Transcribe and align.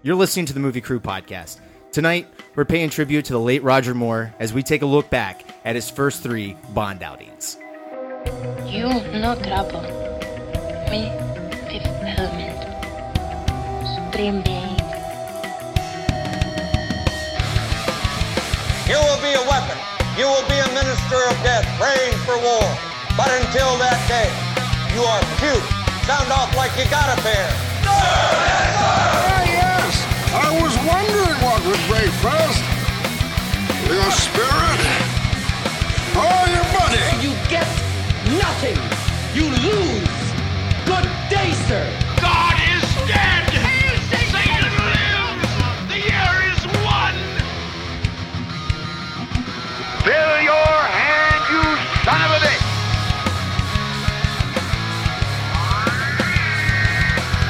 You're 0.00 0.14
listening 0.14 0.46
to 0.46 0.52
the 0.52 0.60
Movie 0.60 0.80
Crew 0.80 1.00
podcast. 1.00 1.58
Tonight, 1.90 2.28
we're 2.54 2.64
paying 2.64 2.88
tribute 2.88 3.24
to 3.24 3.32
the 3.32 3.40
late 3.40 3.64
Roger 3.64 3.94
Moore 3.94 4.32
as 4.38 4.52
we 4.52 4.62
take 4.62 4.82
a 4.82 4.86
look 4.86 5.10
back 5.10 5.44
at 5.64 5.74
his 5.74 5.90
first 5.90 6.22
three 6.22 6.56
Bond 6.70 7.02
outings. 7.02 7.58
You 8.64 8.86
no 9.18 9.34
trouble. 9.42 9.82
Me, 10.86 11.10
Fifth 11.66 11.90
Element. 12.14 12.62
Supreme 13.90 14.38
Being. 14.46 14.78
You 18.86 19.02
will 19.02 19.18
be 19.18 19.34
a 19.34 19.44
weapon. 19.50 19.78
You 20.14 20.30
will 20.30 20.46
be 20.46 20.62
a 20.62 20.68
minister 20.78 21.18
of 21.26 21.34
death, 21.42 21.66
praying 21.74 22.14
for 22.22 22.38
war. 22.38 22.62
But 23.18 23.34
until 23.42 23.74
that 23.82 23.98
day, 24.06 24.30
you 24.94 25.02
are 25.02 25.20
cute. 25.42 25.66
Sound 26.06 26.30
off 26.30 26.54
like 26.56 26.70
you 26.78 26.88
got 26.88 27.18
a 27.18 27.20
pair. 27.20 27.50
Ah, 27.90 28.57
what 31.42 31.64
would 31.66 31.82
break 31.88 32.10
first. 32.24 32.62
Your 33.86 34.10
spirit 34.10 34.80
or 36.16 36.38
your 36.54 36.66
money? 36.76 37.04
You 37.22 37.32
get 37.48 37.66
nothing. 38.42 38.78
You 39.34 39.50
lose. 39.66 40.08
Good 40.86 41.08
day, 41.30 41.52
sir. 41.68 41.84
God 42.20 42.47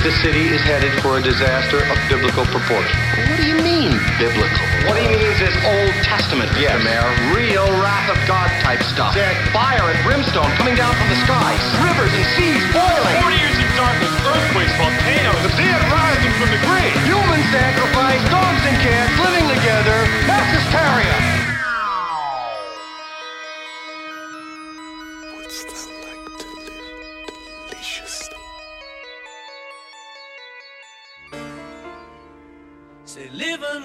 The 0.08 0.24
city 0.24 0.48
is 0.48 0.64
headed 0.64 0.88
for 1.04 1.20
a 1.20 1.22
disaster 1.22 1.84
of 1.84 1.96
biblical 2.08 2.48
proportion. 2.48 2.96
What 3.28 3.36
do 3.36 3.44
you 3.44 3.60
mean, 3.60 3.92
biblical? 4.16 4.64
What 4.88 4.96
he 4.96 5.04
means 5.04 5.36
is 5.36 5.52
Old 5.68 5.92
Testament, 6.00 6.48
Mr. 6.56 6.80
Mayor. 6.80 7.12
Real 7.36 7.68
wrath 7.76 8.08
of 8.08 8.16
God 8.24 8.48
type 8.64 8.80
stuff. 8.88 9.12
Fire 9.52 9.84
and 9.84 10.00
brimstone 10.08 10.48
coming 10.56 10.80
down 10.80 10.96
from 10.96 11.12
the 11.12 11.20
skies. 11.28 11.60
Rivers 11.84 12.08
and 12.16 12.24
seas 12.40 12.64
boiling. 12.72 13.20
40 13.20 13.36
years 13.36 13.58
of 13.60 13.68
darkness, 13.76 14.16
earthquakes, 14.24 14.72
volcanoes, 14.80 15.40
the 15.44 15.52
dead 15.60 15.76
rising 15.92 16.32
from 16.40 16.56
the 16.56 16.60
grave! 16.64 16.96
Human 17.04 17.44
sacrifice, 17.52 18.24
dogs 18.32 18.64
and 18.64 18.80
cats 18.80 19.12
living 19.20 19.44
together. 19.44 20.08
Mass 20.24 20.48
hysteria. 20.56 21.37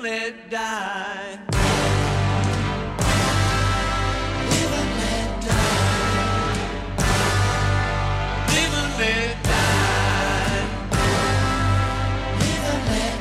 Let 0.03 0.49
die. 0.49 1.39
Live 4.49 4.73
and 4.79 4.91
let 4.99 5.41
die. 5.41 5.79
Live 8.49 8.73
and 8.81 8.93
let 8.99 9.43
die. 9.43 10.67
Live 12.37 12.65
and 12.73 12.83
let 12.89 13.15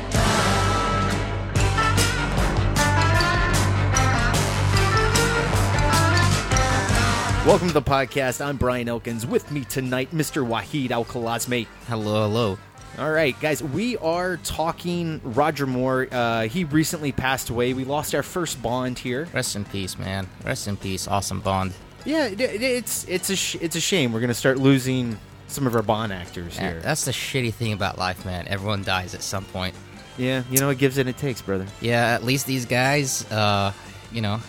Welcome 7.47 7.69
to 7.69 7.75
the 7.75 7.83
podcast. 7.83 8.45
I'm 8.45 8.57
Brian 8.57 8.89
Elkins. 8.89 9.25
With 9.25 9.53
me 9.53 9.65
tonight, 9.67 10.11
Mr. 10.11 10.45
Wahid 10.45 10.91
Al 10.91 11.05
Khalasmi. 11.05 11.69
Hello, 11.87 12.23
hello. 12.23 12.59
All 12.99 13.11
right, 13.11 13.39
guys, 13.41 13.63
we 13.63 13.97
are 13.99 14.37
talking 14.39 15.21
Roger 15.25 15.67
Moore. 15.67 16.09
Uh, 16.13 16.43
he 16.43 16.65
recently 16.65 17.11
passed 17.11 17.49
away. 17.49 17.73
We 17.73 17.85
lost 17.85 18.15
our 18.15 18.23
first 18.23 18.61
Bond 18.63 18.99
here. 18.99 19.27
Rest 19.33 19.57
in 19.57 19.65
peace, 19.65 19.99
man. 19.99 20.29
Rest 20.45 20.69
in 20.69 20.77
peace. 20.77 21.09
Awesome 21.09 21.41
Bond. 21.41 21.73
Yeah, 22.05 22.27
it, 22.27 22.41
it- 22.41 22.63
it's 22.63 23.05
it's 23.09 23.31
a 23.31 23.37
sh- 23.37 23.57
it's 23.61 23.77
a 23.77 23.81
shame. 23.81 24.13
We're 24.13 24.21
gonna 24.21 24.35
start 24.35 24.59
losing 24.59 25.19
some 25.49 25.67
of 25.67 25.75
our 25.75 25.83
Bond 25.83 26.13
actors 26.13 26.57
Yeah, 26.57 26.73
here. 26.73 26.81
that's 26.81 27.05
the 27.07 27.13
shitty 27.13 27.55
thing 27.55 27.73
about 27.73 27.97
life, 27.99 28.25
man. 28.27 28.47
Everyone 28.49 28.83
dies 28.85 29.15
at 29.15 29.23
some 29.23 29.45
point. 29.47 29.75
Yeah, 30.19 30.43
you 30.51 30.59
know, 30.59 30.69
it 30.69 30.77
gives 30.79 30.99
and 30.99 31.09
it 31.09 31.17
takes, 31.17 31.41
brother. 31.41 31.67
Yeah, 31.81 32.09
at 32.15 32.25
least 32.25 32.47
these 32.47 32.67
guys, 32.67 33.31
uh, 33.33 33.73
you 34.13 34.21
know, 34.21 34.41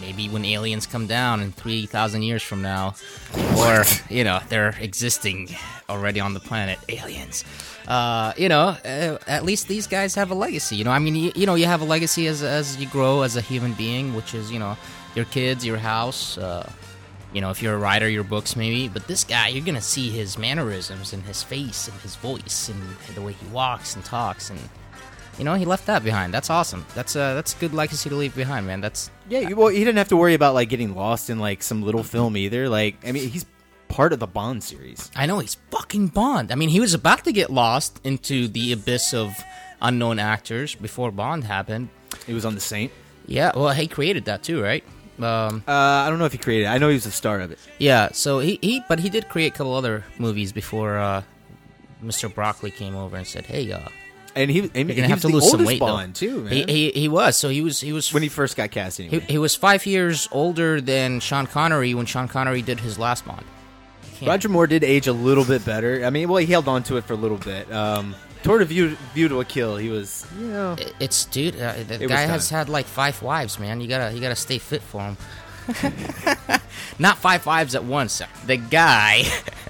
maybe 0.00 0.28
when 0.30 0.44
aliens 0.46 0.86
come 0.86 1.06
down 1.06 1.40
in 1.42 1.52
3,000 1.52 2.22
years 2.22 2.42
from 2.42 2.62
now, 2.62 2.94
or, 3.58 3.84
you 4.08 4.24
know, 4.24 4.40
they're 4.48 4.74
existing 4.80 5.54
already 5.90 6.20
on 6.20 6.32
the 6.34 6.40
planet, 6.40 6.78
aliens. 6.88 7.44
Uh, 7.86 8.32
you 8.36 8.48
know, 8.48 8.76
uh, 8.84 9.18
at 9.26 9.44
least 9.44 9.68
these 9.68 9.86
guys 9.86 10.14
have 10.14 10.30
a 10.30 10.34
legacy. 10.34 10.76
You 10.76 10.84
know, 10.84 10.90
I 10.90 10.98
mean, 10.98 11.14
you, 11.14 11.32
you 11.34 11.46
know, 11.46 11.54
you 11.54 11.66
have 11.66 11.80
a 11.82 11.84
legacy 11.84 12.26
as, 12.26 12.42
as 12.42 12.76
you 12.78 12.86
grow 12.88 13.22
as 13.22 13.36
a 13.36 13.40
human 13.40 13.74
being, 13.74 14.14
which 14.14 14.34
is, 14.34 14.50
you 14.50 14.58
know, 14.58 14.76
your 15.14 15.24
kids, 15.26 15.64
your 15.64 15.78
house, 15.78 16.36
uh, 16.38 16.68
you 17.32 17.40
know, 17.40 17.50
if 17.50 17.62
you're 17.62 17.74
a 17.74 17.78
writer, 17.78 18.08
your 18.08 18.24
books 18.24 18.56
maybe. 18.56 18.88
But 18.88 19.06
this 19.06 19.22
guy, 19.24 19.48
you're 19.48 19.64
gonna 19.64 19.80
see 19.80 20.10
his 20.10 20.36
mannerisms 20.38 21.12
and 21.12 21.22
his 21.22 21.42
face 21.42 21.86
and 21.88 21.98
his 22.00 22.16
voice 22.16 22.68
and 22.68 22.82
the 23.14 23.22
way 23.22 23.32
he 23.34 23.46
walks 23.48 23.94
and 23.94 24.04
talks, 24.04 24.50
and 24.50 24.58
you 25.38 25.44
know, 25.44 25.54
he 25.54 25.64
left 25.66 25.86
that 25.86 26.02
behind. 26.02 26.32
That's 26.32 26.48
awesome. 26.50 26.86
That's 26.94 27.14
a 27.14 27.34
that's 27.34 27.54
a 27.54 27.58
good 27.58 27.74
legacy 27.74 28.08
to 28.08 28.14
leave 28.16 28.34
behind, 28.34 28.66
man. 28.66 28.80
That's 28.80 29.10
Yeah, 29.28 29.40
you- 29.40 29.56
well, 29.56 29.68
he 29.68 29.78
didn't 29.80 29.98
have 29.98 30.08
to 30.08 30.16
worry 30.16 30.34
about 30.34 30.54
like 30.54 30.68
getting 30.70 30.94
lost 30.94 31.28
in 31.30 31.38
like 31.38 31.62
some 31.62 31.82
little 31.82 32.02
film 32.02 32.36
either. 32.38 32.68
Like, 32.70 32.96
I 33.06 33.12
mean, 33.12 33.28
he's 33.28 33.44
part 33.88 34.12
of 34.12 34.18
the 34.20 34.26
Bond 34.26 34.62
series. 34.62 35.10
I 35.16 35.26
know 35.26 35.38
he's 35.38 35.56
fucking 35.70 36.08
Bond. 36.08 36.50
I 36.52 36.54
mean, 36.54 36.68
he 36.68 36.80
was 36.80 36.94
about 36.94 37.24
to 37.24 37.32
get 37.32 37.50
lost 37.50 38.00
into 38.04 38.48
the 38.48 38.72
abyss 38.72 39.12
of 39.14 39.34
unknown 39.82 40.18
actors 40.18 40.74
before 40.74 41.10
Bond 41.10 41.44
happened. 41.44 41.88
He 42.26 42.32
was 42.34 42.44
on 42.44 42.54
The 42.54 42.60
Saint. 42.60 42.92
Yeah, 43.26 43.52
well, 43.54 43.70
he 43.72 43.86
created 43.88 44.24
that 44.26 44.42
too, 44.42 44.62
right? 44.62 44.84
Um, 45.18 45.64
Uh, 45.66 45.72
I 45.72 46.08
don't 46.10 46.18
know 46.18 46.24
if 46.26 46.32
he 46.32 46.38
created. 46.38 46.64
it. 46.66 46.68
I 46.68 46.78
know 46.78 46.88
he 46.88 46.94
was 46.94 47.04
the 47.04 47.10
star 47.10 47.40
of 47.40 47.50
it. 47.50 47.58
yeah. 47.78 48.10
So 48.12 48.38
he, 48.40 48.58
he 48.62 48.82
but 48.88 49.00
he 49.00 49.08
did 49.10 49.28
create 49.28 49.54
a 49.54 49.56
couple 49.56 49.74
other 49.74 50.04
movies 50.18 50.52
before 50.52 50.98
uh, 50.98 51.22
Mr. 52.04 52.32
Broccoli 52.32 52.70
came 52.70 52.94
over 52.94 53.16
and 53.16 53.26
said, 53.26 53.46
"Hey, 53.46 53.72
uh, 53.72 53.88
And 54.34 54.50
he, 54.50 54.70
and 54.74 54.88
you're 54.88 54.96
gonna 54.96 55.08
have 55.08 55.22
to 55.22 55.28
lose 55.28 55.50
some 55.50 55.64
weight, 55.64 55.80
Bond 55.80 56.14
though." 56.14 56.18
too, 56.26 56.40
man. 56.44 56.52
He, 56.52 56.64
he 56.64 56.90
he 56.90 57.08
was. 57.08 57.36
So 57.36 57.48
he 57.48 57.62
was 57.62 57.80
he 57.80 57.92
was 57.94 58.12
when 58.12 58.22
he 58.22 58.28
first 58.28 58.56
got 58.56 58.70
cast, 58.70 58.98
He, 58.98 59.08
he 59.20 59.38
was 59.38 59.56
five 59.56 59.86
years 59.86 60.28
older 60.30 60.80
than 60.82 61.20
Sean 61.20 61.46
Connery 61.46 61.94
when 61.94 62.04
Sean 62.06 62.28
Connery 62.28 62.60
did 62.62 62.80
his 62.80 62.98
last 62.98 63.24
Bond. 63.26 63.44
Can't- 64.18 64.28
Roger 64.28 64.48
Moore 64.48 64.66
did 64.66 64.82
age 64.84 65.06
a 65.06 65.12
little 65.12 65.44
bit 65.44 65.64
better. 65.64 66.04
I 66.04 66.10
mean, 66.10 66.28
well, 66.28 66.38
he 66.38 66.46
held 66.46 66.68
on 66.68 66.82
to 66.84 66.96
it 66.96 67.04
for 67.04 67.12
a 67.12 67.16
little 67.16 67.36
bit. 67.38 67.70
Um, 67.72 68.14
toward 68.42 68.62
a 68.62 68.64
view, 68.64 68.96
view 69.14 69.28
to 69.28 69.40
a 69.40 69.44
kill, 69.44 69.76
he 69.76 69.88
was, 69.90 70.24
you 70.38 70.46
know, 70.46 70.74
It- 70.78 70.94
It's 71.00 71.24
dude. 71.26 71.54
Uh, 71.60 71.74
the 71.86 72.04
It 72.04 72.08
guy 72.08 72.22
has 72.22 72.48
had 72.50 72.68
like 72.68 72.86
five 72.86 73.20
wives, 73.22 73.58
man. 73.58 73.80
You 73.80 73.88
gotta 73.88 74.14
you 74.14 74.20
gotta 74.20 74.36
stay 74.36 74.58
fit 74.58 74.82
for 74.82 75.00
him. 75.02 75.16
Not 76.98 77.18
five 77.18 77.44
wives 77.44 77.74
at 77.74 77.84
once. 77.84 78.22
The 78.46 78.56
guy 78.56 79.24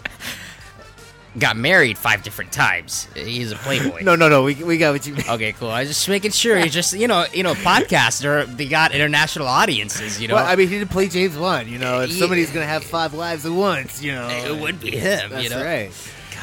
got 1.38 1.56
married 1.56 1.98
five 1.98 2.22
different 2.22 2.52
times. 2.52 3.08
He's 3.14 3.52
a 3.52 3.56
playboy. 3.56 4.00
no, 4.02 4.16
no, 4.16 4.28
no. 4.28 4.42
We, 4.42 4.54
we 4.54 4.78
got 4.78 4.92
what 4.92 5.06
you. 5.06 5.14
mean. 5.14 5.24
Okay, 5.28 5.52
cool. 5.52 5.68
I 5.70 5.80
was 5.80 5.88
just 5.90 6.08
making 6.08 6.30
sure. 6.32 6.58
He's 6.58 6.72
just 6.72 6.92
you 6.94 7.08
know 7.08 7.24
you 7.32 7.42
know 7.42 7.54
podcaster. 7.54 8.46
They 8.56 8.66
got 8.66 8.92
international 8.92 9.46
audiences. 9.46 10.20
You 10.20 10.28
know. 10.28 10.34
Well, 10.34 10.46
I 10.46 10.56
mean, 10.56 10.68
he 10.68 10.78
did 10.78 10.90
play 10.90 11.08
James 11.08 11.36
Bond. 11.36 11.68
You 11.68 11.78
know, 11.78 12.00
if 12.00 12.10
Yeah. 12.10 12.18
somebody's 12.18 12.50
gonna 12.50 12.66
have 12.66 12.84
five 12.84 13.14
wives 13.14 13.44
at 13.46 13.52
once, 13.52 14.02
you 14.02 14.12
know, 14.12 14.28
it 14.28 14.60
would 14.60 14.80
be 14.80 14.90
him. 14.92 15.30
That's 15.30 15.44
you 15.44 15.50
know. 15.50 15.62
right. 15.64 15.90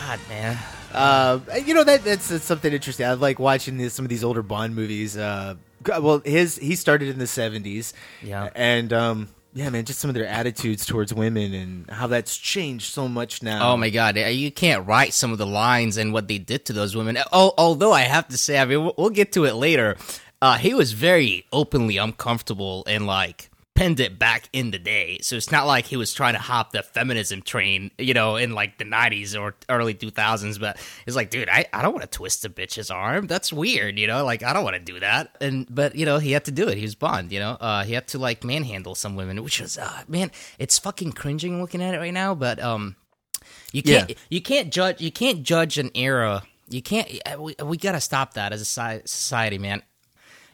God, 0.07 0.19
man. 0.29 0.57
Uh, 0.91 1.39
you 1.65 1.73
know 1.73 1.83
that 1.83 2.03
that's, 2.03 2.27
that's 2.27 2.45
something 2.45 2.71
interesting. 2.71 3.05
I 3.05 3.13
like 3.13 3.39
watching 3.39 3.77
this, 3.77 3.95
some 3.95 4.05
of 4.05 4.09
these 4.09 4.23
older 4.23 4.43
Bond 4.43 4.75
movies. 4.75 5.17
Uh, 5.17 5.55
well, 5.87 6.21
his 6.23 6.57
he 6.57 6.75
started 6.75 7.09
in 7.09 7.17
the 7.17 7.25
seventies, 7.27 7.93
Yeah. 8.21 8.49
and 8.55 8.93
um, 8.93 9.29
yeah, 9.53 9.69
man, 9.69 9.85
just 9.85 9.99
some 9.99 10.09
of 10.09 10.15
their 10.15 10.27
attitudes 10.27 10.85
towards 10.85 11.13
women 11.13 11.53
and 11.53 11.89
how 11.89 12.07
that's 12.07 12.35
changed 12.37 12.91
so 12.91 13.07
much 13.07 13.43
now. 13.43 13.71
Oh 13.71 13.77
my 13.77 13.89
god, 13.89 14.17
you 14.17 14.51
can't 14.51 14.87
write 14.87 15.13
some 15.13 15.31
of 15.31 15.37
the 15.37 15.45
lines 15.45 15.97
and 15.97 16.11
what 16.11 16.27
they 16.27 16.39
did 16.39 16.65
to 16.65 16.73
those 16.73 16.95
women. 16.95 17.17
Oh, 17.31 17.53
although 17.57 17.91
I 17.91 18.01
have 18.01 18.27
to 18.29 18.37
say, 18.37 18.59
I 18.59 18.65
mean, 18.65 18.83
we'll, 18.83 18.95
we'll 18.97 19.09
get 19.11 19.31
to 19.33 19.45
it 19.45 19.53
later. 19.53 19.95
Uh, 20.41 20.57
he 20.57 20.73
was 20.73 20.91
very 20.91 21.45
openly 21.53 21.97
uncomfortable 21.97 22.83
and 22.87 23.05
like 23.05 23.49
penned 23.75 23.99
it 23.99 24.19
back 24.19 24.49
in 24.53 24.71
the 24.71 24.77
day. 24.79 25.17
So 25.21 25.35
it's 25.35 25.51
not 25.51 25.65
like 25.65 25.85
he 25.85 25.97
was 25.97 26.13
trying 26.13 26.33
to 26.33 26.39
hop 26.39 26.71
the 26.73 26.83
feminism 26.83 27.41
train, 27.41 27.89
you 27.97 28.13
know, 28.13 28.35
in 28.35 28.53
like 28.53 28.77
the 28.77 28.85
'90s 28.85 29.39
or 29.39 29.55
early 29.69 29.93
2000s. 29.95 30.59
But 30.59 30.77
it's 31.07 31.15
like, 31.15 31.29
dude, 31.29 31.49
I, 31.49 31.65
I 31.73 31.81
don't 31.81 31.93
want 31.93 32.03
to 32.03 32.17
twist 32.17 32.45
a 32.45 32.49
bitch's 32.49 32.91
arm. 32.91 33.27
That's 33.27 33.51
weird, 33.51 33.97
you 33.97 34.07
know. 34.07 34.23
Like 34.23 34.43
I 34.43 34.53
don't 34.53 34.63
want 34.63 34.75
to 34.75 34.81
do 34.81 34.99
that. 34.99 35.35
And 35.41 35.65
but 35.73 35.95
you 35.95 36.05
know, 36.05 36.19
he 36.19 36.31
had 36.31 36.45
to 36.45 36.51
do 36.51 36.67
it. 36.67 36.77
He 36.77 36.83
was 36.83 36.95
Bond, 36.95 37.31
you 37.31 37.39
know. 37.39 37.51
Uh, 37.59 37.83
he 37.83 37.93
had 37.93 38.07
to 38.09 38.19
like 38.19 38.43
manhandle 38.43 38.95
some 38.95 39.15
women, 39.15 39.43
which 39.43 39.59
was 39.59 39.77
uh, 39.77 40.03
man, 40.07 40.31
it's 40.59 40.77
fucking 40.77 41.13
cringing 41.13 41.59
looking 41.61 41.81
at 41.81 41.93
it 41.95 41.97
right 41.97 42.13
now. 42.13 42.35
But 42.35 42.59
um. 42.61 42.95
You 43.71 43.81
can't 43.81 44.09
Yeah. 44.11 44.15
you 44.29 44.41
can't 44.41 44.71
judge 44.71 45.01
you 45.01 45.11
can't 45.11 45.41
judge 45.41 45.79
an 45.79 45.89
era. 45.95 46.43
You 46.69 46.81
can't 46.83 47.09
we, 47.39 47.55
we 47.63 47.75
got 47.77 47.93
to 47.93 47.99
stop 48.01 48.35
that 48.35 48.53
as 48.53 48.61
a 48.61 48.65
society, 48.65 49.57
man. 49.57 49.81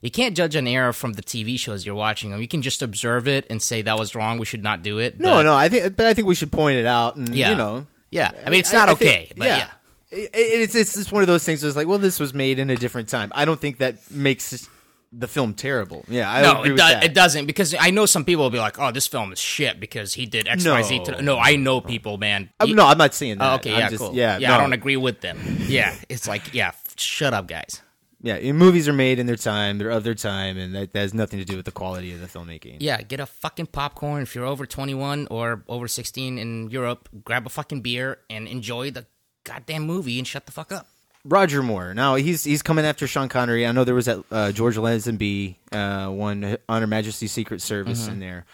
You 0.01 0.11
can't 0.11 0.35
judge 0.35 0.55
an 0.55 0.67
era 0.67 0.93
from 0.93 1.13
the 1.13 1.21
TV 1.21 1.59
shows 1.59 1.85
you're 1.85 1.95
watching 1.95 2.31
them. 2.31 2.41
You 2.41 2.47
can 2.47 2.61
just 2.61 2.81
observe 2.81 3.27
it 3.27 3.45
and 3.49 3.61
say 3.61 3.81
that 3.81 3.99
was 3.99 4.15
wrong. 4.15 4.37
We 4.39 4.45
should 4.45 4.63
not 4.63 4.81
do 4.81 4.99
it. 4.99 5.19
no, 5.19 5.35
but- 5.35 5.43
no. 5.43 5.55
I 5.55 5.67
think, 5.69 5.95
but 5.97 6.05
I 6.05 6.13
think 6.13 6.27
we 6.27 6.35
should 6.35 6.51
point 6.51 6.77
it 6.77 6.85
out. 6.85 7.15
And 7.15 7.35
Yeah. 7.35 7.49
you 7.51 7.55
know, 7.57 7.85
Yeah, 8.11 8.31
I 8.45 8.49
mean 8.49 8.61
it's 8.61 8.73
I- 8.73 8.77
not 8.77 8.89
I 8.89 8.95
think- 8.95 9.11
okay, 9.11 9.31
but 9.37 9.47
yeah. 9.47 9.67
it, 10.11 10.29
it's 10.33 10.73
it's 10.75 10.93
just 10.95 11.11
one 11.11 11.21
of 11.21 11.27
those 11.27 11.43
things. 11.43 11.63
It's 11.63 11.75
like, 11.75 11.87
well, 11.87 11.99
this 11.99 12.19
was 12.19 12.33
made 12.33 12.59
in 12.59 12.69
a 12.69 12.75
different 12.75 13.09
time. 13.09 13.31
I 13.35 13.45
don't 13.45 13.59
think 13.59 13.77
that 13.79 14.09
makes 14.09 14.67
the 15.11 15.27
film 15.27 15.53
terrible. 15.55 16.05
Yeah, 16.07 16.31
I 16.31 16.41
no, 16.43 16.59
agree 16.59 16.69
it, 16.69 16.73
with 16.73 16.81
do- 16.81 16.87
that. 16.87 17.03
it 17.03 17.13
doesn't 17.15 17.45
because 17.47 17.75
I 17.79 17.89
know 17.89 18.05
some 18.05 18.23
people 18.25 18.43
will 18.43 18.51
be 18.51 18.59
like, 18.59 18.79
"Oh, 18.79 18.91
this 18.91 19.05
film 19.07 19.33
is 19.33 19.39
shit 19.39 19.79
because 19.79 20.13
he 20.13 20.25
did 20.27 20.47
X, 20.47 20.65
Y, 20.65 20.81
Z." 20.83 20.97
No. 20.99 21.03
To-. 21.05 21.21
No, 21.23 21.37
I 21.37 21.55
know 21.55 21.81
people, 21.81 22.17
man. 22.19 22.49
Um, 22.59 22.67
He- 22.69 22.73
no, 22.75 22.85
I'm 22.85 22.97
not 22.97 23.13
saying 23.15 23.39
that. 23.39 23.51
Oh, 23.51 23.55
okay, 23.55 23.73
I'm 23.73 23.79
yeah, 23.79 23.89
just- 23.89 24.01
cool. 24.01 24.13
Yeah, 24.15 24.37
yeah, 24.37 24.55
I 24.55 24.59
don't 24.59 24.73
agree 24.73 24.97
with 24.97 25.21
them. 25.21 25.39
Yeah, 25.67 25.93
it's 26.09 26.27
like, 26.27 26.53
yeah, 26.53 26.69
f- 26.69 26.83
shut 26.97 27.33
up, 27.33 27.47
guys. 27.47 27.81
Yeah, 28.21 28.51
movies 28.51 28.87
are 28.89 28.93
made 28.93 29.17
in 29.17 29.27
their 29.27 29.37
time. 29.37 29.77
They're 29.77 29.89
of 29.89 30.03
their 30.03 30.13
time, 30.15 30.57
and 30.57 30.75
that, 30.75 30.91
that 30.91 30.99
has 30.99 31.13
nothing 31.13 31.39
to 31.39 31.45
do 31.45 31.55
with 31.55 31.65
the 31.65 31.71
quality 31.71 32.11
of 32.13 32.19
the 32.19 32.27
filmmaking. 32.27 32.77
Yeah, 32.79 33.01
get 33.01 33.19
a 33.21 33.25
fucking 33.25 33.67
popcorn 33.67 34.23
if 34.23 34.35
you're 34.35 34.45
over 34.45 34.65
21 34.65 35.27
or 35.31 35.63
over 35.69 35.87
16 35.87 36.37
in 36.37 36.69
Europe. 36.69 37.07
Grab 37.23 37.45
a 37.45 37.49
fucking 37.49 37.79
beer 37.81 38.19
and 38.29 38.45
enjoy 38.47 38.91
the 38.91 39.05
goddamn 39.45 39.83
movie 39.83 40.17
and 40.17 40.27
shut 40.27 40.45
the 40.45 40.51
fuck 40.51 40.71
up. 40.73 40.87
Roger 41.25 41.61
Moore. 41.63 41.93
Now 41.93 42.15
he's 42.15 42.43
he's 42.43 42.61
coming 42.61 42.85
after 42.85 43.05
Sean 43.07 43.27
Connery. 43.29 43.65
I 43.67 43.71
know 43.73 43.83
there 43.83 43.95
was 43.95 44.05
that 44.05 44.23
uh, 44.31 44.51
George 44.53 44.77
Lazenby 44.77 45.55
uh, 45.71 46.09
one 46.09 46.57
on 46.67 46.81
Her 46.81 46.87
Majesty's 46.87 47.31
Secret 47.31 47.61
Service 47.61 48.03
Mm-hmm. 48.03 48.11
in 48.11 48.19
there. 48.19 48.45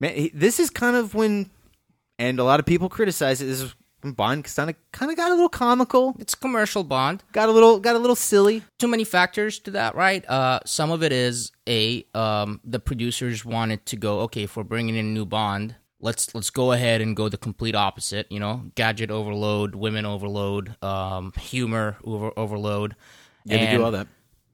Man, 0.00 0.14
he, 0.14 0.28
this 0.34 0.60
is 0.60 0.70
kind 0.70 0.96
of 0.96 1.14
when, 1.14 1.50
and 2.18 2.38
a 2.38 2.44
lot 2.44 2.60
of 2.60 2.66
people 2.66 2.88
criticize 2.88 3.40
it. 3.42 3.46
This 3.46 3.60
is 3.62 3.74
Bond 4.02 4.44
kind 4.44 4.70
of 4.70 4.76
kind 4.92 5.10
of 5.10 5.16
got 5.16 5.30
a 5.30 5.34
little 5.34 5.48
comical, 5.48 6.16
It's 6.18 6.34
commercial 6.34 6.84
Bond. 6.84 7.22
got 7.32 7.48
a 7.48 7.52
little 7.52 7.78
got 7.80 7.96
a 7.96 7.98
little 7.98 8.16
silly. 8.16 8.62
Too 8.78 8.88
many 8.88 9.04
factors 9.04 9.58
to 9.60 9.70
that, 9.72 9.94
right? 9.94 10.28
Uh, 10.28 10.60
some 10.64 10.90
of 10.90 11.02
it 11.02 11.12
is 11.12 11.52
a 11.68 12.04
um, 12.14 12.60
the 12.64 12.80
producers 12.80 13.44
wanted 13.44 13.84
to 13.86 13.96
go 13.96 14.20
okay 14.20 14.44
if 14.44 14.56
we're 14.56 14.64
bringing 14.64 14.94
in 14.96 15.06
a 15.06 15.08
new 15.08 15.26
Bond. 15.26 15.74
Let's 16.00 16.34
let's 16.34 16.50
go 16.50 16.72
ahead 16.72 17.00
and 17.02 17.14
go 17.14 17.28
the 17.28 17.36
complete 17.36 17.74
opposite. 17.74 18.26
You 18.30 18.40
know, 18.40 18.70
gadget 18.74 19.10
overload, 19.10 19.74
women 19.74 20.06
overload, 20.06 20.82
um, 20.82 21.32
humor 21.38 21.96
over, 22.04 22.32
overload. 22.38 22.96
Yeah, 23.44 23.64
they 23.66 23.76
do 23.76 23.84
all 23.84 23.90
that. 23.90 24.06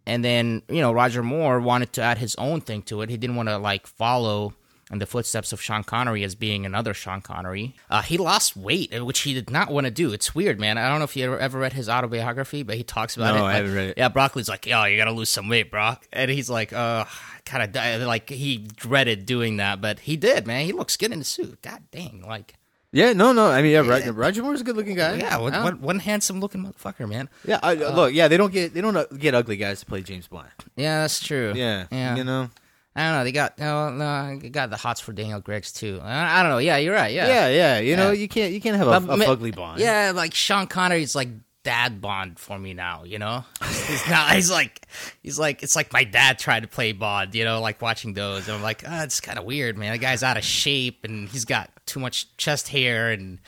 And 0.09 0.25
then, 0.25 0.63
you 0.69 0.81
know, 0.81 0.93
Roger 0.93 1.23
Moore 1.23 1.61
wanted 1.61 1.93
to 1.95 2.03
add 2.03 2.19
his 2.19 2.37
own 2.37 2.61
thing 2.61 2.83
to 2.83 3.03
it. 3.03 3.11
He 3.11 3.17
didn't 3.17 3.35
want 3.37 3.49
to 3.49 3.59
like 3.59 3.87
follow 3.89 4.55
in 4.91 4.99
the 4.99 5.07
footsteps 5.07 5.53
of 5.53 5.61
Sean 5.61 5.83
Connery 5.83 6.23
as 6.23 6.35
being 6.37 6.65
another 6.65 6.95
Sean 6.95 7.21
Connery. 7.21 7.75
Uh, 7.91 8.03
he 8.03 8.17
lost 8.19 8.57
weight, 8.57 8.95
uh, 8.97 9.05
which 9.05 9.21
he 9.21 9.35
did 9.35 9.51
not 9.51 9.71
want 9.71 9.85
to 9.87 9.91
do. 9.91 10.13
It's 10.13 10.35
weird, 10.35 10.61
man. 10.61 10.79
I 10.79 10.89
don't 10.89 10.99
know 11.01 11.05
if 11.05 11.17
you 11.17 11.25
ever, 11.25 11.39
ever 11.39 11.59
read 11.59 11.73
his 11.73 11.89
autobiography, 11.89 12.63
but 12.63 12.77
he 12.77 12.85
talks 12.85 13.17
about 13.17 13.35
No, 13.35 13.45
it. 13.45 13.49
I 13.49 13.55
haven't 13.55 13.75
read 13.75 13.89
it. 13.91 13.99
Yeah, 13.99 14.09
Broccoli's 14.11 14.49
like, 14.49 14.65
"Yo, 14.67 14.85
you 14.85 14.97
got 14.97 15.07
to 15.07 15.13
lose 15.13 15.29
some 15.31 15.49
weight, 15.49 15.71
Brock," 15.73 16.07
and 16.13 16.31
he's 16.31 16.49
like, 16.49 16.73
"Uh, 16.73 17.05
kind 17.45 17.77
of 17.77 18.03
like 18.03 18.31
he 18.31 18.59
dreaded 18.59 19.27
doing 19.27 19.57
that, 19.57 19.81
but 19.81 19.99
he 20.01 20.17
did, 20.17 20.47
man. 20.47 20.65
He 20.67 20.73
looks 20.73 20.97
good 20.97 21.11
in 21.13 21.19
the 21.19 21.25
suit. 21.25 21.61
God 21.63 21.83
dang, 21.91 22.23
like." 22.27 22.55
Yeah, 22.93 23.13
no, 23.13 23.33
no. 23.33 23.51
I 23.51 23.61
mean, 23.63 23.73
yeah, 23.73 23.81
Roger, 23.81 24.13
Roger 24.13 24.43
Moore's 24.43 24.61
a 24.61 24.65
good 24.65 24.77
looking 24.77 24.95
guy. 24.97 25.17
Yeah, 25.17 25.37
one, 25.39 25.53
Uh, 25.53 25.63
one, 25.65 25.81
one 25.83 25.99
handsome 25.99 26.41
looking 26.41 26.65
motherfucker, 26.65 27.07
man. 27.07 27.29
yeah. 27.45 27.59
I, 27.63 27.75
look, 27.75 28.15
yeah, 28.15 28.29
they 28.29 28.37
don't 28.39 28.53
get 28.53 28.73
they 28.73 28.81
don't 28.81 28.97
uh, 28.97 29.05
get 29.19 29.35
ugly 29.35 29.57
guys 29.57 29.81
to 29.81 29.87
play 29.87 30.01
James 30.03 30.29
Bond. 30.29 30.49
Yeah, 30.77 31.01
that's 31.03 31.21
true. 31.21 31.53
Yeah, 31.57 31.87
yeah. 31.91 32.17
you 32.17 32.25
know. 32.25 32.49
I 32.97 33.05
don't 33.05 33.19
know. 33.19 33.25
They 33.25 33.33
got 33.33 33.59
no, 33.59 33.91
no. 33.91 34.39
They 34.39 34.49
got 34.49 34.71
the 34.71 34.77
hots 34.77 35.01
for 35.01 35.13
Daniel 35.13 35.43
Craig's 35.43 35.71
too. 35.73 36.01
I, 36.03 36.41
I 36.41 36.43
don't 36.43 36.51
know. 36.51 36.59
Yeah, 36.59 36.79
you're 36.79 36.95
right. 36.95 37.13
Yeah, 37.13 37.29
Yeah, 37.29 37.49
yeah. 37.49 37.79
You 37.79 37.95
know, 37.95 38.07
Yeah. 38.11 38.21
you 38.23 38.27
can't 38.29 38.53
you 38.55 38.61
can't 38.61 38.77
have 38.77 38.89
a, 38.89 39.01
But 39.01 39.21
a 39.21 39.23
fugly 39.25 39.55
Bond. 39.55 39.81
Yeah, 39.81 40.13
like 40.15 40.33
Sean 40.35 40.67
Connery's 40.67 41.15
like 41.15 41.29
dad 41.63 42.01
Bond 42.01 42.39
for 42.39 42.59
me 42.59 42.73
now. 42.75 43.05
You 43.05 43.19
know, 43.19 43.45
he's 43.63 44.09
not. 44.09 44.33
He's 44.35 44.51
like, 44.51 44.87
he's 45.23 45.39
like, 45.39 45.63
it's 45.63 45.75
like 45.77 45.93
my 45.93 46.05
dad 46.05 46.39
tried 46.39 46.61
to 46.61 46.69
play 46.69 46.93
Bond. 46.93 47.35
You 47.35 47.45
know, 47.45 47.61
like 47.61 47.83
watching 47.83 48.15
those. 48.15 48.49
And 48.49 48.57
I'm 48.57 48.63
like, 48.63 48.83
ah, 48.87 49.03
it's 49.03 49.21
kind 49.21 49.39
of 49.39 49.45
weird, 49.45 49.77
man. 49.77 49.93
The 49.93 49.99
guy's 49.99 50.23
out 50.23 50.37
of 50.39 50.45
shape 50.45 51.05
and 51.05 51.29
he's 51.29 51.45
got 51.45 51.69
too 51.85 52.01
much 52.01 52.35
chest 52.39 52.69
hair 52.69 53.11
and 53.11 53.41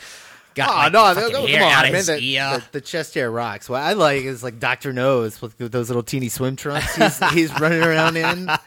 got 0.58 0.68
Oh 0.68 0.72
like, 0.74 0.92
no! 0.92 1.14
fucking 1.22 1.34
Come 1.36 1.46
hair 1.46 1.62
on, 1.64 1.92
man. 1.92 2.04
The, 2.04 2.16
the, 2.18 2.64
the 2.72 2.80
chest 2.82 3.14
hair 3.14 3.30
rocks. 3.30 3.68
What 3.68 3.80
I 3.80 3.94
like 3.94 4.22
is 4.24 4.42
like 4.42 4.58
Doctor 4.58 4.92
No's 4.92 5.40
with, 5.40 5.58
with 5.58 5.72
those 5.72 5.88
little 5.88 6.02
teeny 6.02 6.28
swim 6.28 6.56
trunks 6.56 6.94
he's, 6.94 7.18
he's 7.32 7.60
running 7.60 7.82
around 7.82 8.16
in, 8.18 8.26
and 8.48 8.58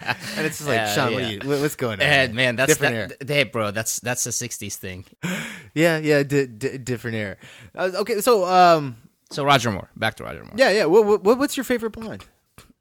it's 0.46 0.58
just 0.58 0.68
like 0.68 0.78
Yeah, 0.78 0.94
Sean, 0.96 1.14
what 1.14 1.22
yeah. 1.22 1.28
are 1.30 1.32
you, 1.34 1.40
what- 1.48 1.60
what's 1.62 1.76
going 1.76 2.00
on? 2.00 2.06
And 2.06 2.34
man, 2.34 2.56
that's 2.56 2.74
different 2.78 3.20
that, 3.20 3.30
hey, 3.30 3.44
bro, 3.44 3.70
that's 3.72 4.00
that's 4.00 4.26
a 4.26 4.30
'60s 4.32 4.76
thing. 4.76 5.06
Yeah, 5.74 6.00
yeah, 6.00 6.24
di- 6.24 6.48
di- 6.48 6.78
different 6.80 7.16
hair. 7.16 7.38
Uh, 7.74 7.92
okay, 7.96 8.20
so 8.20 8.44
um, 8.46 8.98
So 9.30 9.46
Roger 9.46 9.72
Moore, 9.72 9.90
back 9.96 10.16
to 10.16 10.24
Roger 10.26 10.44
Moore. 10.44 10.54
yeah, 10.58 10.70
yeah. 10.72 10.86
What, 10.86 11.24
what 11.24 11.38
what's 11.38 11.56
your 11.56 11.64
favorite 11.64 11.92
Bond? 11.92 12.26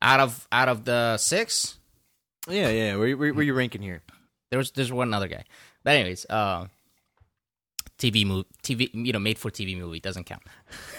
Out 0.02 0.18
of 0.18 0.48
out 0.50 0.68
of 0.68 0.84
the 0.84 1.16
six, 1.18 1.78
Yeah, 2.48 2.68
yeah. 2.70 2.96
Where, 2.96 3.16
where, 3.16 3.32
where 3.34 3.44
you 3.44 3.54
ranking 3.54 3.82
here? 3.82 4.02
There's 4.50 4.72
there's 4.72 4.90
one 4.90 5.14
other 5.14 5.28
guy. 5.28 5.44
But 5.84 5.94
anyways, 5.96 6.26
uh 6.28 6.66
TV 8.00 8.26
movie 8.26 8.48
TV 8.62 8.90
you 8.92 9.12
know, 9.12 9.18
made 9.18 9.38
for 9.38 9.50
TV 9.50 9.76
movie 9.78 10.00
doesn't 10.00 10.24
count. 10.24 10.42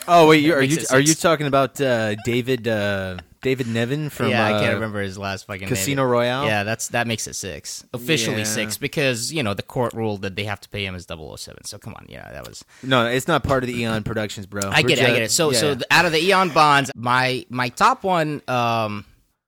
Oh 0.08 0.28
wait, 0.28 0.44
you, 0.44 0.54
are 0.54 0.62
you 0.62 0.78
are 0.92 1.00
you 1.00 1.16
talking 1.16 1.48
about 1.48 1.82
uh, 1.82 2.16
David 2.26 2.68
uh, 2.68 3.18
David 3.42 3.68
Niven 3.68 4.10
from 4.10 4.30
yeah, 4.30 4.46
I 4.46 4.54
uh, 4.54 4.60
can't 4.62 4.74
remember 4.76 5.02
his 5.02 5.18
last 5.18 5.48
fucking 5.48 5.68
Casino 5.68 6.04
name. 6.04 6.12
Royale? 6.12 6.46
Yeah, 6.46 6.64
that's 6.64 6.90
that 6.90 7.08
makes 7.08 7.26
it 7.26 7.36
six. 7.36 7.84
Officially 7.92 8.40
Yeah. 8.40 8.44
six 8.44 8.78
because, 8.78 9.34
you 9.34 9.42
know, 9.42 9.56
the 9.56 9.64
court 9.64 9.94
ruled 9.94 10.22
that 10.22 10.36
they 10.36 10.44
have 10.44 10.62
to 10.62 10.70
pay 10.70 10.86
him 10.86 10.94
as 10.94 11.08
007. 11.08 11.66
So 11.66 11.80
come 11.80 11.96
on, 11.96 12.06
yeah, 12.08 12.32
that 12.32 12.48
was 12.48 12.64
No, 12.84 13.08
it's 13.08 13.28
not 13.28 13.44
part 13.44 13.64
of 13.64 13.68
the 13.68 13.80
Eon 13.82 14.04
Productions, 14.04 14.46
bro. 14.46 14.62
I 14.70 14.82
We're 14.82 14.90
get 14.90 15.00
it, 15.00 15.06
I 15.06 15.14
get 15.14 15.24
it. 15.24 15.32
So 15.32 15.52
yeah. 15.52 15.60
so 15.60 15.76
the, 15.76 15.88
out 15.90 16.06
of 16.06 16.12
the 16.12 16.24
Eon 16.24 16.50
Bonds, 16.50 16.92
my 16.96 17.46
my 17.50 17.70
top 17.70 18.04
one 18.04 18.42
um 18.48 19.06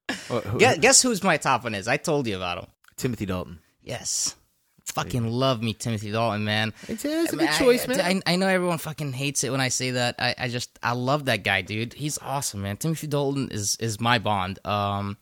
Uh, 0.10 0.42
who- 0.42 0.60
guess, 0.60 0.78
guess 0.80 1.02
who's 1.02 1.24
my 1.24 1.38
top 1.38 1.64
one 1.64 1.76
is? 1.76 1.88
I 1.88 1.98
told 1.98 2.28
you 2.28 2.36
about 2.36 2.58
him. 2.58 2.66
Timothy 2.98 3.26
Dalton. 3.28 3.60
Yes. 3.84 4.36
Fucking 4.94 5.28
love 5.28 5.62
me 5.62 5.74
Timothy 5.74 6.12
Dalton, 6.12 6.44
man. 6.44 6.74
It's, 6.88 7.04
it's 7.04 7.34
a 7.34 7.36
good 7.36 7.52
choice, 7.52 7.88
I, 7.90 7.96
man. 7.96 8.22
I, 8.26 8.34
I 8.34 8.36
know 8.36 8.48
everyone 8.48 8.78
fucking 8.78 9.14
hates 9.14 9.44
it 9.44 9.52
when 9.52 9.62
I 9.62 9.70
say 9.70 9.92
that. 9.92 10.16
I, 10.20 10.36
I 10.38 10.48
just 10.50 10.78
I 10.84 10.94
love 10.94 11.26
that 11.26 11.44
guy, 11.44 11.62
dude. 11.62 11.94
He's 11.94 12.18
awesome, 12.20 12.62
man. 12.62 12.78
Timothy 12.78 13.08
Dalton 13.08 13.50
is 13.52 13.76
is 13.78 14.00
my 14.00 14.20
bond. 14.20 14.60
Um, 14.66 15.18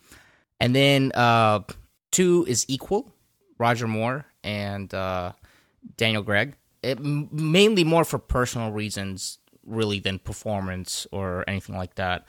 and 0.60 0.76
then 0.76 1.12
uh, 1.16 1.62
two 2.12 2.46
is 2.48 2.66
equal, 2.68 3.12
Roger 3.58 3.88
Moore 3.88 4.26
and 4.44 4.94
uh, 4.94 5.32
Daniel 5.98 6.24
Craig. 6.24 6.56
It, 6.84 7.00
mainly 7.00 7.84
more 7.84 8.04
for 8.04 8.18
personal 8.18 8.72
reasons, 8.72 9.38
really, 9.66 10.00
than 10.00 10.20
performance 10.20 11.08
or 11.12 11.44
anything 11.48 11.78
like 11.78 11.96
that. 11.96 12.26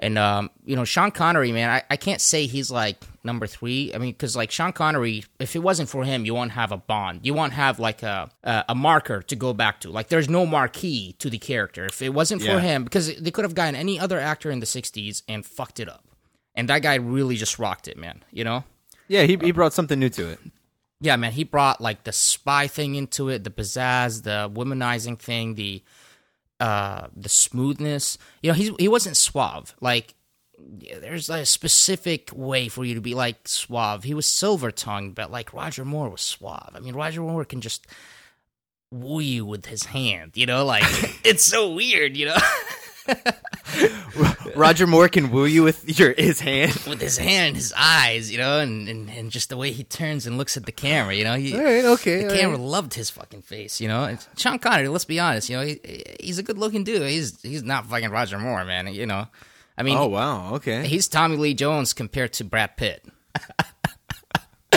And 0.00 0.16
um, 0.16 0.50
you 0.64 0.76
know, 0.76 0.84
Sean 0.84 1.10
Connery, 1.10 1.50
man, 1.50 1.70
I, 1.70 1.82
I 1.90 1.96
can't 1.96 2.20
say 2.20 2.46
he's 2.46 2.70
like 2.70 3.02
number 3.24 3.48
three. 3.48 3.92
I 3.92 3.98
mean, 3.98 4.12
because 4.12 4.36
like 4.36 4.50
Sean 4.52 4.72
Connery, 4.72 5.24
if 5.40 5.56
it 5.56 5.58
wasn't 5.58 5.88
for 5.88 6.04
him, 6.04 6.24
you 6.24 6.34
won't 6.34 6.52
have 6.52 6.70
a 6.70 6.76
Bond. 6.76 7.20
You 7.24 7.34
won't 7.34 7.52
have 7.52 7.80
like 7.80 8.02
a 8.04 8.30
a, 8.44 8.66
a 8.68 8.74
marker 8.76 9.22
to 9.22 9.34
go 9.36 9.52
back 9.52 9.80
to. 9.80 9.90
Like, 9.90 10.08
there's 10.08 10.28
no 10.28 10.46
marquee 10.46 11.16
to 11.18 11.28
the 11.28 11.38
character. 11.38 11.86
If 11.86 12.00
it 12.00 12.10
wasn't 12.10 12.42
Yeah. 12.42 12.54
for 12.54 12.60
him, 12.60 12.84
because 12.84 13.16
they 13.16 13.30
could 13.32 13.44
have 13.44 13.56
gotten 13.56 13.74
any 13.74 13.98
other 13.98 14.20
actor 14.20 14.50
in 14.52 14.60
the 14.60 14.66
'60s 14.66 15.22
and 15.28 15.44
fucked 15.44 15.80
it 15.80 15.88
up. 15.88 16.04
And 16.54 16.68
that 16.68 16.82
guy 16.82 16.94
really 16.96 17.36
just 17.36 17.58
rocked 17.58 17.88
it, 17.88 17.96
man. 17.96 18.22
You 18.30 18.44
know? 18.44 18.64
yeah, 19.08 19.22
he 19.24 19.36
he 19.36 19.50
brought 19.50 19.72
something 19.72 19.98
new 19.98 20.10
to 20.10 20.28
it. 20.28 20.38
Yeah, 21.00 21.16
man, 21.16 21.32
he 21.32 21.44
brought 21.44 21.80
like 21.80 22.04
the 22.04 22.12
spy 22.12 22.66
thing 22.66 22.94
into 22.94 23.28
it, 23.28 23.42
the 23.44 23.50
pizzazz, 23.50 24.22
the 24.24 24.50
womanizing 24.52 25.18
thing, 25.18 25.54
the 25.54 25.82
uh 26.60 27.08
the 27.16 27.28
smoothness. 27.28 28.18
You 28.42 28.50
know, 28.50 28.54
he's 28.54 28.70
he 28.78 28.88
wasn't 28.88 29.16
suave. 29.16 29.74
Like 29.80 30.14
there's 30.58 31.30
a 31.30 31.46
specific 31.46 32.30
way 32.34 32.68
for 32.68 32.84
you 32.84 32.94
to 32.94 33.00
be 33.00 33.14
like 33.14 33.46
suave. 33.46 34.04
He 34.04 34.14
was 34.14 34.26
silver 34.26 34.70
tongued, 34.70 35.14
but 35.14 35.30
like 35.30 35.54
Roger 35.54 35.84
Moore 35.84 36.10
was 36.10 36.20
suave. 36.20 36.70
I 36.74 36.80
mean, 36.80 36.94
Roger 36.94 37.20
Moore 37.20 37.44
can 37.44 37.60
just 37.60 37.86
woo 38.90 39.20
you 39.20 39.44
with 39.44 39.66
his 39.66 39.84
hand, 39.84 40.32
you 40.34 40.46
know, 40.46 40.64
like 40.64 40.84
it's 41.24 41.44
so 41.44 41.72
weird, 41.72 42.16
you 42.16 42.26
know. 42.26 42.36
Roger 44.54 44.86
Moore 44.86 45.08
can 45.08 45.30
woo 45.30 45.44
you 45.46 45.62
with 45.62 45.98
your 45.98 46.12
his 46.12 46.40
hand. 46.40 46.72
with 46.88 47.00
his 47.00 47.16
hand 47.18 47.48
and 47.48 47.56
his 47.56 47.72
eyes, 47.76 48.30
you 48.30 48.38
know, 48.38 48.58
and, 48.60 48.88
and, 48.88 49.08
and 49.10 49.30
just 49.30 49.48
the 49.50 49.56
way 49.56 49.70
he 49.70 49.84
turns 49.84 50.26
and 50.26 50.36
looks 50.38 50.56
at 50.56 50.66
the 50.66 50.72
camera, 50.72 51.14
you 51.14 51.24
know. 51.24 51.34
He, 51.34 51.54
All 51.54 51.62
right, 51.62 51.84
okay, 51.84 52.24
The 52.24 52.34
camera 52.36 52.56
right. 52.56 52.60
loved 52.66 52.94
his 52.94 53.10
fucking 53.10 53.42
face, 53.42 53.80
you 53.80 53.88
know. 53.88 54.04
And 54.04 54.26
Sean 54.36 54.58
Connery, 54.58 54.88
let's 54.88 55.04
be 55.04 55.20
honest, 55.20 55.48
you 55.48 55.56
know, 55.56 55.64
he, 55.64 55.80
he's 56.20 56.38
a 56.38 56.42
good 56.42 56.58
looking 56.58 56.84
dude. 56.84 57.02
He's 57.02 57.40
he's 57.42 57.62
not 57.62 57.86
fucking 57.86 58.10
Roger 58.10 58.38
Moore, 58.38 58.64
man. 58.64 58.88
You 58.92 59.06
know, 59.06 59.26
I 59.76 59.82
mean, 59.82 59.96
Oh 59.96 60.06
wow, 60.06 60.54
okay. 60.54 60.86
he's 60.86 61.08
Tommy 61.08 61.36
Lee 61.36 61.54
Jones 61.54 61.92
compared 61.92 62.32
to 62.34 62.44
Brad 62.44 62.76
Pitt. 62.76 63.04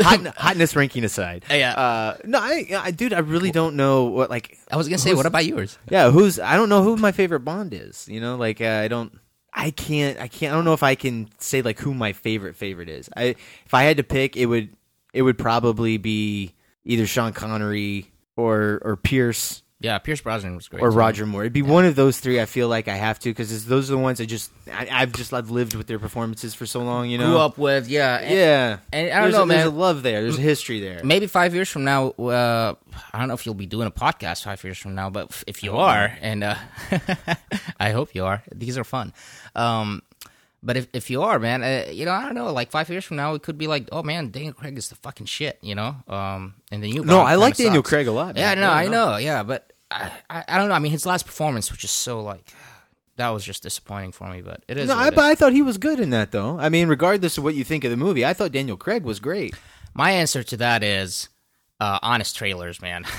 Hot, 0.00 0.26
hotness 0.36 0.74
ranking 0.74 1.04
aside. 1.04 1.44
Yeah. 1.50 1.74
Uh, 1.74 2.16
no, 2.24 2.38
I, 2.38 2.66
I, 2.78 2.90
dude, 2.90 3.12
I 3.12 3.18
really 3.18 3.50
don't 3.50 3.76
know 3.76 4.04
what 4.04 4.30
like. 4.30 4.58
I 4.70 4.76
was 4.76 4.88
gonna 4.88 4.98
say, 4.98 5.14
what 5.14 5.26
about 5.26 5.44
yours? 5.44 5.78
Yeah, 5.90 6.10
who's? 6.10 6.38
I 6.38 6.56
don't 6.56 6.68
know 6.68 6.82
who 6.82 6.96
my 6.96 7.12
favorite 7.12 7.40
Bond 7.40 7.74
is. 7.74 8.08
You 8.08 8.20
know, 8.20 8.36
like 8.36 8.60
uh, 8.60 8.80
I 8.82 8.88
don't. 8.88 9.12
I 9.52 9.70
can't. 9.70 10.18
I 10.18 10.28
can't. 10.28 10.52
I 10.52 10.56
don't 10.56 10.64
know 10.64 10.72
if 10.72 10.82
I 10.82 10.94
can 10.94 11.28
say 11.38 11.62
like 11.62 11.78
who 11.78 11.94
my 11.94 12.12
favorite 12.12 12.56
favorite 12.56 12.88
is. 12.88 13.10
I 13.16 13.34
if 13.66 13.74
I 13.74 13.82
had 13.82 13.98
to 13.98 14.04
pick, 14.04 14.36
it 14.36 14.46
would 14.46 14.74
it 15.12 15.22
would 15.22 15.38
probably 15.38 15.98
be 15.98 16.54
either 16.84 17.06
Sean 17.06 17.32
Connery 17.32 18.10
or 18.36 18.80
or 18.82 18.96
Pierce 18.96 19.62
Yeah, 19.80 19.98
Pierce 19.98 20.20
Brosnan 20.20 20.56
was 20.56 20.66
great. 20.66 20.82
or 20.82 20.90
too. 20.90 20.96
Roger 20.96 21.24
Moore. 21.24 21.42
It'd 21.42 21.52
be 21.52 21.62
one 21.62 21.84
of 21.84 21.94
those 21.94 22.18
three. 22.18 22.40
I 22.40 22.46
feel 22.46 22.66
like 22.68 22.88
I 22.88 22.96
have 22.96 23.20
to 23.20 23.30
because 23.30 23.64
those 23.66 23.88
are 23.88 23.94
the 23.94 23.98
ones 24.02 24.20
I 24.20 24.24
just 24.24 24.50
I, 24.72 24.88
I've 24.90 25.12
just 25.12 25.32
I've 25.32 25.50
lived 25.50 25.76
with 25.76 25.86
their 25.86 26.00
performances 26.00 26.52
for 26.52 26.66
so 26.66 26.82
long. 26.82 27.08
You 27.08 27.18
know, 27.18 27.28
grew 27.30 27.38
up 27.38 27.58
with. 27.58 27.88
Yeah, 27.88 28.16
and- 28.18 28.34
Yeah, 28.34 28.78
And 28.92 29.10
I 29.12 29.14
don't 29.14 29.22
There's 29.22 29.34
know, 29.34 29.42
a, 29.42 29.46
man. 29.46 29.56
There's 29.58 29.68
a 29.72 29.76
love 29.76 30.02
there. 30.02 30.22
There's 30.22 30.36
a 30.36 30.40
history 30.40 30.80
there. 30.80 31.00
maybe 31.04 31.28
five 31.28 31.54
years 31.54 31.68
from 31.68 31.84
now, 31.84 32.08
uh, 32.10 32.74
I 33.12 33.18
don't 33.20 33.28
know 33.28 33.34
if 33.34 33.46
you'll 33.46 33.54
be 33.54 33.66
doing 33.66 33.86
a 33.86 33.90
podcast 33.92 34.42
five 34.42 34.62
years 34.64 34.78
from 34.78 34.96
now, 34.96 35.10
but 35.10 35.44
if 35.46 35.62
you 35.62 35.76
are, 35.76 36.12
and 36.22 36.42
uh, 36.42 36.56
I 37.78 37.90
hope 37.92 38.14
you 38.14 38.24
are, 38.24 38.42
these 38.52 38.78
are 38.78 38.84
fun. 38.84 39.12
Um, 39.54 40.02
but 40.62 40.76
if, 40.76 40.88
if 40.92 41.10
you 41.10 41.22
are, 41.22 41.38
man, 41.38 41.62
uh, 41.62 41.90
you 41.90 42.04
know, 42.04 42.12
I 42.12 42.24
don't 42.24 42.34
know, 42.34 42.52
like 42.52 42.70
five 42.70 42.88
years 42.90 43.04
from 43.04 43.16
now, 43.16 43.34
it 43.34 43.42
could 43.42 43.58
be 43.58 43.66
like, 43.66 43.88
oh 43.92 44.02
man, 44.02 44.30
Daniel 44.30 44.52
Craig 44.52 44.76
is 44.76 44.88
the 44.88 44.96
fucking 44.96 45.26
shit, 45.26 45.58
you 45.62 45.74
know? 45.74 45.96
Um, 46.08 46.54
and 46.72 46.82
then 46.82 46.90
you 46.90 47.04
No, 47.04 47.20
I 47.20 47.36
like 47.36 47.56
Daniel 47.56 47.76
sucks. 47.76 47.90
Craig 47.90 48.06
a 48.08 48.12
lot. 48.12 48.36
Yeah, 48.36 48.54
man. 48.54 48.60
no, 48.60 48.70
I 48.70 48.86
know, 48.88 49.16
yeah, 49.16 49.42
but 49.42 49.72
I, 49.90 50.10
I, 50.28 50.44
I 50.48 50.58
don't 50.58 50.68
know. 50.68 50.74
I 50.74 50.80
mean, 50.80 50.92
his 50.92 51.06
last 51.06 51.26
performance 51.26 51.70
was 51.70 51.78
just 51.78 51.96
so 51.96 52.20
like, 52.20 52.52
that 53.16 53.28
was 53.30 53.44
just 53.44 53.62
disappointing 53.62 54.12
for 54.12 54.28
me, 54.30 54.42
but 54.42 54.62
it 54.68 54.76
is. 54.76 54.88
No, 54.88 54.96
I, 54.96 55.10
but. 55.10 55.24
I 55.24 55.34
thought 55.34 55.52
he 55.52 55.62
was 55.62 55.78
good 55.78 56.00
in 56.00 56.10
that 56.10 56.30
though. 56.30 56.58
I 56.58 56.68
mean, 56.68 56.88
regardless 56.88 57.36
of 57.36 57.44
what 57.44 57.54
you 57.54 57.64
think 57.64 57.84
of 57.84 57.90
the 57.90 57.96
movie, 57.96 58.24
I 58.24 58.32
thought 58.32 58.52
Daniel 58.52 58.76
Craig 58.76 59.02
was 59.02 59.18
great. 59.20 59.54
My 59.94 60.12
answer 60.12 60.42
to 60.44 60.56
that 60.58 60.84
is 60.84 61.28
uh, 61.80 61.98
honest 62.02 62.36
trailers, 62.36 62.80
man. 62.80 63.04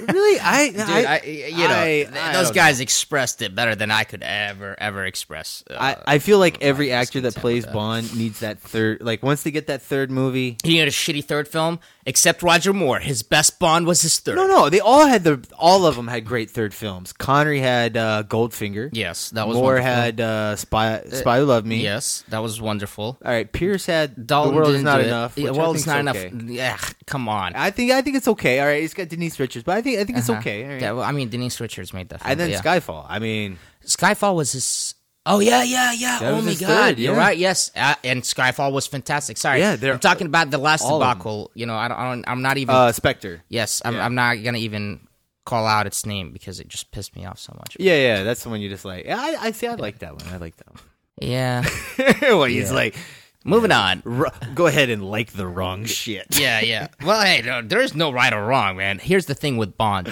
Really, 0.00 0.40
I, 0.40 0.68
Dude, 0.70 0.80
I, 0.80 1.14
I, 1.16 1.22
you 1.24 1.68
know, 1.68 2.18
I- 2.20 2.32
those 2.32 2.50
guys 2.52 2.80
expressed 2.80 3.42
it 3.42 3.54
better 3.54 3.74
than 3.74 3.90
I 3.90 4.04
could 4.04 4.22
ever, 4.22 4.76
ever 4.78 5.04
express. 5.04 5.64
Uh, 5.68 5.74
I, 6.06 6.14
I 6.14 6.18
feel 6.18 6.38
like 6.38 6.62
every 6.62 6.92
actor 6.92 7.20
that 7.22 7.34
plays 7.34 7.64
that. 7.64 7.72
Bond 7.74 8.16
needs 8.16 8.40
that 8.40 8.60
third. 8.60 9.00
Like 9.02 9.22
once 9.22 9.42
they 9.42 9.50
get 9.50 9.66
that 9.66 9.82
third 9.82 10.10
movie, 10.10 10.56
he 10.62 10.76
had 10.76 10.88
a 10.88 10.92
shitty 10.92 11.24
third 11.24 11.48
film, 11.48 11.80
except 12.08 12.42
Roger 12.42 12.72
Moore. 12.72 12.98
His 12.98 13.22
best 13.22 13.58
Bond 13.58 13.86
was 13.86 14.00
his 14.02 14.18
third. 14.18 14.36
no, 14.36 14.46
no, 14.46 14.70
they 14.70 14.80
all 14.80 15.06
had 15.06 15.22
the. 15.22 15.44
All 15.58 15.84
of 15.86 15.94
them 15.96 16.08
had 16.08 16.24
great 16.24 16.50
third 16.50 16.72
films. 16.72 17.12
Connery 17.12 17.60
had 17.60 17.96
uh, 17.96 18.22
Goldfinger. 18.26 18.88
Yes, 18.92 19.30
that 19.30 19.46
was 19.46 19.56
Moore 19.56 19.74
wonderful. 19.74 19.92
had 19.94 20.20
uh, 20.20 20.56
Spy. 20.56 21.02
Spy 21.10 21.38
Who 21.38 21.44
Loved 21.44 21.66
Me. 21.66 21.82
Yes, 21.82 22.24
that 22.28 22.38
was 22.38 22.60
wonderful. 22.60 23.18
All 23.24 23.30
right, 23.30 23.50
Pierce 23.52 23.86
had 23.86 24.26
Dalton 24.26 24.54
The 24.54 24.60
World 24.60 24.74
Is 24.74 24.82
Not. 24.82 25.00
Enough. 25.02 25.38
I 25.38 25.50
world 25.50 25.76
is 25.76 25.86
not 25.86 26.08
okay. 26.08 26.28
enough. 26.28 26.48
Yeah, 26.50 26.78
come 27.06 27.28
on. 27.28 27.54
I 27.54 27.70
think 27.70 27.92
I 27.92 28.02
think 28.02 28.16
it's 28.16 28.28
okay. 28.28 28.60
All 28.60 28.66
right, 28.66 28.80
he's 28.80 28.94
got 28.94 29.08
Denise 29.08 29.38
Richards, 29.38 29.64
but 29.64 29.76
I 29.76 29.82
think 29.82 29.98
I 29.98 30.04
think 30.04 30.18
it's 30.18 30.28
Uh-huh. 30.30 30.40
okay. 30.40 30.64
All 30.64 30.70
right. 30.70 30.80
Yeah, 30.80 30.92
well, 30.92 31.04
I 31.04 31.12
mean, 31.12 31.28
Denise 31.28 31.60
Richards 31.60 31.92
made 31.92 32.08
that. 32.08 32.20
Film, 32.22 32.30
and 32.32 32.40
then 32.40 32.50
yeah. 32.50 32.62
Skyfall. 32.62 33.04
I 33.08 33.18
mean, 33.18 33.58
Skyfall 33.84 34.34
was 34.34 34.52
his. 34.52 34.94
Oh 35.30 35.40
yeah, 35.40 35.62
yeah, 35.62 35.92
yeah. 35.92 36.18
That 36.20 36.32
oh 36.32 36.40
my 36.42 36.54
god, 36.54 36.66
third, 36.66 36.98
you're 36.98 37.14
right. 37.14 37.36
Yes, 37.36 37.70
uh, 37.76 37.94
and 38.02 38.22
Skyfall 38.22 38.72
was 38.72 38.86
fantastic. 38.86 39.36
Sorry, 39.36 39.60
Yeah, 39.60 39.76
they're- 39.76 39.92
I'm 39.92 39.98
talking 40.00 40.26
about 40.26 40.50
the 40.50 40.56
last 40.58 40.82
all 40.82 40.94
of 40.96 41.00
them. 41.00 41.18
debacle. 41.18 41.50
You 41.54 41.66
know, 41.66 41.76
I 41.76 41.88
don't, 41.88 41.98
I 41.98 42.08
don't. 42.10 42.24
I'm 42.26 42.42
not 42.42 42.56
even. 42.56 42.74
uh, 42.74 42.92
Spectre. 42.92 43.42
yes, 43.48 43.82
I'm. 43.84 43.94
yeah. 43.94 44.04
I'm 44.04 44.14
not 44.14 44.42
gonna 44.42 44.58
even 44.58 45.00
call 45.44 45.66
out 45.66 45.86
its 45.86 46.04
name 46.06 46.32
because 46.32 46.60
it 46.60 46.68
just 46.68 46.90
pissed 46.92 47.14
me 47.14 47.24
off 47.26 47.38
so 47.38 47.54
much. 47.58 47.76
Yeah, 47.78 47.96
yeah, 47.96 48.22
that's 48.22 48.42
the 48.42 48.48
one 48.48 48.60
you 48.60 48.68
just 48.70 48.84
like. 48.84 49.04
Yeah, 49.04 49.18
I, 49.20 49.36
I 49.48 49.50
see. 49.52 49.66
I 49.66 49.74
like 49.74 49.98
that 50.00 50.16
one. 50.16 50.26
I 50.32 50.38
like 50.38 50.56
that 50.56 50.70
one. 50.72 50.82
Yeah. 51.20 51.64
well, 52.22 52.44
he's 52.44 52.70
like, 52.72 52.96
Moving 53.44 53.72
on. 53.72 54.02
"R- 54.04 54.32
go 54.54 54.66
ahead 54.66 54.90
and 54.90 55.08
like 55.10 55.32
the 55.32 55.46
wrong 55.46 55.84
shit. 55.84 56.38
Yeah, 56.38 56.60
yeah. 56.60 56.88
Well, 57.04 57.22
hey, 57.24 57.40
no, 57.42 57.62
there 57.62 57.80
is 57.80 57.94
no 57.94 58.12
right 58.12 58.32
or 58.32 58.44
wrong, 58.44 58.76
man. 58.76 58.98
Here's 58.98 59.26
the 59.26 59.34
thing 59.34 59.56
with 59.56 59.76
Bond. 59.78 60.10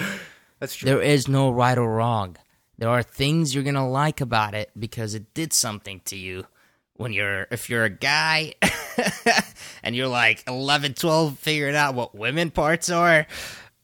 That's 0.59 0.75
true. 0.75 0.87
There 0.89 1.01
is 1.01 1.27
no 1.27 1.51
right 1.51 1.77
or 1.77 1.87
wrong. 1.95 2.37
There 2.77 2.89
are 2.89 3.03
things 3.03 3.55
you're 3.55 3.63
gonna 3.63 3.89
like 3.89 4.21
about 4.21 4.53
it 4.53 4.71
because 4.77 5.15
it 5.15 5.33
did 5.33 5.53
something 5.53 6.01
to 6.05 6.15
you. 6.15 6.45
When 6.93 7.13
you're, 7.13 7.47
if 7.51 7.69
you're 7.69 7.83
a 7.83 7.91
guy, 7.91 8.55
and 9.83 9.95
you're 9.95 10.07
like 10.07 10.43
11, 10.47 10.95
12, 10.95 11.37
figuring 11.37 11.75
out 11.75 11.93
what 11.93 12.15
women 12.15 12.49
parts 12.49 12.89
are, 12.89 13.27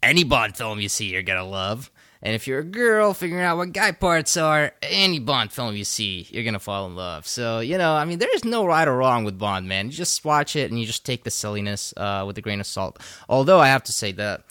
any 0.02 0.24
Bond 0.24 0.58
film 0.58 0.80
you 0.80 0.90
see, 0.90 1.06
you're 1.12 1.22
gonna 1.22 1.46
love. 1.46 1.92
And 2.22 2.36
if 2.36 2.48
you're 2.48 2.60
a 2.60 2.64
girl, 2.64 3.14
figuring 3.14 3.44
out 3.44 3.58
what 3.58 3.74
guy 3.74 3.92
parts 3.92 4.38
are, 4.38 4.72
any 4.82 5.20
Bond 5.20 5.52
film 5.52 5.76
you 5.76 5.84
see, 5.84 6.28
you're 6.30 6.44
gonna 6.44 6.60
fall 6.60 6.86
in 6.88 6.96
love. 6.96 7.28
So 7.28 7.60
you 7.60 7.78
know, 7.78 7.96
I 7.96 8.06
mean, 8.06 8.20
there 8.20 8.34
is 8.34 8.46
no 8.46 8.66
right 8.66 8.88
or 8.88 8.96
wrong 8.96 9.24
with 9.24 9.38
Bond, 9.38 9.68
man. 9.68 9.88
You 9.88 9.92
just 9.92 10.24
watch 10.24 10.56
it 10.56 10.72
and 10.72 10.80
you 10.80 10.86
just 10.86 11.06
take 11.06 11.24
the 11.24 11.32
silliness 11.32 11.94
uh, 11.98 12.24
with 12.26 12.38
a 12.38 12.42
grain 12.42 12.60
of 12.60 12.68
salt. 12.68 13.00
Although 13.28 13.60
I 13.60 13.68
have 13.68 13.84
to 13.84 13.92
say 13.92 14.12
that 14.14 14.44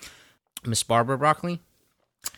Miss 0.64 0.82
Barbara 0.82 1.16
Broccoli, 1.16 1.60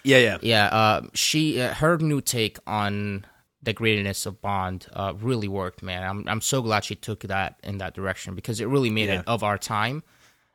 Yeah, 0.03 0.19
yeah. 0.19 0.39
yeah, 0.43 0.67
uh, 0.67 1.03
she 1.15 1.61
uh, 1.61 1.75
her 1.75 1.97
new 1.99 2.21
take 2.21 2.59
on 2.67 3.25
the 3.63 3.73
greatness 3.73 4.27
of 4.27 4.41
Bond 4.43 4.87
uh, 4.93 5.15
really 5.19 5.49
worked, 5.49 5.83
man. 5.83 6.03
I'm 6.03 6.29
I'm 6.29 6.41
so 6.41 6.61
glad 6.63 6.85
she 6.85 6.95
took 6.95 7.21
that 7.21 7.59
in 7.63 7.79
that 7.79 7.95
direction 7.95 8.35
because 8.35 8.61
it 8.61 8.67
really 8.69 8.91
made 8.91 9.09
Yeah. 9.09 9.21
it 9.21 9.29
of 9.29 9.43
our 9.43 9.57
time, 9.59 10.03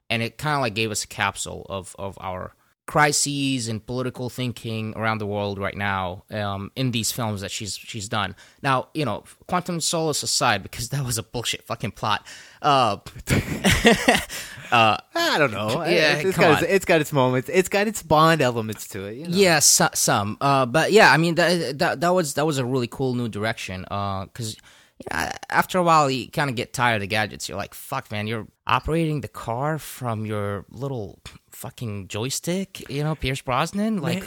and 0.10 0.22
it 0.22 0.38
kind 0.38 0.56
of 0.56 0.62
like 0.62 0.76
gave 0.76 0.92
us 0.92 1.04
a 1.04 1.08
capsule 1.08 1.66
of 1.70 1.96
of 1.98 2.18
our 2.22 2.54
crises 2.90 3.68
and 3.68 3.86
political 3.86 4.32
thinking 4.32 4.96
around 4.98 5.20
the 5.20 5.28
world 5.28 5.60
right 5.60 5.78
now 5.78 6.24
um, 6.32 6.72
in 6.76 6.90
these 6.90 7.12
films 7.12 7.42
that 7.42 7.52
she's 7.52 7.78
she's 7.78 8.10
done. 8.10 8.36
Now, 8.64 8.88
you 8.96 9.06
know, 9.06 9.26
Quantum 9.46 9.80
Solace 9.80 10.24
aside, 10.24 10.64
because 10.64 10.90
that 10.90 11.06
was 11.06 11.20
a 11.20 11.24
bullshit 11.24 11.62
fucking 11.68 11.92
plot. 11.92 12.26
Uh, 14.72 14.98
I 15.16 15.40
don't 15.40 15.50
know. 15.50 15.84
Yeah, 15.84 16.18
it's, 16.18 16.26
it's 16.26 16.36
come 16.36 16.44
got 16.44 16.58
on. 16.58 16.64
its, 16.64 16.74
it's 16.74 16.86
got 16.86 17.02
its 17.02 17.12
moments. 17.12 17.50
It's 17.52 17.70
got 17.70 17.88
its 17.88 18.04
Bond 18.04 18.40
elements 18.40 18.88
to 18.90 19.06
it. 19.06 19.18
You 19.18 19.28
know? 19.28 19.36
Yeah, 19.36 19.58
so, 19.58 19.90
some. 19.96 20.38
Uh, 20.40 20.68
but 20.68 20.92
yeah, 20.92 21.12
I 21.12 21.18
mean 21.18 21.34
that, 21.36 21.80
that 21.80 22.02
that 22.02 22.14
was 22.14 22.36
that 22.36 22.46
was 22.46 22.60
a 22.60 22.66
really 22.66 22.86
cool 22.86 23.16
new 23.16 23.30
direction. 23.30 23.84
Uh, 23.90 24.26
because 24.26 24.58
you 25.00 25.08
know, 25.12 25.32
after 25.50 25.80
a 25.80 25.84
while 25.84 26.12
you 26.12 26.30
kind 26.30 26.52
of 26.52 26.56
get 26.56 26.72
tired 26.72 26.98
of 26.98 27.02
the 27.02 27.08
gadgets. 27.08 27.50
You're 27.50 27.58
like, 27.58 27.74
fuck, 27.74 28.12
man, 28.12 28.28
you're 28.28 28.46
operating 28.68 29.22
the 29.22 29.28
car 29.28 29.80
from 29.80 30.28
your 30.28 30.66
little 30.70 31.20
fucking 31.60 32.08
joystick. 32.08 32.90
You 32.90 33.04
know, 33.04 33.16
Pierce 33.16 33.42
Brosnan, 33.42 34.02
like 34.02 34.24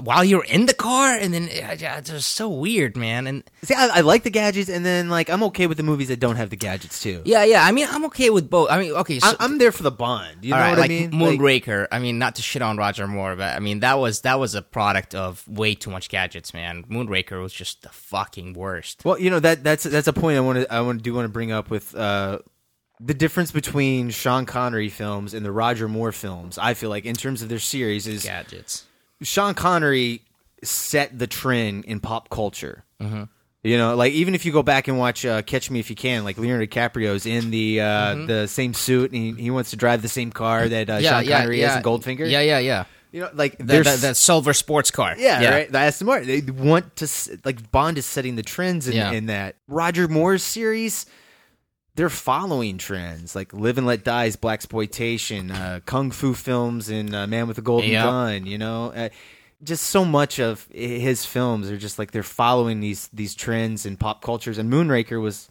while 0.00 0.24
you're 0.24 0.44
in 0.44 0.66
the 0.66 0.74
car, 0.74 1.14
and 1.14 1.32
then 1.32 1.48
yeah, 1.52 1.98
it's 1.98 2.10
just 2.10 2.32
so 2.32 2.48
weird, 2.48 2.96
man. 2.96 3.26
And 3.26 3.44
See, 3.62 3.74
I, 3.74 3.98
I 3.98 4.00
like 4.00 4.22
the 4.22 4.30
gadgets, 4.30 4.70
and 4.70 4.84
then 4.84 5.10
like 5.10 5.28
I'm 5.28 5.42
okay 5.44 5.66
with 5.66 5.76
the 5.76 5.82
movies 5.82 6.08
that 6.08 6.18
don't 6.18 6.36
have 6.36 6.50
the 6.50 6.56
gadgets 6.56 7.02
too. 7.02 7.22
yeah, 7.24 7.44
yeah. 7.44 7.64
I 7.64 7.72
mean, 7.72 7.86
I'm 7.90 8.06
okay 8.06 8.30
with 8.30 8.48
both. 8.48 8.70
I 8.70 8.78
mean, 8.80 8.92
okay, 8.92 9.20
so. 9.20 9.28
I, 9.28 9.36
I'm 9.40 9.58
there 9.58 9.70
for 9.70 9.82
the 9.82 9.90
Bond. 9.90 10.38
You 10.44 10.52
know 10.52 10.56
right, 10.56 10.70
what 10.70 10.78
like 10.78 10.90
I 10.90 10.94
mean? 10.94 11.18
Like, 11.18 11.38
Moonraker. 11.38 11.86
I 11.92 11.98
mean, 11.98 12.18
not 12.18 12.36
to 12.36 12.42
shit 12.42 12.62
on 12.62 12.76
Roger 12.78 13.06
Moore, 13.06 13.36
but 13.36 13.54
I 13.54 13.58
mean 13.60 13.80
that 13.80 13.98
was 13.98 14.22
that 14.22 14.40
was 14.40 14.54
a 14.54 14.62
product 14.62 15.14
of 15.14 15.46
way 15.46 15.74
too 15.74 15.90
much 15.90 16.08
gadgets, 16.08 16.54
man. 16.54 16.84
Moonraker 16.84 17.40
was 17.42 17.52
just 17.52 17.82
the 17.82 17.90
fucking 17.90 18.54
worst. 18.54 19.04
Well, 19.04 19.20
you 19.20 19.28
know 19.28 19.40
that 19.40 19.62
that's 19.62 19.84
that's 19.84 20.08
a 20.08 20.12
point 20.12 20.38
I 20.38 20.40
want 20.40 20.60
to 20.60 20.72
I 20.72 20.80
want 20.80 21.00
to 21.00 21.02
do 21.02 21.12
want 21.12 21.26
to 21.26 21.32
bring 21.32 21.52
up 21.52 21.70
with 21.70 21.94
uh, 21.94 22.38
the 23.00 23.14
difference 23.14 23.50
between 23.52 24.10
Sean 24.10 24.46
Connery 24.46 24.88
films 24.88 25.34
and 25.34 25.44
the 25.44 25.52
Roger 25.52 25.88
Moore 25.88 26.12
films. 26.12 26.58
I 26.58 26.74
feel 26.74 26.90
like 26.90 27.04
in 27.04 27.14
terms 27.14 27.42
of 27.42 27.48
their 27.48 27.58
series 27.58 28.06
is 28.06 28.24
gadgets. 28.24 28.84
Sean 29.22 29.54
Connery 29.54 30.22
set 30.62 31.18
the 31.18 31.26
trend 31.26 31.84
in 31.84 32.00
pop 32.00 32.28
culture. 32.30 32.84
Mm-hmm. 33.00 33.24
You 33.62 33.78
know, 33.78 33.96
like 33.96 34.12
even 34.12 34.34
if 34.34 34.46
you 34.46 34.52
go 34.52 34.62
back 34.62 34.86
and 34.86 34.96
watch 34.96 35.26
uh, 35.26 35.42
Catch 35.42 35.70
Me 35.70 35.80
If 35.80 35.90
You 35.90 35.96
Can, 35.96 36.22
like 36.24 36.38
Leonardo 36.38 36.66
DiCaprio's 36.66 37.26
in 37.26 37.50
the 37.50 37.80
uh, 37.80 38.14
the 38.26 38.46
same 38.46 38.74
suit 38.74 39.10
and 39.12 39.20
he, 39.20 39.42
he 39.42 39.50
wants 39.50 39.70
to 39.70 39.76
drive 39.76 40.02
the 40.02 40.08
same 40.08 40.30
car 40.30 40.68
that 40.68 40.88
uh, 40.88 41.00
Sean 41.02 41.26
Connery 41.26 41.60
has 41.60 41.76
in 41.76 41.82
Goldfinger. 41.82 42.30
Yeah, 42.30 42.40
yeah, 42.42 42.60
yeah. 42.60 42.84
you 43.10 43.22
know, 43.22 43.30
like 43.34 43.58
The, 43.58 43.64
there's 43.64 44.00
the, 44.00 44.08
the 44.08 44.14
silver 44.14 44.54
sports 44.54 44.90
car. 44.92 45.16
Yeah, 45.18 45.50
right. 45.50 45.70
That's 45.70 45.72
the 45.72 45.78
Aston 45.78 46.06
Martin. 46.06 46.28
They 46.28 46.52
want 46.52 46.94
to 46.96 47.08
like 47.44 47.70
Bond 47.72 47.98
is 47.98 48.06
setting 48.06 48.36
the 48.36 48.42
trends 48.44 48.86
in, 48.86 48.94
Yeah. 48.94 49.10
in 49.10 49.26
that 49.26 49.56
Roger 49.66 50.06
Moore's 50.06 50.44
series. 50.44 51.04
They're 51.96 52.10
following 52.10 52.78
trends 52.78 53.34
like 53.34 53.52
Live 53.52 53.78
and 53.78 53.86
Let 53.86 54.04
Die's 54.04 54.36
black 54.36 54.58
exploitation, 54.58 55.50
uh, 55.50 55.80
kung 55.86 56.10
fu 56.10 56.34
films, 56.34 56.88
and 56.90 57.14
uh, 57.14 57.26
Man 57.26 57.48
with 57.48 57.58
a 57.58 57.62
Golden 57.62 57.90
Yeah. 57.90 58.04
Gun. 58.04 58.46
You 58.46 58.58
know, 58.58 58.92
uh, 58.92 59.08
just 59.64 59.84
so 59.86 60.04
much 60.04 60.38
of 60.38 60.68
his 60.72 61.24
films 61.24 61.70
are 61.70 61.78
just 61.78 61.98
like 61.98 62.10
they're 62.10 62.22
following 62.22 62.80
these 62.80 63.08
these 63.12 63.34
trends 63.34 63.86
in 63.86 63.96
pop 63.96 64.22
cultures. 64.22 64.58
And 64.58 64.70
Moonraker 64.72 65.20
was 65.20 65.48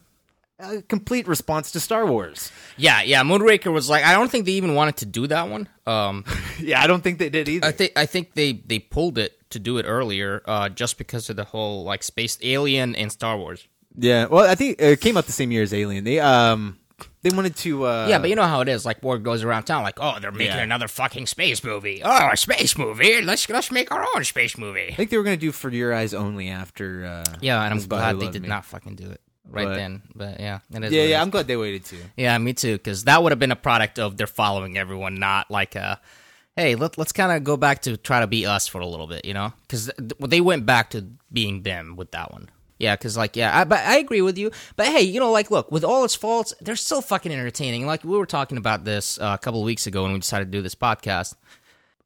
a 0.59 0.81
complete 0.83 1.27
response 1.27 1.71
to 1.71 1.79
Star 1.81 2.05
Wars. 2.05 2.51
yeah, 2.77 3.01
yeah. 3.01 3.23
Moonraker 3.23 3.73
was 3.73 3.89
like, 3.89 4.05
I 4.05 4.13
don't 4.13 4.29
think 4.31 4.45
they 4.45 4.53
even 4.53 4.73
wanted 4.75 4.97
to 4.97 5.05
do 5.05 5.27
that 5.27 5.49
one. 5.49 5.67
Um, 5.85 6.23
Yeah, 6.59 6.81
I 6.81 6.87
don't 6.87 7.01
think 7.03 7.19
they 7.19 7.29
did 7.29 7.49
either. 7.49 7.67
I 7.67 7.71
think 7.71 7.91
I 7.97 8.05
think 8.05 8.33
they 8.35 8.53
they 8.53 8.79
pulled 8.79 9.17
it 9.17 9.33
to 9.49 9.59
do 9.59 9.77
it 9.79 9.83
earlier, 9.83 10.41
uh, 10.45 10.69
just 10.69 10.97
because 10.97 11.29
of 11.29 11.35
the 11.35 11.43
whole 11.45 11.83
like 11.83 12.03
space 12.03 12.37
alien 12.43 12.95
and 12.95 13.11
Star 13.11 13.35
Wars. 13.37 13.67
Yeah, 13.97 14.25
well, 14.25 14.49
I 14.49 14.55
think 14.55 14.79
it 14.81 15.01
came 15.01 15.17
out 15.17 15.25
the 15.25 15.31
same 15.31 15.51
year 15.51 15.63
as 15.63 15.73
Alien. 15.73 16.03
They 16.03 16.19
um 16.19 16.77
they 17.23 17.29
wanted 17.35 17.55
to 17.57 17.85
uh, 17.85 18.07
yeah, 18.09 18.19
but 18.19 18.29
you 18.29 18.35
know 18.35 18.43
how 18.43 18.61
it 18.61 18.69
is. 18.69 18.85
Like 18.85 19.01
word 19.03 19.23
goes 19.23 19.43
around 19.43 19.63
town, 19.63 19.83
like, 19.83 19.97
oh, 19.99 20.17
they're 20.19 20.31
making 20.31 20.55
Yeah. 20.57 20.63
another 20.63 20.87
fucking 20.87 21.25
space 21.25 21.63
movie. 21.63 22.01
Oh, 22.05 22.29
a 22.31 22.37
space 22.37 22.77
movie. 22.77 23.21
Let's 23.21 23.49
let's 23.49 23.71
make 23.71 23.91
our 23.91 24.05
own 24.15 24.23
space 24.23 24.57
movie. 24.57 24.89
I 24.91 24.93
think 24.95 25.09
they 25.09 25.17
were 25.17 25.23
going 25.23 25.37
to 25.37 25.41
do 25.45 25.51
For 25.51 25.69
Your 25.69 25.93
Eyes 25.93 26.13
Only 26.13 26.49
after. 26.49 27.05
Uh, 27.05 27.35
Yeah, 27.41 27.61
and 27.63 27.73
I'm 27.73 27.79
Body 27.87 27.87
glad 28.17 28.19
they 28.19 28.31
did 28.31 28.43
Me. 28.43 28.47
not 28.47 28.63
fucking 28.65 28.95
do 28.95 29.09
it 29.09 29.21
right 29.49 29.65
But- 29.65 29.75
then. 29.75 30.01
But 30.15 30.39
yeah, 30.39 30.55
it 30.55 30.59
is 30.59 30.73
Yeah, 30.73 30.79
what 30.79 30.83
it 30.83 30.91
yeah, 31.09 31.17
is. 31.17 31.21
I'm 31.23 31.29
glad 31.31 31.47
they 31.47 31.57
waited 31.57 31.85
too. 31.85 31.97
Yeah, 32.15 32.37
me 32.37 32.53
too. 32.53 32.73
Because 32.73 33.05
that 33.05 33.23
would 33.23 33.31
have 33.31 33.39
been 33.39 33.51
a 33.51 33.55
product 33.55 33.97
of 33.99 34.17
they're 34.17 34.27
following 34.27 34.77
everyone, 34.77 35.15
not 35.15 35.49
like 35.49 35.75
a, 35.75 35.99
hey, 36.55 36.75
let, 36.75 36.97
let's 36.97 37.11
kind 37.11 37.31
of 37.31 37.43
go 37.43 37.57
back 37.57 37.81
to 37.83 37.97
try 37.97 38.19
to 38.21 38.27
be 38.27 38.45
us 38.45 38.67
for 38.67 38.79
a 38.81 38.87
little 38.87 39.07
bit, 39.07 39.25
you 39.25 39.33
know? 39.33 39.51
Because 39.63 39.91
they 40.19 40.41
went 40.41 40.65
back 40.65 40.91
to 40.91 41.05
being 41.33 41.63
them 41.63 41.95
with 41.95 42.11
that 42.11 42.31
one. 42.31 42.49
Yeah, 42.77 42.95
because 42.95 43.15
like, 43.15 43.35
yeah, 43.35 43.57
I, 43.57 43.63
but 43.63 43.79
I 43.79 43.97
agree 43.97 44.21
with 44.21 44.37
you. 44.37 44.51
But 44.75 44.87
hey, 44.87 45.01
you 45.01 45.19
know, 45.19 45.31
like, 45.31 45.49
look, 45.49 45.71
with 45.71 45.83
all 45.83 46.03
its 46.03 46.15
faults, 46.15 46.53
they're 46.59 46.75
still 46.75 47.01
fucking 47.01 47.31
entertaining. 47.31 47.85
Like 47.85 48.03
we 48.03 48.17
were 48.17 48.25
talking 48.25 48.57
about 48.57 48.83
this 48.83 49.17
uh, 49.19 49.35
a 49.35 49.37
couple 49.37 49.61
of 49.61 49.65
weeks 49.65 49.87
ago 49.87 50.03
when 50.03 50.13
we 50.13 50.19
decided 50.19 50.45
to 50.45 50.57
do 50.57 50.61
this 50.61 50.75
podcast. 50.75 51.35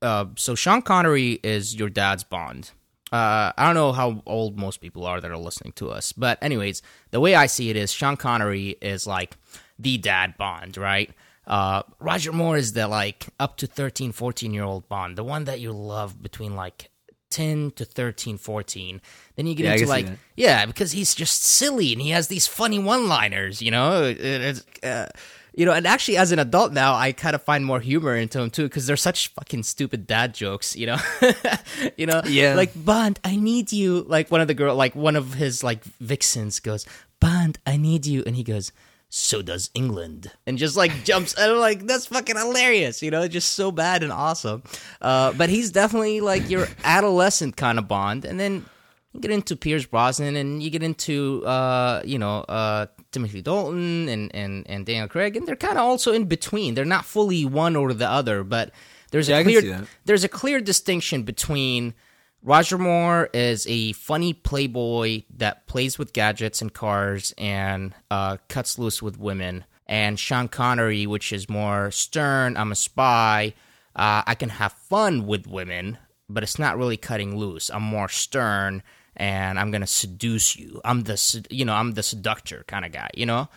uh, 0.02 0.26
so 0.36 0.56
Sean 0.56 0.82
Connery 0.82 1.40
is 1.44 1.76
your 1.76 1.90
dad's 1.90 2.24
Bond. 2.24 2.72
Uh, 3.12 3.52
I 3.58 3.66
don't 3.66 3.74
know 3.74 3.92
how 3.92 4.22
old 4.28 4.60
most 4.60 4.82
people 4.82 5.04
are 5.08 5.20
that 5.20 5.32
are 5.32 5.38
listening 5.38 5.74
to 5.78 5.90
us, 5.90 6.14
but 6.14 6.38
anyways, 6.44 6.84
the 7.10 7.20
way 7.20 7.34
I 7.34 7.48
see 7.48 7.72
it 7.72 7.76
is 7.76 7.92
Sean 7.92 8.16
Connery 8.16 8.76
is 8.84 9.08
like 9.08 9.36
the 9.80 9.98
dad 9.98 10.38
Bond, 10.38 10.78
right? 10.78 11.10
Uh, 11.48 11.82
Roger 12.00 12.32
Moore 12.32 12.58
is 12.58 12.74
the 12.74 12.88
like 12.88 13.26
up 13.40 13.58
to 13.58 13.66
13, 13.66 14.12
14 14.12 14.54
year 14.54 14.64
old 14.64 14.88
Bond, 14.88 15.16
the 15.18 15.24
one 15.24 15.46
that 15.46 15.60
you 15.60 15.72
love 15.72 16.22
between 16.22 16.56
like 16.56 16.92
10 17.30 17.72
to 17.76 17.86
13, 17.86 18.38
14. 18.38 19.02
Then 19.36 19.48
you 19.48 19.56
get 19.56 19.66
Yeah, 19.66 19.74
into 19.74 19.86
like, 19.88 20.08
yeah, 20.36 20.66
because 20.66 20.92
he's 20.92 21.14
just 21.16 21.44
silly 21.44 21.94
and 21.94 22.02
he 22.02 22.10
has 22.10 22.28
these 22.28 22.48
funny 22.48 22.80
one 22.80 23.08
liners, 23.08 23.62
you 23.62 23.72
know? 23.72 24.04
It- 24.04 24.64
uh, 24.84 25.08
you 25.56 25.66
know, 25.66 25.74
and 25.74 25.86
actually, 25.86 26.16
as 26.16 26.32
an 26.32 26.40
adult 26.40 26.72
now, 26.72 26.94
I 26.96 27.12
kind 27.12 27.36
of 27.36 27.42
find 27.44 27.66
more 27.66 27.82
humor 27.82 28.16
into 28.16 28.40
him 28.40 28.50
too 28.50 28.64
because 28.64 28.88
they're 28.88 28.96
such 28.96 29.28
fucking 29.30 29.64
stupid 29.64 30.08
dad 30.08 30.34
jokes, 30.34 30.76
you 30.76 30.86
know. 30.86 30.98
you 31.98 32.06
know, 32.06 32.22
Yeah. 32.26 32.54
Like 32.56 32.72
Bond, 32.76 33.20
I 33.26 33.36
need 33.36 33.72
you. 33.74 34.06
Like 34.08 34.32
one 34.32 34.40
of 34.42 34.48
the 34.48 34.54
girl, 34.54 34.76
like 34.76 34.96
one 34.96 35.16
of 35.18 35.34
his 35.34 35.62
like 35.64 35.84
vixens 35.84 36.60
goes, 36.62 36.86
Bond, 37.20 37.58
I 37.66 37.76
need 37.78 38.06
you, 38.06 38.24
and 38.26 38.36
he 38.38 38.44
goes, 38.44 38.72
so 39.10 39.42
does 39.42 39.72
England, 39.74 40.32
and 40.46 40.58
just 40.58 40.78
like 40.78 41.04
jumps. 41.04 41.34
And 41.34 41.52
I'm 41.54 41.58
like, 41.60 41.86
that's 41.88 42.06
fucking 42.06 42.38
hilarious, 42.38 43.02
you 43.02 43.10
know, 43.12 43.28
just 43.28 43.54
so 43.54 43.72
bad 43.72 44.04
and 44.04 44.12
awesome. 44.12 44.64
Uh, 45.02 45.34
but 45.34 45.50
he's 45.50 45.72
definitely 45.72 46.22
like 46.22 46.50
your 46.50 46.68
adolescent 46.84 47.56
kind 47.58 47.80
of 47.80 47.88
Bond, 47.88 48.24
and 48.26 48.40
then 48.40 48.66
you 49.14 49.22
get 49.22 49.32
into 49.32 49.56
Pierce 49.56 49.86
Brosnan 49.86 50.36
and 50.36 50.62
you 50.62 50.70
get 50.70 50.84
into 50.84 51.44
uh, 51.46 52.02
you 52.06 52.20
know 52.20 52.42
uh, 52.42 52.86
Timothy 53.12 53.42
Dalton 53.42 54.08
and, 54.08 54.34
and, 54.36 54.68
and 54.70 54.86
Daniel 54.86 55.08
Craig, 55.08 55.36
and 55.36 55.48
they're 55.48 55.56
kind 55.56 55.78
of 55.80 55.84
also 55.84 56.14
in 56.14 56.26
between. 56.26 56.76
They're 56.76 56.86
not 56.86 57.06
fully 57.06 57.46
one 57.46 57.76
or 57.76 57.94
the 57.94 58.08
other, 58.08 58.44
but 58.44 58.72
there's 59.12 59.28
Yeah, 59.28 59.38
a 59.38 59.40
I 59.40 59.44
can 59.44 59.54
clear 59.62 59.64
there's 60.06 60.24
a 60.24 60.30
clear 60.30 60.62
distinction 60.62 61.24
between 61.24 61.96
Roger 62.42 62.78
Moore 62.78 63.30
is 63.34 63.68
a 63.68 63.92
funny 63.94 64.34
playboy 64.34 65.24
that 65.38 65.68
plays 65.68 66.00
with 66.00 66.14
gadgets 66.14 66.62
and 66.62 66.74
cars 66.74 67.34
and 67.38 67.94
uh, 68.10 68.38
cuts 68.48 68.80
loose 68.80 69.02
with 69.02 69.20
women, 69.20 69.66
and 69.88 70.18
Sean 70.18 70.48
Connery, 70.48 71.06
which 71.06 71.34
is 71.34 71.50
more 71.50 71.92
stern. 71.92 72.56
I'm 72.56 72.72
a 72.72 72.76
spy. 72.76 73.54
Uh, 73.96 74.24
I 74.26 74.36
can 74.36 74.50
have 74.50 74.72
fun 74.72 75.28
with 75.28 75.48
women, 75.48 75.98
but 76.30 76.44
it's 76.44 76.60
not 76.60 76.78
really 76.78 76.96
cutting 76.96 77.36
loose. 77.38 77.70
I'm 77.70 77.84
more 77.84 78.08
stern, 78.08 78.84
and 79.18 79.60
I'm 79.60 79.72
gonna 79.72 79.88
seduce 79.88 80.56
you. 80.56 80.80
I'm 80.86 81.04
the 81.04 81.46
you 81.50 81.66
know 81.66 81.74
I'm 81.74 81.92
the 81.92 82.04
seductor 82.04 82.64
kind 82.68 82.86
of 82.86 82.92
guy. 82.92 83.10
You 83.14 83.26
know. 83.26 83.50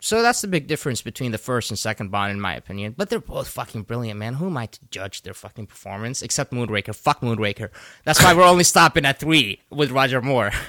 So 0.00 0.22
that's 0.22 0.40
the 0.40 0.48
big 0.48 0.68
difference 0.68 1.02
between 1.02 1.32
the 1.32 1.38
first 1.38 1.70
and 1.70 1.78
second 1.78 2.10
Bond, 2.10 2.30
in 2.30 2.40
my 2.40 2.54
opinion. 2.54 2.94
But 2.96 3.10
they're 3.10 3.18
both 3.18 3.48
fucking 3.48 3.82
brilliant, 3.82 4.18
man. 4.18 4.34
Who 4.34 4.46
am 4.46 4.56
I 4.56 4.66
to 4.66 4.80
judge 4.90 5.22
their 5.22 5.34
fucking 5.34 5.66
performance? 5.66 6.22
Except 6.22 6.52
Moonraker. 6.52 6.94
Fuck 6.94 7.20
Moonraker. 7.20 7.70
That's 8.04 8.22
why 8.22 8.34
we're 8.34 8.44
only 8.44 8.64
stopping 8.64 9.04
at 9.04 9.18
three 9.18 9.60
with 9.70 9.90
Roger 9.90 10.22
Moore. 10.22 10.52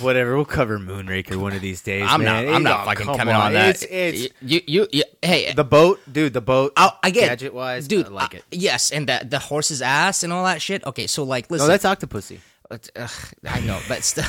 Whatever, 0.00 0.34
we'll 0.34 0.44
cover 0.44 0.78
Moonraker 0.78 1.36
one 1.36 1.52
of 1.52 1.60
these 1.60 1.82
days. 1.82 2.04
I'm 2.08 2.24
man. 2.24 2.46
not. 2.46 2.54
I'm 2.54 2.62
not 2.62 2.84
fucking 2.84 3.06
coming 3.06 3.34
on, 3.34 3.52
that. 3.52 3.82
It's, 3.82 3.82
it's 3.88 4.34
you, 4.40 4.60
you, 4.66 4.88
you, 4.90 5.04
Hey, 5.22 5.52
the 5.52 5.62
boat, 5.62 6.00
dude. 6.10 6.32
The 6.32 6.40
boat. 6.40 6.72
I, 6.76 6.92
I 7.02 7.10
get 7.10 7.28
gadget 7.28 7.54
wise, 7.54 7.86
dude. 7.86 8.06
I 8.06 8.10
like 8.10 8.34
uh, 8.34 8.38
it. 8.38 8.44
yes, 8.50 8.90
and 8.90 9.08
the 9.08 9.24
the 9.24 9.38
horse's 9.38 9.82
ass 9.82 10.24
and 10.24 10.32
all 10.32 10.44
that 10.44 10.60
shit. 10.60 10.84
Okay, 10.84 11.06
so 11.06 11.22
like, 11.22 11.48
listen. 11.50 11.68
No, 11.68 11.76
that's 11.76 11.84
Octopussy. 11.84 12.40
Ugh, 12.70 13.10
I 13.48 13.60
know, 13.60 13.78
but 13.88 14.02
still, 14.02 14.24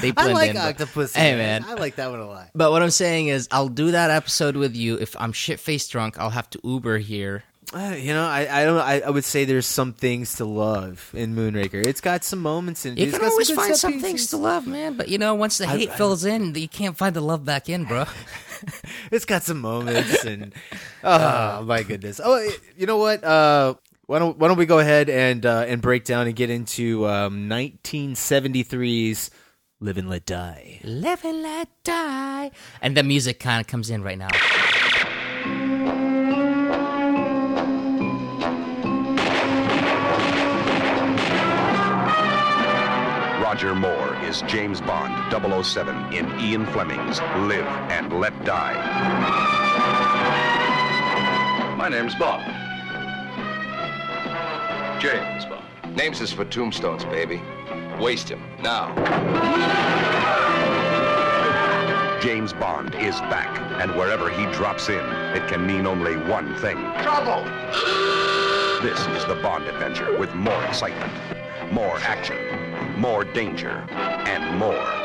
they 0.00 0.12
I 0.16 0.32
like 0.32 0.50
in. 0.50 0.56
but- 0.56 1.10
Hey, 1.14 1.34
man. 1.36 1.64
I 1.66 1.74
like 1.74 1.96
that 1.96 2.10
one 2.10 2.20
a 2.20 2.26
lot. 2.26 2.50
But 2.54 2.70
what 2.72 2.82
I'm 2.82 2.90
saying 2.90 3.28
is, 3.28 3.48
I'll 3.50 3.68
do 3.68 3.90
that 3.92 4.10
episode 4.10 4.56
with 4.56 4.74
you. 4.76 4.96
If 4.96 5.16
I'm 5.18 5.32
shit 5.32 5.60
faced 5.60 5.92
drunk, 5.92 6.18
I'll 6.18 6.30
have 6.30 6.48
to 6.50 6.60
Uber 6.64 6.98
here. 6.98 7.44
Uh, 7.72 7.94
you 7.96 8.12
know, 8.12 8.24
I 8.26 8.62
I 8.62 8.64
don't. 8.64 8.78
I, 8.78 9.00
I 9.00 9.10
would 9.10 9.24
say 9.24 9.44
there's 9.44 9.66
some 9.66 9.92
things 9.92 10.34
to 10.36 10.44
love 10.44 11.08
in 11.14 11.36
Moonraker. 11.36 11.86
It's 11.86 12.00
got 12.00 12.24
some 12.24 12.40
moments 12.40 12.84
in. 12.84 12.96
You 12.96 13.04
it's 13.04 13.12
can 13.12 13.20
some 13.20 13.30
always 13.30 13.46
good 13.46 13.56
find 13.56 13.76
some 13.76 13.92
pieces. 13.92 14.06
things 14.08 14.26
to 14.30 14.38
love, 14.38 14.66
man. 14.66 14.94
But 14.96 15.08
you 15.08 15.18
know, 15.18 15.36
once 15.36 15.58
the 15.58 15.68
hate 15.68 15.88
I- 15.90 15.96
fills 15.96 16.24
in, 16.24 16.52
you 16.56 16.66
can't 16.66 16.96
find 16.96 17.14
the 17.14 17.20
love 17.20 17.44
back 17.44 17.68
in, 17.68 17.84
bro. 17.84 18.06
It's 19.10 19.24
got 19.24 19.42
some 19.42 19.58
moments, 19.60 20.22
and 20.26 20.52
oh 21.02 21.62
my 21.62 21.82
goodness. 21.82 22.20
Oh, 22.22 22.46
you 22.76 22.84
know 22.86 22.98
what? 22.98 23.24
Uh, 23.24 23.74
why 24.06 24.18
don't 24.18 24.36
why 24.36 24.48
don't 24.48 24.58
we 24.58 24.66
go 24.66 24.80
ahead 24.80 25.08
and 25.08 25.46
uh, 25.46 25.64
and 25.66 25.80
break 25.80 26.04
down 26.04 26.26
and 26.26 26.36
get 26.36 26.50
into 26.50 27.06
um, 27.06 27.48
1973's 27.48 29.30
"Live 29.80 29.96
and 29.96 30.10
Let 30.10 30.26
Die." 30.26 30.80
Live 30.84 31.24
and 31.24 31.42
let 31.42 31.68
die. 31.84 32.50
And 32.82 32.96
the 32.96 33.02
music 33.02 33.40
kind 33.40 33.60
of 33.60 33.66
comes 33.66 33.88
in 33.88 34.02
right 34.02 34.18
now. 34.18 34.28
Roger 43.42 43.74
Moore 43.74 44.16
is 44.22 44.42
James 44.42 44.80
Bond 44.80 45.12
007 45.64 46.12
in 46.12 46.40
Ian 46.40 46.66
Fleming's 46.66 47.20
Live 47.20 47.66
and 47.90 48.20
Let 48.20 48.32
Die. 48.44 48.74
My 51.76 51.88
name's 51.88 52.14
Bob. 52.14 52.40
James 55.00 55.46
Bond. 55.46 55.96
Names 55.96 56.20
is 56.20 56.32
for 56.32 56.44
tombstones, 56.44 57.04
baby. 57.06 57.42
Waste 58.00 58.30
him 58.30 58.42
now. 58.62 58.94
James 62.22 62.54
Bond 62.54 62.94
is 62.94 63.20
back, 63.20 63.60
and 63.80 63.94
wherever 63.94 64.30
he 64.30 64.46
drops 64.52 64.88
in, 64.88 65.04
it 65.36 65.46
can 65.48 65.66
mean 65.66 65.86
only 65.86 66.16
one 66.16 66.54
thing. 66.56 66.78
Trouble! 67.02 67.44
This 68.82 68.98
is 69.08 69.26
the 69.26 69.38
Bond 69.42 69.64
adventure 69.64 70.18
with 70.18 70.34
more 70.34 70.64
excitement, 70.64 71.12
more 71.72 71.98
action, 71.98 72.38
more 72.98 73.24
danger, 73.24 73.86
and 73.90 74.58
more. 74.58 75.00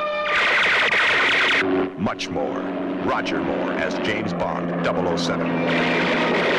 Much 1.99 2.29
more. 2.29 2.61
Roger 3.05 3.41
Moore 3.41 3.73
as 3.73 3.93
James 4.07 4.31
Bond 4.33 4.85
007. 5.19 6.54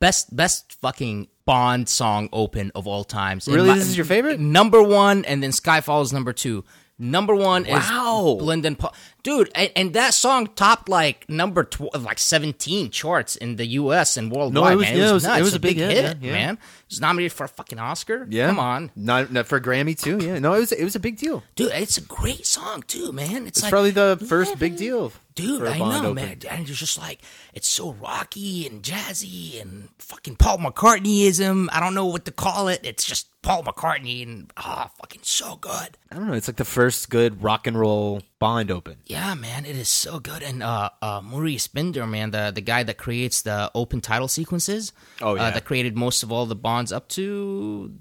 Best 0.00 0.34
best 0.34 0.72
fucking 0.80 1.28
Bond 1.44 1.88
song 1.88 2.28
open 2.32 2.70
of 2.74 2.86
all 2.86 3.02
times. 3.04 3.48
Really? 3.48 3.74
This 3.74 3.88
is 3.88 3.96
your 3.96 4.06
favorite? 4.06 4.38
Number 4.38 4.82
one, 4.82 5.24
and 5.24 5.42
then 5.42 5.50
Skyfall 5.50 6.02
is 6.02 6.12
number 6.12 6.32
two. 6.32 6.64
Number 6.98 7.34
one 7.34 7.64
Wow. 7.64 8.36
is 8.38 8.42
Blendon 8.42 8.78
Paul. 8.78 8.94
Dude, 9.22 9.50
and, 9.54 9.70
and 9.76 9.92
that 9.94 10.14
song 10.14 10.48
topped 10.56 10.88
like 10.88 11.28
number 11.28 11.64
tw- 11.64 11.94
like 11.98 12.18
17 12.18 12.90
charts 12.90 13.36
in 13.36 13.56
the 13.56 13.66
US 13.66 14.16
and 14.16 14.30
worldwide. 14.32 14.72
it 14.72 14.76
was- 14.76 14.86
man. 14.86 14.96
yeah, 14.96 15.10
it 15.10 15.12
was- 15.12 15.24
it 15.24 15.42
was 15.42 15.54
a 15.54 15.60
big 15.60 15.76
hit, 15.76 15.90
hit, 15.90 16.18
yeah, 16.20 16.32
man. 16.32 16.54
It 16.54 16.60
was 16.94 17.00
nominated 17.00 17.32
for 17.32 17.44
a 17.44 17.48
fucking 17.48 17.78
Oscar. 17.78 18.26
Yeah, 18.30 18.48
Come 18.48 18.58
on. 18.58 18.90
not, 18.96 19.30
not 19.32 19.46
for 19.46 19.56
a 19.56 19.60
Grammy 19.60 19.98
too. 20.00 20.18
Yeah, 20.24 20.38
no, 20.38 20.54
it 20.54 20.60
was 20.60 20.72
it 20.72 20.82
was 20.84 20.96
a 20.96 21.00
big 21.00 21.16
deal. 21.18 21.42
Dude, 21.54 21.70
it's 21.72 21.98
a 21.98 22.02
great 22.02 22.46
song 22.46 22.82
too, 22.86 23.12
man. 23.12 23.46
It's, 23.46 23.58
It's 23.58 23.62
like, 23.62 23.70
probably 23.70 23.90
the 23.92 24.24
first 24.28 24.58
big 24.58 24.76
deal. 24.76 25.12
Dude, 25.36 25.62
I 25.62 25.76
a 25.76 25.78
know, 25.78 25.98
open. 26.10 26.14
man. 26.16 26.38
And 26.50 26.68
it's 26.68 26.78
just 26.78 26.98
like 26.98 27.20
it's 27.54 27.68
so 27.68 27.92
rocky 27.92 28.66
and 28.66 28.82
jazzy 28.82 29.60
and 29.62 29.88
fucking 29.98 30.36
Paul 30.36 30.58
McCartneyism. 30.58 31.68
I 31.72 31.80
don't 31.80 31.94
know 31.94 32.06
what 32.06 32.24
to 32.24 32.32
call 32.32 32.68
it. 32.68 32.80
It's 32.82 33.04
just 33.04 33.28
Paul 33.42 33.62
McCartney 33.62 34.22
and 34.22 34.52
ah, 34.56 34.90
fucking 34.98 35.20
so 35.22 35.56
good. 35.56 35.96
I 36.10 36.16
don't 36.16 36.26
know. 36.26 36.34
It's 36.34 36.48
like 36.48 36.56
the 36.56 36.64
first 36.64 37.08
good 37.10 37.42
rock 37.42 37.66
and 37.66 37.78
roll 37.78 38.22
Bond 38.38 38.70
open. 38.70 38.96
Yeah, 39.10 39.34
man, 39.34 39.64
it 39.64 39.74
is 39.76 39.88
so 39.88 40.20
good. 40.20 40.42
And 40.42 40.62
uh, 40.62 40.90
uh, 41.02 41.20
Maurice 41.22 41.66
Binder, 41.66 42.06
man, 42.06 42.30
the 42.30 42.52
the 42.54 42.60
guy 42.60 42.84
that 42.84 42.96
creates 42.96 43.42
the 43.42 43.70
open 43.74 44.00
title 44.00 44.28
sequences. 44.28 44.92
Oh, 45.20 45.34
yeah. 45.34 45.44
uh, 45.46 45.50
that 45.50 45.64
created 45.64 45.96
most 45.96 46.22
of 46.22 46.30
all 46.30 46.46
the 46.46 46.54
Bonds 46.54 46.92
up 46.92 47.08
to 47.10 47.92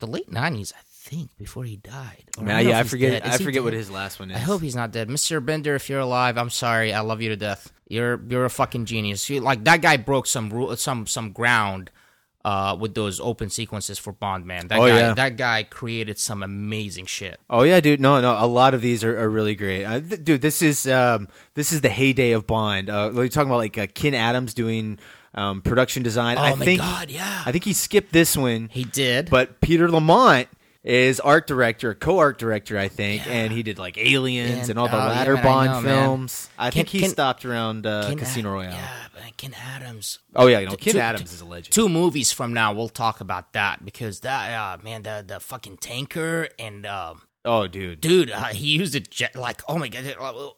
the 0.00 0.06
late 0.06 0.30
nineties, 0.30 0.72
I 0.76 0.82
think, 0.84 1.36
before 1.38 1.64
he 1.64 1.76
died. 1.76 2.24
Or 2.36 2.42
Man, 2.44 2.64
don't 2.64 2.70
yeah, 2.70 2.80
I 2.80 2.82
forget. 2.82 3.22
dead. 3.22 3.32
I 3.32 3.38
forget 3.38 3.62
what 3.62 3.74
his 3.74 3.90
last 3.90 4.18
one 4.18 4.30
is. 4.32 4.36
I 4.36 4.40
hope 4.40 4.60
he's 4.60 4.74
not 4.74 4.90
dead, 4.90 5.08
Mr. 5.08 5.44
Binder. 5.44 5.76
If 5.76 5.88
you're 5.88 6.00
alive, 6.00 6.36
I'm 6.36 6.50
sorry. 6.50 6.92
I 6.92 7.00
love 7.00 7.22
you 7.22 7.28
to 7.28 7.36
death. 7.36 7.72
You're 7.88 8.20
you're 8.28 8.44
a 8.44 8.50
fucking 8.50 8.86
genius. 8.86 9.30
You, 9.30 9.40
like 9.40 9.62
that 9.64 9.82
guy 9.82 9.96
broke 9.96 10.26
some 10.26 10.50
rule, 10.50 10.74
some 10.76 11.06
some 11.06 11.30
ground. 11.30 11.90
Uh, 12.46 12.76
with 12.78 12.94
those 12.94 13.18
open 13.18 13.50
sequences 13.50 13.98
for 13.98 14.12
Bond, 14.12 14.46
man, 14.46 14.68
that 14.68 14.78
Oh, 14.78 14.86
guy, 14.86 14.98
yeah. 15.00 15.14
that 15.14 15.36
guy 15.36 15.64
created 15.64 16.16
some 16.16 16.44
amazing 16.44 17.06
shit. 17.06 17.40
Oh 17.50 17.64
yeah, 17.64 17.80
dude. 17.80 18.00
No, 18.00 18.20
no. 18.20 18.36
A 18.38 18.46
lot 18.46 18.72
of 18.72 18.82
these 18.82 19.02
are, 19.02 19.18
are 19.18 19.28
really 19.28 19.56
great, 19.56 19.84
uh, 19.84 19.98
th- 19.98 20.22
dude. 20.22 20.42
This 20.42 20.62
is 20.62 20.86
um, 20.86 21.26
this 21.54 21.72
is 21.72 21.80
the 21.80 21.88
heyday 21.88 22.30
of 22.30 22.46
Bond. 22.46 22.88
Uh, 22.88 23.10
we're 23.12 23.26
talking 23.26 23.50
about 23.50 23.58
like 23.58 23.76
uh, 23.76 23.88
Ken 23.92 24.14
Adams 24.14 24.54
doing 24.54 25.00
um, 25.34 25.60
production 25.60 26.04
design. 26.04 26.38
Oh 26.38 26.42
I 26.42 26.54
my 26.54 26.64
think, 26.64 26.80
God, 26.82 27.10
yeah. 27.10 27.42
I 27.44 27.50
think 27.50 27.64
he 27.64 27.72
skipped 27.72 28.12
this 28.12 28.36
one. 28.36 28.68
He 28.70 28.84
did, 28.84 29.28
but 29.28 29.60
Peter 29.60 29.90
Lamont 29.90 30.46
is 30.86 31.18
art 31.18 31.46
director, 31.48 31.94
co-art 31.94 32.38
director, 32.38 32.78
I 32.78 32.86
think, 32.88 33.26
and 33.26 33.52
he 33.52 33.62
did 33.64 33.76
like 33.78 33.98
Aliens 33.98 34.52
Man, 34.68 34.70
and 34.70 34.78
all 34.78 34.86
the 34.88 34.94
oh, 34.94 34.98
yeah, 34.98 35.06
latter 35.08 35.34
man, 35.34 35.42
I 35.46 35.48
Bond 35.48 35.66
know, 35.68 35.80
man. 35.80 36.02
films. 36.04 36.48
I 36.56 36.64
Ken- 36.70 36.72
think 36.72 36.88
he 36.90 37.00
Ken- 37.00 37.10
stopped 37.10 37.44
around 37.44 37.86
uh, 37.86 38.06
Ken 38.08 38.18
Casino 38.18 38.52
Royale. 38.52 38.70
Yeah, 38.72 39.20
man, 39.20 39.32
Ken 39.36 39.54
Adams. 39.74 40.20
Oh 40.36 40.46
yeah, 40.46 40.60
you 40.60 40.66
know, 40.66 40.76
Ken 40.76 40.92
two- 40.94 41.00
Adams 41.00 41.32
is 41.32 41.40
a 41.40 41.44
legend. 41.44 41.72
Two 41.74 41.88
movies 41.88 42.30
from 42.30 42.54
now, 42.54 42.72
we'll 42.72 42.88
talk 42.88 43.20
about 43.20 43.52
that 43.54 43.84
because 43.84 44.20
that 44.20 44.52
uh, 44.54 44.82
man, 44.82 45.02
the 45.02 45.24
the 45.26 45.40
fucking 45.40 45.78
tanker 45.78 46.48
and 46.58 46.86
um, 46.86 47.22
Oh, 47.48 47.68
dude. 47.68 48.00
dude, 48.00 48.30
uh, 48.32 48.46
he 48.46 48.76
used 48.76 48.94
it 48.96 49.08
jet, 49.10 49.36
like 49.36 49.62
oh 49.68 49.78
my 49.78 49.88
god. 49.88 50.04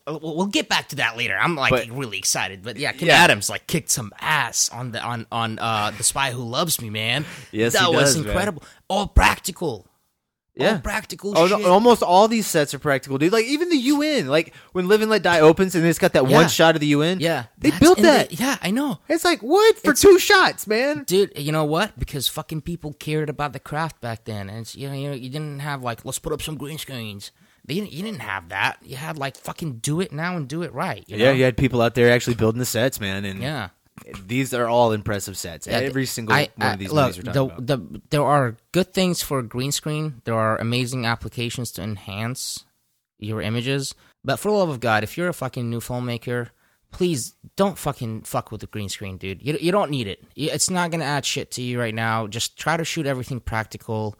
uh, 0.07 0.19
We'll, 0.23 0.47
get 0.47 0.69
back 0.71 0.88
to 0.88 0.97
that 0.97 1.17
later. 1.19 1.37
I'm 1.38 1.55
like 1.55 1.71
But- 1.71 1.88
really 1.91 2.17
excited, 2.19 2.62
but 2.62 2.77
yeah, 2.79 2.93
Ken 2.93 3.09
Yeah. 3.09 3.17
Adams 3.25 3.49
like 3.51 3.67
kicked 3.67 3.91
some 3.91 4.12
ass 4.21 4.69
on 4.71 4.93
the 4.93 5.03
on 5.03 5.27
on 5.33 5.59
uh 5.59 5.91
the 5.97 6.03
Spy 6.05 6.33
Who 6.33 6.43
Loves 6.45 6.81
Me, 6.83 6.91
man. 6.91 7.25
Yes, 7.51 7.73
that 7.75 7.83
he 7.88 7.97
was 7.97 8.14
does, 8.14 8.19
man. 8.19 8.27
incredible. 8.29 8.62
All 8.88 9.07
practical. 9.07 9.87
Yeah. 10.59 10.73
All 10.75 10.79
practical 10.81 11.33
Oh, 11.37 11.47
shit. 11.49 11.64
almost 11.64 12.03
all 12.03 12.29
these 12.29 12.47
sets 12.47 12.75
are 12.75 12.79
practical, 12.79 13.16
dude. 13.18 13.33
Like 13.33 13.47
even 13.47 13.68
the 13.68 13.77
UN, 13.77 14.27
like 14.27 14.53
when 14.73 14.88
Live 14.88 15.01
and 15.03 15.11
Let 15.11 15.23
Die 15.23 15.40
opens, 15.40 15.75
and 15.75 15.87
it's 15.87 15.99
got 15.99 16.12
that 16.14 16.29
Yeah. 16.29 16.37
one 16.37 16.49
shot 16.49 16.75
of 16.75 16.81
the 16.81 16.88
UN. 16.88 17.21
yeah, 17.21 17.44
they 17.59 17.71
built 17.71 17.99
in 17.99 18.05
the- 18.05 18.11
that. 18.11 18.33
yeah, 18.40 18.57
I 18.61 18.71
know. 18.71 18.99
It's 19.09 19.25
like 19.25 19.40
what 19.40 19.79
for 19.79 19.94
two 19.94 20.18
shots, 20.18 20.66
man. 20.66 21.05
dude 21.07 21.33
you 21.37 21.53
know 21.53 21.64
what 21.64 21.99
because 21.99 22.27
fucking 22.29 22.62
people 22.62 22.92
cared 22.94 23.29
about 23.31 23.53
the 23.53 23.61
craft 23.61 24.01
back 24.01 24.25
then 24.25 24.49
and 24.51 24.61
it's, 24.61 24.75
you 24.75 24.88
know 24.88 24.94
you, 24.94 25.09
know, 25.09 25.14
you 25.14 25.31
didn't 25.31 25.61
have 25.61 25.83
like 25.83 26.05
let's 26.05 26.18
put 26.18 26.33
up 26.33 26.42
some 26.42 26.57
green 26.57 26.79
screens 26.79 27.31
they 27.64 27.75
didn't, 27.75 27.92
you 27.92 28.03
didn't 28.03 28.21
have 28.23 28.49
that 28.49 28.79
you 28.83 28.97
had 28.97 29.18
like 29.18 29.37
fucking 29.37 29.75
do 29.75 30.01
it 30.01 30.11
now 30.11 30.37
and 30.37 30.49
do 30.49 30.62
it 30.62 30.73
right 30.73 31.05
you 31.07 31.16
Yeah, 31.16 31.27
know? 31.27 31.33
you 31.33 31.44
had 31.44 31.57
people 31.57 31.81
out 31.83 31.94
there 31.94 32.11
actually 32.11 32.35
building 32.35 32.59
the 32.59 32.64
sets, 32.66 32.99
man, 33.01 33.25
and 33.25 33.40
yeah 33.42 33.68
these 34.27 34.55
are 34.55 34.67
all 34.67 34.93
impressive 34.93 35.37
sets. 35.37 35.67
Yeah, 35.67 35.79
Every 35.79 36.07
single 36.07 36.35
I- 36.35 36.49
one 36.57 36.69
I- 36.69 36.73
of 36.75 36.79
these 36.79 36.93
look, 36.93 37.07
movies 37.07 37.19
we're 37.27 37.33
talking 37.33 37.65
the, 37.67 37.75
about. 37.75 37.93
the, 37.93 38.03
there 38.11 38.23
are 38.25 38.57
good 38.73 38.93
things 38.95 39.23
for 39.23 39.43
green 39.43 39.73
screen. 39.73 40.21
There 40.25 40.35
are 40.35 40.57
amazing 40.59 41.07
applications 41.07 41.71
to 41.73 41.83
enhance 41.83 42.65
your 43.19 43.41
images. 43.43 43.95
But 44.25 44.37
for 44.39 44.51
the 44.51 44.57
love 44.59 44.69
of 44.69 44.81
god 44.81 45.05
if 45.05 45.17
you're 45.17 45.29
a 45.29 45.33
fucking 45.33 45.69
new 45.71 45.81
filmmaker 45.81 46.49
please 46.91 47.35
don't 47.57 47.77
fucking 47.77 48.23
fuck 48.23 48.51
with 48.51 48.63
the 48.63 48.67
green 48.67 48.89
screen 48.89 49.19
dude. 49.19 49.43
You, 49.47 49.59
you 49.61 49.71
don't 49.73 49.91
need 49.91 50.07
it. 50.07 50.25
It's 50.35 50.71
not 50.71 50.91
gonna 50.91 51.05
add 51.05 51.27
shit 51.27 51.51
to 51.53 51.63
you 51.63 51.79
right 51.79 51.95
now. 51.95 52.27
Just 52.27 52.57
try 52.59 52.79
to 52.79 52.85
shoot 52.85 53.07
everything 53.07 53.41
practical 53.41 54.19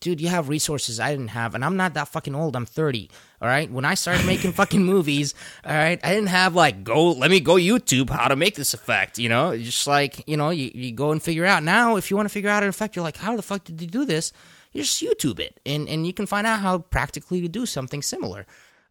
dude, 0.00 0.20
you 0.20 0.28
have 0.28 0.48
resources 0.48 0.98
I 0.98 1.10
didn't 1.10 1.28
have, 1.28 1.54
and 1.54 1.64
I'm 1.64 1.76
not 1.76 1.94
that 1.94 2.08
fucking 2.08 2.34
old. 2.34 2.56
I'm 2.56 2.66
30. 2.66 3.10
All 3.40 3.48
right. 3.48 3.70
When 3.70 3.84
I 3.84 3.94
started 3.94 4.26
making 4.26 4.52
fucking 4.52 4.82
movies, 4.84 5.34
all 5.64 5.72
right, 5.72 5.98
I 6.04 6.14
didn't 6.14 6.28
have 6.28 6.54
like 6.54 6.84
go. 6.84 7.12
Let 7.12 7.30
me 7.30 7.40
go 7.40 7.54
YouTube 7.54 8.10
how 8.10 8.28
to 8.28 8.36
make 8.36 8.54
this 8.56 8.74
effect. 8.74 9.18
You 9.18 9.28
know, 9.28 9.56
just 9.56 9.86
like 9.86 10.26
you 10.28 10.36
know, 10.36 10.50
you, 10.50 10.70
you 10.74 10.92
go 10.92 11.12
and 11.12 11.22
figure 11.22 11.46
out. 11.46 11.62
Now, 11.62 11.96
if 11.96 12.10
you 12.10 12.16
want 12.16 12.28
to 12.28 12.32
figure 12.32 12.50
out 12.50 12.62
an 12.62 12.68
effect, 12.68 12.96
you're 12.96 13.04
like, 13.04 13.16
how 13.16 13.36
the 13.36 13.42
fuck 13.42 13.64
did 13.64 13.80
you 13.80 13.86
do 13.86 14.04
this? 14.04 14.32
You 14.72 14.82
just 14.82 15.02
YouTube 15.02 15.40
it, 15.40 15.58
and 15.66 15.88
and 15.88 16.06
you 16.06 16.12
can 16.12 16.26
find 16.26 16.46
out 16.46 16.60
how 16.60 16.78
practically 16.78 17.40
to 17.40 17.48
do 17.48 17.66
something 17.66 18.02
similar. 18.02 18.46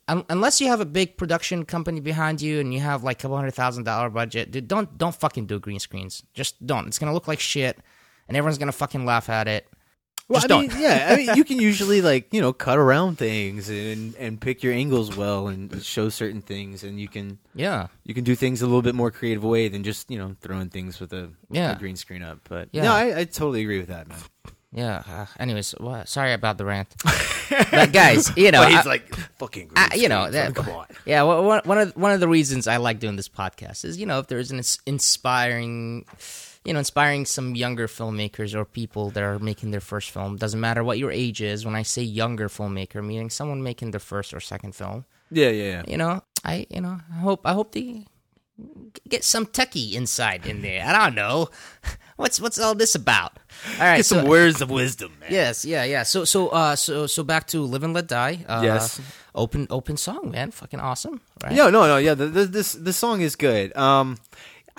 Un- 0.08 0.26
Unless 0.30 0.60
you 0.60 0.68
have 0.68 0.82
a 0.82 0.86
big 0.86 1.18
production 1.18 1.66
company 1.66 2.00
behind 2.00 2.42
you 2.42 2.60
and 2.60 2.74
you 2.74 2.80
have 2.80 3.04
like 3.04 3.20
a 3.20 3.22
couple 3.22 3.38
hundred 3.38 3.54
thousand 3.54 3.84
dollar 3.84 4.10
budget, 4.10 4.52
dude, 4.52 4.68
don't 4.68 4.98
don't 4.98 5.16
fucking 5.16 5.46
do 5.46 5.60
green 5.60 5.80
screens. 5.80 6.24
Just 6.34 6.66
don't. 6.66 6.88
It's 6.88 6.98
gonna 7.00 7.14
look 7.14 7.28
like 7.28 7.40
shit, 7.40 7.78
and 8.28 8.36
everyone's 8.36 8.58
gonna 8.58 8.72
fucking 8.72 9.06
laugh 9.06 9.30
at 9.30 9.48
it. 9.48 9.68
Well, 10.30 10.40
Just 10.42 10.52
I 10.52 10.60
mean, 10.60 10.70
don't. 10.70 10.80
yeah, 10.80 11.08
I 11.10 11.16
mean, 11.16 11.36
you 11.36 11.44
can 11.44 11.60
usually 11.60 12.02
like 12.02 12.32
you 12.32 12.40
know 12.40 12.54
cut 12.54 12.78
around 12.78 13.18
things 13.18 13.68
and 13.68 14.14
and 14.16 14.40
pick 14.40 14.62
your 14.62 14.74
angles 14.74 15.18
well 15.18 15.48
and 15.48 15.82
show 15.84 16.10
certain 16.10 16.42
things, 16.44 16.84
and 16.84 17.00
you 17.00 17.08
can 17.08 17.40
Yeah. 17.56 17.88
you 18.04 18.14
can 18.14 18.24
do 18.24 18.36
things 18.36 18.62
a 18.62 18.68
little 18.68 18.84
bit 18.84 18.94
more 18.94 19.10
creative 19.10 19.44
way 19.44 19.70
than 19.70 19.82
just 19.84 20.12
you 20.12 20.20
know 20.20 20.36
throwing 20.40 20.70
things 20.70 21.00
with 21.00 21.14
a, 21.14 21.32
Yeah. 21.50 21.72
a 21.76 21.80
green 21.80 21.96
screen 21.96 22.22
up. 22.22 22.42
But 22.48 22.70
Yeah. 22.72 22.84
no, 22.84 22.94
I, 22.94 23.20
I 23.22 23.24
totally 23.26 23.62
agree 23.62 23.80
with 23.80 23.90
that, 23.90 24.08
man. 24.08 24.20
Yeah. 24.72 25.02
Uh, 25.10 25.26
anyways, 25.40 25.74
well, 25.80 26.06
sorry 26.06 26.34
about 26.34 26.60
the 26.60 26.66
rant, 26.66 26.94
but 27.72 27.92
guys, 27.92 28.32
you 28.38 28.52
know, 28.52 28.62
But 28.62 28.70
he's 28.70 28.86
I- 28.86 28.90
like 28.90 29.10
fucking, 29.40 29.70
green 29.70 29.78
I, 29.92 29.96
you 29.96 30.10
know, 30.10 30.30
that, 30.30 30.44
I 30.44 30.46
mean, 30.50 30.54
come 30.54 30.70
on. 30.70 30.86
yeah. 31.08 31.24
Well, 31.24 31.44
one 31.44 31.62
one 31.66 31.80
of 31.80 31.98
one 31.98 32.12
of 32.12 32.20
the 32.20 32.28
reasons 32.28 32.68
I 32.68 32.78
like 32.78 33.00
doing 33.00 33.16
this 33.16 33.30
podcast 33.30 33.84
is 33.84 33.98
you 33.98 34.06
know 34.06 34.20
if 34.20 34.28
there's 34.28 34.52
an 34.52 34.58
ins- 34.58 34.78
inspiring, 34.86 36.06
you 36.70 36.74
know, 36.74 36.80
inspiring 36.86 37.26
some 37.26 37.56
younger 37.58 37.88
filmmakers 37.88 38.54
or 38.54 38.64
people 38.64 39.10
that 39.18 39.24
are 39.24 39.40
making 39.42 39.72
their 39.74 39.82
first 39.82 40.12
film. 40.14 40.38
Doesn't 40.38 40.60
matter 40.62 40.84
what 40.86 41.00
your 41.02 41.10
age 41.10 41.42
is. 41.42 41.66
When 41.66 41.74
I 41.74 41.82
say 41.84 42.04
younger 42.04 42.48
filmmaker, 42.48 43.02
meaning 43.04 43.32
someone 43.34 43.64
making 43.66 43.90
their 43.90 44.06
first 44.12 44.34
or 44.36 44.40
second 44.40 44.76
film. 44.76 45.06
Yeah, 45.32 45.50
yeah, 45.50 45.70
yeah. 45.74 45.84
You 45.88 45.98
know, 45.98 46.22
I 46.46 46.68
you 46.70 46.82
know 46.86 47.00
I 47.12 47.18
hope 47.26 47.42
I 47.50 47.54
hope 47.58 47.72
they 47.74 48.06
get 49.08 49.24
some 49.24 49.46
techie 49.48 49.94
inside 49.94 50.46
in 50.46 50.62
there. 50.62 50.86
I 50.86 50.92
don't 51.06 51.16
know. 51.16 51.50
What's 52.20 52.38
what's 52.44 52.60
all 52.60 52.76
this 52.76 52.96
about? 52.96 53.40
All 53.80 53.86
right, 53.88 53.98
Get 54.04 54.06
some 54.06 54.24
so- 54.26 54.30
words 54.30 54.60
of 54.62 54.70
wisdom, 54.70 55.14
man. 55.22 55.32
Yes, 55.32 55.64
yeah, 55.64 55.86
yeah. 55.86 56.04
So, 56.04 56.26
so, 56.26 56.50
uh, 56.50 56.76
so, 56.76 57.08
so 57.08 57.24
back 57.24 57.48
to 57.56 57.64
"Live 57.64 57.82
and 57.88 57.94
Let 57.94 58.08
Die." 58.12 58.44
Uh, 58.46 58.60
Yes. 58.62 59.00
open, 59.34 59.68
open 59.70 59.96
song, 59.96 60.32
man, 60.32 60.52
fucking 60.52 60.82
awesome, 60.82 61.22
right? 61.42 61.56
No, 61.56 61.70
no, 61.72 61.88
no. 61.88 61.96
Yeah, 61.96 62.16
the, 62.16 62.26
the, 62.28 62.44
this 62.44 62.74
the 62.74 62.92
song 62.92 63.22
is 63.22 63.38
good. 63.38 63.72
Um, 63.78 64.18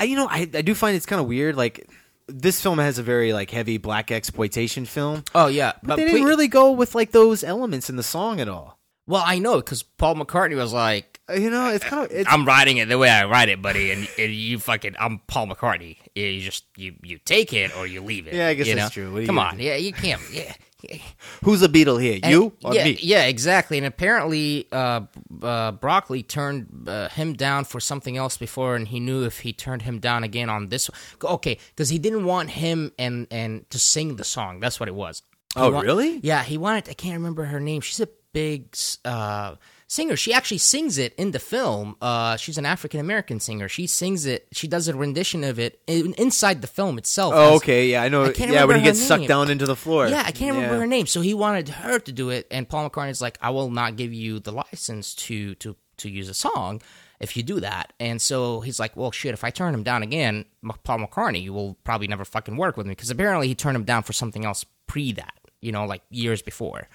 I 0.01 0.05
you 0.05 0.17
know 0.17 0.27
I 0.29 0.49
I 0.55 0.63
do 0.63 0.75
find 0.75 0.97
it's 0.97 1.07
kind 1.07 1.21
of 1.21 1.29
weird. 1.29 1.57
Like 1.57 1.89
this 2.27 2.61
film 2.61 2.79
has 2.79 2.99
a 2.99 3.03
very 3.03 3.33
like 3.33 3.51
heavy 3.51 3.77
black 3.79 4.11
exploitation 4.11 4.87
film. 4.87 5.25
Oh 5.35 5.47
yeah, 5.47 5.75
but 5.83 5.97
they 5.97 6.07
didn't 6.07 6.25
really 6.25 6.49
go 6.49 6.73
with 6.73 6.95
like 6.95 7.13
those 7.13 7.45
elements 7.45 7.91
in 7.91 7.97
the 7.97 8.03
song 8.03 8.41
at 8.41 8.49
all. 8.49 8.79
Well, 9.07 9.23
I 9.27 9.39
know 9.39 9.57
because 9.57 9.83
Paul 9.83 10.15
McCartney 10.15 10.57
was 10.57 10.73
like, 10.73 11.21
uh, 11.29 11.33
you 11.35 11.51
know, 11.51 11.69
it's 11.69 11.85
kind 11.85 12.05
of. 12.05 12.13
It's, 12.13 12.33
"I'm 12.33 12.47
writing 12.47 12.77
it 12.77 12.89
the 12.89 12.97
way 12.97 13.11
I 13.11 13.25
write 13.25 13.49
it, 13.49 13.61
buddy," 13.61 13.91
and, 13.91 14.09
and 14.19 14.33
you 14.33 14.59
fucking, 14.59 14.95
I'm 15.01 15.19
Paul 15.27 15.49
McCartney. 15.49 15.97
You 16.15 16.41
just 16.41 16.65
you 16.77 16.95
you 17.03 17.19
take 17.19 17.53
it 17.53 17.77
or 17.77 17.87
you 17.87 18.03
leave 18.03 18.27
it. 18.29 18.35
Yeah, 18.35 18.49
I 18.49 18.55
guess 18.55 18.69
you 18.69 18.77
that's 18.77 18.97
know? 18.97 19.03
true. 19.03 19.13
What 19.13 19.19
are 19.19 19.21
you 19.23 19.27
Come 19.27 19.39
on, 19.39 19.57
do? 19.57 19.65
yeah, 19.65 19.75
you 19.77 19.93
can't. 19.93 20.21
Yeah. 20.33 20.55
Who's 21.45 21.63
a 21.63 21.69
Beatle 21.69 22.01
here? 22.01 22.19
And- 22.23 22.33
You 22.33 22.53
or 22.65 22.75
yeah, 22.75 22.85
me? 22.85 22.99
Yeah, 23.01 23.25
exactly. 23.25 23.79
And 23.79 23.87
apparently, 23.87 24.67
uh, 24.73 25.03
uh, 25.43 25.73
Broccoli 25.73 26.23
turned 26.23 26.89
uh, 26.89 27.09
him 27.09 27.35
down 27.35 27.65
for 27.65 27.81
something 27.81 28.17
else 28.17 28.37
before, 28.37 28.77
and 28.77 28.89
he 28.89 29.01
knew 29.01 29.25
if 29.25 29.41
he 29.41 29.53
turned 29.53 29.83
him 29.83 29.99
down 29.99 30.25
again 30.25 30.49
on 30.51 30.69
this, 30.69 30.91
okay, 31.23 31.59
because 31.71 31.89
he 31.89 31.99
didn't 31.99 32.25
want 32.25 32.51
him 32.51 32.93
and 32.99 33.27
and 33.31 33.69
to 33.71 33.79
sing 33.79 34.17
the 34.17 34.25
song. 34.25 34.61
That's 34.61 34.79
what 34.81 34.89
it 34.89 34.95
was. 34.95 35.23
He 35.55 35.61
Oh, 35.61 35.71
wa- 35.73 35.81
really? 35.81 36.21
Yeah, 36.23 36.43
he 36.45 36.57
wanted. 36.59 36.89
I 36.89 36.95
can't 36.95 37.15
remember 37.15 37.45
her 37.45 37.59
name. 37.61 37.81
She's 37.81 38.01
a 38.01 38.09
big 38.33 38.77
uh, 39.05 39.57
singer. 39.91 40.17
She 40.17 40.33
actually 40.33 40.59
sings 40.59 40.99
it 40.99 41.15
in 41.17 41.33
the 41.33 41.41
film. 41.41 41.97
Uh, 42.01 42.37
she's 42.37 42.57
an 42.59 42.65
African 42.65 43.01
American 43.01 43.41
singer. 43.41 43.69
She 43.69 43.87
sings 43.87 44.25
it. 44.25 44.47
She 44.53 44.69
does 44.69 44.87
a 44.89 44.95
rendition 44.95 45.43
of 45.43 45.59
it 45.59 45.81
in, 45.87 46.15
inside 46.15 46.63
the 46.63 46.69
film 46.69 46.97
itself. 46.97 47.35
Oh, 47.37 47.57
okay. 47.57 47.89
Yeah, 47.89 48.03
I 48.03 48.09
know. 48.09 48.23
I 48.25 48.27
yeah, 48.27 48.39
when 48.39 48.49
he 48.49 48.55
remember 48.61 48.81
gets 48.85 49.03
sucked 49.03 49.27
down 49.27 49.51
into 49.51 49.67
the 49.67 49.77
floor. 49.77 50.07
Yeah, 50.07 50.23
I 50.25 50.31
can't 50.31 50.55
remember 50.55 50.77
Yeah. 50.77 50.81
her 50.83 50.87
name. 50.87 51.07
So 51.07 51.21
he 51.21 51.35
wanted 51.35 51.69
her 51.69 51.99
to 51.99 52.13
do 52.13 52.31
it, 52.31 52.47
and 52.51 52.69
Paul 52.69 52.89
McCartney's 52.89 53.21
like, 53.21 53.37
"I 53.43 53.51
will 53.51 53.71
not 53.71 53.97
give 53.97 54.15
you 54.15 54.39
the 54.39 54.53
license 54.53 55.15
to 55.27 55.55
to 55.57 55.77
to 55.99 56.09
use 56.09 56.29
a 56.29 56.35
song 56.35 56.81
if 57.19 57.37
you 57.37 57.43
do 57.43 57.59
that." 57.61 57.93
And 57.99 58.23
so 58.23 58.61
he's 58.61 58.79
like, 58.79 58.97
"Well, 58.97 59.11
shit. 59.11 59.35
If 59.35 59.43
I 59.45 59.51
turn 59.51 59.75
him 59.75 59.83
down 59.83 60.03
again, 60.05 60.45
Paul 60.85 61.01
McCartney 61.01 61.51
will 61.51 61.75
probably 61.83 62.07
never 62.07 62.25
fucking 62.25 62.57
work 62.57 62.77
with 62.77 62.87
me 62.87 62.93
because 62.93 63.11
apparently 63.11 63.49
he 63.49 63.55
turned 63.57 63.77
him 63.77 63.85
down 63.85 64.05
for 64.05 64.13
something 64.13 64.45
else 64.45 64.65
pre 64.87 65.13
that, 65.13 65.35
you 65.61 65.73
know, 65.73 65.85
like 65.85 66.03
years 66.11 66.43
before. 66.43 66.89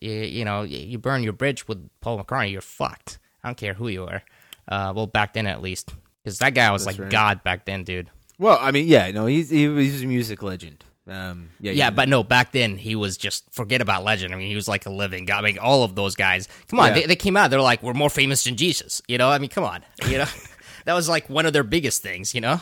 You, 0.00 0.12
you 0.12 0.44
know, 0.44 0.62
you 0.62 0.98
burn 0.98 1.22
your 1.22 1.32
bridge 1.32 1.68
with 1.68 1.88
Paul 2.00 2.22
McCartney, 2.22 2.52
you're 2.52 2.60
fucked. 2.60 3.18
I 3.44 3.48
don't 3.48 3.56
care 3.56 3.74
who 3.74 3.88
you 3.88 4.04
are. 4.04 4.22
Uh, 4.68 4.92
well, 4.94 5.06
back 5.06 5.32
then 5.34 5.46
at 5.46 5.60
least, 5.62 5.94
because 6.22 6.38
that 6.38 6.54
guy 6.54 6.70
was 6.70 6.84
That's 6.84 6.98
like 6.98 7.04
right. 7.04 7.10
God 7.12 7.42
back 7.42 7.64
then, 7.64 7.84
dude. 7.84 8.08
Well, 8.38 8.58
I 8.60 8.70
mean, 8.70 8.86
yeah, 8.86 9.10
no, 9.10 9.26
he's 9.26 9.50
he, 9.50 9.64
he's 9.76 10.02
a 10.02 10.06
music 10.06 10.42
legend. 10.42 10.84
Um, 11.08 11.50
yeah, 11.60 11.72
Yeah, 11.72 11.84
yeah, 11.86 11.90
but 11.90 12.08
no, 12.08 12.22
back 12.22 12.52
then 12.52 12.76
he 12.76 12.94
was 12.94 13.16
just 13.16 13.52
forget 13.52 13.80
about 13.82 14.04
legend. 14.04 14.32
I 14.32 14.36
mean, 14.36 14.48
he 14.48 14.54
was 14.54 14.68
like 14.68 14.86
a 14.86 14.90
living 14.90 15.24
god. 15.24 15.44
I 15.44 15.48
mean, 15.48 15.58
all 15.58 15.82
of 15.82 15.94
those 15.96 16.14
guys. 16.14 16.46
Come 16.68 16.78
on, 16.78 16.88
Yeah. 16.88 16.94
they, 16.94 17.06
they 17.06 17.16
came 17.16 17.36
out. 17.36 17.50
They're 17.50 17.60
like, 17.60 17.82
we're 17.82 17.94
more 17.94 18.10
famous 18.10 18.44
than 18.44 18.56
Jesus. 18.56 19.02
You 19.08 19.18
know, 19.18 19.28
I 19.28 19.38
mean, 19.38 19.50
come 19.50 19.64
on. 19.64 19.82
You 20.06 20.18
know, 20.18 20.26
that 20.84 20.94
was 20.94 21.08
like 21.08 21.28
one 21.28 21.46
of 21.46 21.52
their 21.52 21.64
biggest 21.64 22.02
things. 22.02 22.34
You 22.34 22.42
know, 22.42 22.60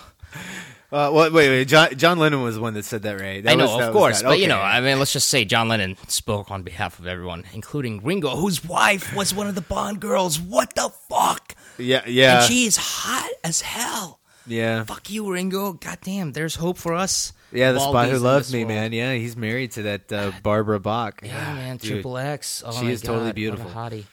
Uh, 0.91 1.11
wait, 1.13 1.33
wait, 1.33 1.49
wait. 1.51 1.69
John, 1.69 1.95
John 1.99 2.19
Lennon 2.19 2.43
was 2.43 2.55
the 2.55 2.63
one 2.63 2.73
that 2.75 2.85
said 2.85 3.03
that, 3.03 3.21
right? 3.21 3.43
That 3.45 3.53
I 3.53 3.55
know, 3.57 3.77
was- 3.77 3.87
of 3.89 3.93
course, 3.93 4.23
but 4.23 4.39
you 4.39 4.47
know, 4.49 4.59
I 4.59 4.81
mean, 4.81 4.99
let's 4.99 5.13
just 5.13 5.29
say 5.29 5.45
John 5.45 5.69
Lennon 5.69 5.97
spoke 6.09 6.51
on 6.51 6.63
behalf 6.63 6.99
of 6.99 7.07
everyone, 7.07 7.45
including 7.53 8.03
Ringo, 8.03 8.37
whose 8.37 8.65
wife 8.65 9.15
was 9.15 9.35
one 9.35 9.47
of 9.47 9.55
the 9.55 9.61
Bond 9.61 10.01
girls. 10.01 10.41
What 10.41 10.75
the 10.75 10.91
fuck? 11.11 11.55
yeah, 11.77 12.03
yeah, 12.07 12.39
And 12.39 12.47
she 12.51 12.65
is 12.65 12.77
hot 12.79 13.29
as 13.45 13.61
hell. 13.61 14.19
yeah, 14.47 14.85
Fuck 14.85 15.11
you, 15.11 15.31
Ringo. 15.31 15.75
Goddamn, 15.75 16.33
there's 16.33 16.55
hope 16.55 16.79
for 16.79 16.95
us. 16.95 17.35
yeah. 17.53 17.73
The 17.73 17.81
spy 17.81 18.09
who 18.09 18.17
in 18.17 18.23
loves 18.23 18.51
me, 18.51 18.61
world. 18.61 18.69
man. 18.71 18.93
Yeah, 18.93 19.13
he's 19.13 19.37
married 19.37 19.73
to 19.73 19.83
that 19.83 20.11
uh, 20.11 20.33
Barbara 20.43 20.81
Bach. 20.81 21.21
Yeah, 21.23 21.33
Ah, 21.51 21.55
man, 21.55 21.77
dude. 21.77 21.91
Triple 21.91 22.17
X. 22.17 22.63
Oh 22.67 22.73
She 22.73 22.91
is 22.91 23.03
totally 23.03 23.27
God, 23.27 23.31
a 23.31 23.35
beautiful. 23.35 23.71
hottie. 23.71 24.05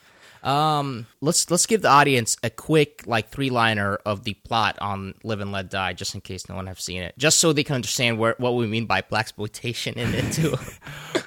Um, 0.45 1.07
let's 1.21 1.49
let's 1.49 1.65
give 1.65 1.81
the 1.81 1.89
audience 1.89 2.37
a 2.43 2.51
quick 2.51 3.01
like 3.07 3.29
three 3.29 3.49
liner 3.49 3.95
of 4.05 4.23
the 4.25 4.35
plot 4.35 4.77
on 4.79 5.15
Live 5.23 5.39
and 5.39 5.51
Let 5.51 5.71
Die, 5.71 5.93
just 5.93 6.13
in 6.13 6.21
case 6.21 6.47
no 6.47 6.55
one 6.55 6.67
have 6.67 6.79
seen 6.79 7.01
it, 7.01 7.15
just 7.17 7.39
so 7.39 7.51
they 7.51 7.63
can 7.63 7.73
understand 7.73 8.19
where 8.19 8.35
what 8.37 8.53
we 8.53 8.67
mean 8.67 8.85
by 8.85 9.01
black 9.01 9.21
exploitation 9.21 9.95
in 9.95 10.13
it 10.13 10.31
too. 10.31 10.55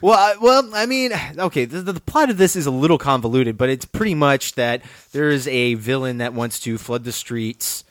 Well, 0.00 0.16
I, 0.16 0.36
well, 0.40 0.70
I 0.74 0.86
mean, 0.86 1.10
okay, 1.36 1.64
the, 1.64 1.82
the 1.82 1.98
plot 1.98 2.30
of 2.30 2.36
this 2.36 2.54
is 2.54 2.66
a 2.66 2.70
little 2.70 2.98
convoluted, 2.98 3.56
but 3.56 3.68
it's 3.68 3.84
pretty 3.84 4.14
much 4.14 4.54
that 4.54 4.82
there 5.10 5.28
is 5.28 5.48
a 5.48 5.74
villain 5.74 6.18
that 6.18 6.34
wants 6.34 6.60
to 6.60 6.78
flood 6.78 7.02
the 7.02 7.10
streets 7.10 7.82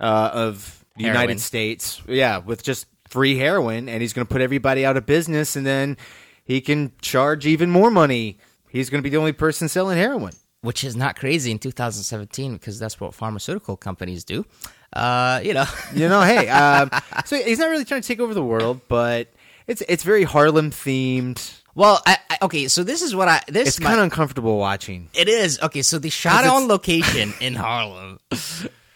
uh, 0.00 0.30
of 0.32 0.82
the 0.96 1.04
Heroin. 1.04 1.20
United 1.20 1.40
States, 1.42 2.00
yeah, 2.08 2.38
with 2.38 2.62
just 2.62 2.86
free 3.06 3.36
heroin, 3.36 3.90
and 3.90 4.00
he's 4.00 4.14
going 4.14 4.26
to 4.26 4.32
put 4.32 4.40
everybody 4.40 4.86
out 4.86 4.96
of 4.96 5.04
business, 5.04 5.54
and 5.54 5.66
then 5.66 5.98
he 6.42 6.62
can 6.62 6.92
charge 7.02 7.44
even 7.44 7.68
more 7.68 7.90
money. 7.90 8.38
He's 8.70 8.88
going 8.88 9.00
to 9.00 9.02
be 9.02 9.10
the 9.10 9.18
only 9.18 9.32
person 9.32 9.68
selling 9.68 9.98
heroin. 9.98 10.32
Which 10.62 10.82
is 10.84 10.96
not 10.96 11.16
crazy 11.16 11.50
in 11.50 11.58
2017 11.58 12.54
because 12.54 12.78
that's 12.78 12.98
what 12.98 13.14
pharmaceutical 13.14 13.76
companies 13.76 14.24
do. 14.24 14.44
Uh, 14.92 15.40
you 15.44 15.52
know, 15.54 15.64
You 15.94 16.08
know, 16.08 16.22
hey, 16.22 16.48
um, 16.48 16.90
so 17.24 17.36
he's 17.36 17.58
not 17.58 17.68
really 17.68 17.84
trying 17.84 18.00
to 18.02 18.08
take 18.08 18.20
over 18.20 18.32
the 18.34 18.42
world, 18.42 18.80
but 18.88 19.28
it's 19.66 19.82
it's 19.88 20.02
very 20.02 20.24
Harlem 20.24 20.70
themed. 20.70 21.60
well, 21.74 22.00
I, 22.06 22.18
I, 22.30 22.38
okay, 22.42 22.68
so 22.68 22.82
this 22.84 23.02
is 23.02 23.14
what 23.14 23.28
I 23.28 23.40
this 23.48 23.68
It's 23.68 23.78
kind 23.78 23.98
of 23.98 24.04
uncomfortable 24.04 24.58
watching. 24.58 25.08
It 25.14 25.28
is 25.28 25.58
okay. 25.60 25.82
So 25.82 25.98
they 25.98 26.08
shot 26.10 26.44
on 26.46 26.68
location 26.68 27.32
in 27.40 27.54
Harlem, 27.54 28.18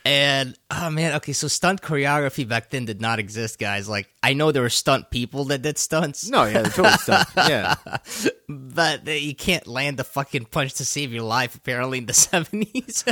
and 0.07 0.57
oh 0.71 0.89
man, 0.91 1.15
okay. 1.17 1.33
So 1.33 1.49
stunt 1.49 1.83
choreography 1.83 2.47
back 2.49 2.71
then 2.71 2.85
did 2.85 3.01
not 3.01 3.19
exist, 3.19 3.59
guys. 3.59 3.89
Like 3.89 4.09
I 4.23 4.35
know 4.35 4.53
there 4.53 4.63
were 4.63 4.69
stunt 4.71 5.11
people 5.11 5.47
that 5.47 5.63
did 5.63 5.79
stunts. 5.79 6.29
No, 6.31 6.45
yeah, 6.45 6.63
the 6.63 6.71
total 6.71 6.93
stuff. 6.93 7.33
Yeah, 7.49 7.75
but 8.49 9.05
they- 9.05 9.19
you 9.19 9.35
can't 9.35 9.67
land 9.67 9.99
a 10.01 10.05
fucking 10.05 10.45
punch 10.47 10.75
to 10.75 10.85
save 10.85 11.13
your 11.13 11.25
life. 11.25 11.55
Apparently 11.57 11.99
in 11.99 12.07
the 12.07 12.13
seventies. 12.31 13.05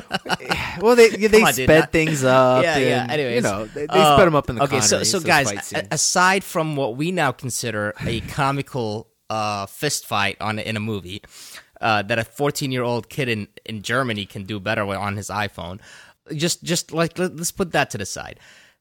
well, 0.81 0.95
they 0.97 1.09
they 1.11 1.43
on, 1.43 1.53
sped 1.53 1.81
not- 1.81 1.93
things 1.93 2.23
up. 2.39 2.63
yeah, 2.63 2.79
yeah. 2.79 3.03
and, 3.03 3.11
Anyways, 3.13 3.35
you 3.37 3.41
know, 3.43 3.65
they, 3.67 3.87
they 3.87 3.87
uh, 3.89 4.17
sped 4.17 4.27
them 4.29 4.35
up 4.37 4.49
in 4.49 4.57
the 4.57 4.63
okay. 4.63 4.81
So, 4.81 5.01
Connerys, 5.01 5.07
so 5.11 5.21
guys, 5.21 5.73
a- 5.73 5.89
aside 5.91 6.45
from 6.45 6.77
what 6.77 6.97
we 6.97 7.11
now 7.13 7.33
consider 7.33 7.93
a 8.01 8.21
comical 8.39 9.09
uh, 9.31 9.67
fist 9.67 10.07
fight 10.07 10.37
on 10.41 10.59
in 10.59 10.77
a 10.77 10.81
movie, 10.81 11.23
uh, 11.81 12.03
that 12.03 12.19
a 12.19 12.25
14 12.25 12.71
year 12.71 12.83
old 12.85 13.09
kid 13.09 13.29
in 13.29 13.49
in 13.65 13.83
Germany 13.83 14.27
can 14.27 14.45
do 14.45 14.61
better 14.61 14.85
on 14.95 15.17
his 15.17 15.29
iPhone. 15.29 15.81
Just, 16.33 16.63
just 16.63 16.93
like 16.93 17.19
let, 17.19 17.33
us 17.39 17.51
put 17.51 17.73
that 17.73 17.91
to 17.91 17.99
the 17.99 18.07
side. 18.07 18.41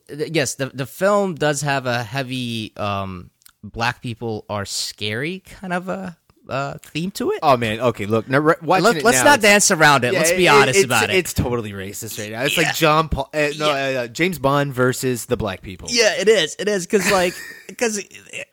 Yes, 0.09 0.55
the 0.55 0.67
the 0.67 0.85
film 0.85 1.35
does 1.35 1.61
have 1.61 1.85
a 1.85 2.03
heavy 2.03 2.73
um, 2.77 3.31
black 3.63 4.01
people 4.01 4.45
are 4.49 4.65
scary 4.65 5.39
kind 5.39 5.71
of 5.73 5.87
a 5.87 6.17
uh, 6.49 6.77
theme 6.81 7.09
to 7.11 7.31
it. 7.31 7.39
oh 7.41 7.55
man, 7.55 7.79
okay, 7.79 8.05
look, 8.05 8.27
now, 8.27 8.39
re- 8.39 8.55
Let, 8.61 9.05
us 9.05 9.23
not 9.23 9.39
dance 9.39 9.71
around 9.71 10.03
it. 10.03 10.11
yeah, 10.11 10.19
let's 10.19 10.31
be 10.33 10.45
it- 10.45 10.49
honest 10.49 10.79
it's, 10.79 10.85
about 10.85 11.09
it. 11.09 11.15
It's 11.15 11.33
totally 11.33 11.71
racist 11.71 12.19
right 12.19 12.31
now. 12.33 12.43
It's 12.43 12.57
Yeah. 12.57 12.63
like 12.63 12.75
John 12.75 13.07
Paul, 13.07 13.29
uh, 13.33 13.37
no, 13.57 13.73
Yeah. 13.73 14.01
uh, 14.01 14.07
James 14.07 14.39
Bond 14.39 14.73
versus 14.73 15.25
the 15.25 15.37
black 15.37 15.61
people. 15.61 15.87
yeah, 15.89 16.15
it 16.19 16.27
is. 16.27 16.57
It 16.59 16.67
is 16.67 16.85
because 16.85 17.09
like 17.09 17.33
because 17.67 18.01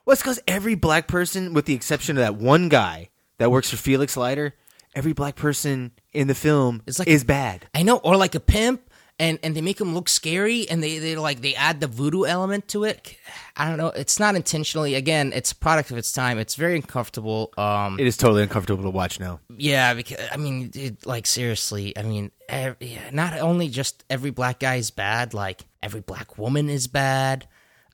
Well, 0.06 0.16
because 0.16 0.38
every 0.46 0.76
black 0.76 1.08
person, 1.08 1.52
with 1.52 1.64
the 1.66 1.74
exception 1.74 2.16
of 2.16 2.20
that 2.22 2.36
one 2.36 2.68
guy 2.68 3.08
that 3.38 3.50
works 3.50 3.70
for 3.70 3.76
Felix 3.76 4.16
Leiter, 4.16 4.54
every 4.94 5.12
black 5.12 5.36
person 5.36 5.92
in 6.12 6.26
the 6.28 6.34
film 6.34 6.82
It's 6.86 6.98
like- 6.98 7.08
is 7.08 7.24
bad. 7.24 7.66
I 7.74 7.82
know, 7.82 7.96
or 7.98 8.16
like 8.16 8.34
a 8.34 8.40
pimp, 8.40 8.82
and 9.18 9.38
and 9.42 9.54
they 9.54 9.60
make 9.60 9.78
him 9.80 9.94
look 9.94 10.08
scary, 10.08 10.66
and 10.70 10.82
they 10.82 10.98
they 10.98 11.14
like 11.16 11.42
they 11.42 11.54
add 11.54 11.80
the 11.80 11.86
voodoo 11.86 12.24
element 12.24 12.68
to 12.68 12.84
it. 12.84 13.16
I 13.54 13.68
don't 13.68 13.76
know. 13.76 13.88
It's 13.88 14.18
not 14.18 14.34
intentionally. 14.34 14.94
Again, 14.94 15.32
it's 15.34 15.52
a 15.52 15.56
product 15.56 15.90
of 15.90 15.98
its 15.98 16.10
time. 16.10 16.38
It's 16.38 16.54
very 16.54 16.74
uncomfortable. 16.76 17.52
Um, 17.58 18.00
It 18.00 18.06
is 18.06 18.16
totally 18.16 18.42
uncomfortable 18.42 18.82
to 18.84 18.90
watch 18.90 19.20
now. 19.20 19.40
yeah, 19.56 19.92
because 19.92 20.18
I 20.32 20.38
mean, 20.38 20.68
dude, 20.70 21.04
like 21.04 21.26
seriously, 21.26 21.96
I 21.98 22.02
mean, 22.02 22.30
ev- 22.48 22.76
yeah, 22.80 23.10
not 23.12 23.38
only 23.40 23.68
just 23.68 24.04
every 24.08 24.30
black 24.30 24.58
guy 24.60 24.76
is 24.76 24.90
bad, 24.90 25.34
like 25.34 25.66
every 25.82 26.00
black 26.00 26.38
woman 26.38 26.70
is 26.70 26.86
bad. 26.86 27.46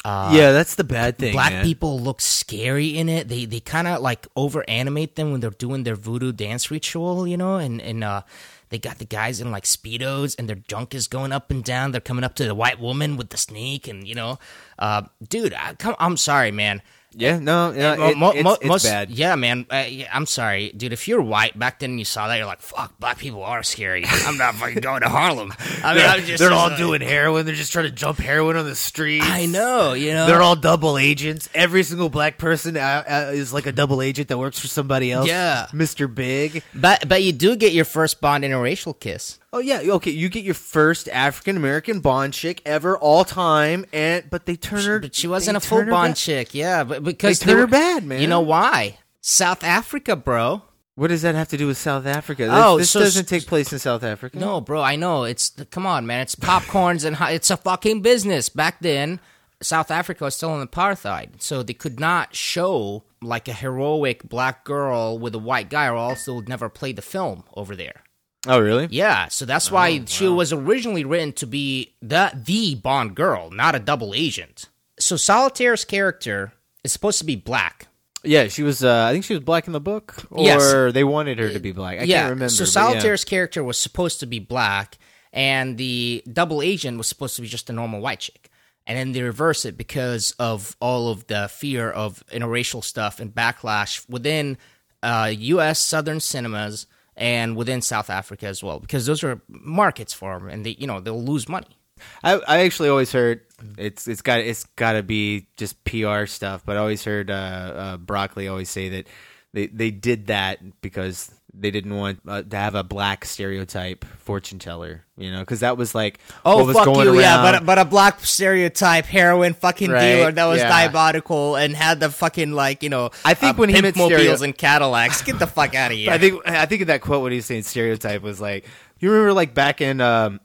Uh, 0.06 0.30
yeah, 0.32 0.52
that's 0.52 0.76
the 0.76 0.84
bad 0.84 1.18
thing. 1.18 1.32
black 1.32 1.52
man. 1.52 1.64
people 1.64 1.98
look 1.98 2.20
scary 2.20 2.96
in 2.96 3.08
it. 3.08 3.26
They 3.26 3.44
they 3.44 3.58
kind 3.58 3.88
of 3.88 4.00
like 4.00 4.28
over 4.36 4.64
animate 4.68 5.16
them 5.16 5.32
when 5.32 5.40
they're 5.40 5.50
doing 5.50 5.82
their 5.82 5.96
voodoo 5.96 6.30
dance 6.30 6.70
ritual, 6.70 7.26
you 7.26 7.36
know, 7.36 7.56
and 7.56 7.82
and 7.82 8.04
uh 8.04 8.22
they 8.68 8.78
got 8.78 8.98
the 8.98 9.04
guys 9.04 9.40
in 9.40 9.50
like 9.50 9.64
speedos 9.64 10.38
and 10.38 10.48
their 10.48 10.62
junk 10.68 10.94
is 10.94 11.08
going 11.08 11.32
up 11.32 11.50
and 11.50 11.64
down. 11.64 11.90
They're 11.90 12.00
coming 12.00 12.22
up 12.22 12.36
to 12.36 12.44
the 12.44 12.54
white 12.54 12.78
woman 12.78 13.16
with 13.16 13.30
the 13.30 13.36
snake 13.36 13.88
and 13.88 14.06
you 14.06 14.14
know, 14.14 14.38
uh 14.78 15.02
dude, 15.28 15.54
I, 15.54 15.74
come 15.74 15.96
I'm 15.98 16.16
sorry, 16.16 16.52
man. 16.52 16.82
Yeah, 17.18 17.38
no, 17.38 17.72
no 17.72 17.96
Mo- 17.96 18.09
it- 18.11 18.16
mo- 18.18 18.31
it's, 18.31 18.44
mo- 18.44 18.52
it's 18.61 18.64
most- 18.66 18.85
bad. 18.85 19.11
Yeah, 19.11 19.35
man. 19.37 19.64
Uh, 19.70 19.85
yeah, 19.88 20.11
I'm 20.12 20.26
sorry, 20.26 20.70
dude. 20.76 20.92
If 20.92 21.09
you're 21.09 21.22
white 21.22 21.59
back 21.59 21.79
then, 21.79 21.90
and 21.90 21.98
you 21.98 22.05
saw 22.05 22.29
that, 22.29 22.37
you're 22.37 22.44
like, 22.46 22.61
"Fuck, 22.61 22.98
black 22.98 23.16
people 23.18 23.42
are 23.42 23.62
scary." 23.62 24.05
I'm 24.07 24.37
not 24.37 24.55
fucking 24.57 24.81
going 24.81 25.00
to 25.00 25.09
Harlem. 25.09 25.55
I 25.83 25.94
mean, 25.94 26.05
I'm 26.05 26.20
just 26.24 26.40
They're 26.42 26.52
all 26.52 26.68
like- 26.68 26.76
doing 26.79 27.00
heroin. 27.00 27.46
They're 27.46 27.55
just 27.55 27.72
trying 27.72 27.87
to 27.87 27.90
jump 27.90 28.18
heroin 28.18 28.57
on 28.57 28.66
the 28.66 28.74
street. 28.76 29.22
I 29.24 29.46
know, 29.46 29.94
you 29.94 30.12
know. 30.12 30.26
They're 30.26 30.42
all 30.42 30.57
double 30.57 30.98
agents. 30.98 31.48
Every 31.55 31.83
single 31.83 32.11
black 32.11 32.37
person 32.37 32.76
uh, 32.76 33.02
uh, 33.09 33.31
is 33.33 33.52
like 33.52 33.64
a 33.66 33.72
double 33.72 34.02
agent 34.02 34.29
that 34.29 34.37
works 34.38 34.59
for 34.61 34.66
somebody 34.68 35.11
else. 35.11 35.26
Yeah. 35.26 35.66
Mr. 35.72 36.12
Big. 36.14 36.62
but 36.74 37.09
but 37.09 37.22
you 37.22 37.33
do 37.33 37.57
get 37.57 37.72
your 37.72 37.85
first 37.87 38.20
Bond 38.20 38.44
interracial 38.44 38.98
kiss. 38.98 39.38
Oh 39.52 39.59
yeah, 39.59 39.80
okay. 39.80 40.11
You 40.11 40.28
get 40.28 40.44
your 40.44 40.54
first 40.54 41.09
African 41.09 41.56
American 41.56 42.00
Bond 42.00 42.35
chick 42.35 42.61
ever, 42.66 42.98
all 42.98 43.24
time, 43.24 43.87
and 43.92 44.24
but 44.28 44.44
they 44.46 44.56
turn 44.56 44.85
her. 44.85 44.98
But 45.00 45.14
she 45.14 45.28
wasn't 45.28 45.56
a 45.56 45.61
full 45.61 45.85
Bond 45.87 46.16
chick, 46.16 46.54
yeah. 46.54 46.85
But 46.85 47.04
because 47.04 47.38
They 47.38 47.46
turn 47.46 47.54
were- 47.54 47.61
her 47.62 47.66
bad, 47.66 48.04
man. 48.04 48.20
You 48.20 48.26
know 48.26 48.40
why? 48.40 48.98
South 49.20 49.64
Africa, 49.64 50.16
bro. 50.16 50.62
What 50.94 51.09
does 51.09 51.22
that 51.22 51.35
have 51.35 51.48
to 51.48 51.56
do 51.59 51.66
with 51.66 51.76
South 51.76 52.06
Africa? 52.06 52.44
This, 52.44 52.52
Oh, 52.54 52.78
this 52.78 52.90
so- 52.90 53.00
doesn't 53.00 53.28
take 53.28 53.46
place 53.46 53.72
in 53.72 53.78
South 53.78 54.02
Africa. 54.02 54.38
No, 54.38 54.61
bro. 54.61 54.80
I 54.82 54.96
know. 54.96 55.24
It's 55.24 55.50
come 55.70 55.87
on, 55.87 56.06
man. 56.06 56.22
It's 56.22 56.35
popcorns 56.35 57.04
and 57.04 57.16
it's 57.35 57.50
a 57.50 57.56
fucking 57.56 58.00
business. 58.02 58.48
Back 58.48 58.78
then, 58.80 59.20
South 59.62 59.90
Africa 59.90 60.24
was 60.24 60.37
still 60.37 60.59
in 60.61 60.66
apartheid, 60.66 61.40
so 61.40 61.62
they 61.62 61.72
could 61.74 61.98
not 62.00 62.35
show 62.35 63.04
like 63.22 63.46
a 63.48 63.52
heroic 63.52 64.22
black 64.28 64.64
girl 64.64 65.18
with 65.18 65.35
a 65.35 65.38
white 65.38 65.70
guy, 65.70 65.87
or 65.87 65.96
else 65.96 66.24
they 66.26 66.32
would 66.32 66.48
never 66.48 66.68
play 66.68 66.92
the 66.92 67.00
film 67.02 67.44
over 67.54 67.74
there. 67.76 68.02
Oh 68.46 68.61
really? 68.61 68.88
Yeah, 68.90 69.28
so 69.28 69.44
that's 69.44 69.70
why 69.70 70.04
she 70.06 70.28
was 70.28 70.52
originally 70.52 71.04
written 71.04 71.32
to 71.35 71.46
be 71.46 71.94
the 72.00 72.30
the 72.35 72.74
Bond 72.76 73.14
girl, 73.14 73.50
not 73.50 73.74
a 73.74 73.78
double 73.78 74.14
agent. 74.14 74.68
So 74.98 75.16
Solitaire's 75.16 75.85
character 75.85 76.52
is 76.85 76.92
supposed 76.92 77.18
to 77.18 77.24
be 77.24 77.37
black. 77.37 77.88
Yeah, 78.24 78.48
she 78.48 78.62
was. 78.62 78.82
Uh, 78.82 79.06
I 79.09 79.12
think 79.12 79.24
she 79.24 79.35
was 79.35 79.42
black 79.42 79.66
in 79.66 79.72
the 79.72 79.80
book, 79.80 80.24
or 80.30 80.44
Yes. 80.44 80.92
they 80.92 81.04
wanted 81.04 81.38
her 81.38 81.50
to 81.52 81.61
be 81.61 81.72
black. 81.72 82.00
I 82.00 82.04
yeah, 82.04 82.22
can't 82.22 82.30
remember. 82.30 82.50
So 82.50 82.64
but 82.64 82.68
yeah. 82.68 82.72
Solitaire's 82.72 83.24
character 83.24 83.62
was 83.62 83.78
supposed 83.78 84.20
to 84.20 84.26
be 84.26 84.38
black, 84.38 84.98
and 85.32 85.76
the 85.78 86.22
double 86.32 86.62
agent 86.62 86.98
was 86.98 87.06
supposed 87.06 87.37
to 87.37 87.42
be 87.42 87.48
just 87.48 87.70
a 87.70 87.72
normal 87.72 88.00
white 88.00 88.20
chick. 88.20 88.50
And 88.88 88.96
then 88.96 89.12
they 89.12 89.22
reverse 89.22 89.64
it 89.64 89.76
because 89.76 90.32
of 90.38 90.76
all 90.80 91.09
of 91.09 91.26
the 91.26 91.48
fear 91.48 91.90
of 91.90 92.22
interracial 92.32 92.85
stuff 92.85 93.18
and 93.18 93.35
backlash 93.35 94.09
within 94.09 94.59
uh, 95.02 95.32
U.S. 95.37 95.80
Southern 95.80 96.20
cinemas 96.20 96.87
and 97.16 97.57
within 97.57 97.81
South 97.83 98.11
Africa 98.11 98.46
as 98.46 98.62
well, 98.62 98.79
because 98.79 99.07
those 99.07 99.24
are 99.24 99.40
markets 99.48 100.12
for 100.12 100.38
them, 100.38 100.48
and 100.48 100.66
they, 100.66 100.76
you 100.79 100.87
know, 100.87 101.00
they'll 101.00 101.22
lose 101.22 101.48
money. 101.48 101.79
I, 102.22 102.35
I 102.46 102.59
actually 102.61 102.90
always 102.90 103.11
heard 103.11 103.40
it's 103.79 104.07
it's 104.07 104.20
got 104.20 104.40
it's 104.40 104.64
got 104.76 104.92
to 104.92 105.02
be 105.02 105.48
just 105.57 105.83
PR 105.85 106.26
stuff, 106.26 106.62
but 106.64 106.76
I 106.76 106.81
always 106.81 107.05
heard 107.05 107.31
uh, 107.31 107.35
uh, 107.35 107.96
Broccoli 107.96 108.48
always 108.48 108.68
say 108.68 108.90
that 108.90 109.07
they 109.56 109.66
they 109.68 109.90
did 109.90 110.26
that 110.26 110.58
because 110.82 111.32
they 111.58 111.70
didn't 111.70 111.96
want 111.96 112.20
uh, 112.28 112.42
to 112.42 112.54
have 112.56 112.74
a 112.74 112.82
black 112.84 113.24
stereotype 113.24 114.04
fortune 114.18 114.58
teller, 114.58 115.06
you 115.16 115.32
know, 115.32 115.40
because 115.40 115.60
that 115.60 115.78
was 115.78 115.94
like 115.94 116.18
Oh 116.44 116.64
was 116.66 116.76
fuck 116.76 116.86
you, 116.86 116.92
around. 117.00 117.14
yeah, 117.16 117.40
but 117.52 117.64
but 117.64 117.78
a 117.78 117.86
black 117.86 118.20
stereotype 118.20 119.06
heroin 119.06 119.54
fucking 119.54 119.90
Right, 119.90 120.16
dealer 120.16 120.32
that 120.32 120.44
was 120.44 120.58
yeah. 120.58 120.68
diabolical 120.68 121.56
and 121.56 121.74
had 121.74 121.98
the 121.98 122.10
fucking 122.10 122.52
like 122.52 122.82
you 122.82 122.90
know 122.90 123.08
I 123.24 123.32
think 123.32 123.56
uh, 123.56 123.60
when 123.60 123.70
he 123.70 123.80
meant 123.80 123.96
mobiles 123.96 124.20
stereo- 124.20 124.42
and 124.42 124.56
Cadillacs, 124.58 125.22
get 125.22 125.38
the 125.38 125.46
fuck 125.46 125.74
out 125.74 125.90
of 125.92 125.96
here. 126.02 126.10
I 126.10 126.18
think 126.18 126.46
I 126.46 126.66
think 126.66 126.82
of 126.82 126.88
that 126.88 127.00
quote 127.00 127.22
when 127.22 127.32
he 127.32 127.36
was 127.36 127.46
saying 127.46 127.62
stereotype 127.62 128.20
was 128.20 128.38
like 128.38 128.66
you 128.98 129.10
remember 129.10 129.32
like 129.32 129.54
back 129.54 129.80
in 129.80 130.02
um, 130.02 130.40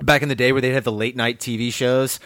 back 0.00 0.22
in 0.22 0.28
the 0.28 0.36
day 0.36 0.52
where 0.52 0.60
they'd 0.60 0.74
have 0.74 0.84
the 0.84 0.92
late 0.92 1.16
night 1.16 1.40
TV 1.40 1.72
shows. 1.72 2.20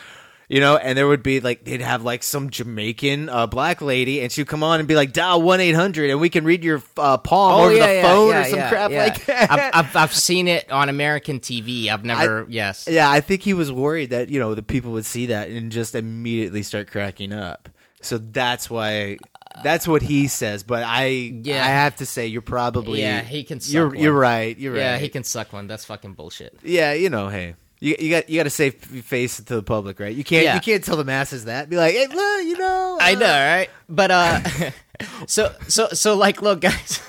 You 0.53 0.61
know, 0.61 0.77
and 0.77 0.99
there 0.99 1.09
would 1.09 1.23
be 1.23 1.41
like 1.41 1.65
they'd 1.65 1.81
have 1.81 2.03
like 2.03 2.23
some 2.23 2.51
Jamaican 2.51 3.31
uh, 3.31 3.47
black 3.47 3.81
lady, 3.81 4.21
and 4.21 4.31
she'd 4.31 4.47
come 4.47 4.62
on 4.62 4.81
and 4.81 4.87
be 4.87 4.95
like, 4.95 5.15
"Dial 5.15 5.41
one 5.41 5.61
eight 5.61 5.75
hundred, 5.75 6.11
and 6.11 6.21
we 6.21 6.29
can 6.29 6.45
read 6.45 6.62
your 6.62 6.83
uh, 6.99 7.17
palm 7.17 7.59
over 7.62 7.73
the 7.73 8.01
phone 8.03 8.35
or 8.35 8.45
some 8.45 8.69
crap 8.69 8.91
like 8.91 9.25
that." 9.25 9.51
Oh, 9.51 9.55
I've, 9.55 9.87
I've 9.87 9.97
I've 9.97 10.15
seen 10.15 10.49
it 10.49 10.71
on 10.71 10.91
American 10.91 11.41
TV. 11.41 11.88
I've 11.88 12.05
never 12.05 12.45
yes. 12.51 12.87
Yeah, 12.87 13.11
I 13.11 13.23
think 13.23 13.41
he 13.41 13.55
was 13.55 13.73
worried 13.73 14.11
that 14.11 14.29
you 14.29 14.41
know 14.41 14.55
the 14.55 14.62
people 14.62 14.93
would 14.93 15.07
see 15.07 15.25
that 15.27 15.49
and 15.49 15.73
just 15.73 15.95
immediately 15.95 16.62
start 16.62 16.91
cracking 16.91 17.33
up. 17.33 17.71
So 18.03 18.19
that's 18.19 18.69
why 18.69 19.17
that's 19.62 19.88
what 19.88 20.03
he 20.03 20.29
says. 20.29 20.65
But 20.65 20.83
I 20.83 21.07
Yeah. 21.07 21.65
I 21.65 21.69
have 21.69 21.97
to 21.97 22.05
say 22.05 22.27
you're 22.27 22.43
probably 22.43 23.01
Yeah, 23.01 23.23
he 23.23 23.45
can 23.45 23.61
suck 23.61 23.73
You're 23.73 23.88
one. 23.88 23.99
you're 23.99 24.12
right. 24.12 24.59
You're 24.59 24.77
yeah, 24.77 24.93
right. 24.93 25.01
he 25.01 25.09
can 25.09 25.25
suck 25.25 25.55
one. 25.55 25.67
That's 25.67 25.87
fucking 25.87 26.12
bullshit. 26.12 26.59
Yeah, 26.62 26.93
you 26.93 27.09
know, 27.09 27.29
hey. 27.29 27.55
You, 27.83 27.97
you 27.99 28.11
got 28.11 28.29
you 28.31 28.38
got 28.38 28.45
to 28.45 28.51
save 28.51 28.75
face 28.77 29.38
to 29.38 29.57
the 29.57 29.62
public, 29.62 29.99
right? 29.99 30.14
You 30.14 30.23
can't 30.23 30.45
Yeah. 30.45 30.55
you 30.55 30.61
can't 30.61 30.85
tell 30.85 30.97
the 30.97 31.05
masses 31.05 31.47
that. 31.47 31.68
Be 31.68 31.77
like, 31.77 31.92
hey, 31.92 32.07
look, 32.07 32.45
you 32.45 32.57
know, 32.57 32.97
I 33.01 33.14
uh, 33.14 33.18
know, 33.18 33.27
right? 33.27 33.71
But 33.88 34.11
uh, 34.12 34.40
so 35.27 35.53
so 35.66 35.88
so 35.88 36.16
like, 36.16 36.40
look, 36.40 36.61
guys. 36.61 37.01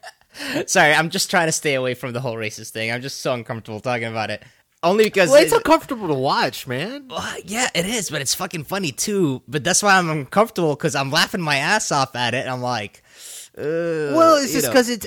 Sorry, 0.66 0.92
I'm 0.92 1.08
just 1.08 1.30
trying 1.30 1.48
to 1.48 1.52
stay 1.52 1.74
away 1.74 1.94
from 1.94 2.12
the 2.12 2.20
whole 2.20 2.34
racist 2.34 2.72
thing. 2.72 2.92
I'm 2.92 3.00
just 3.00 3.20
so 3.20 3.32
uncomfortable 3.32 3.80
talking 3.80 4.06
about 4.06 4.30
it. 4.30 4.42
Only 4.82 5.04
because 5.04 5.30
Well, 5.30 5.42
it's 5.42 5.52
uncomfortable 5.52 6.08
to 6.08 6.14
watch, 6.14 6.66
man. 6.66 7.06
Well, 7.08 7.34
yeah, 7.46 7.70
it 7.74 7.86
is, 7.86 8.10
but 8.10 8.20
it's 8.20 8.34
fucking 8.34 8.64
funny 8.64 8.92
too. 8.92 9.40
But 9.48 9.64
that's 9.64 9.82
why 9.82 9.96
I'm 9.96 10.10
uncomfortable 10.10 10.74
because 10.74 10.94
I'm 10.94 11.10
laughing 11.10 11.40
my 11.40 11.56
ass 11.56 11.90
off 11.90 12.14
at 12.16 12.34
it. 12.34 12.46
I'm 12.46 12.60
like, 12.60 13.02
uh, 13.56 13.62
Well, 14.12 14.36
it's 14.42 14.52
just 14.52 14.66
because 14.66 14.90
it's 14.90 15.06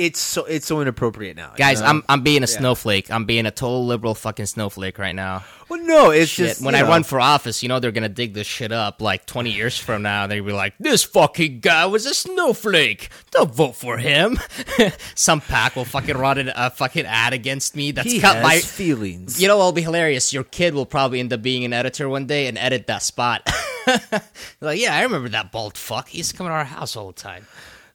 it's 0.00 0.18
so 0.20 0.44
it's 0.46 0.66
so 0.66 0.80
inappropriate 0.80 1.36
now, 1.36 1.50
you 1.52 1.58
Guys, 1.58 1.80
know? 1.80 1.86
I'm 1.86 2.04
I'm 2.08 2.22
being 2.22 2.38
a 2.42 2.48
Yeah. 2.50 2.58
snowflake. 2.58 3.10
I'm 3.10 3.26
being 3.26 3.44
a 3.46 3.50
total 3.50 3.86
liberal 3.86 4.14
fucking 4.14 4.46
snowflake 4.46 4.98
right 4.98 5.14
now. 5.14 5.44
Well, 5.68 5.80
no, 5.84 6.10
it's 6.10 6.30
Shit. 6.32 6.48
just 6.48 6.62
when 6.64 6.74
I 6.74 6.80
know. 6.80 6.88
run 6.88 7.04
for 7.04 7.20
office, 7.20 7.62
you 7.62 7.68
know 7.68 7.78
they're 7.78 7.92
gonna 7.92 8.08
dig 8.08 8.34
this 8.34 8.46
shit 8.46 8.72
up 8.72 9.00
like 9.00 9.26
20 9.26 9.50
years 9.50 9.78
from 9.78 10.02
now. 10.02 10.26
They'll 10.26 10.42
be 10.44 10.52
like, 10.52 10.74
"This 10.80 11.04
fucking 11.04 11.60
guy 11.60 11.86
was 11.86 12.06
a 12.06 12.14
snowflake. 12.14 13.08
Don't 13.30 13.54
vote 13.54 13.76
for 13.76 13.98
him." 13.98 14.38
Some 15.14 15.40
PAC 15.40 15.76
will 15.76 15.84
fucking 15.84 16.16
run 16.16 16.50
a 16.56 16.70
fucking 16.70 17.06
ad 17.06 17.32
against 17.34 17.76
me. 17.76 17.92
That's 17.92 18.10
He 18.10 18.18
cut 18.20 18.36
has 18.36 18.42
my 18.42 18.58
feelings. 18.58 19.40
You 19.40 19.46
know 19.48 19.58
what'll 19.58 19.72
be 19.72 19.82
hilarious? 19.82 20.32
Your 20.32 20.44
kid 20.44 20.74
will 20.74 20.86
probably 20.86 21.20
end 21.20 21.32
up 21.32 21.42
being 21.42 21.64
an 21.64 21.72
editor 21.72 22.08
one 22.08 22.26
day 22.26 22.46
and 22.48 22.56
edit 22.58 22.86
that 22.88 23.02
spot. 23.02 23.48
like, 24.60 24.80
yeah, 24.80 24.94
I 24.96 25.02
remember 25.02 25.28
that 25.30 25.52
bald 25.52 25.76
fuck. 25.76 26.08
He 26.08 26.18
used 26.18 26.30
to 26.32 26.36
come 26.36 26.46
to 26.46 26.52
our 26.52 26.64
house 26.64 26.96
all 26.96 27.08
the 27.08 27.20
time. 27.20 27.46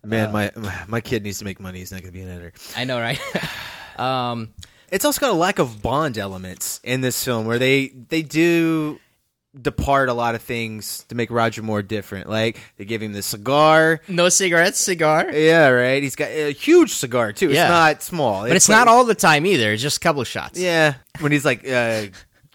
Man, 0.05 0.31
my 0.31 0.51
my 0.87 1.01
kid 1.01 1.23
needs 1.23 1.39
to 1.39 1.45
make 1.45 1.59
money. 1.59 1.79
He's 1.79 1.91
not 1.91 2.01
going 2.01 2.11
to 2.13 2.17
be 2.17 2.21
an 2.21 2.29
editor. 2.29 2.53
I 2.77 2.83
know, 2.85 2.99
right? 2.99 3.19
um, 3.99 4.53
It's 4.91 5.05
also 5.05 5.19
got 5.19 5.29
a 5.31 5.33
lack 5.33 5.59
of 5.59 5.81
Bond 5.81 6.17
elements 6.17 6.79
in 6.83 7.01
this 7.01 7.23
film, 7.23 7.45
where 7.45 7.59
they 7.59 7.87
they 7.89 8.21
do 8.21 8.99
depart 9.59 10.09
a 10.09 10.13
lot 10.13 10.35
of 10.35 10.41
things 10.41 11.05
to 11.07 11.15
make 11.15 11.31
Roger 11.31 11.63
Moore 11.63 11.81
different. 11.81 12.29
Like 12.29 12.59
they 12.77 12.83
give 12.85 13.01
him 13.01 13.13
the 13.13 13.21
cigar. 13.21 14.01
no 14.07 14.27
cigarettes, 14.29 14.79
cigar. 14.79 15.31
Yeah, 15.31 15.69
right. 15.69 16.03
He's 16.03 16.15
got 16.15 16.29
a 16.29 16.51
huge 16.51 16.93
cigar 16.93 17.31
too. 17.31 17.49
Yeah. 17.51 17.63
It's 17.63 17.69
not 17.69 18.03
small, 18.03 18.41
But 18.43 18.55
it's 18.57 18.67
not 18.69 18.87
all 18.87 19.05
the 19.05 19.15
time 19.15 19.45
either. 19.45 19.71
It's 19.71 19.81
just 19.81 19.97
a 19.97 19.99
couple 20.01 20.21
of 20.21 20.27
shots. 20.27 20.59
Yeah, 20.59 20.95
when 21.19 21.31
he's 21.31 21.45
like 21.45 21.65
uh, 21.67 22.07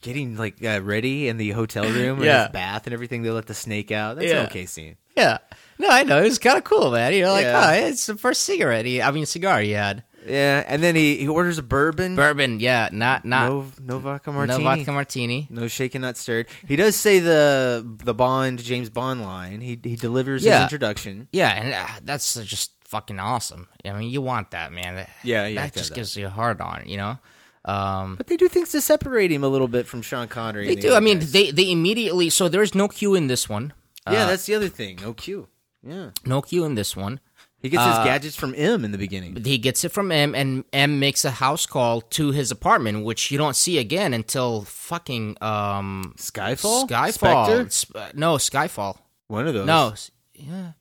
getting 0.03 0.37
like 0.37 0.63
uh, 0.65 0.81
ready 0.83 1.29
in 1.29 1.39
the 1.39 1.51
hotel 1.53 1.85
room, 1.85 2.21
or 2.21 2.25
Yeah. 2.25 2.43
his 2.45 2.53
bath 2.53 2.87
and 2.87 2.93
everything, 2.93 3.23
they 3.23 3.31
let 3.31 3.47
the 3.47 3.55
snake 3.55 3.91
out. 3.91 4.17
That's 4.17 4.29
Yeah. 4.29 4.41
an 4.41 4.47
okay 4.47 4.67
scene. 4.67 4.97
Yeah. 5.17 5.39
No, 5.81 5.89
I 5.89 6.03
know. 6.05 6.19
It 6.21 6.25
was 6.25 6.39
kind 6.39 6.59
of 6.59 6.65
cool, 6.65 6.91
man. 6.91 7.13
You 7.15 7.23
know, 7.23 7.33
like, 7.33 7.45
Yeah. 7.45 7.67
oh, 7.83 7.87
it's 7.89 8.05
the 8.07 8.17
first 8.17 8.43
cigarette. 8.45 8.85
He, 8.85 9.01
I 9.01 9.11
mean, 9.11 9.25
cigar 9.27 9.61
he 9.61 9.71
had. 9.71 10.05
Yeah, 10.27 10.63
and 10.67 10.83
then 10.83 10.95
he, 10.95 11.17
he 11.17 11.27
orders 11.29 11.57
a 11.57 11.63
bourbon. 11.63 12.15
Bourbon, 12.15 12.61
yeah. 12.61 12.91
Not, 12.93 13.25
not. 13.25 13.49
no, 13.49 13.67
no 13.83 13.99
vodka 13.99 14.31
no 14.31 14.37
martini. 14.37 14.63
vodka 14.65 14.93
martini. 14.93 15.47
No 15.51 15.67
shaken, 15.67 16.03
not 16.03 16.19
stirred. 16.19 16.47
He 16.69 16.77
does 16.77 16.95
say 16.95 17.21
the 17.21 17.83
the 18.05 18.13
Bond 18.13 18.63
James 18.63 18.91
Bond 18.91 19.23
line. 19.23 19.63
He 19.63 19.81
he 19.83 19.97
delivers 19.97 20.45
Yeah. 20.45 20.57
his 20.57 20.63
introduction. 20.65 21.29
Yeah, 21.33 21.49
and 21.51 21.73
uh, 21.73 21.87
that's 22.05 22.35
just 22.45 22.73
fucking 22.85 23.19
awesome. 23.19 23.69
I 23.83 23.93
mean, 23.93 24.11
you 24.11 24.21
want 24.21 24.51
that, 24.51 24.73
man. 24.73 24.97
That, 24.97 25.09
Yeah, 25.25 25.47
you 25.47 25.57
have 25.59 25.69
that 25.69 25.73
to 25.73 25.79
have 25.79 25.83
just 25.85 25.89
that. 25.89 25.95
gives 25.95 26.17
you 26.19 26.27
a 26.27 26.31
hard 26.31 26.61
on, 26.61 26.83
you 26.87 26.99
know? 26.99 27.19
Um, 27.65 28.17
But 28.17 28.27
they 28.27 28.37
do 28.37 28.49
things 28.49 28.71
to 28.73 28.81
separate 28.83 29.31
him 29.33 29.43
a 29.45 29.49
little 29.49 29.69
bit 29.69 29.87
from 29.87 30.03
Sean 30.03 30.29
Connery. 30.29 30.67
they 30.67 30.73
and 30.75 30.83
the 30.83 30.89
do. 30.89 30.93
I 30.93 30.97
other 30.97 31.05
mean, 31.05 31.19
guys. 31.21 31.33
they, 31.33 31.51
they 31.51 31.71
immediately. 31.71 32.29
So 32.29 32.49
there's 32.51 32.75
no 32.75 32.89
Q 32.89 33.15
in 33.15 33.27
this 33.29 33.49
one. 33.49 33.73
yeah, 34.11 34.25
Uh, 34.25 34.27
that's 34.27 34.45
the 34.47 34.55
other 34.55 34.69
thing. 34.69 34.99
No 35.01 35.15
Q. 35.15 35.49
Yeah, 35.83 36.11
no 36.27 36.43
Q 36.43 36.65
in 36.65 36.75
this 36.75 36.95
one. 36.97 37.21
he 37.63 37.69
gets 37.71 37.85
his 37.85 37.95
uh, 37.97 38.05
gadgets 38.05 38.37
from 38.37 38.55
M 38.57 38.85
in 38.85 38.93
the 38.93 38.99
beginning. 38.99 39.43
He 39.43 39.57
gets 39.59 39.83
it 39.85 39.91
from 39.93 40.13
M, 40.13 40.35
and 40.35 40.65
M 40.73 40.99
makes 41.01 41.25
a 41.25 41.31
house 41.31 41.67
call 41.67 42.01
to 42.03 42.33
his 42.33 42.51
apartment, 42.51 43.05
which 43.05 43.31
you 43.31 43.39
don't 43.39 43.57
see 43.57 43.79
again 43.79 44.13
until 44.13 44.63
fucking 44.63 45.37
um 45.43 46.15
Skyfall. 46.19 46.89
Skyfall. 46.89 47.73
Sp- 47.73 47.97
uh, 47.97 48.11
no, 48.15 48.37
Skyfall. 48.37 48.99
One 49.29 49.47
of 49.47 49.55
those. 49.55 49.67
No, 49.67 49.95
yeah. 50.35 50.73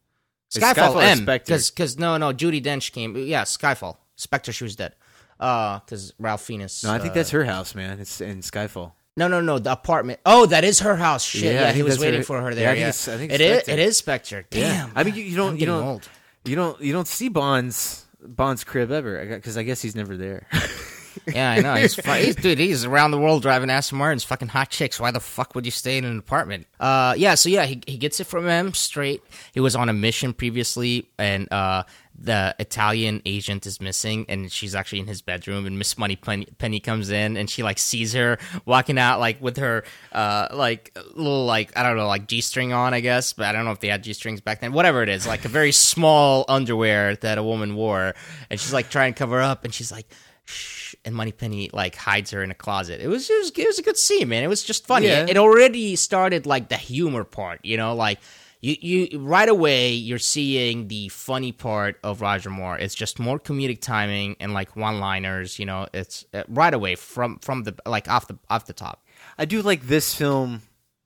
Skyfall, 0.52 0.74
Skyfall 0.96 1.04
M 1.04 1.26
because 1.26 2.00
no 2.00 2.18
no 2.18 2.34
Judi 2.34 2.62
Dench 2.64 2.92
came 2.92 3.16
yeah 3.16 3.44
Skyfall 3.44 3.98
Spectre 4.16 4.52
she 4.52 4.64
was 4.64 4.76
dead 4.76 4.96
uh 5.40 5.78
because 5.80 6.12
Ralph 6.18 6.42
Fiennes 6.42 6.84
No, 6.84 6.92
I 6.92 6.98
think 6.98 7.12
uh, 7.12 7.14
that's 7.14 7.30
her 7.30 7.44
house, 7.46 7.76
man. 7.76 8.00
It's 8.00 8.20
in 8.20 8.40
Skyfall. 8.42 8.94
No 9.20 9.28
no 9.28 9.42
no 9.42 9.60
the 9.60 9.74
apartment. 9.74 10.20
Oh 10.26 10.46
that 10.48 10.64
is 10.64 10.80
her 10.80 10.96
house. 10.96 11.26
Shit 11.26 11.44
Yeah, 11.44 11.52
yeah, 11.52 11.72
he 11.74 11.84
was 11.84 12.00
waiting 12.00 12.24
for 12.24 12.42
her 12.42 12.50
yeah, 12.52 12.56
there 12.56 12.70
I 12.70 12.74
yeah, 12.76 12.88
I 12.88 12.92
think 12.92 13.32
it 13.32 13.42
is 13.42 13.68
it 13.68 13.78
is 13.78 13.98
Spectre. 13.98 14.46
Damn 14.50 14.92
I 14.96 15.04
mean, 15.04 15.14
you, 15.14 15.24
you 15.24 15.36
don't 15.36 15.60
you 15.60 15.66
don't 15.66 15.84
old. 15.84 16.10
you 16.46 16.56
don't 16.56 16.82
you 16.82 16.94
don't 16.94 17.08
see 17.08 17.28
Bond's 17.28 18.06
Bond's 18.22 18.64
crib 18.64 18.92
ever 18.92 19.26
because 19.26 19.58
I 19.58 19.64
guess 19.64 19.82
he's 19.82 19.96
never 19.96 20.16
there. 20.16 20.48
yeah 21.28 21.52
I 21.52 21.60
know 21.60 21.76
he's, 21.76 21.96
he's 21.96 22.36
dude 22.36 22.60
he's 22.60 22.86
around 22.86 23.12
the 23.12 23.18
world 23.18 23.42
driving 23.42 23.70
Aston 23.70 23.98
Martins 23.98 24.24
fucking 24.24 24.48
hot 24.48 24.70
chicks. 24.70 25.00
Why 25.00 25.12
the 25.12 25.20
fuck 25.20 25.54
would 25.54 25.66
you 25.66 25.72
stay 25.72 25.98
in 25.98 26.06
an 26.06 26.18
apartment? 26.18 26.68
Uh 26.80 27.14
yeah 27.18 27.36
so 27.36 27.50
yeah 27.50 27.66
he, 27.66 27.82
he 27.88 27.98
gets 27.98 28.20
it 28.20 28.26
from 28.26 28.48
him 28.48 28.74
straight. 28.74 29.22
He 29.54 29.60
was 29.60 29.76
on 29.76 29.90
a 29.90 29.94
mission 29.94 30.34
previously 30.34 31.10
and 31.18 31.52
uh 31.52 31.84
the 32.22 32.54
Italian 32.60 33.22
agent 33.26 33.66
is 33.66 33.80
missing 33.80 34.26
and 34.28 34.52
she's 34.52 34.76
actually 34.76 35.00
in 35.00 35.08
his 35.08 35.22
bedroom 35.22 35.66
and 35.66 35.78
Miss 35.78 35.98
Moneypenny, 35.98 36.48
Penny 36.58 36.80
comes 36.80 37.10
in 37.10 37.38
and 37.38 37.50
she 37.50 37.64
like 37.64 37.80
sees 37.80 38.14
her 38.14 38.38
walking 38.66 38.98
out 38.98 39.20
like 39.20 39.42
with 39.42 39.58
her 39.58 39.84
uh 40.12 40.48
like 40.54 40.98
little 41.16 41.46
like 41.46 41.76
I 41.78 41.84
don't 41.84 41.96
know 41.96 42.08
like 42.08 42.28
G 42.28 42.42
string 42.42 42.74
on 42.74 42.94
I 42.94 43.00
guess 43.00 43.32
but 43.32 43.46
I 43.46 43.54
don't 43.54 43.64
know 43.64 43.72
if 43.72 43.80
they 43.80 43.88
had 43.88 44.04
G 44.04 44.14
strings 44.14 44.42
back 44.42 44.60
then. 44.60 44.74
Whatever 44.74 45.02
it 45.02 45.10
is 45.10 45.26
like 45.26 45.46
a 45.46 45.50
very 45.50 45.72
small 45.72 46.44
underwear 46.50 47.16
that 47.18 47.38
a 47.38 47.44
woman 47.44 47.76
wore 47.76 48.14
and 48.50 48.60
she's 48.60 48.74
like 48.74 48.90
trying 48.90 49.14
to 49.14 49.18
cover 49.18 49.40
up 49.40 49.64
and 49.64 49.74
she's 49.74 49.92
like 49.92 50.08
shh 50.44 50.96
and 51.06 51.16
Moneypenny 51.16 51.70
like 51.72 51.96
hides 51.96 52.32
her 52.32 52.44
in 52.44 52.52
a 52.52 52.56
closet. 52.56 53.00
It 53.00 53.08
was 53.08 53.30
it 53.30 53.38
was, 53.38 53.52
it 53.52 53.68
was 53.68 53.80
a 53.80 53.84
good 53.84 53.98
scene 53.98 54.28
man. 54.28 54.44
It 54.44 54.48
was 54.48 54.64
just 54.64 54.86
funny. 54.86 55.08
Yeah. 55.08 55.24
it, 55.24 55.32
it 55.32 55.38
already 55.38 55.96
started 55.96 56.46
like 56.46 56.68
the 56.68 56.78
humor 56.78 57.24
part 57.24 57.62
you 57.64 57.78
know 57.78 57.96
like 57.96 58.20
you, 58.62 58.76
you 58.82 59.20
right 59.20 59.48
away 59.48 59.92
you're 59.94 60.20
seeing 60.20 60.88
the 60.88 61.08
funny 61.10 61.52
part 61.52 61.98
of 62.04 62.22
Roger 62.22 62.50
Moore. 62.50 62.78
It's 62.78 62.96
just 62.96 63.20
more 63.20 63.40
comedic 63.40 63.82
timing 63.82 64.36
and 64.40 64.54
like 64.54 64.76
one-liners. 64.76 65.60
You 65.60 65.66
know, 65.66 65.88
it's 65.94 66.26
uh, 66.34 66.44
right 66.48 66.74
away 66.74 66.96
from 66.96 67.40
from 67.40 67.64
the 67.64 67.76
like 67.86 68.08
off 68.10 68.28
the 68.28 68.38
off 68.50 68.66
the 68.66 68.74
top. 68.74 69.06
I 69.38 69.46
do 69.46 69.62
like 69.62 69.84
this 69.84 70.14
film 70.14 70.62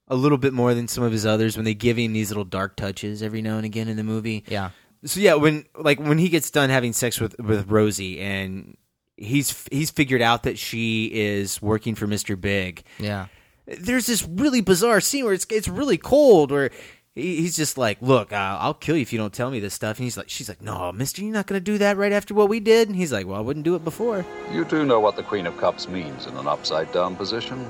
a 0.08 0.16
little 0.16 0.38
bit 0.38 0.54
more 0.54 0.74
than 0.74 0.88
some 0.88 1.04
of 1.04 1.12
his 1.12 1.26
others 1.26 1.56
when 1.56 1.66
they 1.66 1.74
give 1.74 1.98
him 1.98 2.14
these 2.14 2.30
little 2.30 2.44
dark 2.44 2.76
touches 2.76 3.24
every 3.24 3.42
now 3.42 3.58
and 3.58 3.66
again 3.66 3.88
in 3.88 3.98
the 3.98 4.04
movie. 4.04 4.44
Yeah, 4.48 4.72
So 5.06 5.20
yeah, 5.20 5.36
when 5.36 5.66
like 5.78 6.00
when 6.00 6.18
he 6.18 6.30
gets 6.30 6.52
done 6.52 6.70
having 6.70 6.94
sex 6.94 7.20
with 7.20 7.40
with 7.40 7.70
Rosie 7.70 8.20
and 8.20 8.78
he's 9.16 9.66
he's 9.72 9.92
figured 9.92 10.22
out 10.22 10.44
that 10.44 10.58
she 10.58 11.06
is 11.06 11.62
working 11.62 11.96
for 11.96 12.08
Mr. 12.08 12.40
Big. 12.40 12.84
yeah, 13.00 13.28
There's 13.66 14.08
this 14.08 14.28
really 14.28 14.62
bizarre 14.62 15.00
scene 15.02 15.24
where 15.24 15.34
it's 15.34 15.46
it's 15.50 15.68
really 15.68 15.98
cold 15.98 16.52
where 16.52 16.72
he, 17.16 17.38
he's 17.38 17.56
just 17.56 17.78
like, 17.78 18.02
"Look, 18.02 18.32
uh, 18.32 18.58
I'll 18.60 18.74
kill 18.74 18.96
you 18.96 19.02
if 19.02 19.14
you 19.14 19.20
don't 19.20 19.34
tell 19.34 19.52
me 19.52 19.60
this 19.60 19.74
stuff." 19.74 19.98
And 19.98 20.04
he's 20.04 20.18
like, 20.18 20.30
"She's 20.30 20.50
like, 20.50 20.62
no, 20.62 20.92
Mister, 20.92 21.22
you're 21.22 21.34
not 21.34 21.48
going 21.48 21.60
to 21.60 21.64
do 21.64 21.78
that 21.78 21.98
right 21.98 22.12
after 22.12 22.34
what 22.34 22.50
we 22.50 22.60
did." 22.60 22.88
And 22.90 22.98
he's 22.98 23.12
like, 23.12 23.28
"Well, 23.28 23.38
I 23.38 23.42
wouldn't 23.42 23.66
do 23.66 23.76
it 23.76 23.84
before." 23.84 24.26
You 24.52 24.66
do 24.66 24.86
know 24.86 25.00
what 25.00 25.16
the 25.16 25.24
Queen 25.24 25.46
of 25.46 25.58
Cups 25.58 25.88
means 25.88 26.26
in 26.26 26.36
an 26.38 26.48
upside 26.48 26.92
down 26.92 27.16
position? 27.16 27.66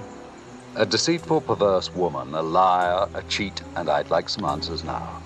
A 0.75 0.85
deceitful, 0.85 1.41
perverse 1.41 1.93
woman, 1.93 2.33
a 2.33 2.41
liar, 2.41 3.07
a 3.13 3.21
cheat, 3.23 3.61
and 3.75 3.89
I'd 3.89 4.09
like 4.09 4.27
some 4.27 4.45
answers 4.45 4.83
now. 4.83 5.21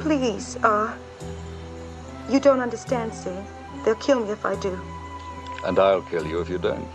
Please, 0.00 0.56
uh, 0.56 0.94
you 2.28 2.40
don't 2.40 2.60
understand, 2.60 3.14
see? 3.14 3.34
They'll 3.84 3.94
kill 3.94 4.24
me 4.24 4.32
if 4.32 4.44
I 4.44 4.54
do. 4.60 4.78
And 5.64 5.78
I'll 5.78 6.02
kill 6.02 6.26
you 6.26 6.40
if 6.40 6.48
you 6.48 6.58
don't. 6.58 6.86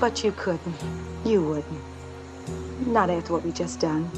But 0.00 0.22
you 0.22 0.32
couldn't. 0.32 0.76
You 1.24 1.42
wouldn't. 1.42 1.81
Not 2.86 3.10
after 3.10 3.32
what 3.32 3.44
we 3.44 3.52
just 3.52 3.80
done. 3.80 4.10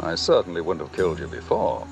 I 0.00 0.14
certainly 0.14 0.60
wouldn't 0.60 0.86
have 0.86 0.96
killed 0.96 1.18
you 1.18 1.26
before. 1.28 1.86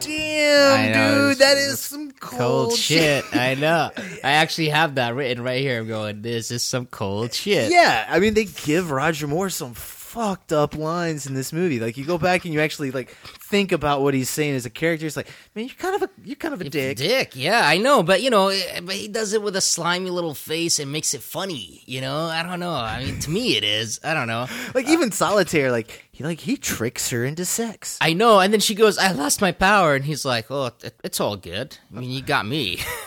Damn, 0.00 0.92
know, 0.92 1.28
dude, 1.28 1.38
that 1.38 1.52
it's- 1.52 1.72
is 1.74 1.80
some 1.80 2.10
cold, 2.12 2.40
cold 2.70 2.76
shit. 2.76 3.24
I 3.32 3.54
know. 3.54 3.90
I 4.24 4.32
actually 4.32 4.70
have 4.70 4.96
that 4.96 5.14
written 5.14 5.44
right 5.44 5.60
here. 5.60 5.78
I'm 5.80 5.86
going. 5.86 6.22
This 6.22 6.50
is 6.50 6.62
some 6.62 6.86
cold 6.86 7.32
shit. 7.32 7.70
Yeah, 7.70 8.04
I 8.08 8.18
mean, 8.18 8.34
they 8.34 8.44
give 8.44 8.90
Roger 8.90 9.28
Moore 9.28 9.48
some 9.50 9.74
fucked 10.12 10.52
up 10.52 10.76
lines 10.76 11.26
in 11.26 11.32
this 11.34 11.52
movie. 11.54 11.80
Like 11.80 11.96
you 11.96 12.04
go 12.04 12.18
back 12.18 12.44
and 12.44 12.52
you 12.52 12.60
actually 12.60 12.90
like 12.90 13.10
think 13.48 13.72
about 13.72 14.02
what 14.02 14.12
he's 14.12 14.28
saying 14.28 14.54
as 14.54 14.66
a 14.66 14.70
character. 14.70 15.06
It's 15.06 15.16
like, 15.16 15.28
man, 15.54 15.64
you're 15.64 15.74
kind 15.76 15.94
of 15.94 16.02
a 16.02 16.10
you're 16.22 16.36
kind 16.36 16.52
of 16.52 16.60
a 16.60 16.68
dick. 16.68 16.98
Dick, 16.98 17.32
yeah, 17.34 17.62
I 17.66 17.78
know, 17.78 18.02
but 18.02 18.20
you 18.22 18.28
know, 18.28 18.48
eh, 18.48 18.80
but 18.82 18.94
he 18.94 19.08
does 19.08 19.32
it 19.32 19.42
with 19.42 19.56
a 19.56 19.60
slimy 19.62 20.10
little 20.10 20.34
face 20.34 20.78
and 20.78 20.92
makes 20.92 21.14
it 21.14 21.22
funny. 21.22 21.82
You 21.86 22.02
know, 22.02 22.26
I 22.26 22.42
don't 22.42 22.60
know. 22.60 22.74
I 22.74 23.02
mean, 23.04 23.18
to 23.20 23.30
me, 23.30 23.56
it 23.56 23.64
is. 23.64 24.00
I 24.04 24.12
don't 24.14 24.28
know. 24.28 24.46
Like 24.74 24.88
even 24.88 25.12
solitaire, 25.12 25.70
like 25.70 26.06
he 26.12 26.24
like 26.24 26.40
he 26.40 26.56
tricks 26.56 27.10
her 27.10 27.24
into 27.24 27.44
sex. 27.44 27.98
I 28.00 28.12
know, 28.14 28.40
and 28.40 28.52
then 28.52 28.60
she 28.60 28.74
goes, 28.74 28.96
"I 28.98 29.12
lost 29.12 29.40
my 29.40 29.52
power," 29.52 29.94
and 29.94 30.04
he's 30.04 30.24
like, 30.24 30.50
"Oh, 30.50 30.66
it, 30.82 30.94
it's 31.04 31.20
all 31.20 31.36
good. 31.36 31.76
I 31.94 32.00
mean, 32.00 32.10
you 32.10 32.22
got 32.22 32.46
me. 32.46 32.78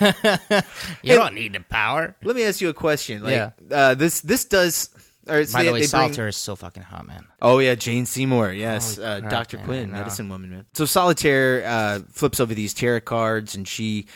you 1.02 1.14
don't 1.14 1.34
need 1.34 1.52
the 1.54 1.60
power." 1.68 2.14
Let 2.22 2.36
me 2.36 2.44
ask 2.44 2.60
you 2.60 2.68
a 2.68 2.74
question. 2.74 3.22
Like, 3.22 3.32
Yeah. 3.32 3.50
uh, 3.70 3.94
this 3.94 4.20
this 4.20 4.44
does. 4.44 4.90
Or, 5.28 5.44
By 5.52 5.64
the 5.64 5.72
way, 5.72 5.80
they 5.80 5.86
bring- 5.86 5.88
Solitaire 5.88 6.28
is 6.28 6.36
so 6.36 6.54
fucking 6.54 6.84
hot, 6.84 7.06
man. 7.06 7.26
Oh 7.42 7.58
yeah, 7.58 7.74
Jane 7.74 8.06
Seymour. 8.06 8.52
Yes, 8.52 8.98
uh, 8.98 9.20
Doctor 9.20 9.58
Quinn, 9.58 9.90
medicine 9.90 10.28
woman. 10.28 10.50
Man. 10.50 10.66
So 10.74 10.84
solitaire 10.84 11.64
uh, 11.66 12.00
flips 12.12 12.38
over 12.38 12.54
these 12.54 12.72
tarot 12.74 13.00
cards, 13.00 13.54
and 13.56 13.66
she 13.66 14.06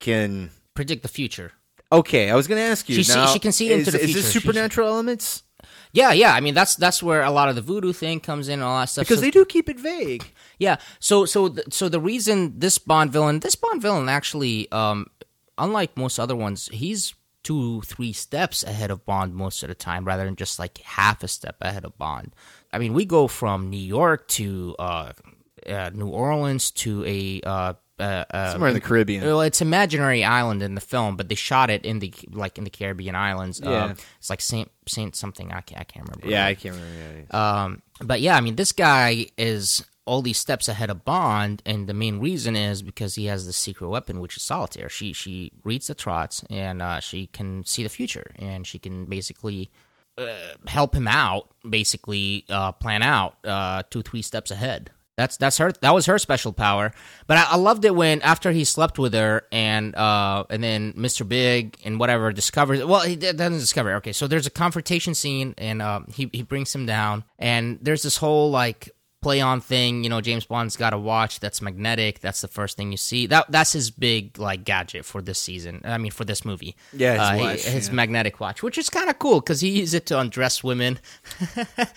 can. 0.00 0.50
Predict 0.74 1.02
the 1.02 1.08
future. 1.08 1.52
Okay, 1.92 2.30
I 2.30 2.34
was 2.34 2.48
going 2.48 2.58
to 2.58 2.64
ask 2.64 2.88
you. 2.88 3.00
She 3.00 3.12
now, 3.14 3.26
she 3.26 3.38
can 3.38 3.52
see 3.52 3.68
is, 3.70 3.78
into 3.86 3.90
the 3.92 3.98
Is 3.98 4.04
future. 4.06 4.22
this 4.22 4.32
She's- 4.32 4.42
supernatural 4.42 4.88
elements? 4.88 5.44
Yeah, 5.92 6.12
yeah. 6.12 6.34
I 6.34 6.40
mean, 6.40 6.54
that's 6.54 6.74
that's 6.74 7.00
where 7.00 7.22
a 7.22 7.30
lot 7.30 7.48
of 7.48 7.54
the 7.54 7.62
voodoo 7.62 7.92
thing 7.92 8.18
comes 8.18 8.48
in, 8.48 8.54
and 8.54 8.62
all 8.64 8.80
that 8.80 8.86
stuff. 8.88 9.04
Because 9.04 9.18
So- 9.18 9.22
they 9.22 9.30
do 9.30 9.44
keep 9.44 9.68
it 9.68 9.78
vague. 9.78 10.24
Yeah. 10.58 10.76
So 10.98 11.24
so 11.26 11.48
th- 11.50 11.72
so 11.72 11.88
the 11.88 12.00
reason 12.00 12.58
this 12.58 12.78
Bond 12.78 13.12
villain, 13.12 13.38
this 13.38 13.54
Bond 13.54 13.80
villain 13.80 14.08
actually, 14.08 14.70
um, 14.72 15.06
unlike 15.56 15.96
most 15.96 16.18
other 16.18 16.34
ones, 16.34 16.68
he's 16.72 17.14
two, 17.44 17.82
three 17.82 18.12
steps 18.12 18.64
ahead 18.64 18.90
of 18.90 19.06
Bond 19.06 19.34
most 19.34 19.62
of 19.62 19.68
the 19.68 19.74
time, 19.76 20.04
rather 20.04 20.24
than 20.24 20.34
just 20.34 20.58
like 20.58 20.78
half 20.78 21.22
a 21.22 21.28
step 21.28 21.56
ahead 21.60 21.84
of 21.84 21.96
Bond. 21.96 22.34
I 22.72 22.78
mean, 22.78 22.92
we 22.92 23.04
go 23.04 23.28
from 23.28 23.70
New 23.70 23.76
York 23.76 24.26
to 24.28 24.74
uh, 24.80 25.12
uh, 25.68 25.90
New 25.94 26.08
Orleans 26.08 26.72
to 26.72 27.04
a 27.04 27.40
uh, 27.42 27.74
uh, 27.98 28.24
uh, 28.28 28.52
Somewhere 28.52 28.70
in 28.70 28.74
the 28.74 28.80
Caribbean. 28.80 29.22
Well, 29.24 29.40
it's 29.42 29.60
imaginary 29.60 30.24
island 30.24 30.62
in 30.62 30.74
the 30.74 30.80
film, 30.80 31.16
but 31.16 31.28
they 31.28 31.36
shot 31.36 31.70
it 31.70 31.84
in 31.84 32.00
the 32.00 32.12
like 32.32 32.58
in 32.58 32.64
the 32.64 32.70
Caribbean 32.70 33.14
islands. 33.14 33.60
Yeah. 33.62 33.70
Uh, 33.70 33.94
it's 34.18 34.30
like 34.30 34.40
Saint 34.40 34.70
Saint 34.88 35.14
something. 35.14 35.52
I 35.52 35.60
can't, 35.60 35.80
I 35.80 35.84
can't 35.84 36.08
remember. 36.08 36.28
Yeah, 36.28 36.46
I 36.46 36.54
can't 36.54 36.74
remember. 36.74 36.98
Yeah, 36.98 37.22
yeah. 37.30 37.62
Um, 37.64 37.82
but 38.00 38.20
yeah, 38.20 38.36
I 38.36 38.40
mean, 38.40 38.56
this 38.56 38.72
guy 38.72 39.26
is 39.38 39.84
all 40.06 40.22
these 40.22 40.38
steps 40.38 40.68
ahead 40.68 40.90
of 40.90 41.04
Bond, 41.04 41.62
and 41.64 41.86
the 41.86 41.94
main 41.94 42.20
reason 42.20 42.56
is 42.56 42.82
because 42.82 43.14
he 43.14 43.26
has 43.26 43.46
the 43.46 43.52
secret 43.52 43.88
weapon, 43.88 44.20
which 44.20 44.36
is 44.36 44.42
solitaire. 44.42 44.88
She 44.88 45.12
she 45.12 45.52
reads 45.64 45.86
the 45.86 45.94
tarots, 45.94 46.44
and 46.50 46.82
uh, 46.82 47.00
she 47.00 47.26
can 47.28 47.64
see 47.64 47.82
the 47.82 47.88
future, 47.88 48.32
and 48.36 48.66
she 48.66 48.78
can 48.78 49.06
basically 49.06 49.70
uh, 50.18 50.26
help 50.66 50.94
him 50.94 51.08
out, 51.08 51.48
basically 51.68 52.44
uh, 52.48 52.72
plan 52.72 53.02
out 53.02 53.36
uh, 53.44 53.82
two 53.90 54.02
three 54.02 54.22
steps 54.22 54.50
ahead. 54.50 54.90
That's 55.16 55.36
that's 55.36 55.58
her. 55.58 55.72
That 55.80 55.94
was 55.94 56.06
her 56.06 56.18
special 56.18 56.52
power. 56.52 56.92
But 57.26 57.38
I, 57.38 57.46
I 57.50 57.56
loved 57.56 57.84
it 57.84 57.94
when 57.94 58.20
after 58.22 58.50
he 58.50 58.64
slept 58.64 58.98
with 58.98 59.14
her 59.14 59.46
and 59.52 59.94
uh 59.94 60.44
and 60.50 60.62
then 60.62 60.92
Mr. 60.94 61.26
Big 61.26 61.78
and 61.84 62.00
whatever 62.00 62.32
discovers. 62.32 62.84
Well, 62.84 63.02
he 63.02 63.14
doesn't 63.14 63.58
discover. 63.58 63.94
Okay, 63.94 64.12
so 64.12 64.26
there's 64.26 64.46
a 64.46 64.50
confrontation 64.50 65.14
scene 65.14 65.54
and 65.56 65.80
uh, 65.80 66.00
he 66.12 66.28
he 66.32 66.42
brings 66.42 66.74
him 66.74 66.84
down 66.84 67.22
and 67.38 67.78
there's 67.80 68.02
this 68.02 68.16
whole 68.16 68.50
like 68.50 68.90
play 69.24 69.40
on 69.40 69.60
thing. 69.60 70.04
You 70.04 70.10
know, 70.10 70.20
James 70.20 70.44
Bond's 70.44 70.76
got 70.76 70.92
a 70.92 70.98
watch 70.98 71.40
that's 71.40 71.60
magnetic. 71.62 72.20
That's 72.20 72.40
the 72.42 72.48
first 72.48 72.76
thing 72.76 72.92
you 72.92 72.98
see. 72.98 73.26
That 73.26 73.50
that's 73.50 73.72
his 73.72 73.90
big 73.90 74.38
like 74.38 74.64
gadget 74.64 75.04
for 75.04 75.22
this 75.22 75.38
season. 75.38 75.80
I 75.84 75.96
mean, 75.98 76.12
for 76.12 76.24
this 76.24 76.44
movie. 76.44 76.76
Yeah, 76.92 77.12
his 77.14 77.20
Uh, 77.20 77.44
watch, 77.44 77.62
his 77.64 77.88
yeah. 77.88 77.94
magnetic 77.94 78.38
watch, 78.40 78.62
which 78.62 78.76
is 78.78 78.90
kind 78.90 79.08
of 79.08 79.18
cool 79.18 79.40
because 79.40 79.60
he 79.60 79.70
uses 79.70 79.94
it 79.94 80.06
to 80.06 80.18
undress 80.20 80.62
women. 80.62 80.98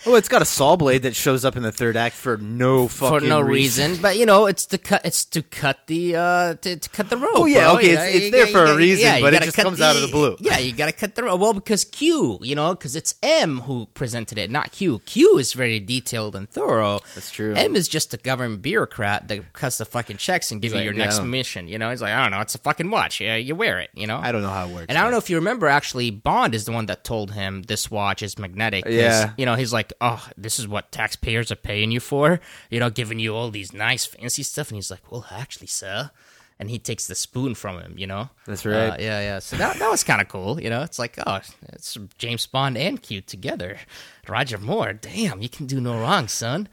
Oh, 0.06 0.14
it's 0.14 0.28
got 0.28 0.40
a 0.42 0.46
saw 0.46 0.76
blade 0.76 1.02
that 1.02 1.14
shows 1.14 1.44
up 1.44 1.56
in 1.56 1.62
the 1.62 1.72
third 1.72 1.96
act 1.96 2.14
for 2.16 2.36
no 2.38 2.88
fucking 2.88 3.20
for 3.20 3.26
no 3.26 3.40
reason. 3.40 3.96
But 4.00 4.16
you 4.16 4.24
know, 4.26 4.46
it's 4.46 4.64
to 4.66 4.78
cut. 4.78 5.02
It's 5.04 5.24
to 5.26 5.42
cut 5.42 5.86
the 5.86 6.16
uh 6.16 6.54
to, 6.54 6.76
to 6.76 6.88
cut 6.90 7.10
the 7.10 7.16
rope. 7.18 7.30
Oh, 7.34 7.44
yeah, 7.46 7.64
bro. 7.66 7.76
okay, 7.76 7.90
it's- 7.92 8.14
it's 8.14 8.24
you 8.26 8.30
there 8.30 8.46
for 8.46 8.64
a 8.64 8.72
you 8.72 8.76
reason, 8.78 9.04
yeah, 9.04 9.20
but 9.20 9.34
it 9.34 9.42
just 9.42 9.56
comes 9.56 9.80
out 9.80 9.96
of 9.96 10.02
the 10.02 10.08
blue. 10.08 10.36
Yeah, 10.40 10.58
you 10.58 10.72
gotta 10.72 10.92
cut 10.92 11.14
the 11.14 11.24
rope. 11.24 11.40
Well, 11.40 11.52
because 11.52 11.84
Q, 11.84 12.38
you 12.40 12.54
know, 12.54 12.74
because 12.74 12.96
it's 12.96 13.14
M 13.22 13.60
who 13.62 13.86
presented 13.94 14.38
it, 14.38 14.50
not 14.50 14.72
Q. 14.72 15.00
Q 15.04 15.36
is 15.38 15.52
very 15.52 15.78
detailed 15.80 16.34
and 16.34 16.48
thorough. 16.48 17.00
That's 17.18 17.32
true. 17.32 17.52
M 17.54 17.74
is 17.74 17.88
just 17.88 18.14
a 18.14 18.16
government 18.16 18.62
bureaucrat 18.62 19.26
that 19.26 19.52
cuts 19.52 19.78
the 19.78 19.84
fucking 19.84 20.18
checks 20.18 20.52
and 20.52 20.62
gives 20.62 20.72
you 20.72 20.78
like, 20.78 20.84
your 20.84 20.94
yeah, 20.94 21.04
next 21.06 21.20
mission. 21.20 21.66
You 21.66 21.78
know, 21.78 21.90
he's 21.90 22.00
like, 22.00 22.12
I 22.12 22.22
don't 22.22 22.30
know, 22.30 22.40
it's 22.40 22.54
a 22.54 22.58
fucking 22.58 22.88
watch. 22.90 23.20
Yeah, 23.20 23.34
you 23.34 23.56
wear 23.56 23.80
it. 23.80 23.90
You 23.92 24.06
know, 24.06 24.18
I 24.18 24.30
don't 24.30 24.42
know 24.42 24.50
how 24.50 24.68
it 24.68 24.72
works. 24.72 24.86
and 24.88 24.96
I 24.96 25.02
don't 25.02 25.10
know 25.10 25.18
if 25.18 25.28
you 25.28 25.36
remember, 25.36 25.66
actually, 25.66 26.12
Bond 26.12 26.54
is 26.54 26.64
the 26.64 26.72
one 26.72 26.86
that 26.86 27.02
told 27.02 27.32
him 27.32 27.62
this 27.62 27.90
watch 27.90 28.22
is 28.22 28.38
magnetic. 28.38 28.84
Yeah. 28.86 29.32
You 29.36 29.46
know, 29.46 29.56
he's 29.56 29.72
like, 29.72 29.92
oh, 30.00 30.24
this 30.36 30.60
is 30.60 30.68
what 30.68 30.92
taxpayers 30.92 31.50
are 31.50 31.56
paying 31.56 31.90
you 31.90 31.98
for, 31.98 32.38
you 32.70 32.78
know, 32.78 32.88
giving 32.88 33.18
you 33.18 33.34
all 33.34 33.50
these 33.50 33.72
nice, 33.72 34.06
fancy 34.06 34.44
stuff. 34.44 34.68
And 34.68 34.76
he's 34.76 34.90
like, 34.92 35.10
well, 35.10 35.26
actually, 35.32 35.66
sir. 35.66 36.12
And 36.60 36.68
he 36.68 36.80
takes 36.80 37.06
the 37.06 37.14
spoon 37.14 37.54
from 37.54 37.78
him, 37.78 37.94
you 37.96 38.08
know? 38.08 38.30
That's 38.44 38.66
right. 38.66 38.90
Uh, 38.90 38.96
yeah, 38.98 39.20
yeah. 39.20 39.38
So 39.38 39.56
that, 39.58 39.78
that 39.78 39.90
was 39.90 40.02
kind 40.02 40.20
of 40.20 40.26
cool, 40.26 40.60
you 40.60 40.68
know? 40.68 40.82
It's 40.82 40.98
like, 40.98 41.16
oh, 41.24 41.38
it's 41.68 41.96
James 42.18 42.46
Bond 42.46 42.76
and 42.76 43.00
Q 43.00 43.20
together. 43.20 43.78
Roger 44.26 44.58
Moore, 44.58 44.92
damn, 44.92 45.40
you 45.40 45.48
can 45.48 45.66
do 45.66 45.80
no 45.80 46.00
wrong, 46.00 46.26
son. 46.26 46.68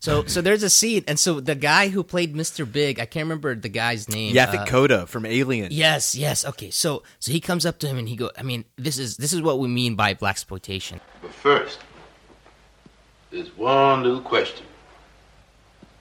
So, 0.00 0.24
so 0.24 0.40
there's 0.40 0.62
a 0.62 0.70
scene, 0.70 1.04
and 1.06 1.18
so 1.18 1.40
the 1.40 1.54
guy 1.54 1.88
who 1.88 2.02
played 2.02 2.34
Mr. 2.34 2.70
Big, 2.70 2.98
I 2.98 3.04
can't 3.04 3.24
remember 3.24 3.54
the 3.54 3.68
guy's 3.68 4.08
name. 4.08 4.34
Yaphet 4.34 4.60
uh, 4.60 4.64
Kotto 4.64 5.06
from 5.06 5.26
Alien. 5.26 5.68
Yes, 5.70 6.14
yes. 6.14 6.42
Okay, 6.46 6.70
so 6.70 7.02
so 7.18 7.30
he 7.30 7.38
comes 7.38 7.66
up 7.66 7.78
to 7.80 7.86
him 7.86 7.98
and 7.98 8.08
he 8.08 8.16
go. 8.16 8.30
I 8.38 8.42
mean, 8.42 8.64
this 8.76 8.98
is 8.98 9.18
this 9.18 9.34
is 9.34 9.42
what 9.42 9.58
we 9.58 9.68
mean 9.68 9.96
by 9.96 10.14
black 10.14 10.32
exploitation. 10.32 11.00
But 11.20 11.34
first, 11.34 11.80
there's 13.30 13.54
one 13.58 14.02
little 14.02 14.22
question 14.22 14.64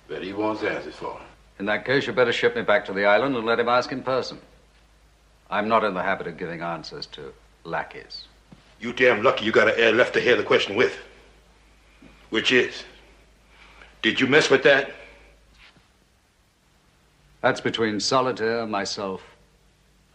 that 0.08 0.24
he 0.24 0.32
wants 0.32 0.64
answers 0.64 0.96
for. 0.96 1.20
In 1.60 1.66
that 1.66 1.84
case, 1.84 2.08
you 2.08 2.14
better 2.14 2.32
ship 2.32 2.56
me 2.56 2.62
back 2.62 2.86
to 2.86 2.94
the 2.94 3.04
island 3.04 3.36
and 3.36 3.46
let 3.46 3.60
him 3.60 3.68
ask 3.68 3.92
in 3.92 4.02
person. 4.02 4.40
I'm 5.50 5.68
not 5.68 5.84
in 5.84 5.94
the 5.94 6.04
habit 6.04 6.28
of 6.28 6.38
giving 6.38 6.62
answers 6.62 7.06
to 7.08 7.34
lackeys. 7.66 8.28
You 8.80 8.94
damn 8.94 9.24
lucky 9.24 9.44
you 9.44 9.52
got 9.52 9.68
a 9.68 9.78
air 9.78 9.92
left 9.92 10.14
to 10.14 10.22
hear 10.22 10.38
the 10.38 10.44
question 10.44 10.78
with. 10.78 10.98
Which 12.30 12.54
is, 12.54 12.84
did 14.02 14.20
you 14.20 14.28
mess 14.28 14.50
with 14.50 14.64
that? 14.64 14.92
That's 17.42 17.62
between 17.62 18.00
Solitaire, 18.00 18.66
myself, 18.66 19.22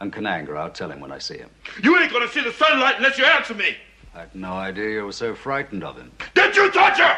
and 0.01 0.13
Kananga. 0.13 0.57
I'll 0.57 0.71
tell 0.71 0.91
him 0.91 1.01
when 1.01 1.11
I 1.13 1.19
see 1.19 1.39
him. 1.39 1.51
You 1.83 1.99
ain't 1.99 2.13
gonna 2.13 2.29
see 2.29 2.43
the 2.43 2.53
sunlight 2.53 2.97
unless 2.99 3.19
you 3.19 3.25
answer 3.25 3.55
me. 3.55 3.77
I 4.15 4.21
had 4.21 4.35
no 4.35 4.53
idea 4.53 4.91
you 4.91 5.05
were 5.07 5.13
so 5.13 5.35
frightened 5.35 5.83
of 5.83 5.97
him. 5.97 6.13
Did 6.35 6.55
you 6.55 6.71
touch 6.71 6.99
her? 6.99 7.17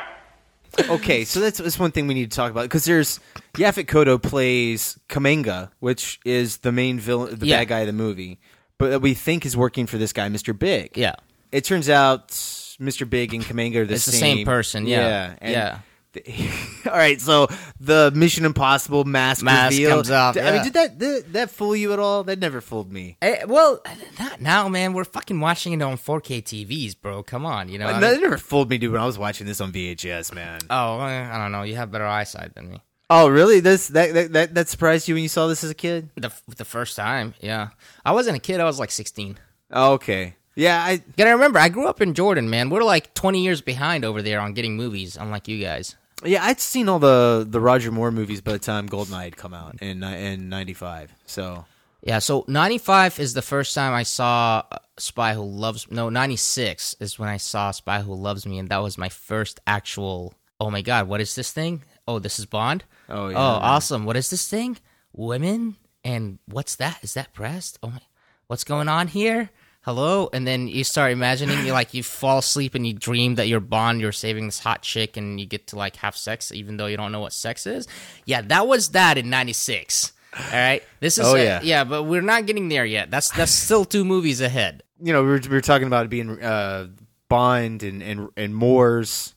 okay, 0.91 1.25
so 1.25 1.41
that's, 1.41 1.59
that's 1.59 1.79
one 1.79 1.91
thing 1.91 2.07
we 2.07 2.15
need 2.15 2.31
to 2.31 2.37
talk 2.37 2.51
about 2.51 2.63
because 2.65 2.85
there's 2.85 3.19
Yaphet 3.55 3.87
Kotto 3.87 4.23
plays 4.23 4.99
Kananga, 5.09 5.71
which 5.81 6.21
is 6.25 6.59
the 6.59 6.71
main 6.73 6.99
villain, 7.01 7.39
the 7.39 7.47
Yeah. 7.47 7.59
bad 7.59 7.69
guy 7.69 7.81
of 7.81 7.87
the 7.87 7.93
movie, 7.93 8.39
but 8.79 8.91
that 8.91 9.01
we 9.01 9.15
think 9.15 9.45
is 9.47 9.57
working 9.57 9.87
for 9.87 9.99
this 9.99 10.13
guy, 10.13 10.29
Mr. 10.29 10.57
Big. 10.57 10.97
Yeah. 10.97 11.15
It 11.51 11.65
turns 11.65 11.89
out 11.89 12.29
Mr. 12.29 13.09
Big 13.09 13.33
and 13.35 13.43
Kananga 13.43 13.77
are 13.77 13.87
the 13.87 13.95
It's 13.95 14.05
the 14.07 14.13
same. 14.13 14.39
same 14.39 14.47
person, 14.47 14.87
yeah. 14.87 15.35
and 15.41 15.53
Yeah. 15.53 15.79
all 16.87 16.93
right, 16.93 17.21
so 17.21 17.49
the 17.81 18.13
Mission 18.15 18.45
Impossible 18.45 19.05
mask, 19.05 19.43
Mask 19.45 19.73
reveal, 19.73 19.91
comes 19.91 20.11
off, 20.11 20.37
I 20.37 20.53
mean, 20.53 20.63
did 20.65 20.73
that, 20.75 20.99
did 20.99 21.33
that 21.33 21.51
fool 21.51 21.75
you 21.77 21.93
at 21.93 21.99
all? 21.99 22.25
That 22.25 22.39
never 22.39 22.61
fooled 22.61 22.93
me. 22.93 23.17
Eh, 23.23 23.45
well, 23.47 23.81
not 24.19 24.41
now, 24.41 24.69
man. 24.69 24.93
We're 24.93 25.05
fucking 25.05 25.39
watching 25.41 25.73
it 25.73 25.83
on 25.83 25.97
4K 25.97 26.43
TVs, 26.43 26.95
bro. 27.01 27.23
Come 27.23 27.45
on, 27.47 27.69
you 27.69 27.79
know. 27.79 27.89
I 27.89 27.99
that 28.01 28.13
mean- 28.13 28.23
never 28.23 28.39
fooled 28.39 28.71
me, 28.71 28.79
dude. 28.79 28.93
When 28.93 29.01
I 29.01 29.07
was 29.07 29.19
watching 29.19 29.47
this 29.47 29.61
on 29.61 29.73
VHS, 29.73 30.35
man. 30.35 30.61
oh, 30.71 30.99
I 30.99 31.37
don't 31.39 31.53
know. 31.53 31.63
You 31.63 31.77
have 31.77 31.91
better 31.91 32.07
eyesight 32.07 32.55
than 32.55 32.71
me. 32.71 32.83
Oh, 33.09 33.29
really? 33.29 33.61
This 33.61 33.89
that, 33.89 34.15
that 34.15 34.33
that 34.33 34.55
that 34.55 34.69
surprised 34.69 35.07
you 35.07 35.15
when 35.15 35.23
you 35.23 35.29
saw 35.29 35.47
this 35.47 35.63
as 35.63 35.71
a 35.71 35.75
kid? 35.75 36.11
The 36.17 36.33
the 36.57 36.65
first 36.65 36.97
time, 36.97 37.35
yeah. 37.41 37.69
I 38.05 38.11
wasn't 38.13 38.37
a 38.37 38.41
kid. 38.41 38.59
I 38.59 38.65
was 38.65 38.81
like 38.81 38.91
16. 38.91 39.39
Oh, 39.71 39.93
okay. 39.93 40.35
Yeah, 40.57 40.83
I 40.83 41.03
gotta 41.17 41.31
remember. 41.31 41.59
I 41.59 41.69
grew 41.69 41.87
up 41.87 42.01
in 42.01 42.15
Jordan, 42.15 42.51
man. 42.51 42.71
We're 42.71 42.83
like 42.83 43.15
20 43.15 43.45
years 43.45 43.61
behind 43.61 44.05
over 44.05 44.23
there 44.23 44.41
on 44.41 44.55
getting 44.55 44.75
movies, 44.77 45.17
unlike 45.17 45.47
you 45.49 45.63
guys. 45.63 45.95
Yeah, 46.25 46.45
I'd 46.45 46.61
seen 46.61 46.89
all 46.89 46.99
the 46.99 47.47
the 47.49 47.61
Roger 47.61 47.91
Moore 47.93 48.11
movies 48.11 48.41
by 48.41 48.53
the 48.53 48.59
time 48.59 48.89
Goldeneye 48.89 49.25
had 49.25 49.37
come 49.37 49.53
out 49.55 49.81
in 49.83 50.03
in 50.03 50.49
'95. 50.49 51.13
So 51.27 51.65
Yeah, 52.03 52.21
so 52.21 52.45
95 52.49 53.19
is 53.19 53.35
the 53.35 53.43
first 53.43 53.75
time 53.75 53.93
I 53.93 54.03
saw 54.05 54.63
uh, 54.71 54.79
Spy 54.97 55.35
Who 55.35 55.43
Loves 55.43 55.91
No, 55.91 56.09
96 56.09 56.97
is 57.01 57.19
when 57.19 57.29
I 57.29 57.37
saw 57.37 57.71
Spy 57.71 58.01
Who 58.01 58.15
Loves 58.15 58.47
Me 58.47 58.59
and 58.59 58.69
that 58.69 58.79
was 58.83 58.97
my 58.97 59.09
first 59.09 59.61
actual 59.67 60.35
Oh 60.59 60.71
my 60.71 60.83
god, 60.83 61.07
what 61.09 61.21
is 61.21 61.35
this 61.35 61.53
thing? 61.53 61.83
Oh, 62.09 62.19
this 62.19 62.39
is 62.39 62.47
Bond? 62.47 62.85
Oh, 63.09 63.29
yeah, 63.29 63.37
Oh, 63.37 63.53
man. 63.61 63.63
awesome. 63.63 64.05
What 64.07 64.17
is 64.17 64.31
this 64.31 64.49
thing? 64.49 64.79
Women? 65.13 65.77
And 66.05 66.39
what's 66.47 66.77
that? 66.77 66.99
Is 67.03 67.15
that 67.15 67.35
breast? 67.35 67.79
Oh 67.83 67.91
my 67.91 68.01
What's 68.47 68.65
going 68.65 68.89
on 68.89 69.09
here? 69.09 69.51
Hello? 69.87 70.29
And 70.33 70.45
then 70.47 70.67
you 70.69 70.83
start 70.85 71.13
imagining 71.13 71.65
you 71.65 71.73
like 71.73 71.95
you 71.95 72.03
fall 72.03 72.39
asleep 72.39 72.75
and 72.75 72.85
you 72.87 72.93
dream 72.93 73.37
that 73.37 73.47
you're 73.47 73.61
Bond, 73.61 74.01
you're 74.01 74.11
saving 74.13 74.47
this 74.47 74.59
hot 74.59 74.83
chick 74.83 75.17
and 75.17 75.39
you 75.41 75.47
get 75.47 75.69
to 75.69 75.77
like 75.77 75.97
have 75.97 76.17
sex 76.17 76.51
even 76.53 76.77
though 76.77 76.87
you 76.87 76.97
don't 76.97 77.13
know 77.13 77.21
what 77.21 77.33
sex 77.33 77.67
is. 77.67 77.87
Yeah, 78.25 78.41
that 78.43 78.67
was 78.67 78.89
that 78.91 79.17
in 79.17 79.31
96. 79.31 80.13
All 80.37 80.43
right. 80.53 80.83
This 80.99 81.19
is 81.19 81.25
Oh, 81.27 81.35
uh, 81.35 81.37
yeah. 81.37 81.61
yeah, 81.63 81.85
but 81.85 82.03
we're 82.03 82.21
not 82.21 82.47
getting 82.47 82.69
there 82.69 82.85
yet. 82.85 83.11
That's 83.13 83.31
that's 83.31 83.53
still 83.53 83.85
two 83.85 84.05
movies 84.05 84.41
ahead. 84.41 84.83
you 85.01 85.13
know, 85.13 85.23
we 85.23 85.29
were, 85.29 85.39
we 85.41 85.49
were 85.51 85.61
talking 85.61 85.87
about 85.87 86.11
being 86.11 86.43
uh, 86.43 86.89
Bond 87.29 87.83
and 87.85 88.03
and 88.03 88.29
and 88.37 88.55
Moore's 88.57 89.35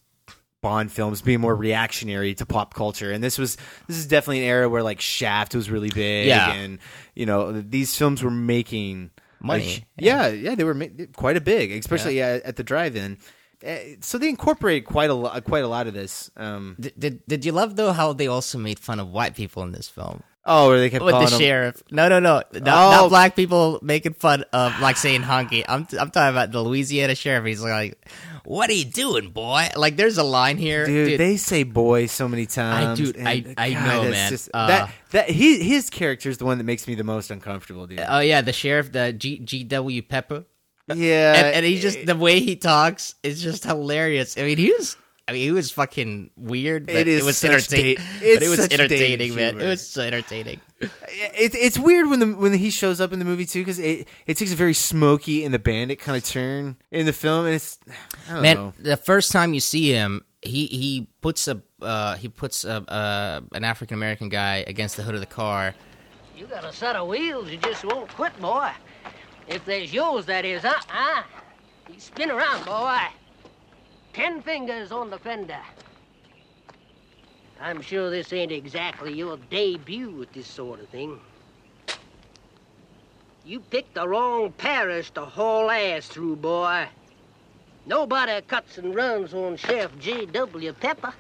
Bond 0.62 0.92
films 0.92 1.22
being 1.22 1.40
more 1.42 1.56
reactionary 1.56 2.34
to 2.34 2.46
pop 2.46 2.74
culture, 2.74 3.12
and 3.12 3.24
this 3.24 3.38
was 3.38 3.56
this 3.88 3.98
is 3.98 4.08
definitely 4.08 4.40
an 4.40 4.46
era 4.50 4.68
where 4.68 4.84
like 4.84 5.00
Shaft 5.00 5.56
was 5.56 5.70
really 5.70 5.90
big, 5.90 6.28
Yeah. 6.28 6.52
and 6.52 6.80
you 7.16 7.26
know 7.26 7.54
these 7.62 7.96
films 7.96 8.22
were 8.22 8.32
making 8.32 9.12
Money. 9.42 9.66
like, 9.68 9.84
yeah, 9.98 10.28
yeah, 10.28 10.56
they 10.56 10.64
were 10.64 10.74
ma- 10.74 10.86
quite 11.16 11.38
a 11.38 11.42
big, 11.42 11.72
especially 11.72 12.22
uh, 12.22 12.40
at 12.44 12.56
the 12.56 12.64
drive-in. 12.64 13.18
Uh, 13.66 13.76
So 14.02 14.18
they 14.18 14.30
incorporated 14.30 14.86
quite 14.86 15.10
a 15.10 15.14
lot, 15.14 15.44
quite 15.44 15.64
a 15.64 15.68
lot 15.68 15.88
of 15.88 15.94
this. 15.94 16.32
Um, 16.38 16.76
Did, 16.80 16.94
did 16.98 17.22
did 17.28 17.46
you 17.46 17.52
love 17.52 17.76
though 17.76 17.92
how 17.92 18.14
they 18.14 18.28
also 18.28 18.58
made 18.58 18.80
fun 18.80 19.00
of 19.00 19.10
white 19.10 19.36
people 19.36 19.64
in 19.64 19.72
this 19.72 19.90
film? 19.90 20.24
oh, 20.46 20.70
where 20.70 20.80
they 20.80 20.90
kept 20.90 21.04
With 21.04 21.12
calling 21.14 21.26
the 21.26 21.32
them- 21.32 21.40
sheriff. 21.42 21.84
No, 21.92 22.08
no, 22.10 22.20
no. 22.20 22.42
Not, 22.54 22.54
Oh. 22.54 22.92
not 23.04 23.10
black 23.10 23.36
people 23.36 23.78
making 23.84 24.14
fun 24.16 24.44
of 24.52 24.80
like 24.82 24.98
saying 24.98 25.22
honky. 25.22 25.64
I'm 25.68 25.86
I'm 26.00 26.10
talking 26.10 26.32
about 26.34 26.52
the 26.52 26.62
Louisiana 26.64 27.14
sheriff. 27.14 27.46
He's 27.46 27.62
like, 27.62 28.00
"What 28.50 28.70
are 28.72 28.74
you 28.74 28.86
doing, 28.86 29.30
boy?" 29.30 29.70
Like, 29.76 29.96
there's 29.96 30.18
a 30.18 30.24
line 30.24 30.58
here, 30.58 30.86
Dude, 30.86 31.20
they 31.20 31.38
say 31.38 31.62
"boy" 31.64 32.08
so 32.08 32.28
many 32.28 32.46
times. 32.48 32.98
dude, 33.00 33.16
and 33.16 33.28
I- 33.28 33.54
I 33.58 33.70
know, 33.74 34.10
man. 34.10 34.30
Just, 34.32 34.50
Uh, 34.54 34.68
that 34.68 34.92
that 35.12 35.30
he 35.30 35.60
his 35.64 35.90
character 35.90 36.30
is 36.30 36.38
the 36.40 36.46
one 36.46 36.58
that 36.58 36.64
makes 36.64 36.88
me 36.88 36.96
the 36.96 37.04
most 37.04 37.30
uncomfortable, 37.32 37.86
dude. 37.88 38.04
Oh 38.08 38.20
yeah, 38.20 38.42
the 38.42 38.52
sheriff, 38.54 38.92
the 38.92 39.14
G 39.14 39.38
G 39.40 39.64
W 39.64 40.02
Pepper. 40.02 40.46
yeah, 40.94 41.36
and, 41.36 41.56
and 41.58 41.66
he 41.66 41.80
just 41.80 42.06
the 42.08 42.16
way 42.16 42.40
he 42.40 42.56
talks 42.56 43.14
is 43.22 43.42
just 43.44 43.64
hilarious. 43.64 44.36
I 44.38 44.42
mean, 44.42 44.58
he 44.58 44.74
was 44.74 44.98
I 45.30 45.34
mean, 45.34 45.48
it 45.48 45.52
was 45.52 45.72
fucking 45.72 46.32
weird. 46.36 46.88
But 46.88 46.96
It 46.96 47.08
is 47.08 47.22
It 47.22 47.26
was 47.26 47.44
entertaining. 47.44 47.96
da- 47.96 48.34
but 48.36 48.44
it 48.44 48.50
was 48.50 48.60
entertaining, 48.72 49.36
man. 49.36 49.50
humor. 49.54 49.66
It 49.66 49.70
was 49.70 49.88
so 49.88 50.02
entertaining. 50.02 50.60
It, 50.82 51.54
it's 51.56 51.78
weird 51.78 52.10
when 52.10 52.20
the 52.20 52.28
when 52.28 52.54
he 52.54 52.70
shows 52.70 53.00
up 53.02 53.14
in 53.14 53.20
the 53.20 53.26
movie 53.26 53.46
too 53.46 53.60
because 53.62 53.80
it 53.80 54.08
it 54.26 54.38
takes 54.38 54.52
a 54.52 54.56
very 54.56 54.74
Smokey 54.74 55.44
and 55.46 55.54
the 55.54 55.60
Bandit 55.60 56.00
kind 56.00 56.18
of 56.18 56.24
turn 56.24 56.78
in 56.92 57.06
the 57.06 57.14
film 57.14 57.46
and 57.46 57.56
it's 57.56 57.78
I 58.30 58.34
don't 58.34 58.42
Man, 58.42 58.56
know. 58.56 58.74
the 58.80 58.98
first 58.98 59.32
time 59.32 59.54
you 59.54 59.60
see 59.60 59.92
him, 59.92 60.24
he 60.42 60.68
he 60.68 61.08
puts 61.22 61.48
a 61.48 61.62
uh, 61.82 62.16
he 62.16 62.28
puts 62.30 62.64
a, 62.66 62.76
uh, 62.90 63.42
an 63.54 63.64
African 63.64 63.96
American 63.96 64.30
guy 64.30 64.64
against 64.68 64.96
the 64.98 65.04
hood 65.04 65.16
of 65.16 65.22
the 65.22 65.26
car. 65.28 65.76
You 66.38 66.46
got 66.46 66.64
a 66.64 66.72
set 66.72 66.96
of 66.96 67.08
wheels, 67.10 67.50
you 67.50 67.58
just 67.58 67.84
won't 67.84 68.10
quit, 68.16 68.38
boy. 68.40 68.72
If 69.50 69.66
there's 69.66 69.92
yours, 69.94 70.26
that 70.28 70.46
is, 70.46 70.62
huh? 70.62 70.80
Huh? 70.88 71.24
You 71.94 72.00
spin 72.00 72.32
around, 72.32 72.66
boy. 72.66 73.00
Ten 74.20 74.42
fingers 74.42 74.92
on 74.92 75.10
the 75.10 75.18
fender. 75.18 75.62
I'm 77.62 77.82
sure 77.82 78.10
this 78.10 78.34
ain't 78.34 78.52
exactly 78.52 79.14
your 79.14 79.38
debut 79.50 80.12
with 80.12 80.34
this 80.34 80.46
sort 80.46 80.82
of 80.82 80.90
thing. 80.90 81.22
You 83.46 83.62
picked 83.62 83.94
the 83.94 84.06
wrong 84.06 84.52
parish 84.52 85.10
to 85.12 85.22
haul 85.22 85.72
ass 85.72 86.10
through, 86.10 86.36
boy. 86.36 86.90
Nobody 87.86 88.42
cuts 88.42 88.78
and 88.78 88.94
runs 88.94 89.34
on 89.34 89.56
Chef 89.56 89.98
J.W. 90.00 90.74
Pepper. 90.74 91.14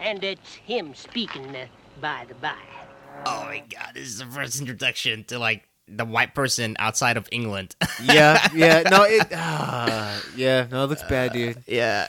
And 0.00 0.24
it's 0.24 0.54
him 0.54 0.92
speaking, 0.96 1.54
uh, 1.54 1.66
by 2.00 2.24
the 2.26 2.34
by. 2.34 2.56
Oh 3.26 3.44
my 3.44 3.62
god, 3.70 3.92
this 3.94 4.08
is 4.08 4.18
the 4.18 4.26
first 4.26 4.58
introduction 4.60 5.22
to 5.26 5.38
like 5.38 5.69
the 5.90 6.04
white 6.04 6.34
person 6.34 6.76
outside 6.78 7.16
of 7.16 7.28
England. 7.32 7.74
yeah 8.02 8.46
yeah 8.54 8.82
no 8.88 9.02
it 9.04 9.26
ah, 9.34 10.22
yeah 10.36 10.66
no 10.70 10.84
it 10.84 10.86
looks 10.86 11.02
bad 11.04 11.32
dude 11.32 11.62
yeah. 11.66 12.06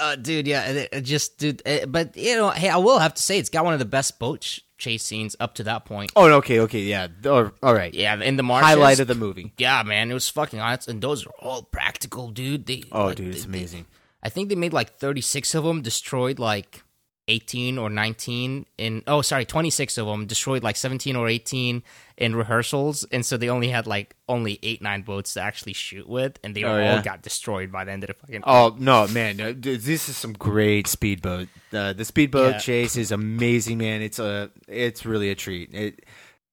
Uh, 0.00 0.14
dude, 0.14 0.46
yeah, 0.46 0.66
it, 0.70 0.88
it 0.92 1.00
just, 1.00 1.36
dude, 1.36 1.60
uh, 1.66 1.84
but 1.84 2.16
you 2.16 2.36
know, 2.36 2.50
hey, 2.50 2.68
I 2.68 2.76
will 2.76 3.00
have 3.00 3.12
to 3.14 3.20
say, 3.20 3.40
it's 3.40 3.48
got 3.50 3.64
one 3.64 3.72
of 3.72 3.80
the 3.80 3.84
best 3.84 4.20
boat 4.20 4.42
ch- 4.42 4.60
chase 4.78 5.02
scenes 5.02 5.34
up 5.40 5.54
to 5.56 5.64
that 5.64 5.84
point. 5.84 6.12
oh 6.14 6.30
okay 6.34 6.60
okay 6.60 6.78
yeah 6.82 7.08
all 7.26 7.50
all 7.60 7.74
right 7.74 7.92
Yeah, 7.92 8.14
in 8.22 8.36
the 8.36 8.44
marshes. 8.44 8.68
highlight 8.68 9.00
of 9.00 9.08
the 9.08 9.16
movie 9.16 9.52
Yeah, 9.58 9.82
man, 9.82 10.08
it 10.08 10.14
was 10.14 10.28
fucking 10.28 10.60
awesome. 10.60 10.92
And 10.92 11.02
those 11.02 11.26
are 11.26 11.32
all 11.40 11.64
practical, 11.64 12.30
dude. 12.30 12.66
They, 12.66 12.84
oh 12.92 13.06
like, 13.06 13.16
dude 13.16 13.34
it's 13.34 13.44
they- 13.46 13.50
they- 13.50 13.58
amazing 13.58 13.86
I 14.22 14.28
think 14.28 14.48
they 14.48 14.54
made 14.54 14.72
like 14.72 14.96
36 14.96 15.56
of 15.56 15.64
them, 15.64 15.82
destroyed 15.82 16.38
like 16.38 16.84
18 17.30 17.78
or 17.78 17.88
19 17.88 18.66
in, 18.76 19.02
oh, 19.06 19.22
sorry, 19.22 19.44
26 19.44 19.96
of 19.98 20.06
them, 20.06 20.26
destroyed 20.26 20.62
like 20.62 20.76
17 20.76 21.14
or 21.16 21.28
18 21.28 21.82
in 22.16 22.34
rehearsals. 22.36 23.04
And 23.12 23.24
so 23.24 23.36
they 23.36 23.48
only 23.48 23.68
had 23.68 23.86
like 23.86 24.16
only 24.28 24.58
eight, 24.62 24.82
nine 24.82 25.02
boats 25.02 25.34
to 25.34 25.40
actually 25.40 25.72
shoot 25.72 26.08
with. 26.08 26.38
And 26.44 26.54
they 26.56 26.64
Oh, 26.64 26.72
all 26.72 26.78
yeah. 26.78 27.02
got 27.02 27.22
destroyed 27.22 27.70
by 27.72 27.84
the 27.84 27.92
end 27.92 28.02
of 28.04 28.08
the 28.08 28.14
fucking. 28.14 28.42
Oh 28.44 28.76
no, 28.78 29.06
man! 29.08 29.60
This 29.60 30.08
is 30.08 30.16
some 30.16 30.32
great 30.32 30.86
speedboat. 30.86 31.48
Uh, 31.72 31.92
the 31.92 32.04
speedboat 32.04 32.54
Yeah. 32.54 32.58
chase 32.58 32.96
is 32.96 33.12
amazing, 33.12 33.78
man. 33.78 34.02
It's 34.02 34.18
a, 34.18 34.50
it's 34.68 35.06
really 35.06 35.30
a 35.30 35.34
treat. 35.34 35.72
It, 35.72 36.04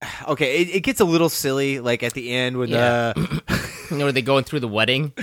okay, 0.28 0.62
it, 0.62 0.76
it 0.76 0.80
gets 0.82 1.00
a 1.00 1.06
little 1.06 1.30
silly, 1.30 1.80
like 1.80 2.04
at 2.04 2.14
the 2.14 2.32
end 2.32 2.58
when 2.58 2.70
Yeah. 2.70 3.14
uh, 3.16 3.40
you 3.92 3.98
know, 3.98 4.06
were 4.06 4.12
they 4.12 4.22
going 4.22 4.44
through 4.44 4.60
the 4.60 4.68
wedding? 4.68 5.14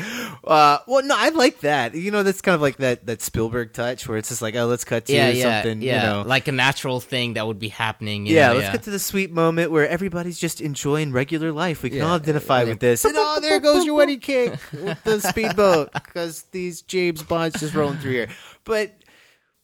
uh, 0.45 0.79
well, 0.87 1.05
no, 1.05 1.15
I 1.17 1.29
like 1.31 1.61
that. 1.61 1.95
You 1.95 2.11
know, 2.11 2.23
that's 2.23 2.41
kind 2.41 2.55
of 2.55 2.61
like 2.63 2.79
that 2.79 3.07
that 3.07 3.23
Spielberg 3.23 3.73
touch 3.73 4.09
where 4.09 4.19
it's 4.19 4.31
just 4.31 4.43
like, 4.43 4.55
oh, 4.57 4.67
let's 4.67 4.85
cut 4.85 5.07
to 5.07 5.13
yeah, 5.15 5.29
yeah, 5.29 5.63
something. 5.63 5.83
yeah. 5.83 5.95
You 5.95 6.09
know, 6.23 6.29
Like 6.29 6.49
a 6.49 6.53
natural 6.53 6.99
thing 7.01 7.35
that 7.35 7.47
would 7.47 7.59
be 7.59 7.69
happening. 7.69 8.27
yeah, 8.27 8.49
know, 8.49 8.55
let's 8.59 8.71
get 8.71 8.83
to 8.85 8.91
the 8.91 8.99
sweet 8.99 9.31
moment 9.31 9.71
where 9.71 9.89
everybody's 9.89 10.39
just 10.39 10.61
enjoying 10.61 11.13
regular 11.13 11.53
life. 11.53 11.83
We 11.83 11.91
can 11.91 11.99
Yeah. 11.99 12.07
all 12.09 12.15
identify 12.17 12.65
with 12.65 12.81
this. 12.81 13.05
And 13.05 13.15
oh, 13.17 13.39
there 13.41 13.61
goes 13.61 13.85
your 13.85 13.95
wedding 13.95 14.21
cake 14.21 14.55
with 14.73 15.03
the 15.05 15.21
speedboat 15.21 15.93
because 15.93 16.43
these 16.51 16.83
James 16.83 17.23
Bonds 17.23 17.61
just 17.61 17.75
rolling 17.75 17.99
through 17.99 18.13
here. 18.13 18.29
But 18.65 18.93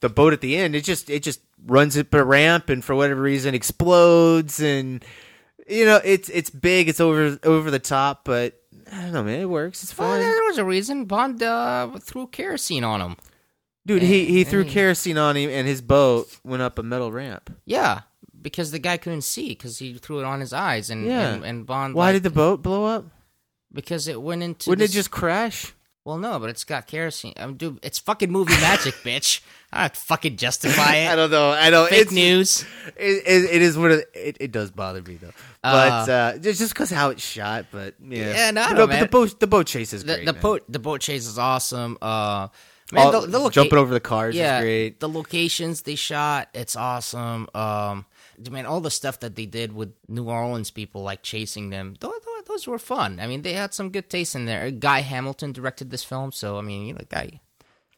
the 0.01 0.09
boat 0.09 0.33
at 0.33 0.41
the 0.41 0.57
end, 0.57 0.75
it 0.75 0.85
just 0.85 1.11
it 1.11 1.23
just 1.23 1.41
runs 1.67 1.97
up 1.99 2.13
a 2.15 2.25
ramp 2.25 2.69
and 2.69 2.85
for 2.85 2.95
whatever 2.95 3.21
reason 3.23 3.55
explodes 3.55 4.61
and 4.61 5.05
you 5.69 5.85
know 5.85 6.01
it's 6.05 6.29
it's 6.31 6.51
big, 6.51 6.89
it's 6.89 7.01
over 7.01 7.39
over 7.45 7.71
the 7.71 7.79
top, 7.79 8.25
but 8.25 8.61
I 8.93 9.03
don't 9.03 9.13
know, 9.13 9.23
man, 9.23 9.41
it 9.41 9.45
works. 9.49 9.83
It's 9.83 9.97
Well, 9.97 10.19
there 10.19 10.43
was 10.45 10.59
a 10.59 10.65
reason 10.65 11.05
Bond 11.05 11.43
uh, 11.43 11.91
threw 12.01 12.27
kerosene 12.27 12.83
on 12.85 13.01
him. 13.01 13.17
Dude, 13.87 14.03
he 14.03 14.27
he 14.27 14.45
threw 14.45 14.63
and- 14.63 14.71
kerosene 14.71 15.17
on 15.19 15.37
him 15.37 15.49
and 15.51 15.67
his 15.69 15.81
boat 15.81 16.29
went 16.45 16.63
up 16.63 16.79
a 16.79 16.83
metal 16.83 17.13
ramp. 17.13 17.51
Yeah, 17.65 18.01
because 18.41 18.73
the 18.73 18.79
guy 18.79 18.97
couldn't 18.97 19.23
see 19.23 19.51
because 19.51 19.79
he 19.79 19.95
threw 19.95 20.19
it 20.21 20.25
on 20.25 20.41
his 20.41 20.53
eyes, 20.53 20.91
and 20.91 21.07
Yeah. 21.07 21.35
and, 21.35 21.45
and 21.45 21.67
Bond. 21.67 21.95
Why 21.95 22.07
like- 22.07 22.15
did 22.17 22.23
the 22.25 22.31
boat 22.31 22.63
blow 22.63 22.85
up? 22.85 23.07
Because 23.73 24.09
it 24.09 24.21
went 24.21 24.43
into. 24.43 24.71
Wouldn't 24.71 24.81
this- 24.87 24.91
it 24.95 24.99
just 24.99 25.11
crash? 25.13 25.73
Well, 26.05 26.17
no, 26.19 26.39
but 26.39 26.49
it's 26.51 26.65
got 26.65 26.87
kerosene. 26.87 27.35
I'm 27.37 27.55
dude, 27.55 27.79
it's 27.83 27.99
fucking 27.99 28.31
movie 28.31 28.55
magic, 28.55 28.95
bitch. 29.05 29.41
I 29.73 29.89
fucking 29.89 30.37
justify 30.37 30.97
it. 30.97 31.09
I 31.09 31.15
don't 31.15 31.31
know. 31.31 31.53
I 31.53 31.71
know. 31.71 31.87
Fake 31.87 32.03
it's, 32.03 32.13
news. 32.13 32.65
It, 32.97 33.23
it, 33.27 33.51
it 33.57 33.63
is 33.63 33.79
what 33.79 33.93
it, 33.93 34.11
it, 34.15 34.37
it 34.41 34.51
does 34.53 34.71
bother 34.71 35.01
me 35.03 35.15
though. 35.17 35.31
But 35.63 36.09
uh, 36.09 36.39
just 36.39 36.59
just 36.59 36.73
because 36.75 36.91
how 36.91 37.11
it's 37.11 37.23
shot. 37.25 37.67
But 37.71 37.95
yeah, 38.03 38.35
Yeah, 38.35 38.51
no, 38.51 38.63
I 38.63 38.69
But 38.71 38.77
know, 38.79 38.87
man. 38.89 39.01
the 39.03 39.09
boat 39.09 39.39
the 39.39 39.47
boat 39.47 39.67
chase 39.67 39.93
is 39.93 40.03
The, 40.05 40.15
great. 40.15 40.27
the 40.27 40.33
boat 40.33 40.65
the 40.69 40.79
boat 40.81 41.01
chase 41.03 41.27
is 41.27 41.39
awesome. 41.39 41.99
Uh, 42.03 42.49
man, 42.91 43.07
All- 43.07 43.21
the, 43.21 43.27
the 43.29 43.39
loca- 43.39 43.53
jumping 43.55 43.79
over 43.79 43.93
the 43.95 44.01
cars 44.01 44.35
is 44.35 44.41
yeah, 44.41 44.61
great. 44.63 44.99
The 45.01 45.09
locations 45.09 45.83
they 45.83 45.95
shot, 45.95 46.49
it's 46.55 46.75
awesome. 46.75 47.47
Um, 47.55 48.07
man, 48.51 48.67
all 48.67 48.81
the 48.81 48.91
stuff 48.91 49.21
that 49.21 49.37
they 49.37 49.47
did 49.47 49.73
with 49.73 49.93
New 50.09 50.25
Orleans 50.29 50.71
people, 50.73 51.03
like 51.03 51.23
chasing 51.23 51.71
them, 51.71 51.95
those, 52.01 52.11
those 52.51 52.67
were 52.67 52.79
fun. 52.79 53.19
I 53.21 53.27
mean, 53.27 53.43
they 53.43 53.55
had 53.55 53.73
some 53.73 53.91
good 53.91 54.11
taste 54.11 54.35
in 54.35 54.45
there. 54.45 54.71
Guy 54.71 55.01
Hamilton 55.01 55.53
directed 55.53 55.91
this 55.91 56.05
film, 56.05 56.33
so 56.33 56.59
I 56.59 56.63
mean, 56.63 56.87
you 56.87 56.95
know, 56.95 57.01
guy. 57.09 57.41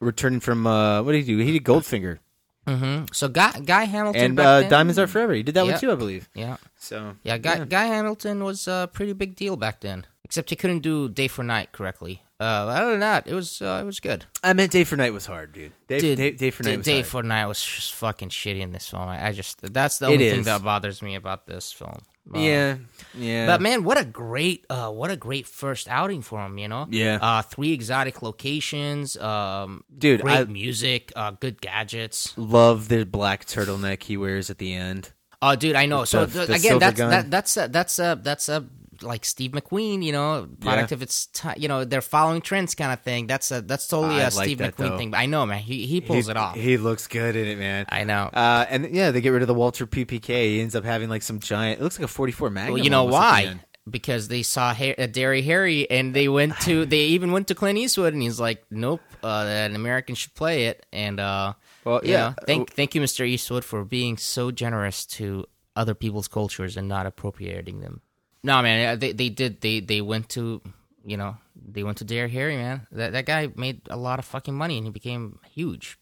Returning 0.01 0.41
from 0.41 0.67
uh, 0.67 1.03
what 1.03 1.13
did 1.13 1.25
he 1.25 1.35
do? 1.37 1.39
He 1.39 1.53
did 1.53 1.65
Goldfinger 1.65 2.19
Mm-hmm. 2.67 3.07
So 3.13 3.29
Guy 3.29 3.59
Guy 3.65 3.85
Hamilton 3.85 4.23
and 4.23 4.41
uh, 4.41 4.69
Diamonds 4.69 4.99
Are 4.99 5.09
Forever. 5.09 5.33
He 5.35 5.43
did 5.43 5.55
that 5.57 5.65
Yeah. 5.67 5.73
one 5.73 5.81
too, 5.81 5.91
I 5.91 5.95
believe. 5.97 6.29
Yeah. 6.35 6.59
So 6.79 7.17
Yeah, 7.25 7.39
Guy, 7.39 7.57
yeah. 7.59 7.65
Guy 7.65 7.87
Hamilton 7.87 8.45
was 8.45 8.69
a 8.69 8.89
pretty 8.93 9.13
big 9.15 9.35
deal 9.35 9.57
back 9.57 9.81
then. 9.81 10.07
Except 10.25 10.49
he 10.49 10.57
couldn't 10.57 10.79
do 10.81 11.09
Day 11.09 11.27
for 11.29 11.43
Night 11.43 11.73
correctly. 11.73 12.23
Uh, 12.41 12.45
other 12.45 12.93
than 12.93 13.01
that, 13.01 13.27
it 13.27 13.35
was 13.35 13.61
uh, 13.61 13.81
it 13.83 13.85
was 13.87 14.01
good. 14.01 14.25
I 14.43 14.53
meant 14.53 14.71
Day 14.73 14.85
for 14.85 14.97
Night 14.97 15.13
was 15.13 15.27
hard, 15.27 15.53
dude. 15.53 15.73
Day, 15.89 15.99
Dude, 16.01 16.17
day, 16.17 16.31
day 16.31 16.51
for 16.51 16.63
Night 16.63 16.71
Day, 16.71 16.77
was 16.79 16.87
Day 16.87 17.03
for 17.03 17.23
Night 17.23 17.47
was 17.47 17.63
just 17.65 17.95
fucking 17.95 18.31
shitty 18.31 18.61
in 18.61 18.73
this 18.73 18.89
film. 18.89 19.03
I, 19.03 19.27
I 19.29 19.33
just 19.33 19.61
that's 19.61 19.99
the 19.99 20.07
only 20.07 20.31
thing 20.31 20.45
that 20.45 20.63
bothers 20.63 21.03
me 21.03 21.15
about 21.17 21.47
this 21.47 21.73
film. 21.73 21.99
Um, 22.33 22.41
yeah, 22.41 22.77
yeah. 23.15 23.47
But 23.47 23.61
man, 23.61 23.83
what 23.85 23.99
a 23.99 24.05
great, 24.05 24.65
uh, 24.71 24.91
what 24.91 25.11
a 25.11 25.17
great 25.17 25.47
first 25.47 25.89
outing 25.89 26.23
for 26.23 26.41
him. 26.47 26.57
You 26.59 26.69
know, 26.69 26.87
Yeah. 26.91 27.19
Uh, 27.21 27.43
three 27.43 27.73
exotic 27.73 28.23
locations, 28.23 29.17
um, 29.17 29.85
Dude, 29.97 30.21
great 30.23 30.33
I- 30.39 30.45
music, 30.45 31.13
uh, 31.17 31.33
good 31.33 31.61
gadgets. 31.61 32.33
love 32.37 32.89
the 32.89 33.05
black 33.05 33.45
turtleneck 33.45 34.05
he 34.05 34.17
wears 34.17 34.51
at 34.51 34.59
the 34.59 34.73
end. 34.73 35.11
Oh, 35.45 35.57
dude, 35.57 35.75
I 35.75 35.87
know. 35.87 36.01
With 36.01 36.09
So 36.11 36.25
the- 36.27 36.47
the 36.47 36.55
again, 36.55 36.79
that's 36.79 36.99
that, 37.01 37.31
that's 37.31 37.57
a, 37.57 37.69
that's 37.69 37.99
a 37.99 38.21
that's 38.23 38.49
a 38.49 38.65
like 39.03 39.25
Steve 39.25 39.53
McQueen, 39.53 40.03
you 40.05 40.13
know, 40.13 40.49
product 40.61 40.91
Yeah. 40.91 40.95
of 40.97 41.03
its 41.03 41.27
time. 41.27 41.57
You 41.59 41.69
know, 41.69 41.85
they're 41.85 42.01
following 42.01 42.41
trends 42.41 42.75
kind 42.75 42.93
of 42.93 43.01
thing. 43.03 43.27
That's 43.27 43.51
a 43.51 43.61
that's 43.63 43.87
totally 43.89 44.17
I 44.17 44.21
a 44.21 44.25
like 44.25 44.33
Steve 44.33 44.59
McQueen 44.59 44.77
though. 44.77 44.99
thing. 44.99 45.11
But 45.11 45.19
I 45.19 45.27
know, 45.27 45.45
man, 45.47 45.59
he 45.61 45.87
he 45.87 46.01
pulls 46.01 46.29
it 46.29 46.37
off. 46.37 46.57
He 46.57 46.77
looks 46.77 47.07
good 47.07 47.37
in 47.37 47.47
it, 47.47 47.59
man. 47.59 47.87
I 47.89 48.05
know. 48.05 48.31
Uh, 48.33 48.67
and 48.69 48.95
yeah, 48.95 49.11
they 49.11 49.21
get 49.21 49.31
rid 49.31 49.43
of 49.43 49.49
the 49.49 49.55
Walther 49.55 49.87
PPK. 49.87 50.29
He 50.53 50.61
ends 50.61 50.75
up 50.77 50.85
having 50.85 51.09
like 51.09 51.23
some 51.23 51.41
giant. 51.41 51.81
It 51.81 51.85
looks 51.85 51.99
like 51.99 52.05
a 52.05 52.09
44 52.09 52.51
Magnum. 52.51 52.75
Well, 52.75 52.83
you 52.83 52.91
know 52.91 53.01
almost 53.01 53.17
at 53.23 53.43
the 53.43 53.49
why? 53.57 53.61
Because 53.91 54.29
they 54.29 54.45
saw 54.45 54.73
Har- 54.73 54.95
uh, 54.97 55.07
Dirty 55.07 55.43
Harry, 55.43 55.91
and 55.91 56.15
they 56.15 56.29
went 56.29 56.57
to 56.61 56.87
they 56.95 57.07
even 57.07 57.33
went 57.33 57.49
to 57.49 57.55
Clint 57.57 57.79
Eastwood, 57.79 58.13
and 58.15 58.23
he's 58.23 58.39
like, 58.39 58.63
"Nope, 58.71 59.01
uh, 59.25 59.45
an 59.49 59.75
American 59.75 60.15
should 60.15 60.35
play 60.35 60.67
it." 60.67 60.87
And 60.93 61.19
uh, 61.19 61.55
Well, 61.85 62.01
yeah. 62.05 62.29
know, 62.29 62.35
thank 62.47 62.73
thank 62.75 62.95
you, 62.95 63.01
Mr. 63.01 63.27
Eastwood, 63.27 63.65
for 63.65 63.85
being 63.85 64.17
so 64.19 64.53
generous 64.53 65.05
to 65.19 65.47
other 65.75 65.95
people's 65.95 66.29
cultures 66.29 66.77
and 66.77 66.87
not 66.87 67.07
appropriating 67.07 67.81
them. 67.81 68.03
No, 68.45 68.61
man, 68.63 68.99
they 68.99 69.13
they 69.13 69.29
did 69.29 69.61
they 69.61 69.81
they 69.81 70.01
went 70.01 70.29
to 70.31 70.61
you 71.05 71.17
know 71.17 71.37
they 71.55 71.83
went 71.83 71.99
to 71.99 72.05
Dirty 72.05 72.33
Harry, 72.35 72.57
man. 72.57 72.87
That 72.91 73.13
that 73.13 73.27
guy 73.27 73.49
made 73.57 73.83
a 73.89 73.97
lot 73.97 74.19
of 74.19 74.25
fucking 74.25 74.55
money, 74.55 74.77
and 74.79 74.87
he 74.87 74.91
became 74.91 75.39
huge. 75.55 75.99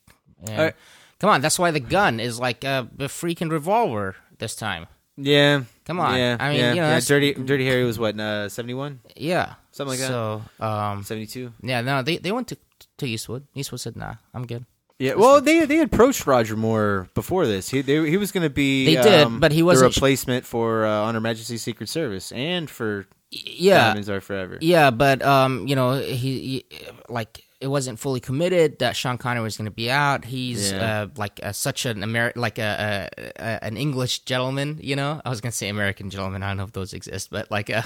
Come 0.47 1.28
on, 1.28 1.43
that's 1.43 1.59
why 1.59 1.70
the 1.70 1.80
gun 1.80 2.18
is 2.18 2.41
like 2.41 2.64
a, 2.64 2.88
a 2.99 3.05
freaking 3.05 3.51
revolver 3.51 4.16
this 4.38 4.57
time. 4.57 4.86
Yeah. 5.18 5.64
Come 5.84 6.01
on. 6.01 6.16
Yeah. 6.16 6.36
I 6.41 6.49
mean, 6.49 6.61
yeah, 6.61 6.70
you 6.70 6.80
know, 6.80 6.88
yeah. 6.88 7.01
Dirty 7.01 7.34
Dirty 7.34 7.66
Harry 7.66 7.84
was 7.84 7.99
what? 7.99 8.18
Uh, 8.18 8.49
71. 8.49 9.01
Yeah, 9.16 9.55
Something 9.70 9.99
like 9.99 10.01
that. 10.01 10.09
So, 10.09 10.43
um, 10.61 11.03
72. 11.05 11.53
Yeah, 11.62 11.82
no, 11.82 12.03
they 12.03 12.16
they 12.16 12.32
went 12.32 12.49
to 12.49 12.57
to 12.99 13.07
Eastwood. 13.07 13.47
Eastwood 13.55 13.80
said, 13.80 13.97
"Nah, 13.97 14.14
I'm 14.32 14.47
good." 14.47 14.64
Yeah. 15.01 15.14
Well, 15.14 15.40
they 15.40 15.64
they 15.64 15.80
approached 15.80 16.26
Roger 16.26 16.57
Moore 16.57 17.09
before 17.14 17.46
this. 17.46 17.70
He 17.70 17.80
they, 17.80 18.09
he 18.09 18.16
was 18.18 18.30
going 18.32 18.42
to 18.44 18.51
be. 18.51 18.84
They 18.94 19.03
did, 19.03 19.22
um, 19.26 19.40
but 19.40 19.51
he 19.51 19.62
wasn't- 19.62 19.96
replacement 19.96 20.44
for 20.44 20.84
uh, 20.84 20.90
On 21.07 21.14
Her 21.14 21.20
Majesty's 21.20 21.62
Secret 21.62 21.88
Service 21.88 22.30
and 22.32 22.68
for 22.70 23.07
yeah, 23.30 23.88
Diamonds 23.88 24.11
Are 24.11 24.20
Forever. 24.20 24.59
Yeah, 24.61 24.90
but 24.90 25.22
um, 25.22 25.66
you 25.66 25.74
know, 25.74 25.94
he, 25.94 26.64
he 26.70 26.86
like 27.09 27.44
it 27.61 27.68
wasn't 27.68 27.98
fully 27.98 28.20
committed 28.20 28.78
that 28.80 28.94
Sean 28.96 29.16
Connery 29.18 29.42
was 29.42 29.57
going 29.57 29.66
to 29.66 29.70
be 29.70 29.90
out. 29.90 30.24
He's 30.24 30.70
Yeah. 30.72 31.03
uh, 31.03 31.07
like 31.16 31.40
uh, 31.42 31.53
such 31.53 31.86
an 31.86 32.01
Ameri- 32.01 32.36
like 32.36 32.59
a, 32.59 33.09
a, 33.16 33.32
a 33.42 33.64
an 33.64 33.76
English 33.76 34.20
gentleman. 34.20 34.78
You 34.82 34.96
know, 34.96 35.20
I 35.24 35.30
was 35.30 35.40
going 35.40 35.51
to 35.51 35.57
say 35.57 35.68
American 35.68 36.11
gentleman. 36.11 36.42
I 36.42 36.48
don't 36.48 36.57
know 36.59 36.64
if 36.64 36.72
those 36.72 36.92
exist, 36.92 37.30
but 37.30 37.51
like 37.51 37.70
a 37.70 37.84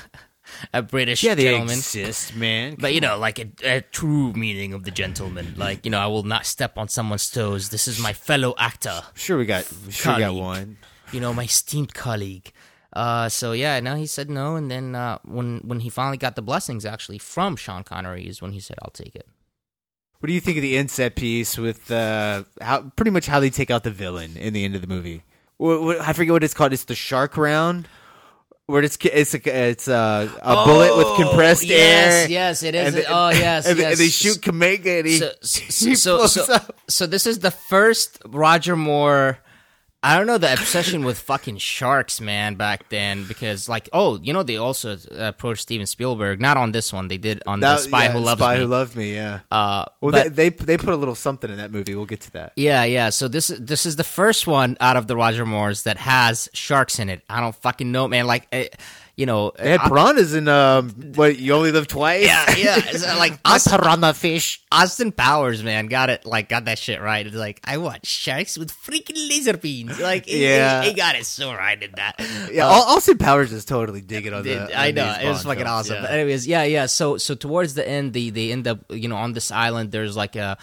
a 0.72 0.82
British 0.82 1.22
Yeah, 1.22 1.34
they 1.34 1.44
gentleman. 1.44 1.76
exist, 1.76 2.34
man. 2.36 2.76
But 2.78 2.94
you 2.94 3.00
know, 3.00 3.18
like 3.18 3.38
a, 3.38 3.48
a 3.62 3.80
true 3.80 4.32
meaning 4.32 4.72
of 4.72 4.84
the 4.84 4.90
gentleman. 4.90 5.54
Like 5.56 5.84
you 5.84 5.90
know, 5.90 5.98
I 6.00 6.06
will 6.06 6.22
not 6.22 6.46
step 6.46 6.76
on 6.78 6.88
someone's 6.88 7.30
toes. 7.30 7.70
This 7.70 7.88
is 7.88 7.98
my 8.00 8.12
fellow 8.12 8.54
actor. 8.58 9.02
Sure, 9.14 9.38
we 9.38 9.46
got 9.46 9.64
sure 9.90 10.14
we 10.14 10.20
got 10.20 10.34
one. 10.34 10.76
You 11.12 11.20
know, 11.20 11.32
my 11.34 11.44
esteemed 11.44 11.94
colleague. 11.94 12.52
Uh, 12.92 13.28
so 13.28 13.52
yeah, 13.52 13.80
now 13.80 13.96
he 13.96 14.06
said 14.06 14.30
no, 14.30 14.54
and 14.56 14.70
then 14.70 14.94
uh, 14.94 15.18
when 15.24 15.58
when 15.64 15.80
he 15.80 15.88
finally 15.90 16.16
got 16.16 16.36
the 16.36 16.42
blessings, 16.42 16.84
actually 16.84 17.18
from 17.18 17.56
Sean 17.56 17.82
Connery, 17.82 18.26
is 18.28 18.40
when 18.40 18.52
he 18.52 18.60
said, 18.60 18.76
"I'll 18.82 18.90
take 18.90 19.14
it." 19.16 19.26
What 20.20 20.28
do 20.28 20.32
you 20.32 20.40
think 20.40 20.56
of 20.56 20.62
the 20.62 20.76
end 20.78 20.90
set 20.90 21.16
piece 21.16 21.58
with 21.58 21.90
uh, 21.90 22.44
how 22.60 22.92
pretty 22.96 23.10
much 23.10 23.26
how 23.26 23.40
they 23.40 23.50
take 23.50 23.70
out 23.70 23.82
the 23.82 23.90
villain 23.90 24.36
in 24.36 24.54
the 24.54 24.64
end 24.64 24.74
of 24.74 24.80
the 24.80 24.86
movie? 24.86 25.22
I 25.60 26.12
forget 26.14 26.32
what 26.32 26.42
it's 26.44 26.54
called. 26.54 26.72
It's 26.72 26.84
the 26.84 26.94
shark 26.94 27.36
round, 27.36 27.88
where 28.66 28.82
it's 28.82 28.96
it's 29.02 29.34
a, 29.34 29.68
it's 29.70 29.88
a, 29.88 30.30
a 30.42 30.64
bullet 30.64 30.96
with 30.96 31.06
oh, 31.06 31.16
compressed 31.16 31.64
Oh, 31.64 31.66
yes, 31.66 32.12
air. 32.24 32.30
yes, 32.30 32.62
it 32.62 32.74
is. 32.74 32.94
They- 32.94 33.04
oh, 33.06 33.30
yes, 33.30 33.66
and, 33.66 33.78
they- 33.78 33.82
yes. 33.82 33.92
and 33.92 34.00
they 34.00 34.08
shoot 34.08 34.38
Kananga 34.40 34.98
and 35.00 35.08
he, 35.08 35.18
so, 35.18 35.30
he 35.88 35.94
so, 35.94 36.16
blows 36.16 36.32
so, 36.32 36.52
up. 36.52 36.74
so 36.88 37.06
this 37.06 37.26
is 37.26 37.40
the 37.40 37.50
first 37.50 38.18
Roger 38.26 38.76
Moore. 38.76 39.38
I 40.04 40.18
don't 40.18 40.26
know 40.26 40.36
the 40.36 40.52
obsession 40.52 41.02
with 41.04 41.18
fucking 41.18 41.56
sharks, 41.58 42.20
man, 42.20 42.56
back 42.56 42.90
then. 42.90 43.24
Because, 43.26 43.68
like, 43.70 43.88
oh, 43.92 44.20
you 44.22 44.34
know, 44.34 44.42
they 44.42 44.58
also 44.58 44.92
uh, 44.92 44.96
approached 45.18 45.62
Steven 45.62 45.86
Spielberg. 45.86 46.40
Not 46.42 46.58
on 46.58 46.72
this 46.72 46.92
one. 46.92 47.08
They 47.08 47.16
did 47.16 47.42
on 47.46 47.60
That- 47.60 47.76
the 47.76 47.82
Spy 47.84 48.04
yeah, 48.04 48.12
Who 48.12 48.18
Loves 48.18 48.38
Spy 48.40 48.54
Me. 48.56 48.60
Who 48.60 48.66
Loved 48.66 48.96
Me. 48.96 49.14
Yeah. 49.14 49.40
Uh, 49.50 49.86
well, 50.02 50.12
but- 50.12 50.36
they, 50.36 50.50
they 50.50 50.64
they 50.64 50.76
put 50.76 50.90
a 50.90 50.96
little 50.96 51.14
something 51.14 51.50
in 51.50 51.56
that 51.56 51.70
movie. 51.72 51.94
We'll 51.94 52.04
get 52.04 52.20
to 52.20 52.30
that. 52.32 52.52
Yeah, 52.56 52.84
yeah. 52.84 53.08
So 53.08 53.28
this 53.28 53.48
is 53.48 53.58
this 53.60 53.86
is 53.86 53.96
the 53.96 54.04
first 54.04 54.46
one 54.46 54.76
out 54.78 54.96
of 54.98 55.06
the 55.06 55.16
Roger 55.16 55.46
Moores 55.46 55.84
that 55.84 55.96
has 55.96 56.50
sharks 56.52 56.98
in 56.98 57.08
it. 57.08 57.22
I 57.30 57.40
don't 57.40 57.56
fucking 57.56 57.90
know, 57.90 58.06
man. 58.06 58.26
Like, 58.26 58.46
eh, 58.52 58.68
you 59.16 59.26
know, 59.26 59.52
They 59.56 59.70
had 59.70 59.80
piranhas 59.82 60.34
in 60.34 60.48
um, 60.48 60.90
what 61.14 61.38
you 61.38 61.52
only 61.54 61.70
live 61.70 61.86
twice. 61.86 62.24
Yeah, 62.26 62.56
yeah. 62.56 62.80
Uh, 63.14 63.16
like 63.18 63.38
Austin, 63.44 63.78
piranha 63.78 64.12
fish. 64.14 64.60
Austin 64.72 65.12
Powers, 65.12 65.62
man, 65.62 65.86
got 65.86 66.10
it. 66.10 66.26
Like, 66.26 66.48
got 66.48 66.64
that 66.64 66.78
shit 66.78 67.00
right. 67.00 67.24
It's 67.24 67.36
like 67.36 67.60
I 67.64 67.78
want 67.78 68.04
sharks 68.04 68.58
with 68.58 68.72
freaking 68.72 69.16
laser 69.28 69.56
beams. 69.56 70.00
Like, 70.00 70.24
Yeah. 70.26 70.82
he, 70.82 70.88
he 70.88 70.94
got 70.94 71.14
it 71.14 71.26
so 71.26 71.52
right 71.52 71.80
in 71.80 71.92
that. 71.96 72.16
Yeah, 72.52 72.66
Uh, 72.66 72.70
Au- 72.72 72.96
Austin 72.96 73.18
Powers 73.18 73.52
is 73.52 73.64
totally 73.64 74.00
digging 74.00 74.34
on 74.34 74.42
that. 74.44 74.76
I 74.76 74.90
know 74.90 75.16
it 75.20 75.28
was 75.28 75.44
fucking 75.44 75.58
films, 75.64 75.70
awesome. 75.70 75.94
yeah. 75.96 76.00
But 76.02 76.10
anyways, 76.10 76.46
yeah, 76.48 76.64
yeah. 76.64 76.86
So 76.86 77.16
so 77.16 77.34
towards 77.36 77.74
the 77.74 77.86
end, 77.88 78.14
they 78.14 78.30
they 78.30 78.50
end 78.50 78.66
up 78.66 78.80
you 78.90 79.08
know 79.08 79.16
on 79.16 79.32
this 79.32 79.50
island. 79.52 79.92
There's 79.92 80.16
like 80.16 80.34
a 80.34 80.58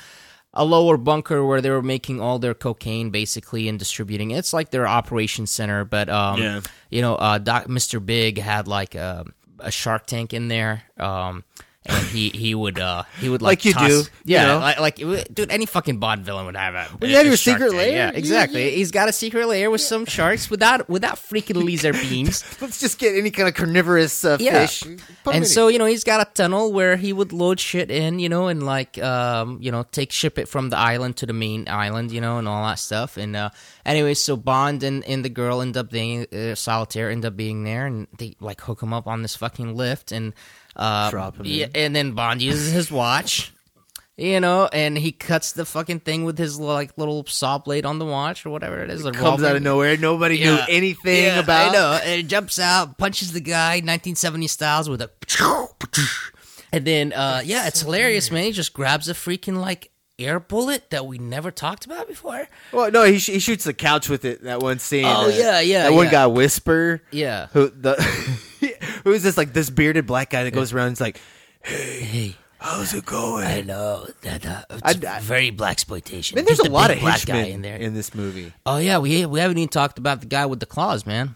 a 0.54 0.66
lower 0.66 0.98
bunker 0.98 1.46
where 1.46 1.62
they 1.62 1.70
were 1.70 1.82
making 1.82 2.20
all 2.20 2.38
their 2.40 2.54
cocaine 2.54 3.10
basically 3.10 3.68
and 3.70 3.80
distributing. 3.80 4.32
It's 4.32 4.52
like 4.54 4.70
their 4.72 4.88
operation 4.88 5.48
center. 5.48 5.86
But 5.86 6.10
um, 6.10 6.42
Yeah. 6.42 6.62
you 6.90 7.02
know, 7.02 7.16
uh, 7.16 7.38
Doc, 7.38 7.68
Mr. 7.68 8.06
Big 8.06 8.38
had 8.40 8.68
like 8.68 8.94
a, 8.96 9.26
a 9.60 9.72
shark 9.72 10.06
tank 10.08 10.34
in 10.34 10.48
there. 10.50 10.84
Um. 10.98 11.44
And 11.84 12.06
he, 12.08 12.30
he 12.30 12.54
would 12.54 12.80
uh 12.80 13.04
he 13.20 13.28
would 13.28 13.42
like, 13.42 13.60
Like 13.60 13.66
you 13.66 13.74
toss- 13.74 13.88
do, 13.90 13.96
you 13.96 14.06
yeah 14.26 14.46
know. 14.46 14.60
like, 14.60 14.80
like 14.80 14.98
would- 15.00 15.34
dude 15.34 15.50
any 15.52 15.66
fucking 15.66 15.98
Bond 15.98 16.24
villain 16.24 16.46
would 16.46 16.56
have 16.56 16.76
a 16.76 17.08
you 17.08 17.16
have 17.16 17.26
a 17.26 17.30
your 17.30 17.38
secret 17.38 17.74
lair, 17.74 17.92
yeah 17.92 18.12
exactly 18.14 18.66
you- 18.70 18.78
he's 18.78 18.92
got 18.92 19.10
a 19.10 19.12
secret 19.12 19.48
layer 19.48 19.72
with 19.72 19.82
some 19.82 20.06
sharks 20.06 20.48
without 20.48 20.88
without 20.90 21.16
freaking 21.16 21.66
laser 21.66 21.92
beams 21.92 22.44
Let's 22.62 22.80
just 22.80 23.00
get 23.00 23.16
any 23.16 23.32
kind 23.32 23.50
of 23.50 23.56
carnivorous 23.56 24.24
uh, 24.24 24.38
yeah. 24.40 24.68
fish. 24.68 24.84
And 25.26 25.48
so 25.48 25.70
you 25.70 25.80
know 25.80 25.86
he's 25.86 26.04
got 26.04 26.22
a 26.22 26.32
tunnel 26.32 26.72
where 26.72 26.98
he 26.98 27.14
would 27.14 27.34
load 27.34 27.60
shit 27.60 27.90
in, 27.90 28.20
you 28.20 28.30
know, 28.30 28.48
and 28.48 28.62
like 28.64 29.02
um, 29.02 29.58
you 29.60 29.72
know 29.72 29.82
take 29.92 30.12
ship 30.12 30.38
it 30.38 30.48
from 30.48 30.70
the 30.70 30.78
island 30.78 31.18
to 31.18 31.26
the 31.26 31.34
main 31.34 31.68
island, 31.68 32.12
you 32.12 32.22
know, 32.22 32.38
and 32.38 32.48
all 32.48 32.64
that 32.68 32.78
stuff. 32.78 33.18
And 33.18 33.36
uh, 33.36 33.50
anyway, 33.86 34.14
so 34.14 34.38
Bond 34.38 34.84
and, 34.84 35.04
and 35.06 35.26
the 35.26 35.30
girl 35.30 35.62
end 35.62 35.78
up 35.78 35.90
being 35.90 36.28
uh, 36.32 36.54
solitaire 36.54 37.10
end 37.10 37.26
up 37.26 37.36
being 37.36 37.64
there, 37.64 37.88
and 37.88 38.08
they 38.20 38.36
like 38.40 38.62
hook 38.62 38.84
him 38.84 38.94
up 38.94 39.08
on 39.08 39.24
this 39.24 39.36
fucking 39.36 39.76
lift, 39.76 40.12
and 40.12 40.34
uh, 40.76 41.10
Drop 41.12 41.38
him 41.38 41.46
yeah, 41.46 41.68
and 41.76 41.96
then 41.96 42.14
Bond 42.14 42.42
uses 42.42 42.72
his 42.72 42.92
watch. 42.92 43.52
You 44.18 44.40
know, 44.40 44.70
and 44.72 44.96
he 44.96 45.14
cuts 45.14 45.54
the 45.54 45.66
fucking 45.66 46.02
thing 46.02 46.26
with 46.26 46.38
his 46.38 46.60
like 46.60 46.96
little 46.96 47.26
saw 47.26 47.58
blade 47.58 47.86
on 47.88 47.98
the 47.98 48.06
watch 48.06 48.46
or 48.46 48.52
whatever 48.52 48.84
it 48.84 48.92
is. 48.92 49.02
the 49.02 49.12
comes 49.14 49.42
out 49.42 49.56
of 49.56 49.64
nowhere. 49.64 49.98
Nobody 49.98 50.38
knew 50.38 50.60
anything 50.70 51.24
Yeah, 51.24 51.40
about. 51.40 51.70
I 51.70 51.72
know. 51.74 52.00
And 52.04 52.20
it 52.20 52.28
jumps 52.28 52.60
out, 52.60 53.00
punches 53.00 53.32
the 53.32 53.40
guy, 53.40 53.76
1970 53.78 54.46
styles 54.48 54.90
with 54.90 55.02
a. 55.02 55.10
And 56.74 56.86
then, 56.86 57.14
uh, 57.14 57.42
yeah, 57.44 57.68
it's 57.68 57.82
hilarious, 57.82 58.30
man. 58.32 58.44
He 58.44 58.52
just 58.52 58.74
grabs 58.74 59.10
a 59.10 59.14
freaking 59.14 59.58
like 59.58 59.92
air 60.20 60.40
bullet 60.40 60.90
that 60.92 61.06
we 61.06 61.18
never 61.18 61.50
talked 61.50 61.86
about 61.86 62.08
before. 62.08 62.48
Well, 62.72 62.92
no, 62.92 63.04
he, 63.04 63.18
sh- 63.18 63.28
he 63.30 63.40
shoots 63.40 63.64
the 63.64 63.74
couch 63.74 64.08
with 64.08 64.24
it. 64.24 64.44
That 64.44 64.62
one 64.62 64.80
scene. 64.80 65.06
Oh, 65.06 65.26
uh, 65.26 65.28
yeah, 65.30 65.60
yeah, 65.62 65.84
That 65.84 65.94
one 65.94 66.10
guy, 66.10 66.28
Whisper. 66.28 67.02
Yeah. 67.12 67.48
Who 67.54 67.70
the? 67.70 67.96
who 69.04 69.12
is 69.12 69.24
this? 69.24 69.38
Like 69.38 69.54
this 69.54 69.70
bearded 69.70 70.06
black 70.08 70.30
guy 70.30 70.44
that 70.44 70.52
goes 70.52 70.74
around. 70.74 70.88
and 70.88 70.94
is 70.94 71.02
like, 71.02 71.20
Hey, 71.64 72.36
how's 72.60 72.94
it 72.94 73.06
going? 73.06 73.46
I 73.46 73.62
know 73.62 74.08
that 74.22 74.46
uh, 74.46 74.64
it's 74.72 75.06
I- 75.06 75.18
I- 75.18 75.20
very 75.20 75.50
black 75.52 75.74
exploitation. 75.74 76.36
Man, 76.36 76.46
there's 76.46 76.60
a 76.60 76.70
lot 76.70 76.92
of 76.92 77.00
black 77.00 77.26
guy 77.26 77.44
in 77.44 77.62
there. 77.62 77.78
in 77.78 77.94
this 77.94 78.14
movie. 78.16 78.52
Oh 78.66 78.78
yeah, 78.78 78.98
we 78.98 79.26
we 79.26 79.40
haven't 79.40 79.58
even 79.58 79.70
talked 79.70 79.98
about 80.00 80.22
the 80.22 80.28
guy 80.28 80.46
with 80.46 80.60
the 80.60 80.66
claws, 80.66 81.06
man. 81.06 81.36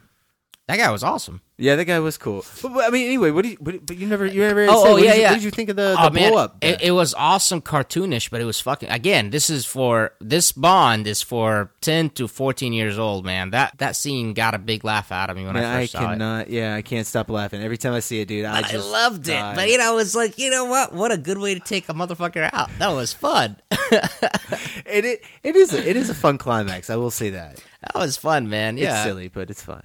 That 0.68 0.78
guy 0.78 0.90
was 0.90 1.04
awesome. 1.04 1.42
Yeah, 1.58 1.76
that 1.76 1.86
guy 1.86 2.00
was 2.00 2.18
cool. 2.18 2.44
But, 2.62 2.74
but, 2.74 2.86
I 2.86 2.90
mean, 2.90 3.06
anyway, 3.06 3.30
what 3.30 3.44
do 3.44 3.50
you? 3.50 3.58
What, 3.60 3.86
but 3.86 3.98
you 3.98 4.08
never, 4.08 4.26
you 4.26 4.42
never. 4.42 4.64
Oh, 4.64 4.84
said, 4.84 4.90
oh, 4.90 4.94
what 4.94 5.04
yeah, 5.04 5.12
did 5.12 5.16
you, 5.16 5.22
yeah. 5.22 5.30
What 5.30 5.36
did 5.36 5.44
you 5.44 5.52
think 5.52 5.70
of 5.70 5.76
the, 5.76 5.92
oh, 5.92 5.96
the 5.96 6.08
oh, 6.08 6.10
man, 6.10 6.32
blow 6.32 6.42
up? 6.42 6.58
It, 6.60 6.82
it 6.82 6.92
was 6.92 7.14
awesome, 7.14 7.62
cartoonish, 7.62 8.32
but 8.32 8.42
it 8.42 8.46
was 8.46 8.60
fucking. 8.60 8.90
Again, 8.90 9.30
this 9.30 9.52
is 9.52 9.66
for 9.68 10.14
this 10.20 10.52
Bond 10.52 11.06
is 11.06 11.22
for 11.22 11.72
ten 11.82 12.10
to 12.12 12.28
fourteen 12.28 12.74
years 12.74 12.98
old, 12.98 13.26
man. 13.26 13.52
That 13.52 13.78
that 13.78 13.96
scene 13.96 14.34
got 14.34 14.56
a 14.56 14.58
big 14.58 14.84
laugh 14.84 15.12
out 15.12 15.30
of 15.30 15.38
me 15.38 15.46
when 15.46 15.54
Man, 15.54 15.64
I 15.64 15.78
I 15.78 15.82
first 15.82 15.92
saw 15.92 16.40
it. 16.40 16.50
Yeah, 16.50 16.74
I 16.74 16.82
can't 16.82 17.06
stop 17.06 17.30
laughing 17.30 17.62
every 17.62 17.78
time 17.78 17.94
I 17.94 18.00
see 18.00 18.22
it, 18.22 18.28
dude. 18.28 18.46
I, 18.46 18.58
I 18.58 18.62
just 18.64 18.92
loved 18.92 19.30
it, 19.30 19.40
but 19.56 19.70
you 19.70 19.78
know, 19.78 19.94
it 19.94 19.96
was 19.96 20.16
like, 20.16 20.40
you 20.40 20.50
know 20.50 20.66
what? 20.66 20.94
What 20.94 21.12
a 21.12 21.18
good 21.18 21.38
way 21.38 21.54
to 21.54 21.60
take 21.60 21.88
a 21.90 21.94
motherfucker 21.94 22.50
out. 22.52 22.72
That 22.80 22.90
was 22.90 23.14
fun. 23.14 23.58
it, 23.72 25.06
it 25.06 25.24
it 25.44 25.56
is 25.56 25.74
a, 25.74 25.88
it 25.88 25.96
is 25.96 26.10
a 26.10 26.16
fun 26.16 26.40
climax. 26.40 26.90
I 26.90 26.96
will 26.96 27.12
say 27.12 27.30
that. 27.30 27.64
That 27.82 27.96
was 27.96 28.18
fun, 28.18 28.50
man. 28.50 28.78
Yeah, 28.78 28.96
It's 28.96 29.04
silly, 29.04 29.28
but 29.28 29.52
it's 29.52 29.62
fun. 29.62 29.84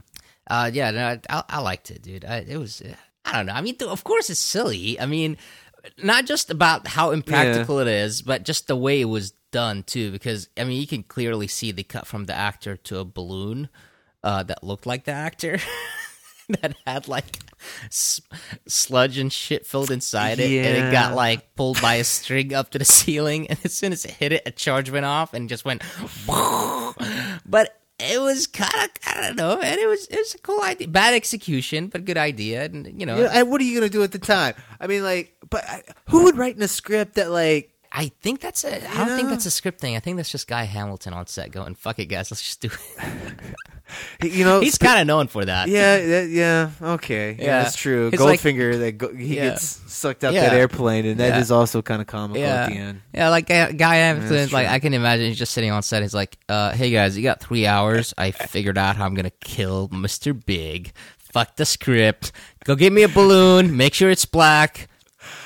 Uh, 0.51 0.71
yeah, 0.73 0.91
no, 0.91 1.19
I, 1.31 1.45
I, 1.49 1.61
liked 1.61 1.93
it, 1.93 2.03
dude. 2.03 2.25
I, 2.25 2.39
it 2.39 2.59
was, 2.59 2.83
I 3.25 3.37
don't 3.37 3.47
know. 3.47 3.53
I 3.53 3.61
mean, 3.61 3.77
th- 3.77 3.89
of 3.89 4.03
course, 4.03 4.29
it's 4.29 4.41
silly. 4.41 4.99
I 4.99 5.07
mean, 5.07 5.37
not 6.03 6.27
just 6.27 6.51
about 6.51 6.89
how 6.89 7.13
impractical 7.13 7.79
it 7.79 7.87
is, 7.87 8.21
but 8.21 8.45
just 8.45 8.67
the 8.67 8.75
way 8.75 9.01
it 9.01 9.05
was 9.05 9.31
done 9.53 9.85
too. 9.85 10.11
Because 10.11 10.49
I 10.57 10.65
mean, 10.65 10.81
you 10.81 10.89
can 10.89 11.05
clearly 11.05 11.47
see 11.47 11.71
the 11.71 11.85
cut 11.85 12.07
from 12.07 12.25
the 12.25 12.35
actor 12.35 12.77
to 12.77 12.99
a 12.99 13.05
balloon 13.05 13.69
uh, 14.25 14.43
that 14.43 14.65
looked 14.65 14.87
like 14.87 15.05
the 15.05 15.13
actor. 15.13 15.59
that 16.61 16.75
had 16.85 17.07
like 17.07 17.39
s- 17.87 18.21
sludge 18.67 19.19
and 19.19 19.33
shit 19.33 19.67
filled 19.67 19.93
inside 19.93 20.41
it, 20.41 20.51
and 20.67 20.89
it 20.89 20.93
got 20.93 21.15
like 21.15 21.55
pulled 21.55 21.81
by 21.81 21.95
a 21.95 22.05
string 22.05 22.53
up 22.53 22.71
to 22.71 22.79
the 22.79 22.85
ceiling. 23.01 23.47
And 23.47 23.59
as 23.65 23.73
soon 23.73 23.93
as 23.93 24.05
it 24.05 24.11
hit 24.11 24.33
it, 24.33 24.43
a 24.47 24.51
charge 24.51 24.91
went 24.91 25.07
off 25.07 25.33
and 25.33 25.49
just 25.49 25.65
went. 25.65 25.83
but 27.47 27.80
it 28.01 28.21
was 28.21 28.47
kind 28.47 28.73
of 28.75 28.91
I 29.07 29.21
don't 29.21 29.37
know, 29.37 29.59
man. 29.59 29.79
It 29.79 29.87
was 29.89 30.07
it 30.07 30.17
was 30.19 30.35
a 30.35 30.39
cool 30.39 30.63
idea, 30.63 30.89
bad 30.89 31.15
execution, 31.15 31.89
but 31.89 32.05
good 32.05 32.19
idea. 32.19 32.65
And 32.65 32.99
you 33.01 33.07
know, 33.07 33.19
Yeah, 33.23 33.31
and 33.33 33.51
what 33.51 33.61
are 33.61 33.65
you 33.65 33.75
gonna 33.75 33.89
do 33.91 34.03
at 34.03 34.13
the 34.13 34.19
time? 34.19 34.55
I 34.81 34.87
mean, 34.87 35.03
like, 35.03 35.35
but 35.49 35.65
I, 35.65 35.83
who 36.09 36.25
would 36.25 36.37
write 36.37 36.57
in 36.57 36.63
a 36.63 36.69
script 36.69 37.15
that 37.15 37.31
like? 37.31 37.71
I 37.93 38.13
think 38.23 38.41
that's 38.41 38.63
a. 38.63 38.77
I 38.89 39.05
don't 39.05 39.17
think 39.17 39.31
that's 39.31 39.47
a 39.47 39.51
script 39.51 39.81
thing. 39.81 39.97
I 39.97 40.01
think 40.01 40.17
that's 40.17 40.31
just 40.31 40.47
Guy 40.47 40.63
Hamilton 40.63 41.13
on 41.13 41.27
set 41.27 41.51
going, 41.51 41.75
"Fuck 41.75 41.99
it, 41.99 42.07
guys, 42.07 42.31
let's 42.31 42.43
just 42.43 42.61
do 42.61 42.69
it." 42.69 43.35
You 44.23 44.45
know, 44.45 44.61
He's 44.61 44.79
kind 44.79 45.01
of 45.01 45.07
known 45.07 45.27
for 45.29 45.45
that. 45.45 45.69
Yeah, 45.69 46.23
yeah, 46.25 46.71
okay, 46.81 47.37
yeah, 47.39 47.45
Yeah. 47.45 47.63
that's 47.63 47.77
true. 47.77 48.09
It's 48.13 48.21
like- 48.23 48.41
Goldfinger, 48.41 48.79
that 48.81 48.93
go, 48.99 49.15
he 49.15 49.37
Yeah. 49.37 49.51
gets 49.51 49.81
sucked 49.87 50.25
up 50.25 50.33
Yeah. 50.35 50.49
that 50.49 50.55
airplane, 50.55 51.07
and 51.07 51.19
that 51.21 51.39
is 51.41 51.51
also 51.51 51.83
kind 51.83 52.01
of 52.01 52.07
comical 52.07 52.41
yeah, 52.43 52.65
at 52.65 52.69
the 52.71 52.77
end. 52.77 53.01
yeah, 53.13 53.29
like 53.31 53.47
Guy, 53.47 53.73
Guy 53.73 53.97
Hamilton. 53.97 54.49
like 54.53 54.67
true. 54.67 54.75
I 54.75 54.79
can 54.79 54.95
imagine 54.95 55.27
he's 55.27 55.39
just 55.39 55.53
sitting 55.53 55.71
on 55.71 55.83
set. 55.83 56.03
He's 56.03 56.15
like, 56.15 56.37
uh, 56.49 56.73
"Hey 56.73 56.91
guys, 56.91 57.17
you 57.17 57.23
got 57.23 57.41
three 57.41 57.67
hours. 57.67 58.15
I 58.19 58.31
figured 58.31 58.79
out 58.79 58.97
how 58.97 59.07
I'm 59.07 59.15
gonna 59.15 59.31
kill 59.41 59.89
Mister 59.93 60.33
Big. 60.35 60.93
Fuck 61.33 61.57
the 61.57 61.65
script. 61.65 62.33
Go 62.65 62.75
get 62.75 62.93
me 62.93 63.03
a 63.05 63.09
balloon. 63.09 63.77
Make 63.77 63.95
sure 63.95 64.11
it's 64.11 64.25
black. 64.25 64.89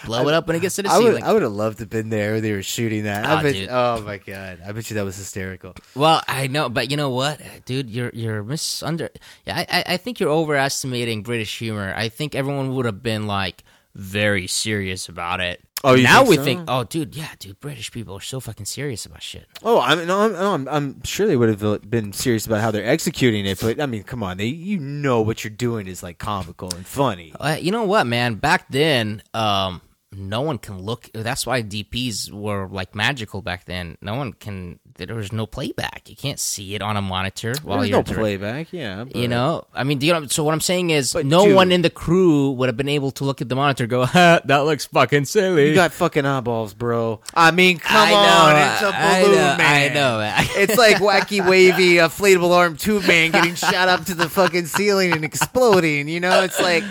Blow 0.05 0.27
it 0.29 0.35
up 0.35 0.47
when 0.47 0.57
it 0.57 0.61
gets 0.61 0.77
to 0.77 0.83
the 0.83 0.91
I 0.91 0.99
would. 0.99 1.23
I 1.23 1.33
would 1.33 1.43
have 1.43 1.53
loved 1.53 1.79
to 1.79 1.83
have 1.83 1.91
been 1.91 2.09
there 2.11 2.33
when 2.35 2.43
they 2.43 2.53
were 2.53 2.63
shooting 2.63 3.05
that. 3.05 3.25
I 3.25 3.35
Ah, 3.39 3.43
bet, 3.43 3.69
oh 3.71 4.03
my 4.03 4.19
god, 4.19 4.61
I 4.67 4.73
bet 4.73 4.89
you 4.91 4.95
that 4.95 5.05
was 5.05 5.17
hysterical. 5.17 5.75
Well, 5.95 6.23
I 6.29 6.47
know, 6.47 6.69
but 6.69 6.91
you 6.91 6.97
know 6.97 7.11
what, 7.11 7.41
dude, 7.65 7.89
you're 7.91 8.11
you're 8.15 8.43
misunder. 8.45 9.09
Yeah, 9.47 9.57
I 9.59 9.67
I- 9.79 9.85
I 9.95 9.97
think 9.97 10.21
you're 10.21 10.31
overestimating 10.31 11.23
British 11.23 11.59
humor. 11.59 11.93
I 11.97 12.09
think 12.09 12.35
everyone 12.35 12.75
would 12.75 12.87
have 12.87 13.03
been 13.03 13.27
like 13.27 13.65
very 13.95 14.47
serious 14.47 15.09
about 15.09 15.41
it. 15.41 15.61
Oh, 15.85 15.95
now 15.97 16.19
think 16.19 16.29
we 16.31 16.37
so? 16.37 16.45
think, 16.45 16.65
oh, 16.67 16.85
dude, 16.85 17.15
yeah, 17.15 17.29
dude, 17.39 17.61
British 17.61 17.93
people 17.93 18.17
are 18.17 18.21
so 18.21 18.41
fucking 18.41 18.67
serious 18.67 19.05
about 19.05 19.23
shit. 19.23 19.47
Oh, 19.63 19.81
I 19.81 19.95
mean, 19.95 20.07
no, 20.07 20.21
I'm, 20.21 20.33
no, 20.33 20.55
I'm, 20.55 20.69
I'm 20.69 21.03
sure 21.05 21.27
they 21.27 21.37
would 21.37 21.61
have 21.61 21.91
been 21.91 22.13
serious 22.13 22.47
about 22.47 22.61
how 22.61 22.71
they're 22.71 22.87
executing 22.87 23.45
it, 23.47 23.61
but 23.61 23.81
I 23.81 23.87
mean, 23.87 24.03
come 24.03 24.23
on, 24.23 24.39
they, 24.39 24.47
you 24.47 24.79
know 24.79 25.21
what 25.21 25.45
you're 25.45 25.51
doing 25.51 25.87
is 25.87 26.03
like 26.03 26.19
comical 26.19 26.73
and 26.75 26.87
funny. 26.87 27.35
Uh, 27.39 27.59
you 27.61 27.71
know 27.71 27.85
what, 27.85 28.07
man? 28.07 28.37
Back 28.37 28.67
then, 28.71 29.23
um, 29.35 29.83
no 30.11 30.41
one 30.41 30.59
can 30.59 30.81
look. 30.81 31.11
That's 31.13 31.47
why 31.47 31.63
DPs 31.63 32.31
were 32.33 32.69
like 32.69 32.95
magical 32.95 33.43
back 33.43 33.65
then. 33.67 33.99
No 34.01 34.15
one 34.15 34.33
can 34.33 34.79
there 34.97 35.15
was 35.15 35.33
no 35.33 35.47
playback. 35.47 36.09
You 36.09 36.17
can't 36.17 36.39
see 36.39 36.75
it 36.75 36.83
on 36.83 36.97
a 36.97 37.03
monitor 37.03 37.55
while 37.63 37.79
There's 37.79 37.91
you're 37.91 37.99
no 37.99 38.03
direct- 38.03 38.21
playback, 38.21 38.73
yeah. 38.73 39.05
You 39.15 39.29
know, 39.29 39.65
I 39.75 39.85
mean, 39.85 39.99
do 39.99 40.07
you 40.07 40.13
know, 40.13 40.27
so 40.27 40.45
what 40.45 40.55
I'm 40.55 40.61
saying 40.61 40.91
is, 40.91 41.15
no 41.15 41.45
dude- 41.47 41.55
one 41.55 41.73
in 41.73 41.83
the 41.83 41.91
crew 41.91 42.51
would 42.53 42.69
have 42.69 42.77
been 42.77 42.89
able 42.89 43.11
to 43.13 43.25
look 43.25 43.41
at 43.41 43.49
the 43.49 43.57
monitor, 43.57 43.85
and 43.85 43.91
go, 43.91 44.05
ha, 44.07 44.41
"That 44.45 44.59
looks 44.59 44.85
fucking 44.87 45.25
silly." 45.25 45.69
You 45.69 45.75
got 45.75 45.93
fucking 45.93 46.25
eyeballs, 46.25 46.75
bro. 46.75 47.21
I 47.35 47.51
mean, 47.51 47.79
come 47.79 48.09
I 48.09 48.11
know, 48.11 48.57
on, 48.57 48.73
it's 48.73 48.83
a 48.83 49.25
balloon 49.27 49.37
know, 49.37 49.57
man. 49.57 49.91
I 49.91 49.95
know, 49.95 50.19
man. 50.19 50.47
it's 50.57 50.77
like 50.79 50.97
wacky, 50.99 51.47
wavy, 51.47 52.01
uh, 52.01 52.09
inflatable 52.09 52.51
arm 52.53 52.77
tube 52.77 53.07
man 53.07 53.31
getting 53.33 53.55
shot 53.57 53.89
up 53.89 54.05
to 54.07 54.15
the 54.15 54.29
fucking 54.29 54.67
ceiling 54.67 55.13
and 55.13 55.25
exploding. 55.25 56.09
You 56.09 56.21
know, 56.21 56.43
it's 56.43 56.61
like 56.61 56.85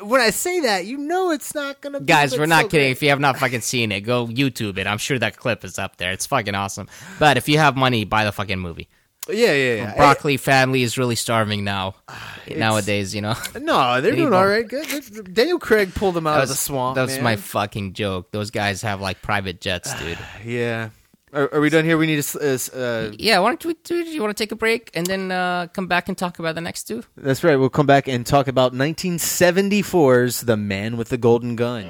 when 0.00 0.20
I 0.20 0.30
say 0.30 0.60
that, 0.60 0.86
you 0.86 0.96
know, 0.98 1.30
it's 1.30 1.54
not 1.54 1.80
gonna. 1.80 2.00
be 2.00 2.06
Guys, 2.06 2.36
we're 2.36 2.46
not 2.46 2.62
so 2.62 2.68
kidding. 2.68 2.86
great. 2.86 2.90
If 2.92 3.02
you 3.02 3.10
have 3.10 3.20
not 3.20 3.38
fucking 3.38 3.60
seen 3.60 3.92
it, 3.92 4.00
go 4.00 4.26
YouTube 4.26 4.78
it. 4.78 4.86
I'm 4.86 4.98
sure 4.98 5.18
that 5.18 5.36
clip 5.36 5.64
is 5.64 5.78
up 5.78 5.96
there. 5.96 6.12
It's 6.12 6.26
fucking 6.26 6.54
awesome. 6.54 6.88
But 7.18 7.35
if 7.36 7.48
you 7.48 7.58
have 7.58 7.76
money, 7.76 8.04
buy 8.04 8.24
the 8.24 8.32
fucking 8.32 8.58
movie. 8.58 8.88
Yeah, 9.28 9.52
yeah, 9.54 9.74
yeah. 9.74 9.96
Broccoli 9.96 10.36
family 10.36 10.82
is 10.82 10.96
really 10.96 11.16
starving 11.16 11.64
now. 11.64 11.96
Nowadays, 12.54 13.12
you 13.14 13.20
know. 13.22 13.34
No, 13.60 14.00
they're 14.00 14.14
doing 14.14 14.32
all 14.32 14.46
right. 14.46 14.66
Good. 14.66 14.86
good. 14.88 15.34
Daniel 15.34 15.58
Craig 15.58 15.92
pulled 15.94 16.14
them 16.14 16.26
out 16.28 16.36
That 16.36 16.42
of 16.44 16.48
the 16.50 16.54
swamp. 16.54 16.94
That's 16.94 17.16
man. 17.16 17.24
my 17.24 17.36
fucking 17.36 17.94
joke. 17.94 18.30
Those 18.30 18.50
guys 18.52 18.82
have 18.82 19.00
like 19.00 19.22
private 19.22 19.60
jets, 19.60 19.92
dude. 20.00 20.18
Yeah. 20.44 20.90
Are, 21.32 21.52
are 21.54 21.60
we 21.60 21.70
done 21.70 21.84
here? 21.84 21.98
We 21.98 22.06
need 22.06 22.14
to. 22.14 22.18
s- 22.20 22.36
Uh, 22.36 22.38
s- 22.40 22.68
uh, 22.72 23.12
yeah, 23.18 23.40
why 23.40 23.48
don't 23.50 23.64
we 23.64 23.74
do? 23.82 23.96
You 23.96 24.22
want 24.22 24.34
to 24.36 24.40
take 24.40 24.52
a 24.52 24.56
break 24.56 24.90
and 24.94 25.04
then 25.04 25.32
uh, 25.32 25.66
come 25.72 25.88
back 25.88 26.08
and 26.08 26.16
talk 26.16 26.38
about 26.38 26.54
the 26.54 26.60
next 26.60 26.84
two? 26.84 27.02
that's 27.16 27.42
right. 27.42 27.56
We'll 27.56 27.68
come 27.68 27.84
back 27.86 28.06
and 28.06 28.24
talk 28.24 28.46
about 28.46 28.74
1974's 28.74 30.42
The 30.42 30.56
Man 30.56 30.96
with 30.96 31.08
the 31.08 31.18
Golden 31.18 31.56
Gun. 31.56 31.86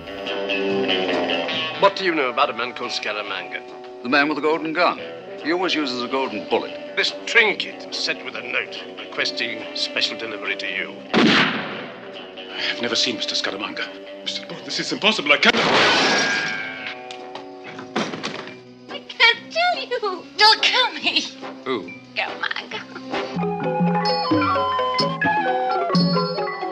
What 1.81 1.97
do 1.97 2.05
you 2.07 2.15
know 2.15 2.31
about 2.31 2.49
a 2.49 2.55
man 2.55 2.73
called 2.73 2.93
Scaramanga? 2.93 3.61
The 4.03 4.09
man 4.09 4.29
with 4.29 4.37
the 4.37 4.43
golden 4.43 4.73
gun. 4.73 4.99
He 5.47 5.53
always 5.53 5.77
uses 5.77 6.03
a 6.03 6.09
golden 6.09 6.49
bullet. 6.49 6.97
This 6.97 7.15
trinket 7.25 7.87
was 7.87 7.97
sent 7.97 8.25
with 8.25 8.35
a 8.35 8.43
note 8.43 8.83
requesting 8.99 9.63
special 9.77 10.19
delivery 10.19 10.57
to 10.57 10.67
you. 10.67 10.93
I've 11.15 12.83
never 12.83 12.97
seen 12.97 13.17
Mr. 13.17 13.41
Scaramanga. 13.41 13.87
Mr. 14.25 14.49
Bond, 14.49 14.67
this 14.67 14.81
is 14.81 14.93
impossible. 14.93 15.31
I 15.31 15.37
can't. 15.37 15.55
I 18.91 18.99
can't 19.07 19.39
tell 19.53 19.79
you. 19.87 20.25
Don't 20.37 20.63
kill 20.63 20.93
me. 20.95 21.23
Who? 21.65 21.93
Scaramanga. 22.17 22.81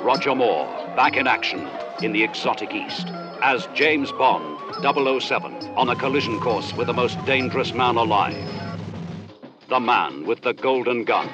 Roger 0.03 0.35
Moore, 0.35 0.67
back 0.97 1.17
in 1.17 1.29
action 1.29 1.69
in 2.03 2.11
the 2.11 2.25
exotic 2.25 2.75
East 2.75 3.07
as 3.41 3.69
James 3.75 4.11
Bond, 4.11 4.59
007, 4.83 5.55
on 5.77 5.91
a 5.91 5.95
collision 5.95 6.41
course 6.41 6.73
with 6.73 6.89
the 6.89 6.93
most 6.93 7.25
dangerous 7.25 7.73
man 7.73 7.95
alive. 7.97 8.64
The 9.69 9.81
man 9.81 10.27
with 10.27 10.43
the 10.43 10.53
golden 10.53 11.05
gun. 11.05 11.27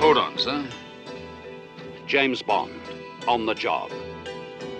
Hold 0.00 0.18
on, 0.18 0.36
sir. 0.36 0.64
James 2.08 2.42
Bond, 2.42 2.72
on 3.28 3.46
the 3.46 3.54
job. 3.54 3.92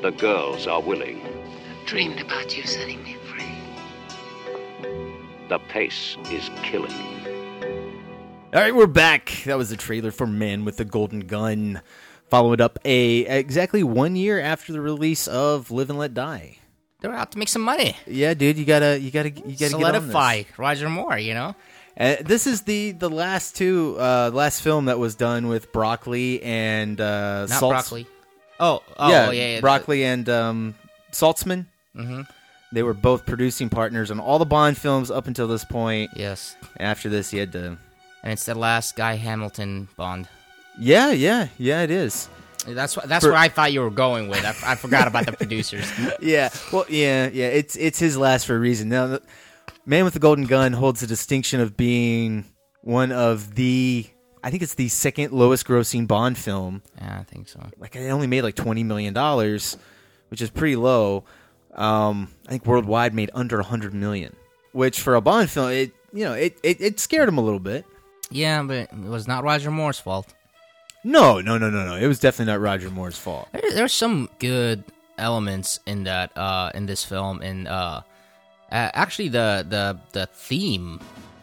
The 0.03 0.11
girls 0.11 0.66
are 0.66 0.80
willing. 0.82 1.20
I 1.22 1.84
Dreamed 1.86 2.20
about 2.20 2.57
you 2.57 2.64
setting 2.64 3.05
me 3.05 3.16
free. 3.28 3.45
The 5.49 5.61
pace 5.68 6.16
is 6.32 6.51
killing. 6.64 6.91
All 8.53 8.61
right, 8.61 8.74
we're 8.74 8.89
back. 8.89 9.43
That 9.47 9.59
was 9.59 9.70
the 9.70 9.76
trailer 9.76 10.11
for 10.11 10.26
Man 10.26 10.64
with 10.64 10.76
the 10.76 10.84
Golden 10.84 11.20
Gun. 11.20 11.82
Followed 12.28 12.61
up 12.61 12.80
a 12.84 13.20
exactly 13.26 13.84
one 13.84 14.16
year 14.16 14.41
after 14.41 14.72
the 14.72 14.80
release 14.80 15.28
of 15.28 15.70
Live 15.70 15.89
and 15.89 15.99
Let 15.99 16.14
Die. 16.14 16.59
They're 17.01 17.14
out 17.14 17.30
to 17.32 17.38
make 17.38 17.49
some 17.49 17.62
money. 17.62 17.96
Yeah, 18.07 18.34
dude, 18.34 18.59
you 18.59 18.64
gotta, 18.64 18.99
you 18.99 19.11
gotta, 19.11 19.30
you 19.30 19.57
gotta 19.57 19.70
Solidify 19.70 20.38
Get 20.42 20.59
Roger 20.59 20.88
Moore. 20.88 21.18
You 21.18 21.34
know. 21.34 21.55
this. 21.96 22.46
Uh, 22.46 22.51
is 22.51 22.62
the 22.62 22.92
the 22.92 23.09
last 23.11 23.55
two, 23.57 23.96
uh, 23.99 24.30
last 24.32 24.62
film 24.62 24.86
that 24.86 24.99
was 24.99 25.14
done 25.14 25.46
with 25.49 25.72
Broccoli 25.72 26.42
and 26.42 27.01
uh, 27.01 27.46
Not 27.49 27.62
Saltz- 27.62 27.70
broccoli. 27.70 28.07
Oh, 28.61 28.82
oh, 28.96 29.11
yeah, 29.11 29.30
yeah, 29.30 29.55
yeah. 29.55 29.61
Broccoli 29.61 30.05
and 30.05 30.28
um, 30.28 30.74
Saltzman. 31.12 31.66
Mhm. 31.94 32.26
They 32.72 32.82
were 32.82 32.94
both 32.94 33.24
producing 33.24 33.68
partners 33.70 34.11
on 34.11 34.18
all 34.20 34.38
the 34.38 34.44
Bond 34.44 34.76
films 34.76 35.11
up 35.11 35.26
until 35.26 35.46
this 35.46 35.64
point. 35.64 36.11
Yes. 36.16 36.57
After 36.78 37.09
this, 37.09 37.30
he 37.30 37.38
had 37.38 37.53
to. 37.53 37.78
And 38.24 38.32
it's 38.32 38.44
the 38.44 38.55
last 38.57 38.96
Guy 38.96 39.14
Hamilton 39.14 39.88
Bond. 39.96 40.28
Yeah, 40.78 41.12
yeah, 41.12 41.49
yeah. 41.57 41.82
It 41.82 41.90
is. 41.92 42.28
That's 42.66 42.96
what 42.96 43.09
that's 43.09 43.24
For- 43.24 43.30
where 43.30 43.38
I 43.38 43.48
thought 43.48 43.72
you 43.72 43.80
were 43.80 43.90
going 43.90 44.28
with. 44.28 44.44
I, 44.44 44.72
I 44.72 44.74
forgot 44.74 45.06
about 45.09 45.26
the 45.26 45.32
producers. 45.32 45.90
yeah. 46.20 46.50
Well, 46.72 46.84
yeah, 46.88 47.28
yeah. 47.32 47.46
It's 47.46 47.76
it's 47.76 47.98
his 47.98 48.16
last 48.16 48.46
for 48.46 48.56
a 48.56 48.59
reason. 48.59 48.88
Now, 48.88 49.06
the 49.06 49.22
Man 49.86 50.04
with 50.04 50.14
the 50.14 50.20
Golden 50.20 50.44
Gun 50.44 50.72
holds 50.72 51.00
the 51.00 51.06
distinction 51.06 51.61
of 51.61 51.76
being 51.76 52.44
one 52.82 53.12
of 53.12 53.54
the. 53.54 54.06
I 54.44 54.50
think 54.50 54.62
it's 54.62 54.74
the 54.74 54.88
second 54.88 55.32
lowest 55.32 55.66
grossing 55.66 56.06
Bond 56.06 56.38
film. 56.38 56.82
Yeah, 56.96 57.18
I 57.20 57.24
think 57.24 57.48
so. 57.48 57.61
Like 57.78 57.96
it 57.96 58.09
only 58.11 58.26
made 58.26 58.42
like 58.42 58.54
twenty 58.54 58.84
million 58.84 59.14
dollars, 59.14 59.76
which 60.28 60.42
is 60.42 60.50
pretty 60.50 60.76
low. 60.76 61.24
Um, 61.74 62.28
I 62.46 62.50
think 62.50 62.66
worldwide 62.66 63.14
made 63.14 63.30
under 63.34 63.62
hundred 63.62 63.94
million, 63.94 64.34
which 64.72 65.00
for 65.00 65.14
a 65.14 65.20
Bond 65.20 65.48
film, 65.50 65.70
it 65.70 65.92
you 66.12 66.24
know 66.24 66.34
it, 66.34 66.59
it 66.62 66.80
it 66.80 67.00
scared 67.00 67.28
him 67.28 67.38
a 67.38 67.42
little 67.42 67.61
bit. 67.61 67.84
Yeah, 68.30 68.62
but 68.62 68.76
it 68.92 68.94
was 68.94 69.26
not 69.26 69.42
Roger 69.42 69.70
Moore's 69.70 69.98
fault. 69.98 70.34
No, 71.05 71.40
no, 71.40 71.59
no, 71.59 71.70
no, 71.70 71.86
no. 71.86 71.94
It 71.96 72.07
was 72.07 72.18
definitely 72.18 72.53
not 72.53 72.61
Roger 72.61 72.90
Moore's 72.90 73.18
fault. 73.18 73.49
There, 73.53 73.62
there's 73.72 73.92
some 73.92 74.28
good 74.38 74.84
elements 75.16 75.80
in 75.86 76.05
that 76.05 76.36
uh, 76.36 76.70
in 76.74 76.86
this 76.86 77.05
film, 77.05 77.40
and 77.42 77.68
uh, 77.68 78.03
actually 78.70 79.28
the 79.28 79.64
the 79.68 79.99
the 80.12 80.26
theme, 80.26 81.01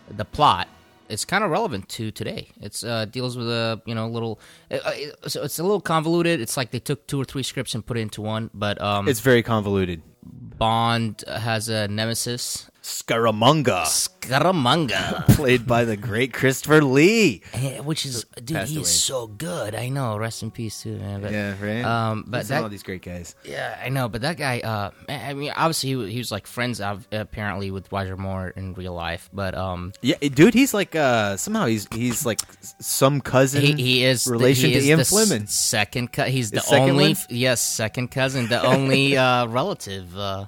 the 0.10 0.26
plot, 0.26 0.68
is 1.10 1.26
kind 1.26 1.44
of 1.44 1.52
relevant 1.52 1.88
to 1.90 2.12
today. 2.12 2.50
It's 2.62 2.84
uh, 2.84 3.06
deals 3.06 3.38
with 3.38 3.48
a 3.50 3.82
you 3.86 3.96
know 3.96 4.08
little, 4.08 4.40
uh, 4.72 4.76
uh, 4.84 4.92
it's 5.24 5.36
a 5.36 5.64
little 5.64 5.82
convoluted. 5.82 6.42
It's 6.42 6.58
like 6.58 6.72
they 6.72 6.80
took 6.80 7.08
two 7.08 7.20
or 7.20 7.26
three 7.26 7.44
scripts 7.44 7.74
and 7.76 7.86
put 7.86 7.98
it 7.98 8.02
into 8.02 8.22
one, 8.22 8.50
but 8.54 8.82
um, 8.82 9.08
It's 9.08 9.22
very 9.22 9.44
convoluted. 9.44 10.02
Bond 10.24 11.24
has 11.28 11.70
a 11.70 11.88
nemesis, 11.88 12.70
Scaramanga, 12.86 13.82
Scaramanga, 13.86 15.26
played 15.36 15.66
by 15.66 15.86
the 15.86 15.98
great 15.98 16.34
Christopher 16.34 16.84
Lee, 16.84 17.42
which 17.84 18.06
is 18.06 18.26
dude, 18.44 18.58
Passed 18.58 18.70
he 18.72 18.78
away. 18.78 18.86
so 18.86 19.26
good. 19.26 19.74
I 19.74 19.90
know, 19.90 20.16
rest 20.18 20.44
in 20.44 20.52
peace 20.52 20.84
too, 20.84 20.98
man. 20.98 21.20
But, 21.22 21.32
Yeah, 21.32 21.56
right. 21.60 21.84
Um, 21.84 22.26
but 22.28 22.48
that 22.48 22.62
all 22.62 22.70
these 22.70 22.84
great 22.84 23.02
guys. 23.02 23.34
Yeah, 23.44 23.76
I 23.84 23.90
know, 23.90 24.08
but 24.08 24.22
that 24.22 24.38
guy. 24.38 24.60
Uh, 24.60 24.92
I 25.10 25.34
mean, 25.34 25.52
obviously 25.56 25.96
he, 25.96 26.12
he 26.12 26.18
was 26.20 26.32
like 26.32 26.46
friends 26.46 26.80
of, 26.80 27.08
apparently 27.12 27.72
with 27.72 27.92
Roger 27.92 28.18
Moore 28.18 28.50
in 28.56 28.76
real 28.76 28.94
life, 28.94 29.32
but 29.34 29.56
um, 29.56 29.92
Yeah, 30.04 30.18
dude, 30.22 30.54
he's 30.54 30.74
like 30.76 30.96
uh 30.96 31.38
somehow 31.38 31.66
he's 31.66 31.88
he's 31.92 32.24
like 32.24 32.40
some 32.80 33.20
cousin. 33.20 33.64
he, 33.64 33.74
he 33.74 34.04
is 34.06 34.26
the- 34.26 34.32
relation 34.32 34.70
he 34.70 34.80
to 34.80 34.86
Ian 34.86 34.98
the 34.98 35.02
s- 35.02 35.10
Fleming. 35.10 35.48
Second, 35.48 36.14
co- 36.14 36.26
he's 36.26 36.52
the 36.52 36.58
His 36.60 36.68
second 36.70 36.92
only 36.92 37.14
one? 37.16 37.24
yes, 37.32 37.62
second 37.62 38.10
cousin, 38.12 38.48
the 38.48 38.62
only 38.64 39.18
uh, 39.26 39.48
relative. 39.48 40.16
Uh, 40.16 40.46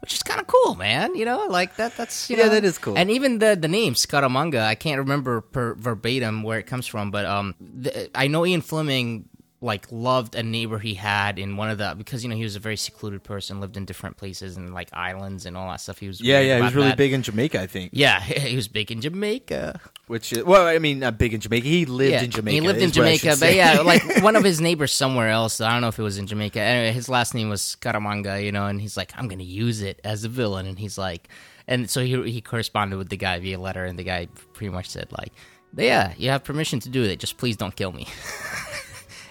which 0.00 0.14
is 0.14 0.22
kind 0.22 0.40
of 0.40 0.46
cool, 0.46 0.74
man. 0.74 1.14
You 1.14 1.24
know, 1.24 1.46
like 1.48 1.76
that. 1.76 1.96
That's 1.96 2.28
you 2.30 2.36
Yeah, 2.36 2.44
know, 2.44 2.50
that 2.50 2.64
is 2.64 2.78
cool. 2.78 2.96
And 2.96 3.10
even 3.10 3.38
the 3.38 3.56
the 3.60 3.68
name 3.68 3.94
Scaramanga, 3.94 4.60
I 4.62 4.74
can't 4.74 4.98
remember 4.98 5.40
per 5.40 5.74
verbatim 5.74 6.42
where 6.42 6.58
it 6.58 6.66
comes 6.66 6.86
from, 6.86 7.10
but 7.10 7.24
um, 7.26 7.54
the, 7.60 8.10
I 8.14 8.26
know 8.28 8.46
Ian 8.46 8.60
Fleming 8.60 9.28
like 9.60 9.90
loved 9.90 10.36
a 10.36 10.42
neighbor 10.42 10.78
he 10.78 10.94
had 10.94 11.36
in 11.36 11.56
one 11.56 11.68
of 11.68 11.78
the 11.78 11.94
because 11.98 12.22
you 12.22 12.30
know 12.30 12.36
he 12.36 12.44
was 12.44 12.54
a 12.54 12.60
very 12.60 12.76
secluded 12.76 13.24
person, 13.24 13.60
lived 13.60 13.76
in 13.76 13.84
different 13.84 14.16
places 14.16 14.56
and 14.56 14.72
like 14.72 14.88
islands 14.92 15.46
and 15.46 15.56
all 15.56 15.68
that 15.70 15.80
stuff. 15.80 15.98
He 15.98 16.06
was 16.06 16.20
Yeah, 16.20 16.40
yeah, 16.40 16.56
he 16.58 16.62
was 16.62 16.74
really 16.74 16.88
that. 16.88 16.96
big 16.96 17.12
in 17.12 17.22
Jamaica, 17.22 17.60
I 17.60 17.66
think. 17.66 17.90
Yeah, 17.92 18.20
he 18.22 18.54
was 18.54 18.68
big 18.68 18.92
in 18.92 19.00
Jamaica. 19.00 19.80
Which 20.06 20.32
is, 20.32 20.44
well, 20.44 20.66
I 20.66 20.78
mean, 20.78 21.00
not 21.00 21.18
big 21.18 21.34
in 21.34 21.40
Jamaica. 21.40 21.66
He 21.66 21.86
lived 21.86 22.12
yeah, 22.12 22.22
in 22.22 22.30
Jamaica. 22.30 22.54
He 22.54 22.60
lived 22.60 22.78
in 22.78 22.90
is 22.90 22.98
what 22.98 23.08
I 23.08 23.16
should 23.16 23.38
Jamaica, 23.38 23.40
but 23.40 23.54
yeah, 23.54 23.80
like 23.80 24.22
one 24.22 24.36
of 24.36 24.44
his 24.44 24.60
neighbors 24.60 24.92
somewhere 24.92 25.28
else. 25.28 25.60
I 25.60 25.72
don't 25.72 25.80
know 25.80 25.88
if 25.88 25.98
it 25.98 26.02
was 26.02 26.18
in 26.18 26.28
Jamaica. 26.28 26.60
Anyway, 26.60 26.92
his 26.92 27.08
last 27.08 27.34
name 27.34 27.48
was 27.48 27.60
Scaramanga, 27.60 28.42
you 28.42 28.52
know, 28.52 28.66
and 28.66 28.80
he's 28.80 28.96
like, 28.96 29.12
I'm 29.16 29.26
gonna 29.26 29.42
use 29.42 29.82
it 29.82 30.00
as 30.04 30.22
a 30.22 30.28
villain, 30.28 30.66
and 30.66 30.78
he's 30.78 30.96
like, 30.98 31.28
and 31.66 31.90
so 31.90 32.00
he 32.02 32.30
he 32.30 32.40
corresponded 32.40 32.96
with 32.96 33.08
the 33.08 33.16
guy 33.16 33.40
via 33.40 33.58
letter, 33.58 33.84
and 33.84 33.98
the 33.98 34.04
guy 34.04 34.28
pretty 34.54 34.70
much 34.72 34.88
said 34.88 35.08
like, 35.18 35.32
yeah, 35.76 36.14
you 36.16 36.30
have 36.30 36.44
permission 36.44 36.78
to 36.80 36.88
do 36.88 37.02
it, 37.02 37.18
just 37.18 37.36
please 37.38 37.56
don't 37.56 37.74
kill 37.74 37.90
me. 37.92 38.06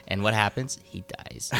and 0.07 0.23
what 0.23 0.33
happens? 0.33 0.79
He 0.83 1.03
dies. 1.07 1.51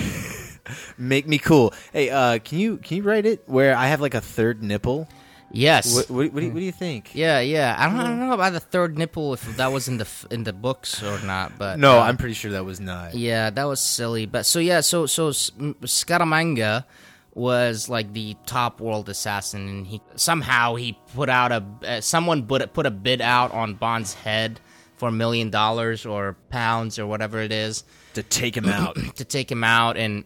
Make 0.98 1.28
me 1.28 1.38
cool. 1.38 1.74
Hey, 1.93 2.10
uh, 2.10 2.39
can 2.39 2.60
you 2.60 2.78
can 2.78 2.98
you 2.98 3.04
write 3.04 3.26
it 3.26 3.43
where 3.45 3.76
I 3.76 3.88
have 3.88 4.02
like 4.02 4.14
a 4.14 4.22
third 4.22 4.64
nipple? 4.64 5.08
Yes. 5.52 5.95
What, 5.95 6.10
what, 6.10 6.34
what, 6.34 6.39
do, 6.41 6.45
you, 6.48 6.54
what 6.54 6.60
do 6.60 6.66
you 6.66 6.72
think? 6.74 7.12
Yeah, 7.14 7.39
yeah. 7.39 7.76
I 7.78 7.86
don't, 7.88 7.98
I 8.00 8.04
don't 8.04 8.20
know 8.20 8.34
about 8.34 8.52
the 8.52 8.60
third 8.60 8.98
nipple 8.98 9.34
if 9.34 9.58
that 9.58 9.72
was 9.72 9.88
in 9.88 9.98
the 9.98 10.08
in 10.30 10.43
the 10.43 10.52
books 10.52 11.02
or 11.02 11.20
not, 11.26 11.58
but 11.58 11.80
No, 11.80 12.00
uh, 12.00 12.04
I'm 12.04 12.18
pretty 12.18 12.34
sure 12.34 12.52
that 12.52 12.66
was 12.66 12.80
not. 12.80 13.16
Yeah, 13.16 13.50
that 13.50 13.64
was 13.64 13.80
silly. 13.80 14.26
But 14.26 14.45
so 14.45 14.60
yeah, 14.60 14.82
so 14.82 15.06
so 15.06 15.30
Scaramanga 15.30 16.86
was 17.34 17.88
like 17.88 18.14
the 18.14 18.36
top 18.45 18.82
world 18.82 19.08
assassin, 19.10 19.68
and 19.70 19.88
he 19.88 20.02
somehow 20.16 20.76
he 20.76 20.98
put 21.16 21.30
out 21.30 21.52
a 21.52 21.64
uh, 21.86 22.02
someone 22.02 22.45
put 22.45 22.74
put 22.74 22.86
a 22.86 22.91
bid 22.91 23.22
out 23.22 23.52
on 23.54 23.76
Bond's 23.76 24.14
head 24.14 24.60
for 24.98 25.10
a 25.10 25.12
million 25.12 25.50
dollars 25.50 26.06
or 26.06 26.36
pounds 26.50 27.00
or 27.00 27.06
whatever 27.06 27.39
it 27.39 27.52
is 27.52 27.84
to 28.18 28.24
take 28.24 28.55
him 28.57 28.68
out. 28.68 28.97
to 29.15 29.26
take 29.26 29.51
him 29.51 29.63
out, 29.63 29.97
and 29.97 30.26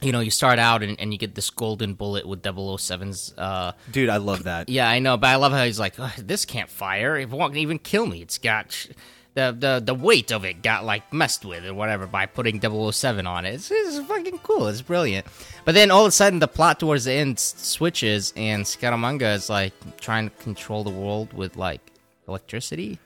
you 0.00 0.12
know, 0.12 0.20
you 0.20 0.30
start 0.30 0.58
out 0.58 0.82
and, 0.82 0.98
and 1.00 1.12
you 1.12 1.18
get 1.18 1.34
this 1.34 1.50
golden 1.50 1.94
bullet 1.94 2.26
with 2.26 2.42
007's. 2.42 3.32
Uh, 3.36 3.72
Dude, 3.90 4.10
I 4.10 4.18
love 4.18 4.44
that. 4.44 4.68
yeah, 4.68 4.88
I 4.88 4.98
know, 4.98 5.16
but 5.16 5.28
I 5.28 5.36
love 5.36 5.52
how 5.52 5.64
he's 5.64 5.78
like, 5.80 5.98
"Ugh, 5.98 6.12
this 6.18 6.44
can't 6.44 6.68
fire. 6.68 7.16
It 7.16 7.30
won't 7.30 7.56
even 7.56 7.78
kill 7.78 8.06
me. 8.06 8.22
It's 8.22 8.38
got 8.38 8.72
sh- 8.72 8.88
the 9.34 9.54
the 9.58 9.82
the 9.84 9.94
weight 9.94 10.32
of 10.32 10.44
it 10.44 10.62
got 10.62 10.84
like 10.84 11.12
messed 11.12 11.44
with 11.44 11.64
or 11.66 11.74
whatever 11.74 12.06
by 12.06 12.26
putting 12.26 12.60
007 12.60 13.26
on 13.26 13.44
it. 13.44 13.54
It's, 13.54 13.70
it's 13.70 13.98
fucking 14.06 14.38
cool. 14.38 14.66
It's 14.68 14.82
brilliant. 14.82 15.26
But 15.64 15.74
then 15.74 15.90
all 15.90 16.02
of 16.04 16.08
a 16.08 16.12
sudden, 16.12 16.38
the 16.38 16.48
plot 16.48 16.78
towards 16.80 17.04
the 17.04 17.12
end 17.12 17.38
switches, 17.38 18.32
and 18.36 18.64
Scaramanga 18.64 19.34
is 19.34 19.50
like 19.50 19.72
trying 20.00 20.30
to 20.30 20.36
control 20.36 20.84
the 20.84 20.90
world 20.90 21.32
with 21.32 21.56
like 21.56 21.80
electricity. 22.28 22.98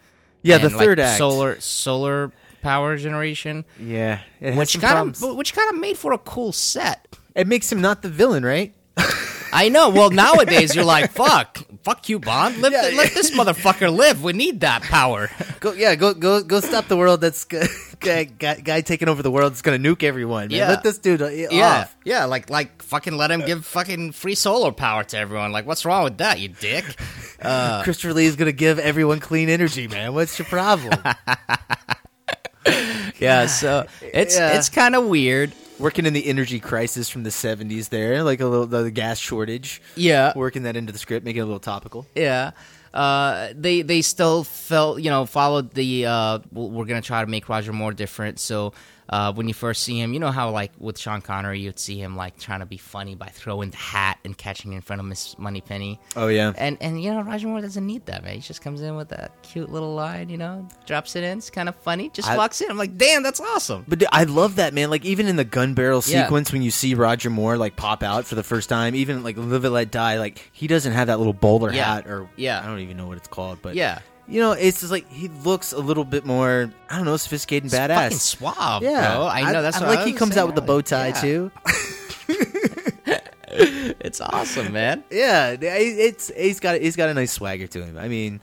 Yeah, 0.43 0.59
the 0.59 0.67
and, 0.67 0.77
like, 0.77 0.85
third 0.85 1.01
act. 1.01 1.19
solar 1.19 1.61
solar 1.61 2.33
power 2.63 2.97
generation. 2.97 3.65
Yeah, 3.79 4.21
which 4.41 4.81
kind 4.81 5.11
of 5.11 5.37
which 5.37 5.55
kind 5.55 5.71
of 5.73 5.79
made 5.81 5.97
for 5.99 6.13
a 6.13 6.19
cool 6.19 6.53
set. 6.53 7.17
It 7.35 7.47
makes 7.47 7.71
him 7.71 7.81
not 7.81 8.03
the 8.03 8.09
villain, 8.09 8.45
right? 8.45 8.75
I 9.53 9.69
know. 9.69 9.89
Well, 9.91 10.11
nowadays 10.11 10.77
you're 10.77 10.85
like, 10.85 11.11
fuck, 11.13 11.59
fuck 11.83 12.09
you, 12.09 12.21
Bond. 12.21 12.59
Let, 12.59 12.73
let 12.95 13.13
this 13.15 13.33
motherfucker 13.33 13.93
live. 13.93 14.23
We 14.23 14.33
need 14.33 14.61
that 14.61 14.83
power. 14.83 15.29
Go, 15.61 15.73
yeah, 15.73 15.95
go, 15.95 16.15
go, 16.15 16.43
go! 16.43 16.61
Stop 16.61 16.87
the 16.87 16.97
world. 16.97 17.21
That's 17.21 17.45
guy, 17.45 18.25
guy 18.25 18.81
taking 18.81 19.09
over 19.11 19.23
the 19.23 19.31
world. 19.31 19.53
That's 19.53 19.61
gonna 19.61 19.79
nuke 19.79 20.03
everyone. 20.03 20.49
Man. 20.49 20.57
Yeah. 20.57 20.69
let 20.69 20.83
this 20.83 20.97
dude 20.97 21.21
uh, 21.21 21.29
Yeah, 21.29 21.81
off. 21.83 21.97
yeah, 22.03 22.25
like 22.25 22.49
like 22.49 22.83
fucking 22.83 23.15
let 23.15 23.31
him 23.31 23.45
give 23.45 23.67
fucking 23.67 24.13
free 24.13 24.35
solar 24.35 24.73
power 24.73 25.05
to 25.05 25.19
everyone. 25.19 25.53
Like, 25.53 25.67
what's 25.67 25.85
wrong 25.85 26.05
with 26.05 26.17
that, 26.19 26.41
you 26.41 26.49
dick? 26.49 26.85
Uh, 27.43 27.83
Christopher 27.83 28.15
Lee 28.15 28.25
is 28.25 28.37
gonna 28.37 28.53
give 28.53 28.79
everyone 28.79 29.21
clean 29.21 29.51
energy, 29.51 29.87
man. 29.87 30.15
What's 30.15 30.39
your 30.39 30.47
problem? 30.47 30.99
Yeah, 33.21 33.47
so 33.47 33.87
it's 34.03 34.37
Yeah. 34.37 34.57
it's 34.57 34.69
kind 34.69 34.95
of 34.95 35.05
weird. 35.07 35.53
Working 35.79 36.05
in 36.05 36.13
the 36.13 36.27
energy 36.27 36.61
crisis 36.61 37.09
from 37.09 37.23
the 37.23 37.31
'70s, 37.31 37.89
there, 37.89 38.23
like 38.23 38.41
a 38.41 38.47
little 38.47 38.67
the 38.67 38.91
gas 38.91 39.19
shortage. 39.19 39.81
Yeah. 39.97 40.33
working 40.37 40.65
that 40.65 40.77
into 40.77 40.93
the 40.93 40.99
script, 40.99 41.25
making 41.25 41.41
it 41.41 41.43
a 41.45 41.47
little 41.47 41.59
topical. 41.61 42.07
Yeah. 42.15 42.51
Uh, 42.93 43.49
they 43.55 43.83
they 43.83 44.03
still 44.03 44.43
felt 44.45 45.01
you 45.01 45.09
know 45.11 45.25
followed 45.25 45.73
the 45.75 46.05
uh 46.07 46.39
w- 46.53 46.69
we're 46.73 46.85
gonna 46.85 47.01
try 47.01 47.25
to 47.25 47.31
make 47.31 47.49
Roger 47.49 47.73
Moore 47.73 47.93
different. 47.93 48.41
So 48.41 48.73
uh, 49.11 49.33
when 49.33 49.49
you 49.49 49.55
first 49.55 49.83
see 49.83 49.99
him, 50.01 50.13
you 50.15 50.21
know 50.21 50.31
how 50.31 50.51
like 50.51 50.71
with 50.79 50.97
Sean 50.97 51.21
Connery, 51.21 51.59
you'd 51.61 51.79
see 51.81 51.99
him 52.01 52.17
like 52.17 52.39
trying 52.39 52.61
to 52.61 52.67
be 52.67 52.77
funny 52.77 53.17
by 53.17 53.27
throwing 53.27 53.71
the 53.71 53.77
hat 53.77 54.19
and 54.25 54.39
catching 54.39 54.73
in 54.73 54.81
front 54.81 55.01
of 55.01 55.07
Miss 55.07 55.37
Moneypenny. 55.37 55.99
Oh, 56.15 56.29
yeah. 56.29 56.53
and 56.57 56.79
and 56.81 57.03
you 57.03 57.13
know 57.13 57.21
Roger 57.23 57.49
Moore 57.49 57.61
doesn't 57.61 57.85
need 57.85 58.07
that 58.07 58.23
man. 58.23 58.37
He 58.37 58.41
just 58.41 58.63
comes 58.63 58.81
in 58.83 58.95
with 58.95 59.09
that 59.09 59.33
cute 59.43 59.71
little 59.71 59.95
line, 59.95 60.29
you 60.29 60.39
know, 60.39 60.67
drops 60.87 61.17
it 61.17 61.25
in. 61.25 61.39
It's 61.39 61.51
kind 61.51 61.69
of 61.69 61.75
funny. 61.77 62.09
Just 62.11 62.29
I- 62.29 62.37
walks 62.37 62.61
in. 62.61 62.71
I'm 62.71 62.79
like, 62.79 62.97
damn, 62.97 63.23
that's 63.25 63.41
awesome. 63.41 63.85
But 63.89 63.99
dude, 63.99 64.09
I 64.13 64.25
love 64.25 64.57
that 64.57 64.75
man. 64.75 64.91
Like 64.91 65.05
even 65.05 65.27
in 65.27 65.35
the 65.37 65.45
gun 65.45 65.75
barrel 65.75 66.03
Yeah. 66.07 66.23
sequence, 66.23 66.53
when 66.53 66.63
you 66.63 66.71
see 66.71 66.95
Roger 66.95 67.31
Moore 67.31 67.57
like 67.57 67.75
pop 67.75 68.05
out 68.05 68.27
for 68.27 68.37
the 68.37 68.45
first 68.45 68.69
time, 68.69 68.95
even 68.95 69.25
like 69.25 69.37
Live 69.37 69.65
and 69.65 69.75
Let 69.75 69.91
Die, 69.91 70.19
like 70.21 70.49
he 70.53 70.69
doesn't 70.69 70.93
have 70.93 71.09
that 71.09 71.19
little 71.19 71.33
bowler 71.33 71.73
Yeah. 71.73 71.95
hat 71.97 72.07
or 72.07 72.29
Yeah. 72.37 72.61
I 72.63 72.67
don't 72.67 72.79
even 72.79 72.97
know 72.97 73.09
what 73.09 73.17
it's 73.17 73.29
called, 73.29 73.59
but 73.61 73.75
Yeah. 73.75 73.99
You 74.31 74.41
know, 74.41 74.53
it's 74.53 74.81
just 74.81 74.93
like 74.93 75.11
he 75.11 75.29
looks 75.29 75.73
a 75.73 75.79
little 75.79 76.05
bit 76.05 76.25
more 76.25 76.73
I 76.89 76.97
don't 76.97 77.05
know, 77.05 77.17
sophisticated 77.17 77.73
and 77.73 77.91
badass, 77.91 77.97
fucking 77.97 78.19
suave, 78.19 78.83
yeah. 78.83 79.17
bro. 79.17 79.27
I 79.27 79.53
know, 79.53 79.63
that's 79.63 79.77
I 79.79 79.81
what 79.81 79.89
like. 79.89 79.99
I 80.01 80.05
he 80.07 80.13
comes 80.13 80.37
out 80.37 80.47
with 80.47 80.55
the 80.55 80.63
bow 80.63 80.81
tie 80.81 81.11
earlier. 81.11 81.21
too. 81.21 81.53
it's 84.01 84.21
awesome, 84.21 84.73
man. 84.73 85.05
yeah, 85.11 85.57
it's 85.61 86.31
he's 86.37 86.61
got 86.61 86.81
he's 86.81 86.97
got 86.97 87.09
a 87.09 87.15
nice 87.15 87.33
swagger 87.33 87.67
to 87.67 87.85
him. 87.85 87.99
I 87.99 88.09
mean, 88.09 88.41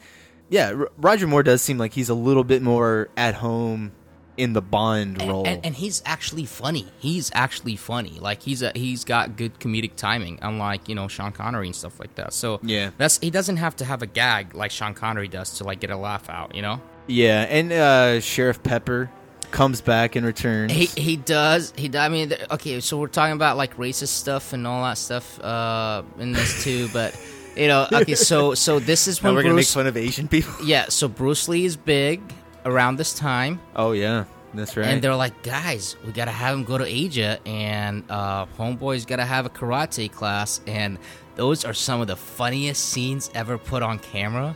yeah, 0.50 0.72
R- 0.72 0.90
Roger 0.98 1.28
Moore 1.28 1.44
does 1.44 1.62
seem 1.62 1.78
like 1.78 1.94
he's 1.94 2.10
a 2.10 2.14
little 2.16 2.44
bit 2.44 2.62
more 2.62 3.10
at 3.16 3.36
home 3.36 3.94
in 4.38 4.54
the 4.54 4.62
Bond 4.62 5.22
role. 5.24 5.46
and, 5.48 5.66
and 5.66 5.76
he's 5.76 6.02
actually 6.06 6.46
funny. 6.46 6.86
He's 7.00 7.32
actually 7.34 7.76
funny. 7.76 8.18
Like 8.20 8.42
he's 8.44 8.62
a 8.62 8.72
he's 8.76 9.04
got 9.04 9.36
good 9.36 9.60
comedic 9.60 9.96
timing, 9.96 10.40
unlike 10.42 10.88
you 10.88 10.96
know 10.96 11.08
Sean 11.08 11.32
Connery 11.32 11.68
and 11.68 11.76
stuff 11.76 12.00
like 12.00 12.14
that. 12.16 12.34
So 12.34 12.60
Yeah. 12.64 12.92
that's 12.98 13.18
he 13.18 13.30
doesn't 13.32 13.58
have 13.58 13.76
to 13.78 13.86
have 13.86 14.02
a 14.02 14.08
gag 14.08 14.54
like 14.54 14.72
Sean 14.72 14.94
Connery 14.94 15.28
does 15.28 15.58
to 15.58 15.64
like 15.64 15.80
get 15.80 15.90
a 15.90 15.98
laugh 15.98 16.30
out. 16.30 16.54
You 16.56 16.62
know, 16.62 16.82
yeah, 17.08 17.42
and 17.50 17.72
uh, 17.74 18.20
Sheriff 18.22 18.62
Pepper 18.64 19.10
comes 19.50 19.80
back 19.82 20.16
and 20.16 20.26
returns. 20.26 20.72
he 20.72 20.86
he 20.86 21.16
does 21.16 21.74
he. 21.76 21.90
I 21.98 22.10
mean, 22.10 22.34
okay, 22.52 22.80
so 22.80 23.00
we're 23.00 23.08
talking 23.08 23.34
about 23.34 23.58
like 23.58 23.76
racist 23.78 24.10
stuff 24.10 24.54
and 24.54 24.68
all 24.68 24.84
that 24.84 24.98
stuff 24.98 25.40
uh, 25.42 26.04
in 26.20 26.32
this 26.34 26.64
too, 26.64 26.90
but. 26.94 27.20
You 27.56 27.68
know, 27.68 27.88
okay, 27.92 28.14
so 28.14 28.54
so 28.54 28.78
this 28.78 29.08
is 29.08 29.24
Now 29.24 29.30
when 29.30 29.36
we're 29.36 29.42
gonna 29.42 29.56
make 29.56 29.66
fun 29.66 29.88
of 29.88 29.98
Asian 29.98 30.28
people. 30.28 30.54
Yeah, 30.64 30.90
so 30.90 31.08
Bruce 31.08 31.50
Lee 31.50 31.66
is 31.66 31.76
big 31.76 32.22
around 32.68 32.98
this 32.98 33.14
time. 33.14 33.60
Oh 33.76 33.94
yeah, 33.94 34.26
that's 34.54 34.78
right. 34.78 34.88
And 34.88 35.02
they're 35.02 35.16
like, 35.16 35.42
guys, 35.42 35.96
we 36.06 36.12
gotta 36.12 36.32
have 36.32 36.56
him 36.56 36.64
go 36.64 36.78
to 36.78 36.86
Asia, 36.86 37.40
and 37.46 38.04
uh, 38.10 38.46
Homeboy's 38.58 39.06
gotta 39.06 39.26
have 39.26 39.46
a 39.46 39.50
karate 39.50 40.12
class, 40.12 40.62
and 40.68 41.00
those 41.36 41.66
are 41.66 41.74
some 41.74 42.02
of 42.02 42.08
the 42.08 42.16
funniest 42.16 42.84
scenes 42.90 43.32
ever 43.34 43.58
put 43.58 43.82
on 43.82 44.00
camera. 44.00 44.56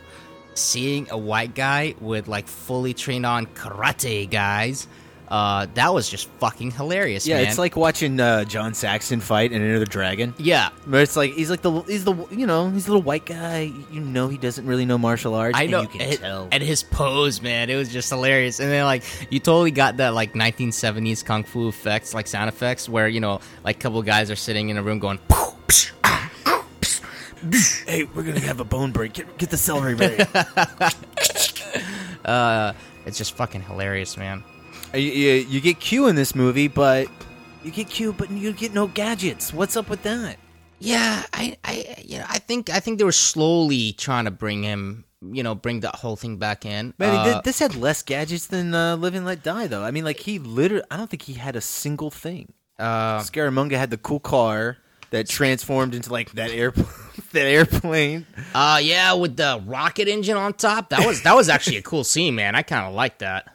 Seeing 0.54 1.08
a 1.10 1.16
white 1.16 1.54
guy 1.54 1.94
with 1.98 2.28
like 2.28 2.46
fully 2.46 2.92
trained 2.92 3.24
on 3.24 3.46
karate 3.46 4.28
guys, 4.30 4.86
uh, 5.32 5.66
that 5.72 5.94
was 5.94 6.10
just 6.10 6.28
fucking 6.40 6.72
hilarious. 6.72 7.26
yeah, 7.26 7.36
man. 7.38 7.46
it's 7.46 7.56
like 7.56 7.74
watching 7.74 8.20
uh, 8.20 8.44
John 8.44 8.74
Saxon 8.74 9.20
fight 9.20 9.50
in 9.50 9.62
Enter 9.62 9.78
the 9.78 9.86
Dragon. 9.86 10.34
Yeah. 10.36 10.68
but 10.86 11.00
it's 11.00 11.16
like 11.16 11.32
he's 11.32 11.48
like 11.48 11.62
the 11.62 11.80
he's 11.84 12.04
the 12.04 12.14
you 12.30 12.46
know 12.46 12.68
he's 12.68 12.86
a 12.86 12.90
little 12.90 13.02
white 13.02 13.24
guy. 13.24 13.72
You 13.90 14.00
know 14.00 14.28
he 14.28 14.36
doesn't 14.36 14.66
really 14.66 14.84
know 14.84 14.98
martial 14.98 15.34
arts. 15.34 15.56
I 15.56 15.62
and 15.62 15.70
know, 15.70 15.80
you 15.80 15.88
can 15.88 16.02
and, 16.02 16.18
tell. 16.18 16.48
and 16.52 16.62
his 16.62 16.82
pose, 16.82 17.40
man, 17.40 17.70
it 17.70 17.76
was 17.76 17.90
just 17.90 18.10
hilarious. 18.10 18.60
And 18.60 18.70
then, 18.70 18.84
like, 18.84 19.04
you 19.30 19.38
totally 19.38 19.70
got 19.70 19.96
that 19.96 20.12
like 20.12 20.34
1970s 20.34 21.24
kung 21.24 21.44
fu 21.44 21.66
effects, 21.66 22.12
like 22.12 22.26
sound 22.26 22.50
effects, 22.50 22.86
where 22.86 23.08
you 23.08 23.20
know, 23.20 23.40
like, 23.64 23.76
a 23.76 23.78
couple 23.78 24.02
guys 24.02 24.30
are 24.30 24.36
sitting 24.36 24.68
in 24.68 24.76
a 24.76 24.82
room 24.82 24.98
going, 24.98 25.18
hey, 27.86 28.04
we're 28.14 28.22
gonna 28.22 28.38
have 28.40 28.60
a 28.60 28.64
bone 28.64 28.92
break. 28.92 29.14
Get, 29.14 29.38
get 29.38 29.48
the 29.48 29.56
celery 29.56 29.94
berry. 29.94 30.18
uh, 32.26 32.74
it's 33.06 33.16
just 33.16 33.34
fucking 33.34 33.62
hilarious, 33.62 34.18
man. 34.18 34.44
You, 34.94 35.00
you, 35.00 35.32
you 35.48 35.60
get 35.60 35.80
Q 35.80 36.06
in 36.08 36.16
this 36.16 36.34
movie, 36.34 36.68
but 36.68 37.08
you 37.64 37.70
get 37.70 37.88
Q, 37.88 38.12
but 38.12 38.30
you 38.30 38.52
get 38.52 38.72
no 38.74 38.86
gadgets. 38.86 39.52
What's 39.52 39.76
up 39.76 39.88
with 39.88 40.02
that? 40.02 40.36
Yeah, 40.78 41.22
I, 41.32 41.56
I, 41.64 42.02
you 42.04 42.18
know, 42.18 42.24
I 42.28 42.38
think, 42.38 42.68
I 42.68 42.80
think 42.80 42.98
they 42.98 43.04
were 43.04 43.12
slowly 43.12 43.92
trying 43.92 44.24
to 44.24 44.32
bring 44.32 44.64
him, 44.64 45.04
you 45.22 45.42
know, 45.44 45.54
bring 45.54 45.80
that 45.80 45.94
whole 45.94 46.16
thing 46.16 46.38
back 46.38 46.66
in. 46.66 46.92
Man, 46.98 47.14
Uh, 47.14 47.40
this 47.42 47.60
had 47.60 47.76
less 47.76 48.02
gadgets 48.02 48.48
than 48.48 48.74
uh, 48.74 48.96
Live 48.96 49.14
and 49.14 49.24
Let 49.24 49.44
Die, 49.44 49.66
though. 49.68 49.84
I 49.84 49.92
mean, 49.92 50.04
like 50.04 50.18
he 50.18 50.40
literally, 50.40 50.84
I 50.90 50.96
don't 50.96 51.08
think 51.08 51.22
he 51.22 51.34
had 51.34 51.54
a 51.54 51.60
single 51.60 52.10
thing. 52.10 52.52
Uh, 52.78 53.20
Scaramanga 53.20 53.72
had 53.76 53.90
the 53.90 53.96
cool 53.98 54.18
car 54.18 54.78
that 55.10 55.28
transformed 55.28 55.94
into 55.94 56.10
like 56.10 56.32
that 56.32 56.50
airplane. 56.50 56.86
that 57.32 57.46
airplane. 57.46 58.26
Uh, 58.52 58.80
yeah, 58.82 59.12
with 59.12 59.36
the 59.36 59.62
rocket 59.64 60.08
engine 60.08 60.36
on 60.36 60.54
top. 60.54 60.88
That 60.88 61.06
was 61.06 61.22
that 61.22 61.36
was 61.36 61.48
actually 61.48 61.76
a 61.76 61.82
cool 61.82 62.02
scene, 62.02 62.34
man. 62.34 62.56
I 62.56 62.62
kind 62.62 62.86
of 62.86 62.94
like 62.94 63.18
that. 63.18 63.46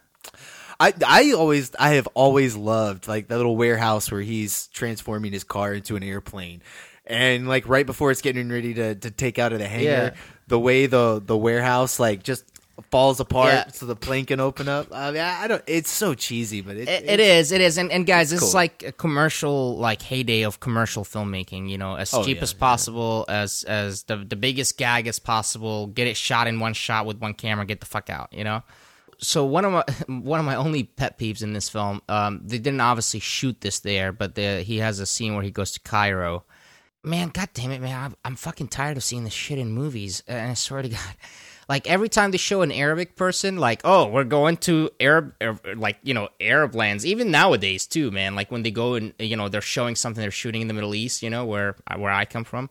I 0.80 0.94
I 1.06 1.32
always 1.34 1.72
I 1.80 1.92
have 1.96 2.08
always 2.14 2.56
loved 2.56 3.08
like 3.08 3.28
that 3.30 3.38
little 3.38 3.56
warehouse 3.58 4.12
where 4.12 4.22
he's 4.22 4.68
transforming 4.68 5.32
his 5.32 5.44
car 5.44 5.74
into 5.74 5.96
an 5.96 6.04
airplane. 6.04 6.62
And 7.06 7.48
like 7.48 7.68
right 7.68 7.86
before 7.86 8.12
it's 8.12 8.22
getting 8.22 8.50
ready 8.50 8.74
to, 8.76 8.96
to 8.96 9.12
take 9.12 9.40
out 9.40 9.54
of 9.54 9.60
the 9.60 9.68
hangar, 9.68 9.86
Yeah. 9.86 10.14
the 10.48 10.60
way 10.60 10.86
the 10.88 11.22
the 11.26 11.38
warehouse 11.38 12.00
like 12.00 12.22
just 12.22 12.44
falls 12.92 13.20
apart 13.20 13.54
Yeah. 13.54 13.68
so 13.72 13.86
the 13.88 13.96
plane 13.96 14.26
can 14.26 14.40
open 14.40 14.68
up. 14.70 14.90
I 14.92 15.10
mean, 15.12 15.22
I 15.22 15.48
don't. 15.48 15.64
It's 15.66 15.90
so 15.90 16.14
cheesy, 16.14 16.62
but 16.62 16.76
it, 16.78 16.88
It, 16.88 17.06
it 17.10 17.20
is, 17.20 17.52
it 17.52 17.60
is, 17.62 17.78
and, 17.80 17.92
and 17.92 18.06
guys, 18.06 18.30
this 18.30 18.42
cool. 18.42 18.50
is 18.50 18.54
like 18.54 18.84
a 18.84 18.92
commercial, 18.92 19.78
like 19.78 20.02
heyday 20.04 20.44
of 20.44 20.60
commercial 20.60 21.04
filmmaking. 21.04 21.70
You 21.70 21.80
know, 21.80 21.96
as 21.96 22.14
Oh, 22.14 22.24
cheap 22.24 22.38
yeah, 22.38 22.44
as 22.44 22.54
possible, 22.54 23.26
as 23.30 23.64
as 23.64 24.04
the 24.04 24.18
the 24.18 24.36
biggest 24.36 24.78
gag 24.78 25.08
as 25.08 25.18
possible. 25.18 25.88
Get 25.88 26.06
it 26.08 26.18
shot 26.18 26.46
in 26.46 26.60
one 26.60 26.74
shot 26.74 27.06
with 27.08 27.18
one 27.18 27.34
camera. 27.34 27.66
Get 27.66 27.80
the 27.80 27.88
fuck 27.88 28.10
out. 28.12 28.32
You 28.32 28.44
know. 28.44 28.62
So 29.20 29.46
one 29.46 29.66
of 29.66 29.72
my 29.72 29.84
one 30.08 30.40
of 30.40 30.46
my 30.46 30.56
only 30.56 30.84
pet 30.84 31.18
peeves 31.18 31.42
in 31.42 31.54
this 31.54 31.70
film, 31.70 32.02
um, 32.10 32.42
they 32.44 32.58
didn't 32.58 32.82
obviously 32.82 33.20
shoot 33.20 33.62
this 33.62 33.80
there, 33.80 34.12
but 34.12 34.36
the, 34.36 34.62
he 34.62 34.78
has 34.78 35.00
a 35.00 35.06
scene 35.06 35.34
where 35.34 35.44
he 35.44 35.52
goes 35.52 35.72
to 35.74 35.80
Cairo. 35.80 36.46
Man, 37.04 37.30
god 37.30 37.50
damn 37.54 37.72
it, 37.72 37.82
man! 37.82 38.04
I'm, 38.04 38.16
I'm 38.26 38.36
fucking 38.36 38.68
tired 38.68 38.98
of 38.98 39.04
seeing 39.04 39.24
this 39.24 39.34
shit 39.34 39.60
in 39.60 39.72
movies, 39.72 40.24
and 40.28 40.52
I 40.52 40.54
swear 40.56 40.82
to 40.82 40.90
God, 40.90 41.16
like 41.70 41.88
every 41.88 42.10
time 42.10 42.32
they 42.32 42.38
show 42.38 42.62
an 42.62 42.72
Arabic 42.72 43.16
person, 43.16 43.58
like, 43.58 43.82
oh, 43.84 44.08
we're 44.08 44.24
going 44.24 44.58
to 44.58 44.90
Arab, 45.00 45.34
Arab- 45.40 45.62
like 45.78 45.98
you 46.04 46.14
know, 46.14 46.30
Arab 46.40 46.76
lands. 46.76 47.06
Even 47.06 47.32
nowadays, 47.32 47.88
too, 47.88 48.12
man. 48.12 48.36
Like 48.36 48.52
when 48.52 48.64
they 48.64 48.72
go 48.72 48.96
and 48.96 49.14
you 49.20 49.36
know 49.36 49.48
they're 49.50 49.62
showing 49.62 49.96
something 49.96 50.22
they're 50.22 50.32
shooting 50.32 50.62
in 50.62 50.68
the 50.68 50.74
Middle 50.74 50.96
East, 50.96 51.24
you 51.24 51.30
know, 51.30 51.46
where 51.46 51.76
where 51.96 52.12
I 52.12 52.26
come 52.26 52.44
from. 52.44 52.70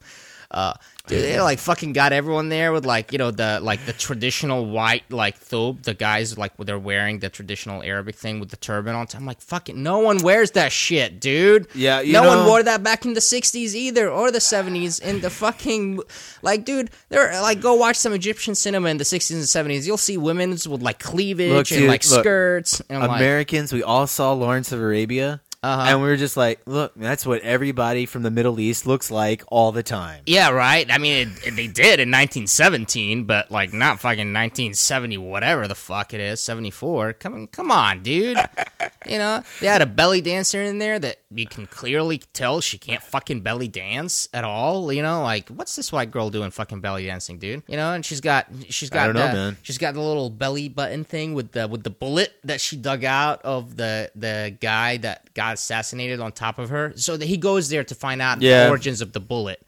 Uh, 0.50 0.74
dude, 1.06 1.22
they 1.22 1.40
like 1.40 1.58
fucking 1.58 1.92
got 1.92 2.12
everyone 2.12 2.48
there 2.48 2.72
with 2.72 2.86
like 2.86 3.12
you 3.12 3.18
know 3.18 3.30
the 3.30 3.60
like 3.62 3.84
the 3.86 3.92
traditional 3.92 4.66
white 4.66 5.10
like 5.10 5.38
thobe. 5.38 5.82
The 5.82 5.94
guys 5.94 6.38
like 6.38 6.56
they're 6.58 6.78
wearing 6.78 7.18
the 7.18 7.28
traditional 7.28 7.82
Arabic 7.82 8.14
thing 8.14 8.40
with 8.40 8.50
the 8.50 8.56
turban 8.56 8.94
on. 8.94 9.06
top. 9.06 9.20
I'm 9.20 9.26
like 9.26 9.40
fucking 9.40 9.82
no 9.82 9.98
one 9.98 10.18
wears 10.22 10.52
that 10.52 10.72
shit, 10.72 11.20
dude. 11.20 11.68
Yeah, 11.74 12.00
you 12.00 12.12
no 12.12 12.22
know- 12.22 12.36
one 12.38 12.46
wore 12.46 12.62
that 12.62 12.82
back 12.82 13.04
in 13.04 13.14
the 13.14 13.20
60s 13.20 13.74
either 13.74 14.08
or 14.08 14.30
the 14.30 14.38
70s 14.38 15.00
in 15.02 15.20
the 15.20 15.30
fucking 15.30 16.00
like 16.42 16.64
dude 16.64 16.90
there 17.08 17.30
like 17.42 17.60
go 17.60 17.74
watch 17.74 17.96
some 17.96 18.12
egyptian 18.12 18.54
cinema 18.54 18.88
in 18.88 18.96
the 18.98 19.04
60s 19.04 19.32
and 19.32 19.70
70s 19.70 19.86
you'll 19.86 19.96
see 19.96 20.16
women's 20.16 20.68
with 20.68 20.82
like 20.82 20.98
cleavage 20.98 21.50
Look, 21.50 21.70
and 21.72 21.80
dude, 21.80 21.88
like 21.88 22.08
look, 22.10 22.20
skirts 22.20 22.80
and 22.88 23.02
I'm 23.02 23.08
like, 23.08 23.20
Americans, 23.20 23.72
we 23.72 23.82
all 23.82 24.06
saw 24.06 24.32
Lawrence 24.32 24.72
of 24.72 24.80
Arabia. 24.80 25.40
Uh-huh. 25.66 25.84
and 25.88 26.00
we 26.02 26.08
were 26.08 26.16
just 26.16 26.36
like, 26.36 26.60
look, 26.66 26.92
that's 26.96 27.26
what 27.26 27.42
everybody 27.42 28.06
from 28.06 28.22
the 28.22 28.30
Middle 28.30 28.60
East 28.60 28.86
looks 28.86 29.10
like 29.10 29.42
all 29.48 29.72
the 29.72 29.82
time. 29.82 30.22
Yeah, 30.26 30.50
right. 30.50 30.90
I 30.90 30.98
mean, 30.98 31.28
it, 31.28 31.48
it- 31.48 31.56
they 31.56 31.66
did 31.66 32.00
in 32.00 32.10
1917, 32.10 33.24
but 33.24 33.50
like 33.50 33.72
not 33.72 34.00
fucking 34.00 34.32
1970, 34.32 35.18
whatever 35.18 35.66
the 35.68 35.74
fuck 35.74 36.14
it 36.14 36.20
is, 36.20 36.40
74. 36.40 37.14
Come, 37.14 37.46
come 37.48 37.70
on, 37.70 38.02
dude. 38.02 38.38
you 39.06 39.18
know, 39.18 39.42
they 39.60 39.66
had 39.66 39.82
a 39.82 39.86
belly 39.86 40.20
dancer 40.20 40.62
in 40.62 40.78
there 40.78 40.98
that 40.98 41.16
you 41.30 41.46
can 41.46 41.66
clearly 41.66 42.18
tell 42.32 42.60
she 42.60 42.78
can't 42.78 43.02
fucking 43.02 43.40
belly 43.40 43.68
dance 43.68 44.28
at 44.32 44.44
all. 44.44 44.92
You 44.92 45.02
know, 45.02 45.22
like 45.22 45.48
what's 45.48 45.76
this 45.76 45.92
white 45.92 46.10
girl 46.10 46.30
doing 46.30 46.50
fucking 46.50 46.80
belly 46.80 47.06
dancing, 47.06 47.38
dude? 47.38 47.62
You 47.66 47.76
know, 47.76 47.92
and 47.92 48.04
she's 48.04 48.20
got 48.20 48.46
she's 48.68 48.90
got 48.90 49.02
I 49.02 49.06
don't 49.06 49.16
know, 49.16 49.32
man. 49.32 49.56
she's 49.62 49.78
got 49.78 49.94
the 49.94 50.00
little 50.00 50.30
belly 50.30 50.68
button 50.68 51.04
thing 51.04 51.34
with 51.34 51.52
the 51.52 51.66
with 51.68 51.82
the 51.82 51.90
bullet 51.90 52.32
that 52.44 52.60
she 52.60 52.76
dug 52.76 53.04
out 53.04 53.42
of 53.42 53.76
the 53.76 54.10
the 54.14 54.56
guy 54.60 54.96
that 54.98 55.32
got 55.34 55.55
assassinated 55.56 56.20
on 56.20 56.32
top 56.32 56.58
of 56.58 56.68
her. 56.70 56.92
So 56.96 57.16
that 57.16 57.26
he 57.26 57.36
goes 57.36 57.68
there 57.68 57.84
to 57.84 57.94
find 57.94 58.20
out 58.22 58.40
Yeah. 58.42 58.64
the 58.64 58.70
origins 58.70 59.00
of 59.00 59.12
the 59.12 59.20
bullet. 59.20 59.60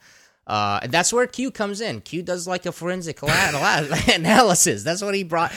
Uh, 0.47 0.79
and 0.81 0.91
that's 0.91 1.13
where 1.13 1.27
Q 1.27 1.51
comes 1.51 1.79
in. 1.79 2.01
Q 2.01 2.23
does 2.23 2.47
like 2.47 2.65
a 2.65 2.71
forensic 2.71 3.19
analysis. 4.07 4.81
That's 4.83 5.01
what 5.01 5.13
he 5.13 5.23
brought. 5.23 5.51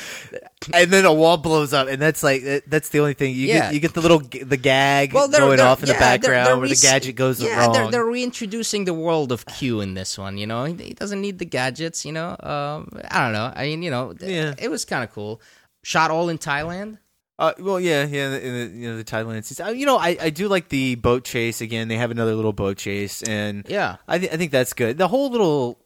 And 0.73 0.91
then 0.91 1.07
a 1.07 1.13
wall 1.15 1.39
blows 1.39 1.73
up, 1.73 1.89
and 1.89 2.01
that's 2.01 2.23
like 2.23 2.43
that's 2.67 2.91
the 2.91 2.99
only 3.01 3.15
thing 3.15 3.35
you 3.35 3.47
Yeah. 3.47 3.61
get. 3.61 3.75
You 3.75 3.81
get 3.81 3.95
the 3.95 4.03
little 4.03 4.19
the 4.19 4.59
gag 4.59 5.15
Well, 5.15 5.29
they're- 5.29 5.41
going 5.41 5.57
they're- 5.57 5.67
off 5.67 5.81
in 5.83 5.87
the 5.87 5.95
yeah, 5.95 5.99
they're- 5.99 6.19
background 6.19 6.47
they're 6.47 6.59
where 6.59 6.69
the 6.69 6.77
gadget 6.77 7.17
goes 7.17 7.43
yeah, 7.43 7.59
wrong. 7.59 7.73
They're, 7.73 7.91
they're 7.91 8.05
reintroducing 8.05 8.85
the 8.85 8.93
world 8.95 9.33
of 9.33 9.47
Q 9.47 9.81
in 9.81 9.95
this 9.95 10.19
one. 10.19 10.37
You 10.37 10.47
know, 10.47 10.65
he, 10.65 10.75
he 10.75 10.93
doesn't 10.95 11.21
need 11.23 11.39
the 11.39 11.47
gadgets. 11.47 12.05
You 12.05 12.13
know, 12.13 12.31
um, 12.41 12.91
I 13.11 13.25
don't 13.25 13.33
know. 13.33 13.51
I 13.55 13.63
mean, 13.69 13.83
you 13.83 13.91
know, 13.91 14.13
th- 14.13 14.57
it 14.61 14.71
was 14.71 14.85
kind 14.85 15.03
of 15.05 15.11
cool. 15.13 15.41
Shot 15.85 16.11
all 16.11 16.29
in 16.29 16.37
Thailand. 16.39 16.99
Uh, 17.43 17.53
well, 17.59 17.81
yeah, 17.81 18.07
yeah, 18.07 18.27
in 18.27 18.33
the, 18.33 18.39
the 18.39 18.79
you 18.79 18.89
know 18.91 18.97
the 18.97 19.05
Thailand. 19.05 19.45
seas- 19.45 19.61
uh, 19.61 19.69
You 19.71 19.85
know, 19.87 19.99
I, 19.99 20.17
I 20.21 20.31
do 20.31 20.47
like 20.49 20.69
the 20.69 20.95
boat 20.95 21.25
chase 21.25 21.61
again. 21.61 21.89
They 21.89 21.97
have 21.97 22.11
another 22.13 22.35
little 22.35 22.53
boat 22.53 22.77
chase, 22.79 23.23
and 23.23 23.67
Yeah. 23.69 23.97
I 24.07 24.19
th- 24.19 24.33
I 24.33 24.37
think 24.37 24.53
that's 24.53 24.73
good. 24.73 24.97
The 24.97 25.09
whole 25.09 25.29
little 25.31 25.81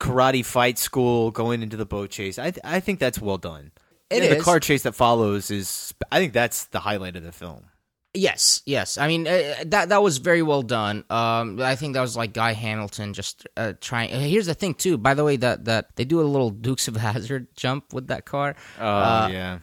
karate 0.00 0.44
fight 0.44 0.78
school 0.78 1.30
going 1.30 1.62
into 1.62 1.76
the 1.76 1.86
boat 1.86 2.10
chase. 2.10 2.38
I 2.38 2.50
th- 2.52 2.64
I 2.64 2.80
think 2.80 2.98
that's 3.00 3.20
well 3.20 3.38
done. 3.38 3.72
It 4.10 4.22
And 4.22 4.40
The 4.40 4.42
car 4.42 4.60
chase 4.60 4.82
that 4.84 4.94
follows 4.94 5.50
is. 5.50 5.92
I 6.10 6.18
think 6.18 6.32
that's 6.32 6.66
the 6.66 6.80
highlight 6.80 7.16
of 7.16 7.22
the 7.22 7.32
film. 7.32 7.64
Yes, 8.14 8.62
yes. 8.64 8.96
I 8.96 9.06
mean 9.06 9.28
uh, 9.28 9.64
that 9.66 9.90
that 9.90 10.02
was 10.02 10.16
very 10.18 10.40
well 10.42 10.62
done. 10.62 11.04
Um, 11.10 11.60
I 11.60 11.76
think 11.76 11.92
that 11.94 12.00
was 12.00 12.16
like 12.16 12.32
Guy 12.32 12.52
Hamilton 12.54 13.12
just 13.12 13.46
uh, 13.56 13.74
trying. 13.82 14.10
uh, 14.12 14.20
Here's 14.20 14.46
the 14.46 14.54
thing 14.54 14.72
too. 14.74 14.96
By 14.96 15.12
the 15.12 15.24
way, 15.24 15.36
that 15.36 15.66
that 15.66 15.94
they 15.96 16.06
do 16.06 16.20
a 16.20 16.24
little 16.24 16.48
Dukes 16.50 16.88
of 16.88 16.96
Hazzard 16.96 17.48
jump 17.54 17.92
with 17.92 18.06
that 18.08 18.24
car. 18.24 18.56
Oh 18.80 18.86
Uh, 18.86 19.28
yeah. 19.30 19.58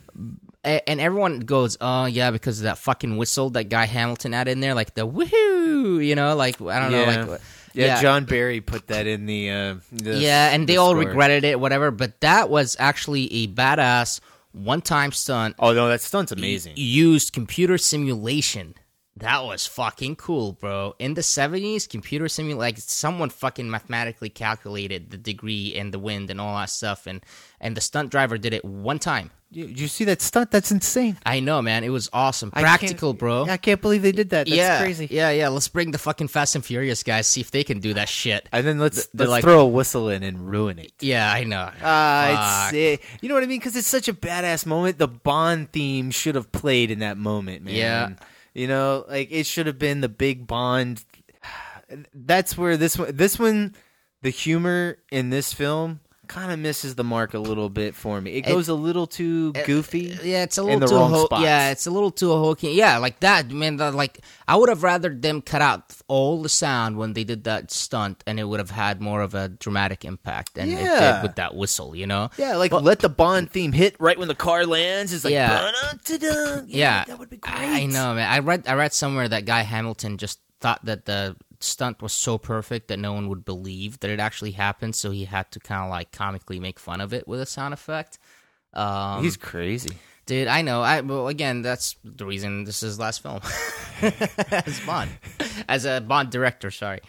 And 0.65 0.99
everyone 0.99 1.41
goes, 1.41 1.77
"Oh 1.79 2.05
yeah," 2.05 2.31
because 2.31 2.59
of 2.59 2.63
that 2.63 2.77
fucking 2.77 3.17
whistle 3.17 3.51
that 3.51 3.65
Guy 3.65 3.85
Hamilton 3.85 4.33
had 4.33 4.47
in 4.47 4.59
there, 4.59 4.73
like 4.73 4.93
the 4.93 5.07
woohoo, 5.07 6.05
you 6.05 6.15
know, 6.15 6.35
like 6.35 6.61
I 6.61 6.79
don't 6.79 6.91
yeah. 6.91 7.23
know, 7.23 7.31
like 7.31 7.41
yeah, 7.75 8.01
John 8.01 8.25
Barry 8.25 8.61
put 8.61 8.87
that 8.87 9.07
in 9.07 9.25
the. 9.25 9.51
Uh, 9.51 9.75
the 9.91 10.17
yeah, 10.17 10.51
and 10.51 10.67
they 10.67 10.73
the 10.73 10.77
all 10.77 10.91
score. 10.91 11.05
regretted 11.05 11.43
it, 11.43 11.59
whatever. 11.59 11.91
But 11.91 12.21
that 12.21 12.49
was 12.49 12.75
actually 12.79 13.31
a 13.33 13.47
badass 13.47 14.21
one-time 14.53 15.11
stunt. 15.11 15.55
Oh 15.59 15.73
no, 15.73 15.89
that 15.89 16.01
stunt's 16.01 16.31
amazing. 16.31 16.73
Used 16.77 17.33
computer 17.33 17.77
simulation. 17.77 18.75
That 19.17 19.45
was 19.45 19.65
fucking 19.65 20.17
cool, 20.17 20.53
bro. 20.53 20.95
In 20.99 21.13
the 21.13 21.23
seventies, 21.23 21.87
computer 21.87 22.27
simulation, 22.27 22.59
like 22.59 22.77
someone 22.77 23.29
fucking 23.29 23.69
mathematically 23.69 24.29
calculated 24.29 25.09
the 25.09 25.17
degree 25.17 25.73
and 25.75 25.93
the 25.93 25.99
wind 25.99 26.29
and 26.29 26.39
all 26.39 26.57
that 26.57 26.69
stuff, 26.69 27.07
and 27.07 27.21
and 27.59 27.75
the 27.75 27.81
stunt 27.81 28.09
driver 28.09 28.37
did 28.37 28.53
it 28.53 28.65
one 28.65 28.99
time. 28.99 29.31
You, 29.55 29.67
you 29.67 29.87
see 29.87 30.03
that 30.03 30.21
stunt? 30.21 30.51
That's 30.51 30.69
insane. 30.69 31.17
I 31.25 31.39
know, 31.39 31.61
man. 31.61 31.85
It 31.85 31.89
was 31.89 32.09
awesome, 32.11 32.49
I 32.53 32.61
can't- 32.61 32.79
practical, 32.81 33.13
bro. 33.13 33.45
I 33.45 33.55
can't 33.55 33.79
believe 33.81 34.01
they 34.01 34.11
did 34.11 34.31
that. 34.31 34.47
That's 34.47 34.57
yeah, 34.57 34.81
crazy. 34.81 35.07
Yeah, 35.09 35.29
yeah. 35.29 35.47
Let's 35.47 35.69
bring 35.69 35.91
the 35.91 35.97
fucking 35.97 36.27
Fast 36.27 36.55
and 36.55 36.65
Furious 36.65 37.03
guys. 37.03 37.25
See 37.27 37.39
if 37.39 37.51
they 37.51 37.63
can 37.63 37.79
do 37.79 37.93
that 37.93 38.09
shit. 38.09 38.49
And 38.51 38.67
then 38.67 38.79
let's 38.79 39.07
They're 39.07 39.27
let's 39.27 39.29
like- 39.29 39.43
throw 39.45 39.61
a 39.61 39.65
whistle 39.67 40.09
in 40.09 40.23
and 40.23 40.49
ruin 40.51 40.77
it. 40.77 40.91
Yeah, 40.99 41.31
I 41.31 41.45
know. 41.45 41.61
Uh, 41.81 42.35
Fuck. 42.35 42.73
it's, 42.73 43.01
eh, 43.01 43.05
you 43.21 43.29
know 43.29 43.35
what 43.35 43.43
I 43.43 43.47
mean? 43.47 43.59
Because 43.59 43.77
it's 43.77 43.87
such 43.87 44.09
a 44.09 44.13
badass 44.13 44.65
moment. 44.65 44.97
The 44.97 45.07
Bond 45.07 45.71
theme 45.71 46.11
should 46.11 46.35
have 46.35 46.51
played 46.51 46.91
in 46.91 46.99
that 46.99 47.17
moment, 47.17 47.63
man. 47.63 47.75
Yeah. 47.75 48.09
You 48.53 48.67
know, 48.67 49.05
like 49.07 49.29
it 49.31 49.45
should 49.45 49.67
have 49.67 49.79
been 49.79 50.01
the 50.01 50.09
big 50.09 50.47
Bond. 50.47 51.01
That's 52.13 52.57
where 52.57 52.75
this 52.75 52.97
one, 52.97 53.15
this 53.15 53.39
one, 53.39 53.73
the 54.21 54.31
humor 54.31 54.97
in 55.11 55.29
this 55.29 55.53
film 55.53 56.01
kind 56.27 56.51
of 56.51 56.59
misses 56.59 56.95
the 56.95 57.03
mark 57.03 57.33
a 57.33 57.39
little 57.39 57.69
bit 57.69 57.95
for 57.95 58.19
me. 58.21 58.31
It 58.33 58.47
It- 58.47 58.51
goes 58.51 58.67
a 58.69 58.73
little 58.73 59.07
too 59.07 59.53
goofy. 59.53 60.17
Yeah, 60.23 60.43
it's 60.43 60.57
a 60.57 60.63
little 60.63 60.87
too 60.87 60.97
ho- 60.97 61.27
yeah, 61.41 61.71
it's 61.71 61.85
a 61.87 61.91
little 61.91 62.11
too 62.11 62.29
hokey. 62.31 62.71
Yeah, 62.71 62.97
like 62.97 63.19
that, 63.21 63.49
man. 63.51 63.77
The, 63.77 63.91
like 63.91 64.19
I 64.47 64.55
would 64.55 64.69
have 64.69 64.83
rather 64.83 65.09
them 65.09 65.41
cut 65.41 65.61
out 65.61 65.93
all 66.07 66.41
the 66.41 66.49
sound 66.49 66.97
when 66.97 67.13
they 67.13 67.23
did 67.23 67.43
that 67.45 67.71
stunt, 67.71 68.23
and 68.27 68.39
it 68.39 68.43
would 68.43 68.59
have 68.59 68.71
had 68.71 69.01
more 69.01 69.21
of 69.21 69.33
a 69.35 69.47
dramatic 69.49 70.05
impact 70.05 70.55
than 70.55 70.69
it 70.69 70.77
did 70.77 71.23
with 71.23 71.35
that 71.35 71.55
whistle. 71.55 71.95
You 71.95 72.07
know? 72.07 72.29
Yeah, 72.37 72.55
like 72.57 72.71
let 72.71 72.99
the 72.99 73.09
Bond 73.09 73.51
theme 73.51 73.71
hit 73.71 73.95
right 73.99 74.17
when 74.17 74.27
the 74.27 74.35
car 74.35 74.65
lands. 74.65 75.13
It's 75.13 75.23
like 75.23 75.33
Yeah. 75.33 75.71
"Ba-da-da-da." 76.03 76.63
Yeah, 76.67 77.03
that 77.05 77.19
would 77.19 77.29
be 77.29 77.39
I 77.43 77.57
great. 77.57 77.69
I 77.69 77.85
know, 77.85 78.13
man. 78.15 78.29
I 78.29 78.39
read 78.39 78.63
I 78.67 78.73
read 78.73 78.93
somewhere 78.93 79.27
that 79.29 79.45
Guy 79.45 79.61
Hamilton 79.61 80.17
just 80.17 80.39
thought 80.61 80.83
that 80.85 81.05
the 81.05 81.35
stunt 81.65 82.01
was 82.01 82.13
so 82.13 82.37
perfect 82.37 82.87
that 82.87 82.99
no 82.99 83.13
one 83.13 83.27
would 83.29 83.43
believe 83.45 83.99
that 83.99 84.09
it 84.09 84.19
actually 84.19 84.51
happened, 84.51 84.95
so 84.95 85.11
he 85.11 85.25
had 85.25 85.51
to 85.51 85.59
kind 85.59 85.83
of 85.83 85.89
like 85.89 86.11
comically 86.11 86.59
make 86.59 86.79
fun 86.79 87.01
of 87.01 87.13
it 87.13 87.27
with 87.27 87.41
a 87.41 87.45
sound 87.45 87.73
effect. 87.73 88.19
Um, 88.73 89.23
He's 89.23 89.37
crazy. 89.37 89.97
Dude, 90.25 90.47
I 90.47 90.63
know. 90.63 90.81
I 90.81 91.01
well, 91.01 91.27
again, 91.27 91.61
that's 91.61 91.97
the 92.03 92.25
reason 92.25 92.63
this 92.63 92.77
is 92.77 92.93
his 92.93 92.99
last 92.99 93.21
film 93.21 93.41
as 94.49 94.79
Bond, 94.79 95.11
as 95.69 95.85
a 95.85 96.01
Bond 96.01 96.31
director. 96.31 96.71
Sorry. 96.71 96.99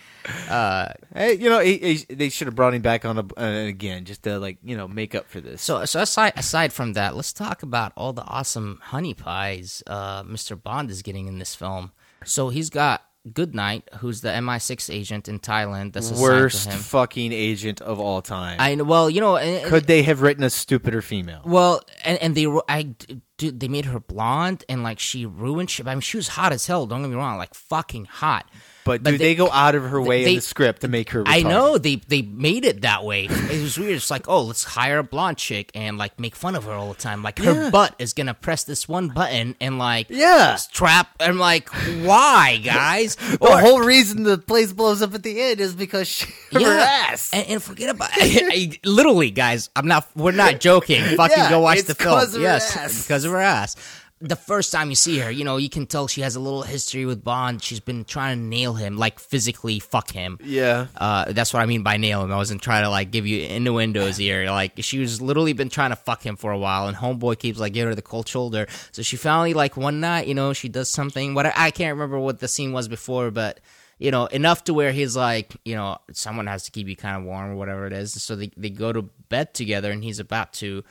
Uh, 0.50 0.88
Hey, 1.14 1.32
you 1.32 1.48
know, 1.48 1.60
he, 1.60 1.78
he, 1.78 2.14
they 2.14 2.28
should 2.28 2.46
have 2.46 2.54
brought 2.54 2.74
him 2.74 2.82
back 2.82 3.06
on 3.06 3.16
a, 3.16 3.40
uh, 3.40 3.66
again 3.68 4.04
just 4.04 4.22
to 4.24 4.38
like 4.38 4.58
you 4.62 4.76
know 4.76 4.86
make 4.86 5.14
up 5.14 5.28
for 5.28 5.40
this. 5.40 5.62
so, 5.62 5.82
so 5.86 6.02
aside 6.02 6.34
aside 6.36 6.74
from 6.74 6.92
that, 6.92 7.16
let's 7.16 7.32
talk 7.32 7.62
about 7.62 7.92
all 7.96 8.12
the 8.12 8.24
awesome 8.24 8.80
honey 8.82 9.14
pies 9.14 9.82
uh, 9.86 10.22
Mr. 10.24 10.62
Bond 10.62 10.90
is 10.90 11.00
getting 11.00 11.26
in 11.26 11.38
this 11.38 11.54
film. 11.54 11.92
So 12.26 12.50
he's 12.50 12.68
got 12.68 13.02
Goodnight, 13.32 13.88
who's 13.98 14.20
the 14.20 14.28
MI6 14.28 14.92
agent 14.94 15.28
in 15.28 15.40
Thailand. 15.40 15.92
That's 15.92 16.12
worst 16.12 16.64
to 16.64 16.70
him. 16.70 16.78
fucking 16.78 17.32
agent 17.32 17.80
of 17.80 17.98
all 17.98 18.22
time. 18.22 18.56
I. 18.60 18.74
Well, 18.76 19.10
you 19.10 19.20
know, 19.20 19.36
and- 19.36 19.64
Could 19.66 19.86
they 19.86 20.02
have 20.04 20.22
written 20.22 20.44
a 20.44 20.50
stupider 20.50 21.02
female? 21.02 21.42
Well, 21.44 21.80
and, 22.04 22.18
and 22.22 22.34
they 22.36 22.46
I 22.68 22.94
dude, 23.38 23.60
they 23.60 23.68
made 23.68 23.84
her 23.86 24.00
blonde 24.00 24.64
and 24.68 24.82
like 24.82 24.98
she 24.98 25.26
ruined 25.26 25.70
shit. 25.70 25.86
I 25.86 25.94
mean, 25.94 26.00
she 26.00 26.16
was 26.16 26.28
hot 26.28 26.52
as 26.52 26.66
hell. 26.66 26.86
Don't 26.86 27.02
get 27.02 27.08
me 27.10 27.16
wrong, 27.16 27.38
like 27.38 27.54
fucking 27.54 28.06
hot. 28.06 28.48
But, 28.84 29.02
do 29.02 29.18
they, 29.18 29.34
go 29.34 29.50
out 29.50 29.74
of 29.74 29.82
her 29.82 30.00
way 30.00 30.22
they- 30.22 30.30
in 30.30 30.36
the 30.36 30.42
script 30.42 30.82
to 30.82 30.88
make 30.88 31.10
her? 31.10 31.24
I 31.26 31.42
know 31.42 31.76
they 31.76 31.96
they 31.96 32.22
made 32.22 32.64
it 32.64 32.82
that 32.82 33.02
way. 33.02 33.24
It 33.24 33.60
was 33.60 33.76
weird. 33.76 33.94
It's 33.96 34.12
like, 34.12 34.28
oh, 34.28 34.42
let's 34.42 34.62
hire 34.62 34.98
a 34.98 35.02
blonde 35.02 35.38
chick 35.38 35.72
and 35.74 35.98
like 35.98 36.20
make 36.20 36.36
fun 36.36 36.54
of 36.54 36.62
her 36.66 36.72
all 36.72 36.90
the 36.92 36.94
time. 37.00 37.20
Like 37.24 37.40
her 37.40 37.52
Yeah. 37.64 37.70
butt 37.70 37.96
is 37.98 38.12
gonna 38.12 38.32
press 38.34 38.62
this 38.62 38.88
one 38.88 39.08
button 39.08 39.56
and 39.60 39.80
like 39.80 40.06
Yeah. 40.08 40.56
trap. 40.70 41.08
I'm 41.18 41.36
like, 41.36 41.68
why, 42.04 42.58
guys? 42.62 43.16
The 43.46 43.58
whole 43.58 43.80
reason 43.80 44.22
the 44.22 44.38
place 44.38 44.72
blows 44.72 45.02
up 45.02 45.14
at 45.14 45.24
the 45.24 45.40
end 45.40 45.58
is 45.60 45.74
because 45.74 46.06
she, 46.06 46.26
her 46.52 46.60
ass. 46.78 47.32
And, 47.32 47.44
and 47.48 47.62
forget 47.62 47.90
about 47.90 48.10
I, 48.12 48.78
literally, 48.84 49.32
guys. 49.32 49.68
I'm 49.74 49.88
not. 49.88 50.08
We're 50.14 50.30
not 50.30 50.60
joking. 50.68 51.02
Fucking 51.16 51.36
Yeah, 51.36 51.50
go 51.50 51.58
watch 51.58 51.82
the 51.82 51.96
film. 51.96 52.20
yes, 52.40 53.02
because 53.02 53.25
of 53.26 53.32
her 53.32 53.40
ass. 53.40 53.76
The 54.18 54.36
first 54.36 54.72
time 54.72 54.88
you 54.88 54.96
see 54.96 55.18
her, 55.18 55.30
you 55.30 55.44
know, 55.44 55.58
you 55.58 55.68
can 55.68 55.84
tell 55.84 56.08
she 56.08 56.22
has 56.22 56.36
a 56.36 56.40
little 56.40 56.62
history 56.62 57.04
with 57.04 57.22
Bond. 57.22 57.62
She's 57.62 57.80
been 57.80 58.06
trying 58.06 58.38
to 58.38 58.42
nail 58.42 58.72
him, 58.72 58.96
like 58.96 59.18
physically 59.18 59.78
fuck 59.78 60.10
him. 60.10 60.38
Yeah. 60.42 60.86
Uh, 60.96 61.30
that's 61.32 61.52
what 61.52 61.60
I 61.60 61.66
mean 61.66 61.82
by 61.82 61.98
nail 61.98 62.24
him. 62.24 62.32
I 62.32 62.36
wasn't 62.36 62.62
trying 62.62 62.84
to 62.84 62.88
like 62.88 63.10
give 63.10 63.26
you 63.26 63.46
innuendos 63.46 64.16
here. 64.16 64.50
Like 64.50 64.72
she 64.78 65.00
was 65.00 65.20
literally 65.20 65.52
been 65.52 65.68
trying 65.68 65.90
to 65.90 65.96
fuck 65.96 66.24
him 66.24 66.36
for 66.36 66.50
a 66.50 66.58
while, 66.58 66.88
and 66.88 66.96
homeboy 66.96 67.38
keeps 67.38 67.58
like 67.58 67.74
giving 67.74 67.88
her 67.88 67.94
the 67.94 68.00
cold 68.00 68.26
shoulder. 68.26 68.66
So 68.90 69.02
she 69.02 69.18
finally 69.18 69.52
like 69.52 69.76
one 69.76 70.00
night, 70.00 70.26
you 70.28 70.34
know, 70.34 70.54
she 70.54 70.70
does 70.70 70.88
something. 70.90 71.34
What 71.34 71.44
I 71.54 71.70
can't 71.70 71.94
remember 71.94 72.18
what 72.18 72.38
the 72.38 72.48
scene 72.48 72.72
was 72.72 72.88
before, 72.88 73.30
but 73.30 73.60
you 73.98 74.10
know, 74.10 74.26
enough 74.26 74.64
to 74.64 74.74
where 74.74 74.92
he's 74.92 75.14
like, 75.14 75.56
you 75.64 75.74
know, 75.74 75.98
someone 76.12 76.46
has 76.46 76.64
to 76.64 76.70
keep 76.70 76.86
you 76.88 76.96
kind 76.96 77.16
of 77.16 77.24
warm 77.24 77.50
or 77.50 77.56
whatever 77.56 77.86
it 77.86 77.92
is. 77.92 78.14
So 78.22 78.34
they 78.34 78.50
they 78.56 78.70
go 78.70 78.94
to 78.94 79.02
bed 79.28 79.52
together, 79.52 79.90
and 79.90 80.02
he's 80.02 80.20
about 80.20 80.54
to. 80.54 80.84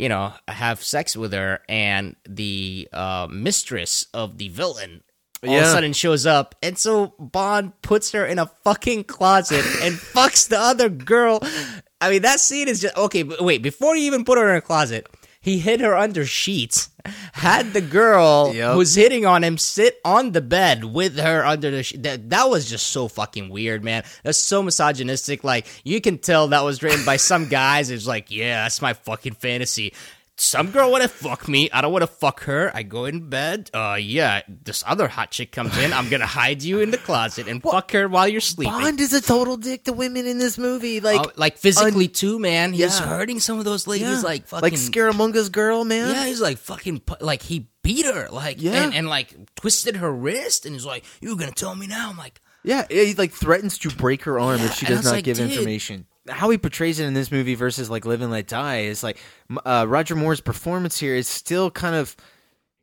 You 0.00 0.08
know, 0.08 0.32
have 0.48 0.82
sex 0.82 1.14
with 1.14 1.34
her, 1.34 1.60
and 1.68 2.16
the 2.26 2.88
uh, 2.90 3.28
mistress 3.30 4.06
of 4.14 4.38
the 4.38 4.48
villain 4.48 5.02
all 5.46 5.54
of 5.54 5.62
a 5.62 5.66
sudden 5.66 5.92
shows 5.92 6.26
up, 6.26 6.54
and 6.62 6.76
so 6.76 7.14
Bond 7.18 7.72
puts 7.82 8.12
her 8.12 8.26
in 8.26 8.38
a 8.38 8.46
fucking 8.46 9.04
closet 9.04 9.64
and 9.82 9.94
fucks 9.94 10.48
the 10.48 10.58
other 10.58 10.88
girl. 10.88 11.40
I 12.00 12.10
mean, 12.10 12.22
that 12.22 12.40
scene 12.40 12.68
is 12.68 12.80
just 12.80 12.96
okay. 12.96 13.22
But 13.22 13.42
wait, 13.42 13.62
before 13.62 13.94
he 13.94 14.06
even 14.06 14.24
put 14.24 14.38
her 14.38 14.50
in 14.50 14.56
a 14.56 14.60
closet, 14.60 15.06
he 15.40 15.58
hid 15.58 15.80
her 15.80 15.96
under 15.96 16.26
sheets, 16.26 16.90
had 17.32 17.72
the 17.72 17.80
girl 17.80 18.52
Yep. 18.54 18.74
who's 18.74 18.94
hitting 18.94 19.24
on 19.24 19.42
him 19.42 19.56
sit 19.56 19.98
on 20.04 20.32
the 20.32 20.40
bed 20.42 20.84
with 20.84 21.18
her 21.18 21.44
under 21.44 21.70
the. 21.70 21.82
She- 21.82 21.96
that 21.98 22.28
that 22.30 22.50
was 22.50 22.68
just 22.68 22.88
so 22.88 23.08
fucking 23.08 23.48
weird, 23.48 23.82
man. 23.82 24.04
That's 24.22 24.38
so 24.38 24.62
misogynistic. 24.62 25.42
Like 25.42 25.66
you 25.82 26.00
can 26.00 26.18
tell 26.18 26.48
that 26.48 26.62
was 26.64 26.82
written 26.82 27.04
by 27.06 27.16
some 27.16 27.48
guys. 27.48 27.90
It's 27.90 28.06
like, 28.06 28.30
yeah, 28.30 28.64
that's 28.64 28.82
my 28.82 28.92
fucking 28.92 29.34
fantasy. 29.34 29.94
Some 30.40 30.70
girl 30.70 30.90
want 30.90 31.02
to 31.02 31.08
fuck 31.08 31.48
me. 31.48 31.70
I 31.70 31.82
don't 31.82 31.92
want 31.92 32.02
to 32.02 32.06
fuck 32.06 32.44
her. 32.44 32.70
I 32.74 32.82
go 32.82 33.04
in 33.04 33.28
bed. 33.28 33.70
Uh, 33.74 33.98
yeah, 34.00 34.40
this 34.48 34.82
other 34.86 35.06
hot 35.06 35.30
chick 35.30 35.52
comes 35.52 35.76
in. 35.76 35.92
I'm 35.92 36.08
gonna 36.08 36.24
hide 36.26 36.62
you 36.62 36.80
in 36.80 36.90
the 36.90 36.96
closet 36.96 37.46
and 37.46 37.62
fuck 37.62 37.92
her 37.92 38.08
while 38.08 38.26
you're 38.26 38.40
sleeping. 38.40 38.72
Bond 38.72 38.98
is 39.00 39.12
a 39.12 39.20
total 39.20 39.58
dick 39.58 39.84
to 39.84 39.92
women 39.92 40.26
in 40.26 40.38
this 40.38 40.56
movie. 40.56 41.00
Like, 41.00 41.20
Oh, 41.20 41.30
like 41.36 41.58
physically 41.58 42.08
too, 42.08 42.38
man. 42.38 42.72
He's 42.72 42.98
Yeah. 42.98 43.06
hurting 43.06 43.40
some 43.40 43.58
of 43.58 43.66
those 43.66 43.86
ladies, 43.86 44.08
yeah. 44.08 44.20
like 44.20 44.46
fucking, 44.46 44.62
like 44.62 44.72
Scaramanga's 44.72 45.50
girl, 45.50 45.84
man. 45.84 46.14
Yeah, 46.14 46.26
he's 46.26 46.40
like 46.40 46.56
fucking, 46.56 47.02
like 47.20 47.42
he 47.42 47.68
beat 47.82 48.06
her, 48.06 48.28
like, 48.30 48.62
Yeah. 48.62 48.82
and, 48.84 48.94
and 48.94 49.08
like 49.08 49.34
twisted 49.56 49.96
her 49.96 50.10
wrist, 50.10 50.64
and 50.64 50.74
he's 50.74 50.86
like, 50.86 51.04
"You're 51.20 51.36
gonna 51.36 51.52
tell 51.52 51.74
me 51.74 51.86
now?" 51.86 52.08
I'm 52.10 52.16
like, 52.16 52.40
Yeah, 52.62 52.86
he 52.90 53.14
like 53.14 53.32
threatens 53.32 53.78
to 53.78 53.90
break 53.90 54.24
her 54.24 54.38
arm 54.38 54.60
if 54.60 54.74
she 54.74 54.86
does 54.86 55.04
not 55.04 55.12
like, 55.12 55.24
give 55.24 55.38
information. 55.38 56.06
How 56.28 56.50
he 56.50 56.58
portrays 56.58 57.00
it 57.00 57.06
in 57.06 57.14
this 57.14 57.32
movie 57.32 57.54
versus 57.54 57.88
like 57.88 58.04
Live 58.04 58.20
and 58.20 58.30
Let 58.30 58.46
Die 58.46 58.78
is 58.80 59.02
like 59.02 59.18
uh, 59.64 59.86
Roger 59.88 60.14
Moore's 60.14 60.40
performance 60.40 60.98
here 60.98 61.14
is 61.14 61.26
still 61.26 61.70
kind 61.70 61.94
of 61.96 62.14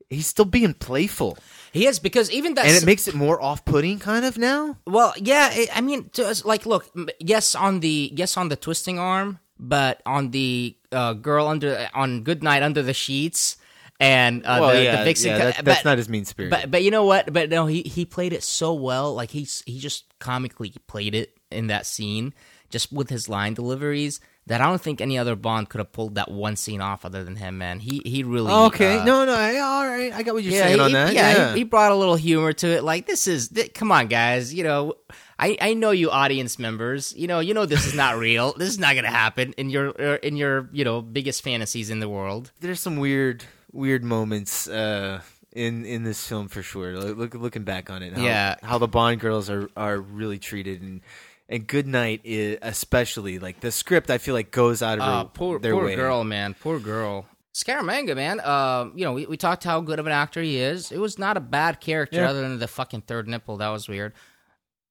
he's 0.09 0.25
still 0.27 0.45
being 0.45 0.73
playful, 0.73 1.37
he 1.71 1.85
is 1.85 1.99
because 1.99 2.31
even 2.31 2.55
that, 2.55 2.65
and 2.65 2.75
it 2.75 2.85
makes 2.85 3.07
it 3.07 3.13
more 3.13 3.41
off-putting 3.41 3.99
kind 3.99 4.25
of 4.25 4.37
now. 4.37 4.77
Well, 4.87 5.13
yeah, 5.17 5.49
it, 5.53 5.69
I 5.75 5.81
mean, 5.81 6.09
to 6.13 6.25
us, 6.27 6.45
like, 6.45 6.65
look, 6.65 6.89
yes 7.19 7.53
on 7.55 7.79
the 7.81 8.11
yes 8.15 8.37
on 8.37 8.49
the 8.49 8.55
twisting 8.55 8.97
arm, 8.99 9.39
but 9.59 10.01
on 10.05 10.31
the 10.31 10.75
uh, 10.91 11.13
girl 11.13 11.47
under 11.47 11.89
on 11.93 12.23
Goodnight 12.23 12.63
under 12.63 12.81
the 12.81 12.93
sheets. 12.93 13.57
And 13.99 14.45
uh, 14.45 14.57
Well, 14.61 14.75
the, 14.75 14.83
yeah, 14.83 14.97
the 14.97 15.03
vixen, 15.05 15.29
yeah, 15.31 15.37
that- 15.37 15.65
that's 15.65 15.79
but- 15.83 15.89
not 15.89 15.97
his 15.97 16.07
mean 16.07 16.23
spirit. 16.25 16.51
But 16.51 16.69
but 16.71 16.83
you 16.83 16.91
know 16.91 17.05
what? 17.05 17.33
But 17.33 17.49
no, 17.49 17.65
he 17.65 17.81
he 17.81 18.05
played 18.05 18.31
it 18.33 18.43
so 18.43 18.73
well. 18.73 19.13
Like 19.13 19.31
he's 19.31 19.63
he 19.65 19.79
just 19.79 20.05
comically 20.19 20.73
played 20.87 21.15
it 21.15 21.37
in 21.51 21.67
that 21.67 21.85
scene, 21.87 22.33
just 22.69 22.91
with 22.91 23.09
his 23.09 23.29
line 23.29 23.53
deliveries. 23.53 24.19
That 24.47 24.61
I 24.61 24.67
don't 24.67 24.79
think 24.81 25.01
any 25.01 25.17
other 25.17 25.35
Bond 25.35 25.67
could 25.67 25.79
have 25.79 25.91
pulled 25.91 26.15
that 26.15 26.31
one 26.31 26.55
scene 26.55 26.79
off 26.79 27.03
other 27.03 27.21
than 27.25 27.35
him. 27.35 27.57
Man, 27.57 27.81
he 27.81 28.01
he 28.05 28.23
really 28.23 28.49
okay, 28.49 28.99
uh, 28.99 29.03
no, 29.03 29.25
no, 29.25 29.33
I, 29.33 29.57
all 29.59 29.85
right, 29.85 30.13
I 30.13 30.23
got 30.23 30.35
what 30.35 30.43
you're 30.43 30.53
yeah, 30.53 30.63
saying 30.63 30.75
he, 30.77 30.81
on 30.85 30.91
that. 30.93 31.13
Yeah, 31.13 31.31
Yeah, 31.35 31.51
He, 31.51 31.57
he 31.59 31.63
brought 31.65 31.91
a 31.91 31.95
little 31.95 32.15
humor 32.15 32.53
to 32.53 32.67
it. 32.67 32.83
Like 32.85 33.07
this 33.07 33.27
is, 33.27 33.49
th- 33.49 33.73
come 33.73 33.91
on, 33.91 34.07
guys. 34.07 34.53
You 34.53 34.63
know, 34.63 34.93
I, 35.37 35.57
I 35.59 35.73
know 35.73 35.91
you 35.91 36.09
audience 36.11 36.57
members. 36.57 37.13
You 37.17 37.27
know, 37.27 37.41
you 37.41 37.53
know 37.53 37.65
this 37.65 37.85
is 37.85 37.93
not 37.93 38.17
real. 38.27 38.53
this 38.53 38.69
is 38.69 38.79
not 38.79 38.95
gonna 38.95 39.09
happen 39.09 39.51
in 39.57 39.69
your 39.69 39.89
uh, 40.01 40.17
in 40.23 40.37
your 40.37 40.69
you 40.71 40.85
know 40.85 41.01
biggest 41.01 41.43
fantasies 41.43 41.89
in 41.89 41.99
the 41.99 42.07
world. 42.07 42.53
there's 42.61 42.79
some 42.79 42.95
weird, 42.95 43.43
weird 43.73 44.05
moments 44.05 44.69
uh, 44.69 45.19
in 45.51 45.83
in 45.85 46.03
this 46.05 46.25
film 46.25 46.47
for 46.47 46.61
sure. 46.63 46.97
Look, 46.97 47.33
looking 47.33 47.63
back 47.65 47.89
on 47.89 48.01
it, 48.01 48.13
how, 48.13 48.21
Yeah. 48.23 48.55
how 48.63 48.77
the 48.77 48.87
Bond 48.87 49.19
girls 49.19 49.49
are 49.49 49.69
are 49.75 49.99
really 49.99 50.39
treated, 50.39 50.81
and 50.81 51.01
and 51.49 51.65
Goodnight 51.67 52.21
is 52.23 52.57
especially 52.61 53.39
like 53.39 53.59
the 53.61 53.71
script. 53.71 54.09
I 54.09 54.17
feel 54.17 54.33
like 54.33 54.51
goes 54.51 54.81
out 54.81 54.97
of 54.99 55.03
Uh, 55.03 55.23
her- 55.23 55.29
poor 55.33 55.59
their 55.59 55.73
poor 55.73 55.85
way. 55.85 55.95
girl, 55.95 56.23
man. 56.23 56.55
Poor 56.59 56.79
girl. 56.79 57.25
Scaramanga, 57.55 58.15
man. 58.15 58.39
Uh, 58.39 58.89
you 58.95 59.03
know, 59.03 59.13
we, 59.13 59.25
we 59.25 59.35
talked 59.37 59.63
how 59.63 59.81
good 59.81 59.97
of 59.99 60.05
an 60.05 60.11
actor 60.11 60.41
he 60.43 60.57
is. 60.59 60.91
It 60.91 60.99
was 60.99 61.17
not 61.17 61.37
a 61.37 61.39
bad 61.39 61.79
character, 61.81 62.17
Yeah. 62.17 62.29
other 62.29 62.41
than 62.41 62.59
the 62.59 62.67
fucking 62.67 63.01
third 63.01 63.27
nipple. 63.27 63.57
That 63.57 63.69
was 63.69 63.87
weird. 63.89 64.13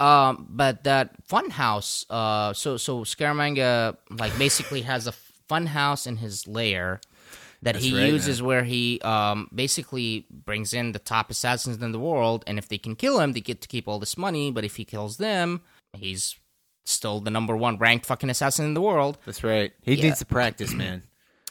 Um, 0.00 0.46
but 0.50 0.84
that 0.84 1.26
funhouse. 1.28 2.04
Uh, 2.10 2.52
so 2.52 2.76
so 2.76 3.00
Scaramanga 3.04 3.96
like 4.10 4.36
basically 4.36 4.82
has 4.82 5.06
a 5.06 5.14
funhouse 5.48 6.06
in 6.06 6.16
his 6.16 6.46
lair 6.48 7.00
that 7.62 7.72
That's 7.74 7.84
he 7.84 7.96
right, 7.96 8.12
uses 8.12 8.40
man. 8.42 8.46
where 8.48 8.64
he 8.64 9.00
um 9.02 9.48
basically 9.54 10.26
brings 10.30 10.74
in 10.74 10.92
the 10.92 10.98
top 10.98 11.30
assassins 11.30 11.80
in 11.80 11.92
the 11.92 11.98
world, 12.00 12.44
and 12.46 12.58
if 12.58 12.68
they 12.68 12.78
can 12.78 12.94
kill 12.96 13.20
him, 13.20 13.32
they 13.32 13.40
get 13.40 13.62
to 13.62 13.68
keep 13.68 13.88
all 13.88 13.98
this 13.98 14.18
money. 14.18 14.50
But 14.50 14.64
if 14.64 14.76
he 14.76 14.84
kills 14.84 15.16
them, 15.18 15.62
he's 15.96 16.36
still 16.86 17.20
the 17.20 17.30
number 17.30 17.54
one 17.56 17.76
ranked 17.76 18.06
fucking 18.06 18.30
assassin 18.30 18.64
in 18.64 18.72
the 18.74 18.80
world. 18.80 19.18
That's 19.26 19.44
right. 19.44 19.72
He 19.82 19.94
Yeah. 19.94 20.04
needs 20.04 20.20
to 20.20 20.24
practice, 20.26 20.72
man. 20.72 21.02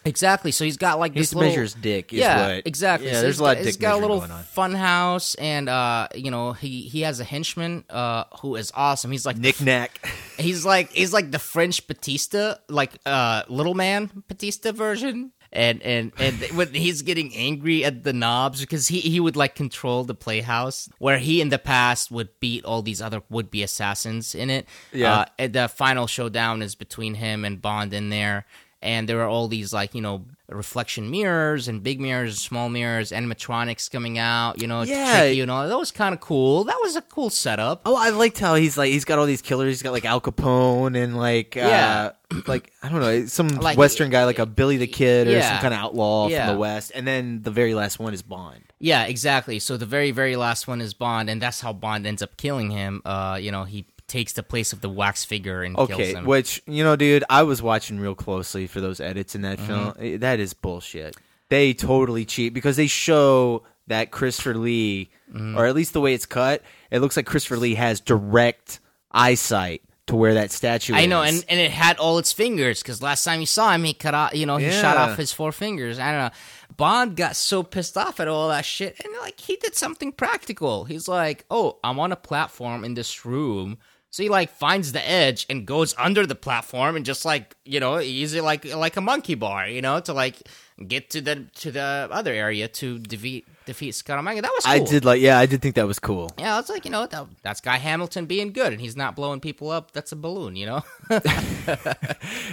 Exactly. 0.08 0.52
So 0.52 0.64
he's 0.64 0.78
got 0.78 1.00
like 1.00 1.14
He 1.14 1.20
this 1.22 1.34
little, 1.34 1.50
measure 1.50 1.64
his 1.64 1.74
dick, 1.74 2.14
is 2.14 2.20
yeah, 2.20 2.48
what- 2.58 2.68
exactly. 2.68 3.08
Yeah, 3.08 3.16
So 3.16 3.22
there's 3.24 3.40
a 3.40 3.44
lot 3.44 3.54
got- 3.56 3.60
of 3.62 3.66
He's 3.66 3.78
got 3.78 3.96
a 3.96 3.98
little 3.98 4.22
fun 4.22 4.74
house, 4.76 5.34
and 5.36 5.68
uh, 5.68 6.08
you 6.14 6.30
know 6.30 6.54
he 6.54 6.82
he 6.82 7.02
has 7.02 7.20
a 7.20 7.24
henchman 7.24 7.84
uh 7.90 8.26
who 8.42 8.56
is 8.56 8.72
awesome. 8.76 9.12
He's 9.12 9.26
like 9.26 9.38
Nick 9.38 9.60
Nack. 9.62 10.08
He's 10.38 10.64
like 10.64 10.92
he's 10.92 11.12
like 11.12 11.32
the 11.32 11.40
French 11.40 11.88
Batista, 11.88 12.56
like 12.70 12.92
uh 13.06 13.44
little 13.50 13.74
man 13.74 14.12
Batista 14.28 14.72
version. 14.74 15.32
And 15.52 15.82
and 15.84 16.12
and 16.18 16.36
when 16.58 16.74
he's 16.74 17.02
getting 17.02 17.36
angry 17.36 17.86
at 17.86 18.04
the 18.04 18.14
knobs 18.14 18.62
because 18.62 18.88
he 18.88 19.00
he 19.00 19.20
would 19.20 19.36
like 19.36 19.56
control 19.56 20.04
the 20.04 20.14
playhouse 20.14 20.90
where 21.00 21.18
he 21.18 21.42
in 21.42 21.50
the 21.50 21.60
past 21.60 22.12
would 22.12 22.30
beat 22.40 22.66
all 22.66 22.82
these 22.82 23.02
other 23.02 23.22
would 23.30 23.50
be 23.50 23.64
assassins 23.64 24.36
in 24.36 24.50
it. 24.50 24.68
Yeah. 24.92 25.14
Uh, 25.14 25.26
and 25.40 25.54
the 25.54 25.68
final 25.68 26.08
showdown 26.08 26.62
is 26.62 26.76
between 26.76 27.16
him 27.16 27.46
and 27.46 27.62
Bond 27.62 27.94
in 27.94 28.10
there, 28.10 28.46
and 28.86 29.10
there 29.10 29.20
are 29.22 29.28
all 29.28 29.48
these 29.48 29.74
like 29.74 29.94
you 29.96 30.02
know 30.02 30.24
reflection 30.48 31.10
mirrors 31.10 31.68
and 31.68 31.82
big 31.82 32.00
mirrors, 32.00 32.30
and 32.34 32.38
small 32.38 32.70
mirrors, 32.70 33.12
animatronics 33.12 33.90
coming 33.92 34.18
out. 34.20 34.62
You 34.62 34.68
know, 34.68 34.84
Yeah. 34.84 35.24
you 35.24 35.50
all 35.52 35.68
that 35.68 35.78
was 35.78 35.92
kind 35.92 36.14
of 36.14 36.22
cool. 36.22 36.64
That 36.66 36.78
was 36.84 36.96
a 36.96 37.02
cool 37.02 37.30
setup. 37.32 37.82
Oh, 37.86 37.96
I 37.96 38.10
liked 38.10 38.40
how 38.40 38.56
he's 38.56 38.78
like 38.78 38.92
he's 38.92 39.06
got 39.06 39.18
all 39.20 39.26
these 39.26 39.42
killers. 39.42 39.70
He's 39.70 39.82
got 39.82 39.92
like 39.92 40.06
Al 40.06 40.22
Capone 40.22 40.96
and 41.02 41.18
like 41.18 41.56
Yeah. 41.56 42.12
uh, 42.32 42.42
like 42.48 42.72
I 42.84 42.90
don't 42.90 43.02
know 43.02 43.26
some 43.26 43.48
Like- 43.68 43.78
Western 43.78 44.10
guy 44.12 44.24
like 44.26 44.40
a 44.40 44.46
Billy 44.46 44.78
the 44.78 44.88
Kid 44.88 45.28
or 45.28 45.32
Yeah. 45.32 45.50
some 45.50 45.62
kind 45.62 45.74
of 45.74 45.80
outlaw 45.80 46.28
Yeah. 46.28 46.46
from 46.46 46.56
the 46.56 46.60
West. 46.60 46.92
And 46.94 47.08
then 47.08 47.42
the 47.42 47.52
very 47.52 47.74
last 47.74 48.00
one 48.00 48.14
is 48.14 48.22
Bond. 48.22 48.62
Yeah, 48.80 49.06
exactly. 49.06 49.58
So 49.60 49.78
the 49.78 49.86
very, 49.86 50.12
very 50.12 50.36
last 50.36 50.68
one 50.68 50.80
is 50.82 50.94
Bond, 50.94 51.30
and 51.30 51.42
that's 51.42 51.62
how 51.62 51.72
Bond 51.74 52.06
ends 52.06 52.22
up 52.22 52.36
killing 52.38 52.70
him. 52.70 53.02
Uh, 53.06 53.40
you 53.42 53.50
know, 53.52 53.64
he 53.64 53.86
takes 54.08 54.34
the 54.34 54.44
place 54.44 54.72
of 54.74 54.82
the 54.82 54.90
wax 54.90 55.26
figure 55.26 55.64
and 55.64 55.76
kills 55.76 55.92
Okay, 55.92 56.14
him. 56.14 56.26
which 56.26 56.62
you 56.68 56.84
know, 56.84 56.96
dude, 56.96 57.24
I 57.30 57.44
was 57.44 57.62
watching 57.62 58.00
real 58.00 58.16
closely 58.16 58.68
for 58.68 58.82
those 58.82 59.00
edits 59.00 59.36
in 59.36 59.42
that 59.42 59.60
film. 59.60 59.92
Mm-hmm. 59.94 60.04
Eh, 60.04 60.18
That 60.18 60.40
is 60.40 60.54
bullshit. 60.54 61.16
They 61.50 61.74
totally 61.74 62.26
cheat 62.26 62.54
because 62.54 62.76
they 62.76 62.88
show 62.88 63.64
that 63.88 64.12
Christopher 64.12 64.56
Lee, 64.56 65.10
Mm-hmm. 65.34 65.58
or 65.58 65.66
at 65.66 65.74
least 65.76 65.94
the 65.94 66.02
way 66.02 66.14
it's 66.14 66.28
cut, 66.28 66.62
it 66.92 67.00
looks 67.00 67.18
like 67.18 67.26
Christopher 67.26 67.58
Lee 67.58 67.74
has 67.76 68.00
direct 68.00 68.80
eyesight 69.12 69.82
to 70.08 70.16
where 70.16 70.36
that 70.36 70.52
statue. 70.52 70.94
I 70.94 71.08
know, 71.08 71.24
and, 71.24 71.44
and 71.50 71.60
it 71.60 71.72
had 71.72 71.98
all 71.98 72.20
its 72.20 72.32
fingers 72.32 72.82
because 72.84 73.02
last 73.02 73.24
time 73.24 73.40
you 73.40 73.48
saw 73.48 73.72
him, 73.72 73.84
he 73.84 73.94
cut 73.96 74.14
off. 74.14 74.36
You 74.36 74.46
know, 74.46 74.58
he 74.58 74.70
shot 74.70 74.98
off 74.98 75.18
his 75.18 75.34
four 75.34 75.52
fingers. 75.52 75.98
I 75.98 76.12
don't 76.12 76.22
know. 76.26 76.30
Bond 76.78 77.16
got 77.16 77.36
so 77.36 77.64
pissed 77.64 77.98
off 77.98 78.20
at 78.20 78.28
all 78.28 78.50
that 78.50 78.66
shit, 78.66 79.00
and 79.04 79.12
like 79.22 79.40
he 79.40 79.56
did 79.56 79.76
something 79.76 80.12
practical. 80.12 80.86
He's 80.86 81.08
like, 81.08 81.46
"Oh, 81.50 81.80
I'm 81.84 82.00
on 82.00 82.12
a 82.12 82.16
platform 82.18 82.84
in 82.84 82.94
this 82.94 83.26
room." 83.26 83.78
So 84.16 84.24
he 84.24 84.30
like 84.30 84.50
finds 84.50 84.94
the 84.94 85.06
edge 85.06 85.46
and 85.50 85.66
goes 85.66 85.94
under 85.98 86.26
the 86.26 86.36
platform 86.36 86.96
and 86.96 87.06
just 87.06 87.26
like 87.26 87.54
you 87.66 87.82
know, 87.82 87.98
use 87.98 88.34
it 88.34 88.46
like 88.46 88.64
like 88.74 88.96
a 88.96 89.02
monkey 89.02 89.36
bar, 89.36 89.68
you 89.68 89.82
know, 89.82 90.00
to 90.00 90.14
like 90.14 90.42
get 90.88 91.10
to 91.10 91.20
the 91.20 91.48
to 91.56 91.70
the 91.70 92.08
other 92.10 92.32
area 92.32 92.70
to 92.70 92.98
defeat 92.98 93.46
defeat 93.66 93.94
Scaramanga. 93.94 94.42
That 94.42 94.52
was 94.56 94.64
cool. 94.66 94.74
I 94.74 94.80
did 94.80 95.06
like, 95.06 95.22
yeah, 95.22 95.38
I 95.40 95.46
did 95.46 95.62
think 95.62 95.76
that 95.76 95.88
was 95.88 96.00
cool. 96.00 96.32
Yeah, 96.38 96.56
I 96.56 96.58
was 96.60 96.70
like 96.70 96.86
you 96.86 96.92
know 96.92 97.06
that, 97.08 97.28
that's 97.44 97.62
Guy 97.62 97.78
Hamilton 97.78 98.26
being 98.26 98.52
good, 98.54 98.72
and 98.72 98.82
he's 98.82 98.96
not 98.96 99.16
blowing 99.16 99.40
people 99.40 99.70
up. 99.72 99.92
That's 99.92 100.12
a 100.12 100.16
balloon, 100.16 100.56
you 100.56 100.66
know. 100.68 100.84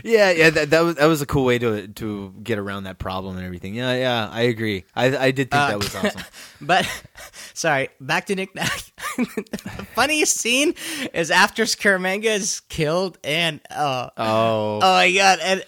Yeah, 0.05 0.31
yeah, 0.33 0.51
that, 0.51 0.71
that 0.71 0.81
was 0.81 0.95
that 0.97 1.07
was 1.07 1.23
a 1.23 1.27
cool 1.27 1.45
way 1.45 1.59
to 1.59 1.87
to 1.89 2.35
get 2.43 2.59
around 2.59 2.85
that 2.85 2.99
problem 2.99 3.37
and 3.37 3.45
everything. 3.45 3.75
Yeah, 3.75 3.95
yeah, 3.95 4.29
I 4.31 4.43
agree. 4.43 4.85
I 4.95 5.17
I 5.17 5.31
did 5.31 5.51
think 5.51 5.63
Uh, 5.63 5.69
that 5.69 5.79
was 5.79 5.95
awesome. 5.95 6.23
but 6.61 6.89
sorry, 7.55 7.89
back 8.01 8.27
to 8.27 8.35
Nick 8.35 8.55
Nack. 8.55 8.83
the 9.17 9.87
funniest 9.95 10.39
scene 10.39 10.75
is 11.13 11.31
after 11.31 11.65
Scaramanga 11.65 12.25
is 12.25 12.61
killed, 12.69 13.19
and 13.23 13.61
uh, 13.71 14.11
Oh. 14.17 14.81
oh 14.83 14.93
my 14.93 15.13
god, 15.13 15.39
and 15.43 15.65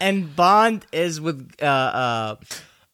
and 0.00 0.34
Bond 0.34 0.86
is 0.92 1.20
with 1.20 1.52
uh 1.62 1.66
uh 1.66 2.36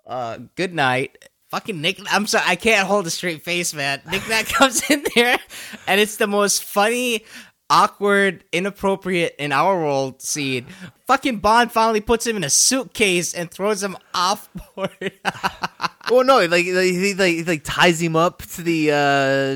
uh 0.07 0.39
Goodnight. 0.57 1.29
Fucking 1.53 1.83
Nick, 1.83 2.01
I'm 2.11 2.27
sorry, 2.27 2.45
I 2.49 2.57
can't 2.57 2.87
hold 2.89 3.07
a 3.07 3.11
straight 3.11 3.43
face, 3.45 3.75
man. 3.75 4.01
Nick 4.11 4.27
Nack 4.27 4.47
comes 4.49 4.89
in 4.91 5.05
there, 5.15 5.39
and 5.87 6.01
it's 6.01 6.17
the 6.17 6.27
most 6.27 6.65
funny, 6.65 7.27
awkward, 7.69 8.43
inappropriate 8.53 9.35
in 9.39 9.53
our 9.53 9.79
world 9.79 10.23
scene. 10.23 10.65
Fucking 11.07 11.41
Bond 11.41 11.71
finally 11.71 12.01
puts 12.01 12.27
him 12.27 12.39
in 12.39 12.45
a 12.45 12.49
suitcase 12.49 13.35
and 13.35 13.51
throws 13.51 13.83
him 13.83 13.99
off 14.15 14.49
board. 14.75 14.91
well, 16.11 16.25
no, 16.25 16.39
like, 16.47 16.51
like 16.51 16.67
he 16.67 17.13
like, 17.13 17.47
like 17.47 17.61
ties 17.65 18.01
him 18.01 18.17
up 18.17 18.41
to 18.43 18.63
the 18.63 18.91
uh 18.91 18.95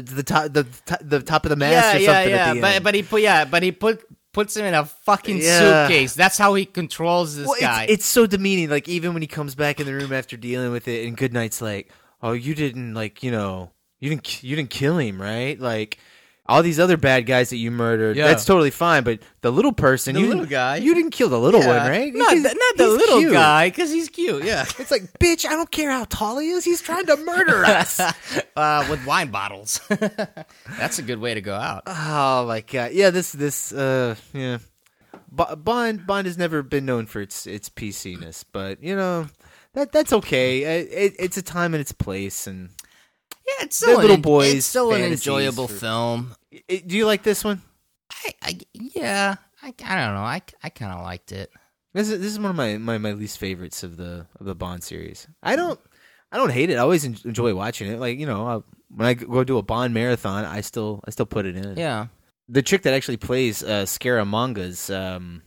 to 0.06 0.14
the 0.14 0.22
top 0.22 0.52
the 0.52 0.66
the 1.00 1.20
top 1.20 1.46
of 1.46 1.48
the 1.48 1.56
mast 1.56 1.72
yeah, 1.72 1.96
or 1.96 2.00
yeah, 2.00 2.12
something. 2.12 2.30
yeah. 2.30 2.54
The 2.54 2.60
But 2.60 2.74
end. 2.74 2.84
but 2.84 2.94
he 2.94 3.02
put 3.04 3.22
yeah, 3.22 3.44
but 3.46 3.62
he 3.62 3.72
put 3.72 4.05
puts 4.36 4.56
him 4.56 4.66
in 4.66 4.74
a 4.74 4.84
fucking 4.84 5.38
Yeah. 5.38 5.86
suitcase. 5.88 6.14
That's 6.14 6.36
how 6.38 6.54
he 6.54 6.66
controls 6.66 7.34
this 7.36 7.46
Well, 7.48 7.56
guy. 7.58 7.84
It's, 7.84 7.92
it's 7.94 8.06
so 8.06 8.26
demeaning. 8.26 8.68
Like 8.70 8.86
even 8.88 9.14
when 9.14 9.22
he 9.22 9.26
comes 9.26 9.54
back 9.54 9.80
in 9.80 9.86
the 9.86 9.94
room 9.94 10.12
after 10.12 10.36
dealing 10.36 10.70
with 10.70 10.86
it, 10.86 11.06
and 11.06 11.16
Goodnight's 11.16 11.60
like, 11.62 11.90
"Oh, 12.22 12.32
you 12.32 12.54
didn't 12.54 12.92
like 12.94 13.22
you 13.22 13.30
know 13.30 13.72
you 13.98 14.10
didn't 14.10 14.42
you 14.44 14.54
didn't 14.54 14.70
kill 14.70 14.98
him, 14.98 15.20
right? 15.20 15.58
Like." 15.58 15.98
All 16.48 16.62
these 16.62 16.78
other 16.78 16.96
bad 16.96 17.26
guys 17.26 17.50
that 17.50 17.56
you 17.56 17.70
murdered, 17.70 18.16
Yeah. 18.16 18.26
that's 18.28 18.44
totally 18.44 18.70
fine. 18.70 19.02
But 19.02 19.18
the 19.40 19.50
little 19.50 19.72
person, 19.72 20.14
The 20.14 20.20
you 20.20 20.26
little 20.28 20.42
didn't- 20.42 20.50
guy. 20.52 20.76
you 20.76 20.94
didn't 20.94 21.10
kill 21.10 21.28
the 21.28 21.38
little 21.40 21.60
Yeah. 21.60 21.66
one, 21.82 21.90
right? 21.90 22.14
Not 22.14 22.30
He's- 22.34 22.42
the, 22.44 22.54
not 22.54 22.76
the 22.76 22.88
little 22.88 23.18
cute. 23.18 23.32
guy 23.32 23.68
because 23.68 23.90
he's 23.90 24.08
cute. 24.08 24.44
Yeah, 24.44 24.64
It's 24.78 24.90
like, 24.90 25.18
bitch, 25.18 25.44
I 25.44 25.50
don't 25.56 25.70
care 25.70 25.90
how 25.90 26.04
tall 26.08 26.38
he 26.38 26.50
is. 26.50 26.64
He's 26.64 26.80
trying 26.80 27.06
to 27.06 27.16
murder 27.16 27.64
us. 27.64 27.98
uh, 28.56 28.86
with 28.88 29.04
wine 29.04 29.30
bottles. 29.30 29.80
That's 30.78 30.98
a 30.98 31.02
good 31.02 31.18
way 31.18 31.34
to 31.34 31.40
go 31.40 31.54
out. 31.54 31.82
Oh 31.86 32.46
my 32.46 32.60
god! 32.60 32.92
Yeah, 32.92 33.10
this 33.10 33.32
this 33.32 33.72
uh 33.72 34.14
yeah, 34.32 34.58
Bo- 35.30 35.56
Bond 35.56 36.06
Bond 36.06 36.26
has 36.26 36.38
never 36.38 36.62
been 36.62 36.86
known 36.86 37.06
for 37.06 37.20
its 37.20 37.46
its 37.46 37.68
PC-ness, 37.68 38.44
but 38.44 38.82
you 38.82 38.94
know 38.94 39.26
that 39.74 39.92
that's 39.92 40.12
okay. 40.12 40.64
Uh, 40.64 40.86
It, 40.90 41.14
it's 41.18 41.36
a 41.36 41.42
time 41.42 41.74
and 41.74 41.80
its 41.80 41.92
place, 41.92 42.46
and 42.46 42.70
yeah, 43.46 43.64
it's 43.64 43.78
they're 43.80 43.90
still 43.90 44.00
little 44.00 44.16
an, 44.16 44.22
boys. 44.22 44.54
It's 44.54 44.66
still 44.66 44.92
an 44.92 45.02
enjoyable 45.02 45.68
for- 45.68 45.74
film. 45.74 46.34
I- 46.70 46.82
Do 46.86 46.96
you 46.96 47.06
like 47.06 47.22
this 47.22 47.44
one? 47.44 47.62
I, 48.10 48.34
I 48.42 48.58
yeah, 48.72 49.36
I, 49.62 49.68
I 49.84 49.96
don't 50.04 50.14
know. 50.14 50.20
I, 50.22 50.42
I 50.62 50.68
kind 50.70 50.92
of 50.92 51.02
liked 51.02 51.32
it. 51.32 51.50
This 51.94 52.10
is 52.10 52.20
this 52.20 52.32
is 52.32 52.38
one 52.38 52.50
of 52.50 52.56
my, 52.56 52.76
my, 52.78 52.98
my 52.98 53.12
least 53.12 53.38
favorites 53.38 53.82
of 53.82 53.96
the 53.96 54.26
of 54.38 54.46
the 54.46 54.54
Bond 54.54 54.84
series. 54.84 55.26
I 55.42 55.56
don't 55.56 55.80
I 56.30 56.36
don't 56.36 56.52
hate 56.52 56.70
it. 56.70 56.74
I 56.74 56.78
always 56.80 57.04
enjoy 57.04 57.54
watching 57.54 57.90
it. 57.90 57.98
Like 57.98 58.18
you 58.18 58.26
know, 58.26 58.46
I, 58.46 58.60
when 58.94 59.06
I 59.08 59.14
go 59.14 59.42
do 59.44 59.58
a 59.58 59.62
Bond 59.62 59.94
marathon, 59.94 60.44
I 60.44 60.60
still 60.60 61.00
I 61.06 61.10
still 61.10 61.26
put 61.26 61.46
it 61.46 61.56
in. 61.56 61.76
Yeah. 61.76 62.06
The 62.48 62.62
chick 62.62 62.82
that 62.82 62.94
actually 62.94 63.16
plays 63.16 63.62
uh, 63.64 63.86
Scaramanga's, 63.86 64.88
um, 64.88 65.42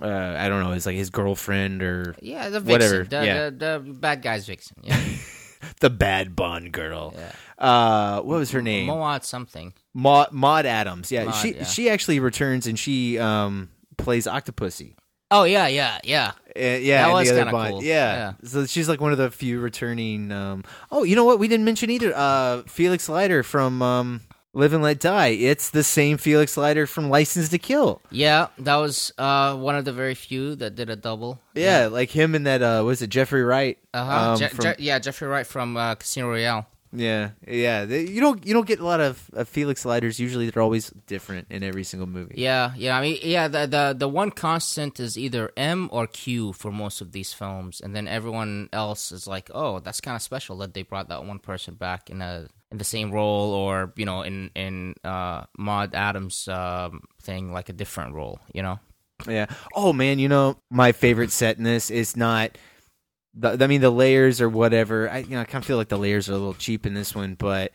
uh, 0.00 0.06
I 0.38 0.48
don't 0.48 0.62
know, 0.62 0.70
is 0.72 0.86
like 0.86 0.94
his 0.94 1.10
girlfriend 1.10 1.82
or 1.82 2.14
Yeah, 2.22 2.50
the 2.50 2.60
vixen, 2.60 2.72
whatever. 2.72 3.04
the, 3.04 3.26
yeah, 3.26 3.44
the, 3.50 3.82
the 3.84 3.92
bad 3.94 4.22
guy's 4.22 4.46
vixen. 4.46 4.76
Yeah, 4.84 5.00
the 5.80 5.90
bad 5.90 6.36
Bond 6.36 6.72
girl. 6.72 7.14
Uh, 7.58 8.20
what 8.20 8.38
was 8.38 8.50
her 8.50 8.62
name? 8.62 8.86
Moat 8.86 9.24
something. 9.24 9.72
Maud, 9.94 10.32
Maud 10.32 10.66
Adams. 10.66 11.10
Yeah, 11.10 11.24
Maud, 11.24 11.34
she 11.34 11.54
yeah. 11.54 11.64
she 11.64 11.90
actually 11.90 12.20
returns 12.20 12.66
and 12.66 12.78
she 12.78 13.18
um 13.18 13.70
plays 13.96 14.26
Octopussy. 14.26 14.94
Oh 15.30 15.44
yeah, 15.44 15.66
yeah, 15.66 15.98
yeah. 16.04 16.32
Uh, 16.56 16.60
yeah, 16.60 17.06
That 17.06 17.12
was 17.12 17.28
the 17.28 17.34
other 17.34 17.40
kinda 17.40 17.52
Bond. 17.52 17.70
cool. 17.72 17.82
Yeah. 17.82 18.34
so 18.44 18.64
she's 18.66 18.88
like 18.88 19.00
one 19.00 19.12
of 19.12 19.18
the 19.18 19.30
few 19.30 19.60
returning. 19.60 20.30
Um, 20.30 20.64
oh, 20.90 21.02
you 21.02 21.16
know 21.16 21.24
what? 21.24 21.38
We 21.38 21.48
didn't 21.48 21.64
mention 21.64 21.90
either. 21.90 22.12
Uh, 22.14 22.62
Felix 22.66 23.08
Leiter 23.08 23.42
from 23.42 23.82
um, 23.82 24.20
Live 24.56 24.72
and 24.72 24.82
Let 24.82 24.98
Die. 25.00 25.26
It's 25.28 25.68
the 25.68 25.84
same 25.84 26.16
Felix 26.16 26.56
Leiter 26.56 26.86
from 26.86 27.10
License 27.10 27.50
to 27.50 27.58
Kill. 27.58 28.00
Yeah, 28.10 28.46
that 28.58 28.76
was 28.76 29.12
uh, 29.18 29.54
one 29.54 29.74
of 29.76 29.84
the 29.84 29.92
very 29.92 30.14
few 30.14 30.54
that 30.56 30.74
did 30.74 30.88
a 30.88 30.96
double. 30.96 31.38
Yeah, 31.54 31.88
like 31.88 32.08
him 32.10 32.34
and 32.34 32.46
that. 32.46 32.62
Uh, 32.62 32.82
was 32.82 33.02
it 33.02 33.08
Jeffrey 33.10 33.42
Wright? 33.44 33.76
Uh 33.92 34.04
huh. 34.04 34.30
Um, 34.32 34.38
Je- 34.38 34.48
from- 34.48 34.62
Je- 34.64 34.74
yeah, 34.78 34.98
Jeffrey 34.98 35.28
Wright 35.28 35.46
from 35.46 35.76
uh, 35.76 35.94
Casino 35.96 36.28
Royale. 36.30 36.66
yeah, 36.92 37.32
yeah. 37.46 37.84
They- 37.84 38.06
you 38.08 38.20
don't 38.22 38.46
you 38.46 38.54
don't 38.54 38.66
get 38.66 38.80
a 38.80 38.84
lot 38.86 39.00
of, 39.00 39.28
of 39.34 39.46
Felix 39.46 39.84
Leiters. 39.84 40.18
Usually, 40.18 40.48
they're 40.48 40.62
always 40.62 40.88
different 41.06 41.48
in 41.50 41.62
every 41.62 41.84
single 41.84 42.06
movie. 42.08 42.36
Yeah, 42.38 42.72
yeah. 42.78 42.96
I 42.96 43.02
mean, 43.02 43.18
yeah. 43.22 43.48
The, 43.48 43.66
the 43.66 43.94
the 43.98 44.08
one 44.08 44.30
constant 44.30 44.98
is 44.98 45.18
either 45.18 45.52
M 45.58 45.90
or 45.92 46.06
Q 46.06 46.54
for 46.54 46.72
most 46.72 47.02
of 47.02 47.12
these 47.12 47.34
films, 47.34 47.82
and 47.82 47.94
then 47.94 48.08
everyone 48.08 48.70
else 48.72 49.12
is 49.12 49.26
like, 49.26 49.50
"Oh, 49.52 49.80
that's 49.80 50.00
kind 50.00 50.16
of 50.16 50.22
special 50.22 50.56
that 50.58 50.72
they 50.72 50.82
brought 50.82 51.08
that 51.08 51.26
one 51.26 51.40
person 51.40 51.74
back 51.74 52.08
in 52.08 52.22
a 52.22 52.48
in 52.70 52.78
the 52.78 52.84
same 52.84 53.12
role, 53.12 53.52
or 53.52 53.92
you 53.96 54.04
know, 54.04 54.22
in 54.22 54.50
in 54.54 54.94
uh, 55.04 55.44
Maud 55.58 55.94
Adams' 55.94 56.48
um, 56.48 57.02
thing, 57.22 57.52
like 57.52 57.68
a 57.68 57.72
different 57.72 58.14
role." 58.14 58.40
You 58.52 58.62
know? 58.62 58.80
Yeah. 59.26 59.46
Oh 59.74 59.92
man, 59.92 60.18
you 60.18 60.28
know 60.28 60.58
my 60.70 60.92
favorite 60.92 61.30
set 61.30 61.58
in 61.58 61.64
this 61.64 61.90
is 61.90 62.16
not. 62.16 62.58
The, 63.38 63.62
I 63.62 63.66
mean 63.66 63.80
the 63.80 63.90
layers 63.90 64.40
or 64.40 64.48
whatever. 64.48 65.10
I 65.10 65.18
you 65.18 65.30
know 65.30 65.40
I 65.40 65.44
kind 65.44 65.62
of 65.62 65.66
feel 65.66 65.76
like 65.76 65.88
the 65.88 65.98
layers 65.98 66.28
are 66.28 66.32
a 66.32 66.36
little 66.36 66.54
cheap 66.54 66.86
in 66.86 66.94
this 66.94 67.14
one, 67.14 67.34
but 67.34 67.72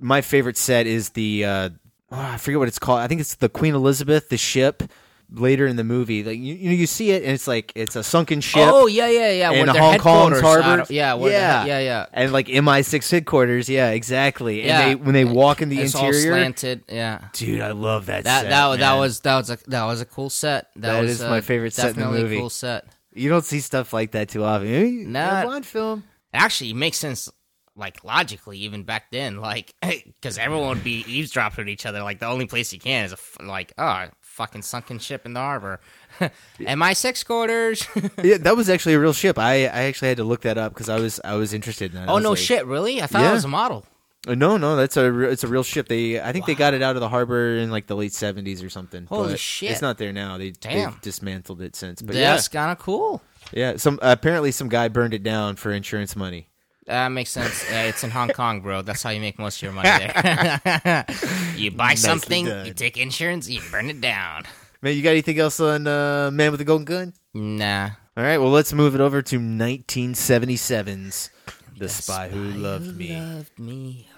my 0.00 0.20
favorite 0.20 0.56
set 0.56 0.86
is 0.86 1.10
the. 1.10 1.44
Uh, 1.44 1.70
oh, 2.10 2.20
I 2.20 2.36
forget 2.36 2.58
what 2.58 2.68
it's 2.68 2.78
called. 2.78 3.00
I 3.00 3.08
think 3.08 3.20
it's 3.20 3.36
the 3.36 3.48
Queen 3.48 3.74
Elizabeth, 3.74 4.28
the 4.28 4.36
ship. 4.36 4.82
Later 5.28 5.66
in 5.66 5.74
the 5.74 5.82
movie, 5.82 6.22
like 6.22 6.38
you, 6.38 6.54
you 6.54 6.68
know, 6.70 6.74
you 6.76 6.86
see 6.86 7.10
it, 7.10 7.24
and 7.24 7.32
it's 7.32 7.48
like 7.48 7.72
it's 7.74 7.96
a 7.96 8.04
sunken 8.04 8.40
ship. 8.40 8.62
Oh 8.72 8.86
yeah, 8.86 9.08
yeah, 9.08 9.30
yeah. 9.32 9.50
in 9.50 9.66
Hong 9.66 9.98
Kong 9.98 10.32
harbor. 10.40 10.82
of- 10.82 10.90
yeah, 10.90 11.14
where 11.14 11.32
yeah, 11.32 11.64
yeah, 11.64 11.78
yeah. 11.80 12.06
and 12.12 12.32
like 12.32 12.46
MI6 12.46 13.10
headquarters. 13.10 13.68
Yeah, 13.68 13.90
exactly. 13.90 14.60
And 14.60 14.68
Yeah. 14.68 14.84
they 14.86 14.94
when 14.94 15.14
they 15.14 15.24
walk 15.24 15.62
in 15.62 15.68
the 15.68 15.80
It's 15.80 15.96
all 15.96 16.06
interior, 16.06 16.30
slanted. 16.32 16.84
Yeah. 16.88 17.22
dude, 17.32 17.60
I 17.60 17.72
love 17.72 18.06
that. 18.06 18.22
That 18.22 18.42
set, 18.42 18.50
that 18.50 18.66
was 18.68 18.78
that 18.78 18.94
was 18.94 19.20
that 19.20 19.36
was 19.36 19.50
a 19.50 19.58
that 19.70 19.84
was 19.84 20.00
a 20.00 20.04
cool 20.04 20.30
set. 20.30 20.68
That, 20.76 20.92
That 20.92 21.00
was 21.02 21.10
is 21.10 21.22
uh, 21.22 21.28
my 21.28 21.40
favorite 21.40 21.72
set 21.74 21.96
in 21.96 22.00
the 22.00 22.08
movie. 22.10 22.36
A 22.36 22.38
cool 22.38 22.50
set. 22.50 22.84
You 23.12 23.28
don't 23.28 23.44
see 23.44 23.58
stuff 23.58 23.92
like 23.92 24.12
that 24.12 24.28
too 24.28 24.44
often. 24.44 25.10
Nah. 25.10 25.42
a 25.42 25.44
Bond 25.44 25.66
film. 25.66 26.04
Actually, 26.32 26.70
it 26.70 26.76
makes 26.76 26.98
sense, 26.98 27.28
like 27.74 28.04
logically, 28.04 28.58
even 28.58 28.84
back 28.84 29.10
then, 29.10 29.38
like 29.38 29.74
because 29.82 30.38
everyone 30.38 30.68
would 30.68 30.84
be 30.84 31.04
eavesdropping 31.08 31.62
at 31.62 31.68
each 31.68 31.84
other. 31.84 32.02
Like 32.02 32.20
the 32.20 32.26
only 32.26 32.46
place 32.46 32.72
you 32.72 32.78
can 32.78 33.06
is 33.06 33.12
a 33.12 33.14
f- 33.14 33.36
like 33.42 33.72
oh 33.76 34.06
fucking 34.36 34.62
sunken 34.62 34.98
ship 34.98 35.24
in 35.26 35.32
the 35.32 35.40
harbor. 35.40 35.80
MI 36.60 36.94
six 36.94 37.24
quarters. 37.24 37.86
yeah, 38.22 38.36
that 38.38 38.56
was 38.56 38.68
actually 38.68 38.94
a 38.94 39.00
real 39.00 39.12
ship. 39.12 39.38
I, 39.38 39.62
I 39.64 39.84
actually 39.88 40.08
had 40.08 40.18
to 40.18 40.24
look 40.24 40.42
that 40.42 40.58
up 40.58 40.72
because 40.74 40.88
I 40.88 41.00
was 41.00 41.20
I 41.24 41.34
was 41.34 41.52
interested 41.52 41.94
in. 41.94 42.00
I 42.00 42.06
oh 42.06 42.14
was 42.16 42.22
no 42.22 42.30
like- 42.30 42.38
shit! 42.38 42.66
Really? 42.66 43.02
I 43.02 43.06
thought 43.06 43.22
Yeah. 43.22 43.30
it 43.30 43.34
was 43.34 43.44
a 43.44 43.48
model. 43.48 43.86
Uh, 44.28 44.34
No, 44.34 44.56
no, 44.56 44.76
that's 44.76 44.96
a 44.96 45.10
re- 45.10 45.30
it's 45.32 45.44
a 45.44 45.48
real 45.48 45.62
ship. 45.62 45.88
They 45.88 46.20
I 46.20 46.32
think 46.32 46.46
they 46.46 46.54
got 46.54 46.74
it 46.74 46.82
out 46.82 46.96
of 46.96 47.00
the 47.00 47.08
harbor 47.08 47.56
in 47.56 47.70
like 47.70 47.86
the 47.86 47.96
late 47.96 48.12
seventies 48.12 48.62
or 48.62 48.70
something. 48.70 49.06
Holy 49.06 49.30
but 49.32 49.38
shit. 49.40 49.70
It's 49.72 49.82
not 49.82 49.98
there 49.98 50.12
now. 50.12 50.36
They 50.38 50.50
Damn. 50.50 50.90
they've 50.92 51.00
dismantled 51.00 51.62
it 51.62 51.74
since. 51.76 52.02
But 52.02 52.14
That's 52.14 52.48
kind 52.48 52.70
of 52.70 52.78
cool. 52.78 53.22
yeah, 53.52 53.72
yeah. 53.72 53.76
Some 53.78 53.98
apparently 54.02 54.50
some 54.52 54.68
guy 54.68 54.88
burned 54.88 55.14
it 55.14 55.22
down 55.22 55.56
for 55.56 55.72
insurance 55.72 56.14
money. 56.16 56.48
That 56.86 57.08
makes 57.08 57.30
sense. 57.30 57.64
Uh, 57.72 57.88
it's 57.88 58.04
in 58.04 58.10
Hong 58.10 58.28
Kong, 58.28 58.60
bro. 58.60 58.82
That's 58.82 59.02
how 59.02 59.10
you 59.10 59.20
make 59.20 59.38
most 59.38 59.56
of 59.58 59.62
your 59.62 59.72
money 59.72 59.88
there. 59.88 61.04
you 61.56 61.70
buy 61.72 61.88
Nicely 61.88 62.08
something, 62.08 62.44
done. 62.46 62.66
you 62.66 62.72
take 62.74 62.96
insurance, 62.96 63.48
you 63.48 63.60
burn 63.70 63.90
it 63.90 64.00
down. 64.00 64.44
Man, 64.82 64.94
you 64.96 65.02
got 65.02 65.10
anything 65.10 65.38
else 65.38 65.58
on 65.58 65.86
uh, 65.86 66.30
Man 66.32 66.52
with 66.52 66.58
the 66.58 66.64
Golden 66.64 66.84
Gun? 66.84 67.12
Nah. 67.34 67.90
All 68.16 68.22
right, 68.24 68.38
well 68.38 68.50
let's 68.50 68.72
move 68.72 68.94
it 68.94 69.00
over 69.00 69.20
to 69.20 69.38
1977's 69.38 71.30
The, 71.76 71.88
Spy, 71.88 72.28
Who 72.28 72.44
Loved 72.52 72.96
Me. 72.96 73.16
Loved 73.20 73.58
me. 73.58 74.08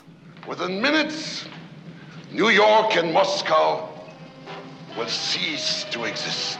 Within 0.46 0.80
minutes, 0.82 1.46
New 2.32 2.50
York 2.50 2.96
and 2.96 3.12
Moscow 3.12 3.88
will 4.96 5.08
cease 5.08 5.84
to 5.90 6.04
exist. 6.04 6.58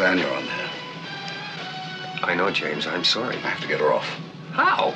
He 0.00 0.06
Anya 0.06 0.26
on 0.28 0.46
there. 0.46 0.70
I 2.22 2.34
know, 2.34 2.50
James. 2.50 2.86
I'm 2.86 3.04
sorry. 3.04 3.36
I 3.36 3.40
have 3.40 3.60
to 3.60 3.68
get 3.68 3.80
her 3.80 3.92
off. 3.92 4.08
How? 4.50 4.94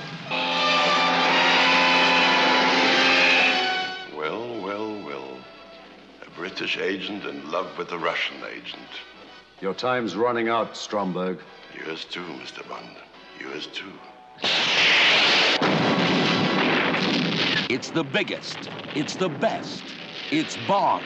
Well, 4.17 4.63
well, 4.63 5.05
well. 5.05 5.39
A 6.27 6.31
British 6.31 6.79
agent 6.79 7.25
in 7.27 7.51
love 7.51 7.77
with 7.77 7.93
a 7.93 7.99
Russian 7.99 8.39
agent. 8.51 8.89
Your 9.61 9.75
time's 9.75 10.17
running 10.17 10.49
out, 10.49 10.75
Stromberg. 10.75 11.39
Yours 11.77 12.07
too, 12.07 12.25
Mr. 12.41 12.67
Bond. 12.67 12.97
Yours 13.39 13.67
too. 13.67 13.93
It's 17.69 17.91
the 17.91 18.05
biggest. 18.05 18.71
It's 18.95 19.17
the 19.17 19.29
best. 19.29 19.85
It's 20.31 20.57
Bond. 20.67 21.05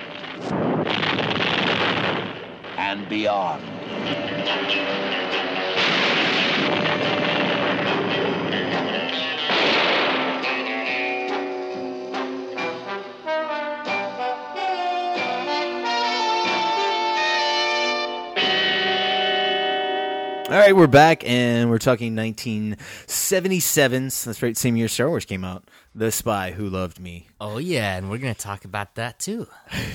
And 2.76 3.08
beyond. 3.08 3.77
All 20.48 20.54
right, 20.54 20.74
we're 20.74 20.86
back 20.86 21.28
and 21.28 21.68
we're 21.68 21.76
talking 21.76 22.16
1977. 22.16 24.04
That's 24.04 24.42
right, 24.42 24.56
same 24.56 24.76
year 24.76 24.88
Star 24.88 25.10
Wars 25.10 25.26
came 25.26 25.44
out. 25.44 25.68
The 25.94 26.10
Spy 26.10 26.52
Who 26.52 26.70
Loved 26.70 26.98
Me. 26.98 27.28
Oh 27.38 27.58
yeah, 27.58 27.98
and 27.98 28.08
we're 28.08 28.16
gonna 28.16 28.34
talk 28.34 28.64
about 28.64 28.94
that 28.94 29.18
too. 29.18 29.46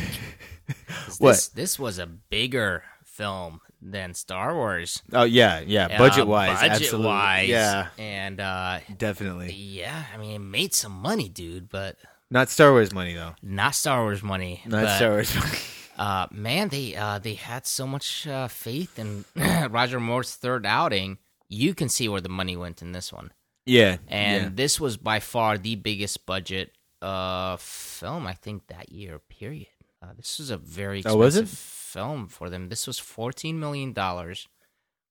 What? 1.20 1.32
This, 1.32 1.48
this 1.50 1.80
was 1.80 2.00
a 2.00 2.06
bigger 2.06 2.84
film 3.04 3.62
than 3.92 4.14
Star 4.14 4.56
Wars. 4.56 5.02
Oh 5.12 5.24
yeah, 5.24 5.60
yeah. 5.60 5.86
Uh, 5.88 5.98
Budget 5.98 6.28
wise, 6.28 6.60
budget 6.60 6.72
absolutely. 6.72 7.08
wise, 7.08 7.50
Yeah, 7.50 7.88
and 7.98 8.40
uh, 8.40 8.80
definitely. 8.98 9.52
yeah. 9.54 10.06
I 10.14 10.18
mean, 10.18 10.32
it 10.32 10.40
made 10.40 10.74
some 10.74 10.94
money, 10.94 11.30
dude, 11.30 11.70
but 11.70 11.98
Not 12.32 12.50
Star 12.50 12.72
Wars 12.72 12.94
money 12.94 13.14
though. 13.14 13.36
not 13.42 13.76
Star 13.76 14.02
Wars 14.04 14.24
money. 14.24 14.62
Not 14.66 14.84
but, 14.86 14.96
Star 14.98 15.10
Wars 15.12 15.36
money. 15.36 15.58
Uh, 15.96 16.26
man, 16.32 16.70
they 16.70 16.96
uh, 16.96 17.20
they 17.20 17.36
had 17.36 17.68
so 17.68 17.86
much 17.86 18.26
uh, 18.26 18.48
faith 18.48 18.98
in 18.98 19.26
Roger 19.70 20.00
Moore's 20.00 20.34
third 20.34 20.66
outing. 20.66 21.20
You 21.50 21.76
can 21.76 21.88
see 21.88 22.10
where 22.10 22.20
the 22.20 22.30
money 22.34 22.58
went 22.58 22.82
in 22.82 22.94
this 22.94 23.14
one. 23.14 23.30
Yeah, 23.68 23.98
and 24.08 24.44
yeah. 24.44 24.50
this 24.56 24.80
was 24.82 24.98
by 24.98 25.20
far 25.20 25.60
the 25.60 25.76
biggest 25.76 26.26
budget 26.26 26.72
uh 27.04 27.58
film 27.58 28.26
I 28.26 28.34
think 28.34 28.66
that 28.68 28.92
year. 28.92 29.20
Period. 29.20 29.68
Uh, 30.02 30.14
this 30.18 30.40
was 30.40 30.50
a 30.50 30.58
very 30.58 31.00
expensive 31.00 31.16
Oh, 31.16 31.20
was 31.24 31.36
it? 31.38 31.48
Film 31.94 32.28
for 32.28 32.50
them. 32.50 32.70
This 32.70 32.88
was 32.88 33.00
fourteen 33.00 33.60
million 33.60 33.94
dollars 33.94 34.48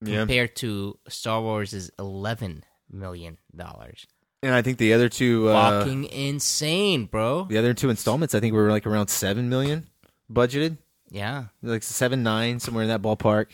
Yeah. 0.02 0.18
compared 0.20 0.56
to 0.56 0.98
Star 1.08 1.40
Wars' 1.40 1.90
eleven 1.98 2.64
million 2.90 3.38
dollars. 3.54 4.06
And 4.44 4.52
I 4.54 4.60
think 4.62 4.78
the 4.78 4.92
other 4.92 5.08
two, 5.08 5.48
uh, 5.48 5.84
Fucking 5.84 6.04
insane, 6.04 7.06
bro. 7.06 7.44
the 7.44 7.58
other 7.58 7.74
two 7.74 7.90
installments, 7.90 8.34
I 8.34 8.40
think 8.40 8.52
were 8.54 8.70
like 8.70 8.86
around 8.86 9.06
seven 9.08 9.48
million 9.48 9.88
budgeted. 10.30 10.78
Yeah. 11.10 11.44
like 11.62 11.82
seven 11.84 12.22
nine 12.22 12.58
somewhere 12.58 12.82
in 12.82 12.88
that 12.88 13.02
ballpark. 13.02 13.46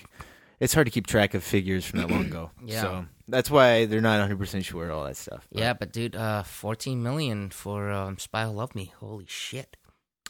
It's 0.60 0.72
hard 0.74 0.86
to 0.86 0.90
keep 0.90 1.06
track 1.06 1.34
of 1.34 1.44
figures 1.44 1.84
from 1.84 2.00
that 2.00 2.10
long 2.10 2.24
ago. 2.26 2.50
Yeah. 2.64 2.80
So 2.82 3.06
That's 3.28 3.50
why 3.50 3.84
they're 3.86 4.00
not 4.00 4.18
100 4.20 4.38
percent 4.38 4.64
sure 4.64 4.90
all 4.90 5.04
that 5.04 5.16
stuff. 5.16 5.46
Yeah, 5.50 5.72
but 5.74 5.92
dude, 5.92 6.16
uh, 6.16 6.42
14 6.44 7.02
million 7.02 7.50
for 7.50 7.90
um, 7.90 8.18
Spy 8.18 8.44
Who 8.44 8.50
Loved 8.52 8.74
Me. 8.74 8.92
Holy 8.98 9.26
shit. 9.28 9.76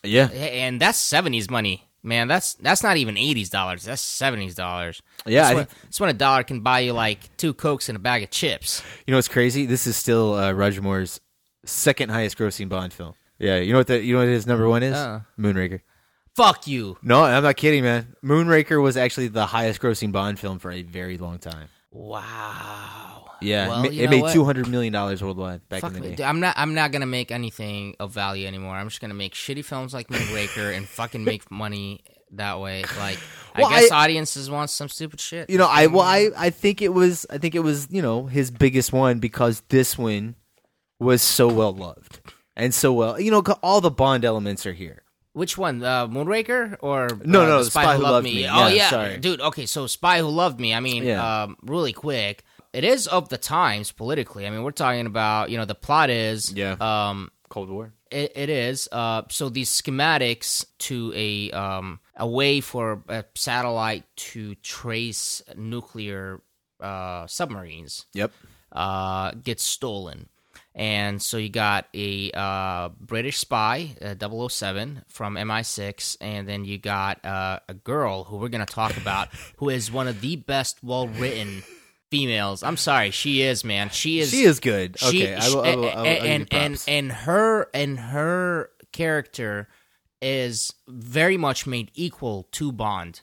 Yeah. 0.02 0.28
And 0.28 0.80
that's 0.80 0.98
70s 0.98 1.50
money. 1.50 1.87
Man, 2.08 2.26
that's 2.26 2.54
that's 2.54 2.82
not 2.82 2.96
even 2.96 3.16
80s 3.16 3.50
dollars. 3.50 3.84
That's 3.84 4.02
70s 4.02 4.54
dollars. 4.54 5.02
Yeah, 5.26 5.42
That's 5.42 5.50
I 5.50 5.54
when, 5.54 5.68
that's 5.84 6.00
when 6.00 6.10
a 6.10 6.14
dollar 6.14 6.42
can 6.42 6.60
buy 6.60 6.80
you 6.80 6.94
like 6.94 7.36
two 7.36 7.52
Cokes 7.52 7.88
and 7.88 7.96
a 7.96 7.98
bag 7.98 8.22
of 8.22 8.30
chips. 8.30 8.82
You 9.06 9.12
know 9.12 9.18
what's 9.18 9.28
crazy? 9.28 9.66
This 9.66 9.86
is 9.86 9.96
still 9.96 10.34
uh, 10.34 10.52
Roger 10.52 10.80
Moore's 10.80 11.20
second 11.66 12.10
highest 12.10 12.38
grossing 12.38 12.68
Bond 12.68 12.92
film. 12.92 13.14
Yeah, 13.38 13.58
you 13.58 13.72
know 13.72 13.78
what 13.78 13.86
the 13.88 14.02
you 14.02 14.14
know 14.14 14.20
what 14.20 14.28
his 14.28 14.46
number 14.46 14.68
one 14.68 14.82
is? 14.82 14.96
Uh. 14.96 15.20
Moonraker. 15.38 15.80
Fuck 16.34 16.66
you. 16.66 16.96
No, 17.02 17.24
I'm 17.24 17.42
not 17.42 17.56
kidding, 17.56 17.82
man. 17.82 18.14
Moonraker 18.24 18.80
was 18.82 18.96
actually 18.96 19.28
the 19.28 19.46
highest 19.46 19.80
grossing 19.80 20.12
Bond 20.12 20.38
film 20.38 20.58
for 20.58 20.70
a 20.70 20.82
very 20.82 21.18
long 21.18 21.38
time. 21.38 21.68
Wow. 21.90 23.27
Yeah, 23.40 23.68
Well, 23.68 23.84
it, 23.84 23.94
ma- 23.94 24.02
it 24.02 24.10
made 24.10 24.32
200 24.32 24.68
million 24.68 24.92
dollars 24.92 25.22
worldwide 25.22 25.68
back 25.68 25.80
Fuck 25.82 25.94
in 25.94 26.02
the 26.02 26.08
me. 26.10 26.16
day. 26.16 26.24
I'm 26.24 26.40
not. 26.40 26.54
I'm 26.58 26.74
not 26.74 26.92
gonna 26.92 27.06
make 27.06 27.30
anything 27.30 27.94
of 28.00 28.10
value 28.12 28.46
anymore. 28.46 28.74
I'm 28.74 28.88
just 28.88 29.00
gonna 29.00 29.14
make 29.14 29.34
shitty 29.34 29.64
films 29.64 29.94
like 29.94 30.08
Moonraker 30.08 30.76
and 30.76 30.86
fucking 30.88 31.22
make 31.24 31.50
money 31.50 32.00
that 32.32 32.60
way. 32.60 32.84
Like, 32.98 33.18
Well, 33.56 33.66
I 33.66 33.80
guess 33.80 33.90
I- 33.90 34.04
audiences 34.04 34.50
want 34.50 34.70
some 34.70 34.88
stupid 34.88 35.20
shit. 35.20 35.48
You 35.50 35.58
know, 35.58 35.68
I 35.70 35.86
well, 35.86 36.02
I 36.04 36.30
I 36.36 36.50
think 36.50 36.82
it 36.82 36.92
was 36.92 37.26
I 37.30 37.38
think 37.38 37.54
it 37.54 37.60
was 37.60 37.88
you 37.90 38.02
know 38.02 38.26
his 38.26 38.50
biggest 38.50 38.92
one 38.92 39.18
because 39.20 39.62
this 39.68 39.96
one 39.96 40.34
was 41.00 41.22
so 41.22 41.46
well 41.48 41.72
loved 41.72 42.20
and 42.56 42.74
so 42.74 42.92
well. 42.92 43.20
You 43.20 43.30
know, 43.30 43.42
all 43.62 43.80
the 43.80 43.90
Bond 43.90 44.24
elements 44.24 44.66
are 44.66 44.72
here. 44.72 45.02
Which 45.34 45.56
one, 45.56 45.84
uh, 45.84 46.08
Moonraker 46.08 46.76
or 46.80 47.06
No, 47.24 47.42
uh, 47.42 47.46
no, 47.46 47.58
The 47.58 47.64
The 47.64 47.70
Spy 47.70 47.96
Who 47.96 48.02
Loved 48.02 48.24
Me. 48.24 48.48
Oh 48.48 48.66
Yeah, 48.66 49.16
dude. 49.18 49.40
Okay, 49.40 49.66
so 49.66 49.86
Spy 49.86 50.18
Who 50.18 50.26
Loved 50.28 50.58
Me. 50.58 50.74
I 50.74 50.80
mean, 50.80 51.04
Yeah. 51.04 51.42
um, 51.44 51.56
really 51.62 51.92
quick, 51.92 52.42
it 52.72 52.84
is 52.84 53.06
of 53.06 53.28
the 53.28 53.38
times 53.38 53.92
politically. 53.92 54.46
I 54.46 54.50
mean, 54.50 54.62
we're 54.62 54.70
talking 54.72 55.06
about 55.06 55.50
you 55.50 55.56
know 55.58 55.64
the 55.64 55.74
plot 55.74 56.10
is 56.10 56.52
Yeah. 56.52 56.76
um, 56.80 57.30
Cold 57.48 57.70
War. 57.70 57.92
It, 58.10 58.32
it 58.36 58.48
is. 58.50 58.88
Uh, 58.90 59.22
so 59.30 59.48
these 59.48 59.70
schematics 59.70 60.64
to 60.78 61.12
a 61.14 61.50
um, 61.50 62.00
a 62.16 62.26
way 62.26 62.60
for 62.60 63.02
a 63.08 63.24
satellite 63.34 64.04
to 64.16 64.54
trace 64.56 65.42
nuclear 65.56 66.40
uh, 66.80 67.26
submarines. 67.26 68.06
Yep. 68.14 68.32
Uh, 68.72 69.32
gets 69.42 69.62
stolen. 69.64 70.28
And 70.74 71.20
so 71.20 71.38
you 71.38 71.48
got 71.48 71.86
a 71.92 72.30
uh, 72.32 72.90
British 73.00 73.38
spy, 73.38 73.96
uh, 74.00 74.14
007 74.48 75.02
from 75.08 75.34
MI6, 75.34 76.16
and 76.20 76.46
then 76.48 76.64
you 76.64 76.78
got 76.78 77.24
uh, 77.24 77.58
a 77.68 77.74
girl 77.74 78.24
who 78.24 78.36
we're 78.36 78.48
going 78.50 78.64
to 78.64 78.72
talk 78.72 78.96
about, 78.96 79.28
who 79.56 79.70
is 79.70 79.90
one 79.90 80.06
of 80.06 80.20
the 80.20 80.36
best, 80.36 80.78
well 80.84 81.08
written 81.08 81.64
females. 82.10 82.62
I'm 82.62 82.76
sorry, 82.76 83.10
she 83.10 83.42
is, 83.42 83.64
man. 83.64 83.90
She 83.90 84.20
is. 84.20 84.30
She 84.30 84.42
is 84.42 84.60
good. 84.60 84.98
She, 84.98 85.24
Okay, 85.26 85.34
I 85.34 85.48
will- 85.48 85.60
I 85.62 85.62
will- 85.62 85.64
I 85.64 85.74
will- 85.76 85.98
I'll 85.98 86.04
give 86.04 86.24
you 86.24 86.30
and 86.30 86.48
and 86.52 86.84
and 86.88 87.12
her 87.12 87.68
and 87.74 87.98
her 88.00 88.70
character 88.92 89.68
is 90.20 90.72
very 90.88 91.36
much 91.36 91.66
made 91.66 91.90
equal 91.94 92.48
to 92.52 92.72
Bond. 92.72 93.20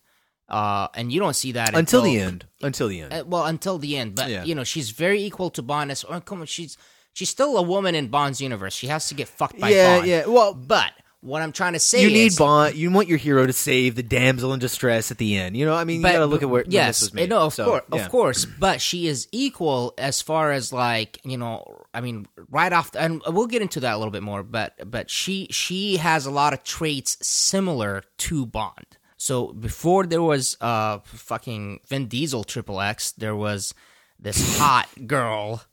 Uh, 0.48 0.88
and 0.94 1.12
you 1.12 1.20
don't 1.20 1.36
see 1.36 1.53
that 1.53 1.76
Until 1.76 2.03
the 2.03 2.20
end. 2.20 2.45
Until 2.62 2.88
the 2.88 3.02
end. 3.02 3.12
uh, 3.14 3.24
well, 3.26 3.45
until 3.45 3.80
the 3.80 3.98
end, 3.98 4.14
but 4.16 4.30
Yeah. 4.30 4.44
you 4.44 4.53
know 4.53 4.64
she's 4.64 4.91
very 4.91 5.22
equal 5.24 5.49
to 5.52 5.62
Bond. 5.64 5.91
As 5.91 6.06
oh, 6.07 6.22
come 6.22 6.41
on, 6.41 6.45
she's 6.45 6.78
she's 7.14 7.30
still 7.30 7.57
a 7.57 7.64
woman 7.64 7.95
in 7.95 8.10
Bond's 8.10 8.40
universe. 8.40 8.74
She 8.76 8.88
has 8.88 9.07
to 9.07 9.16
get 9.16 9.28
fucked 9.28 9.60
by 9.60 9.70
Yeah, 9.70 9.95
Bond. 9.98 10.07
yeah, 10.07 10.26
well- 10.28 10.53
but 10.53 10.91
what 11.26 11.42
I'm 11.42 11.52
trying 11.52 11.74
to 11.74 11.80
say 11.80 12.02
you 12.04 12.08
is, 12.10 12.14
need 12.14 12.38
Bond. 12.38 12.76
You 12.76 12.92
want 12.92 13.08
your 13.08 13.18
hero 13.18 13.48
to 13.48 13.54
save 13.54 13.96
the 13.96 14.04
damsel 14.04 14.54
in 14.54 14.60
distress 14.60 15.10
at 15.10 15.18
the 15.18 15.36
end. 15.38 15.58
You 15.58 15.66
know, 15.66 15.74
I 15.74 15.84
mean, 15.84 15.98
you 16.02 16.04
gotta 16.04 16.26
look 16.28 16.44
at 16.44 16.50
where 16.50 16.64
yes, 16.68 17.00
this 17.00 17.10
was 17.10 17.14
made. 17.16 17.30
no, 17.30 17.40
of 17.42 17.54
So, 17.54 17.66
course, 17.66 17.84
yeah. 17.92 18.06
of 18.06 18.12
course, 18.12 18.46
but 18.46 18.80
she 18.80 19.08
is 19.08 19.28
equal 19.32 19.94
as 19.98 20.22
far 20.22 20.52
as 20.52 20.72
like 20.72 21.20
you 21.24 21.38
know. 21.38 21.82
I 21.94 22.02
mean, 22.02 22.28
right 22.50 22.72
off, 22.72 22.92
the, 22.92 23.02
and 23.02 23.22
we'll 23.28 23.48
get 23.48 23.62
into 23.62 23.80
that 23.80 23.94
a 23.94 23.98
little 23.98 24.12
bit 24.12 24.24
more. 24.24 24.44
But 24.44 24.90
but 24.90 25.10
she 25.10 25.48
she 25.50 25.98
has 25.98 26.26
a 26.26 26.32
lot 26.32 26.54
of 26.54 26.64
traits 26.64 27.18
similar 27.26 28.04
to 28.18 28.46
Bond. 28.46 28.98
So 29.18 29.48
before 29.54 30.06
there 30.06 30.22
was 30.22 30.58
uh 30.62 31.00
fucking 31.06 31.80
Vin 31.88 32.08
Diesel 32.08 32.44
Triple 32.44 32.80
X, 32.82 33.12
there 33.14 33.36
was 33.36 33.74
this 34.20 34.60
hot 34.60 34.88
girl 35.08 35.64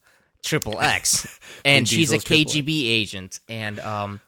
Triple 0.42 0.80
X, 0.80 1.26
and 1.64 1.86
Vin 1.86 1.98
she's 1.98 2.10
a 2.10 2.18
Diesel's 2.18 2.54
KGB 2.64 2.88
agent, 2.88 3.40
and 3.48 3.78
um. 3.80 4.20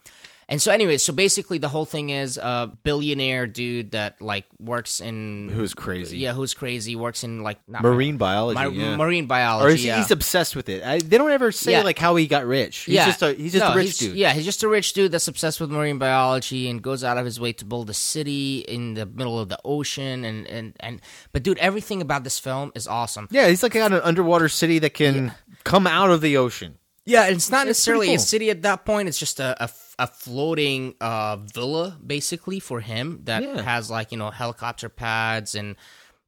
And 0.48 0.60
so, 0.60 0.72
anyway, 0.72 0.98
so 0.98 1.12
basically, 1.12 1.58
the 1.58 1.68
whole 1.68 1.84
thing 1.84 2.10
is 2.10 2.36
a 2.36 2.70
billionaire 2.82 3.46
dude 3.46 3.92
that 3.92 4.20
like 4.20 4.44
works 4.60 5.00
in 5.00 5.48
Who's 5.48 5.74
crazy. 5.74 6.18
Yeah, 6.18 6.32
who's 6.32 6.54
crazy? 6.54 6.96
Works 6.96 7.24
in 7.24 7.42
like 7.42 7.58
not 7.66 7.82
Marine 7.82 8.16
biology, 8.16 8.54
Mar- 8.60 8.68
yeah. 8.70 8.96
marine 8.96 9.26
biology. 9.26 9.66
or 9.66 9.74
is 9.74 9.80
he, 9.82 9.86
yeah. 9.88 9.96
he's 9.98 10.10
obsessed 10.10 10.54
with 10.54 10.68
it. 10.68 10.82
I, 10.84 10.98
they 10.98 11.16
don't 11.18 11.30
ever 11.30 11.50
say 11.52 11.72
Yeah. 11.72 11.82
like 11.82 11.98
how 11.98 12.16
he 12.16 12.26
got 12.26 12.44
rich. 12.46 12.78
He's 12.80 12.94
yeah, 12.96 13.06
just 13.06 13.22
a 13.22 13.32
he's 13.32 13.52
just 13.52 13.64
No, 13.64 13.72
a 13.72 13.76
rich 13.76 13.98
dude. 13.98 14.16
Yeah, 14.16 14.32
he's 14.32 14.44
just 14.44 14.62
a 14.62 14.68
rich 14.68 14.92
dude 14.92 15.12
that's 15.12 15.28
obsessed 15.28 15.60
with 15.60 15.70
marine 15.70 15.98
biology 15.98 16.68
and 16.68 16.82
goes 16.82 17.02
out 17.04 17.16
of 17.18 17.24
his 17.24 17.40
way 17.40 17.52
to 17.54 17.64
build 17.64 17.88
a 17.90 17.94
city 17.94 18.58
in 18.60 18.94
the 18.94 19.06
middle 19.06 19.38
of 19.38 19.48
the 19.48 19.58
ocean. 19.64 20.24
And 20.24 20.46
and 20.46 20.74
and 20.80 21.00
but 21.32 21.42
dude, 21.42 21.58
everything 21.58 22.02
about 22.02 22.24
this 22.24 22.38
film 22.38 22.70
is 22.74 22.86
awesome. 22.86 23.28
Yeah, 23.30 23.48
he's 23.48 23.62
like 23.62 23.72
got 23.72 23.92
an 23.92 24.00
underwater 24.02 24.48
city 24.48 24.78
that 24.80 24.94
can 24.94 25.32
come 25.64 25.86
out 25.86 26.10
of 26.10 26.20
the 26.20 26.36
ocean. 26.36 26.78
Yeah, 27.06 27.24
and 27.24 27.36
it's 27.36 27.50
not 27.50 27.62
It's 27.68 27.78
necessarily 27.78 28.14
a 28.14 28.18
city 28.18 28.48
at 28.48 28.62
that 28.62 28.86
point. 28.86 29.08
It's 29.08 29.18
just 29.18 29.38
a, 29.38 29.62
a, 29.62 29.68
a 29.98 30.06
floating 30.06 30.94
uh, 31.00 31.36
villa, 31.36 31.96
basically, 32.04 32.60
for 32.60 32.80
him 32.80 33.20
that 33.24 33.42
Yeah. 33.42 33.62
has 33.62 33.90
like 33.90 34.10
you 34.12 34.18
know 34.18 34.30
helicopter 34.30 34.88
pads 34.88 35.54
and 35.54 35.76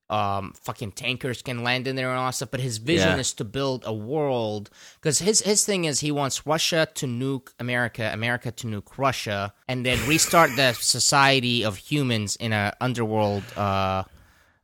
um, 0.09 0.53
fucking 0.63 0.93
tankers 0.93 1.43
can 1.43 1.65
land 1.65 1.89
in 1.89 1.97
there 1.97 2.11
and 2.11 2.19
all 2.19 2.27
that 2.27 2.35
stuff. 2.37 2.53
But 2.53 2.61
his 2.61 2.79
vision 2.79 3.09
Yeah. 3.15 3.19
is 3.19 3.33
to 3.35 3.45
build 3.45 3.83
a 3.85 3.93
world 3.93 4.71
because 5.01 5.19
his 5.19 5.41
his 5.41 5.65
thing 5.65 5.85
is 5.85 5.99
he 6.01 6.13
wants 6.13 6.47
Russia 6.47 6.87
to 6.95 7.07
nuke 7.07 7.49
America, 7.59 8.09
America 8.13 8.53
to 8.53 8.67
nuke 8.69 8.97
Russia, 8.99 9.53
and 9.67 9.85
then 9.85 9.99
restart 10.07 10.51
the 10.55 10.75
society 10.75 11.65
of 11.65 11.77
humans 11.77 12.37
in 12.37 12.53
a 12.53 12.73
underworld. 12.81 13.43
Uh, 13.57 14.05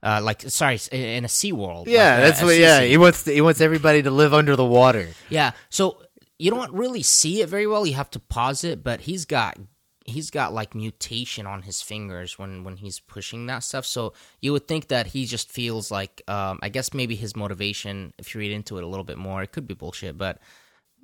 uh, 0.05 0.20
like 0.23 0.43
sorry, 0.43 0.79
in 0.93 1.24
a 1.24 1.29
sea 1.29 1.53
world. 1.53 1.87
Yeah, 1.89 2.15
like, 2.15 2.20
that's 2.24 2.43
what. 2.43 2.57
Yeah, 2.57 2.79
scene. 2.79 2.91
he 2.91 2.97
wants 2.99 3.24
he 3.24 3.41
wants 3.41 3.61
everybody 3.61 4.03
to 4.03 4.11
live 4.11 4.33
under 4.35 4.55
the 4.57 4.65
water. 4.65 5.09
Yeah. 5.29 5.53
So 5.70 6.03
you 6.43 6.51
don't 6.51 6.73
really 6.73 7.02
see 7.02 7.40
it 7.43 7.48
very 7.48 7.66
well. 7.66 7.86
You 7.86 7.94
have 7.94 8.10
to 8.10 8.19
pause 8.19 8.64
it, 8.64 8.82
but 8.82 9.02
he's 9.02 9.24
got 9.24 9.56
he's 10.05 10.31
got 10.31 10.52
like 10.52 10.74
mutation 10.74 11.47
on 11.47 11.62
his 11.62 11.81
fingers 11.81 12.36
when 12.39 12.64
when 12.64 12.77
he's 12.77 12.98
pushing 12.98 13.47
that 13.47 13.60
stuff. 13.60 13.86
So 13.86 14.12
you 14.40 14.52
would 14.52 14.66
think 14.66 14.89
that 14.89 15.06
he 15.06 15.24
just 15.27 15.51
feels 15.52 15.90
like 15.90 16.23
um 16.27 16.59
I 16.62 16.69
guess 16.70 16.93
maybe 16.93 17.14
his 17.14 17.36
motivation 17.36 18.12
if 18.19 18.35
you 18.35 18.40
read 18.40 18.52
into 18.52 18.77
it 18.78 18.85
a 18.85 18.89
little 18.89 19.05
bit 19.05 19.19
more, 19.19 19.43
it 19.43 19.52
could 19.52 19.69
be 19.69 19.74
bullshit, 19.74 20.19
but 20.19 20.40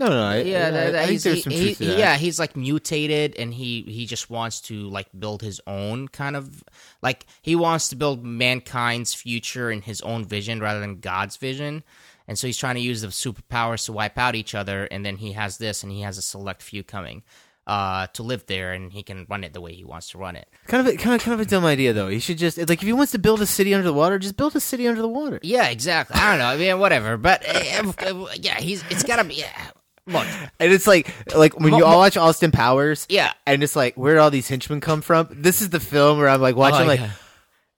No, 0.01 0.07
no, 0.09 0.23
I, 0.29 0.43
yeah, 0.43 0.67
I, 0.69 0.71
that- 0.71 0.87
I 0.87 0.91
that- 0.91 0.99
think 1.07 1.11
he's, 1.13 1.25
he- 1.25 1.41
some 1.43 1.53
he- 1.53 1.63
truth 1.65 1.79
to 1.79 1.85
that. 1.87 1.99
yeah, 1.99 2.17
he's 2.17 2.39
like 2.39 2.57
mutated, 2.57 3.37
and 3.37 3.55
he 3.55 3.83
he 3.83 4.07
just 4.07 4.31
wants 4.31 4.61
to 4.63 4.75
like 4.91 5.09
build 5.17 5.43
his 5.43 5.61
own 5.67 6.09
kind 6.09 6.35
of 6.37 6.63
like 7.03 7.27
he 7.43 7.55
wants 7.57 7.89
to 7.91 7.97
build 7.97 8.25
mankind's 8.25 9.15
future 9.15 9.71
in 9.71 9.83
his 9.83 10.01
own 10.03 10.25
vision 10.25 10.61
rather 10.61 10.81
than 10.81 11.01
God's 11.01 11.37
vision, 11.37 11.83
and 12.29 12.39
so 12.39 12.47
he's 12.47 12.57
trying 12.57 12.77
to 12.77 12.81
use 12.81 13.01
the 13.01 13.09
superpowers 13.09 13.87
to 13.87 13.93
wipe 13.93 14.17
out 14.19 14.37
each 14.37 14.55
other, 14.55 14.85
and 14.85 15.05
then 15.05 15.17
he 15.17 15.33
has 15.33 15.59
this, 15.59 15.83
and 15.83 15.91
he 15.91 16.03
has 16.03 16.17
a 16.19 16.23
select 16.23 16.63
few 16.63 16.85
coming 16.85 17.25
uh 17.67 18.07
to 18.15 18.23
live 18.23 18.47
there, 18.47 18.73
and 18.73 18.93
he 18.93 19.03
can 19.03 19.27
run 19.29 19.45
it 19.45 19.53
the 19.53 19.61
way 19.61 19.75
he 19.75 19.85
wants 19.85 20.09
to 20.11 20.19
run 20.19 20.37
it. 20.37 20.49
Kind 20.69 20.87
of, 20.87 20.95
a, 20.95 20.97
kind 20.97 21.15
of, 21.17 21.21
kind 21.23 21.35
of 21.35 21.41
a 21.47 21.51
dumb 21.51 21.65
idea 21.67 21.93
though. 21.93 22.09
He 22.09 22.19
should 22.19 22.39
just 22.39 22.57
like 22.57 22.71
if 22.81 22.81
he 22.87 22.93
wants 22.95 23.13
to 23.13 23.19
build 23.19 23.43
a 23.43 23.47
city 23.47 23.75
under 23.75 23.85
the 23.85 23.93
water, 23.93 24.19
just 24.19 24.37
build 24.39 24.57
a 24.57 24.61
city 24.61 24.87
under 24.89 25.03
the 25.03 25.09
water. 25.09 25.39
Yeah, 25.43 25.67
exactly. 25.69 26.17
I 26.19 26.31
don't 26.31 26.39
know. 26.39 26.47
I 26.47 26.57
mean, 26.57 26.79
whatever. 26.79 27.17
But 27.19 27.45
uh, 27.47 27.93
uh, 27.99 28.27
yeah, 28.41 28.59
he's 28.59 28.83
it's 28.91 29.03
gotta 29.03 29.25
be. 29.25 29.35
Yeah. 29.35 29.71
Look, 30.07 30.27
And 30.59 30.73
it's 30.73 30.87
like, 30.87 31.13
like 31.37 31.61
when 31.61 31.75
you 31.75 31.85
all 31.85 31.99
watch 31.99 32.17
Austin 32.17 32.51
Powers, 32.51 33.05
Yeah. 33.11 33.31
and 33.45 33.63
it's 33.63 33.77
like, 33.77 33.95
where 33.99 34.15
did 34.15 34.21
all 34.21 34.31
these 34.31 34.49
henchmen 34.49 34.81
come 34.81 35.03
from? 35.03 35.29
This 35.31 35.61
is 35.61 35.69
the 35.69 35.81
film 35.81 36.17
where 36.17 36.31
I'm 36.31 36.41
like 36.41 36.57
watching, 36.57 36.85
Oh, 36.85 36.87
like, 36.87 37.01
yeah. 37.01 37.11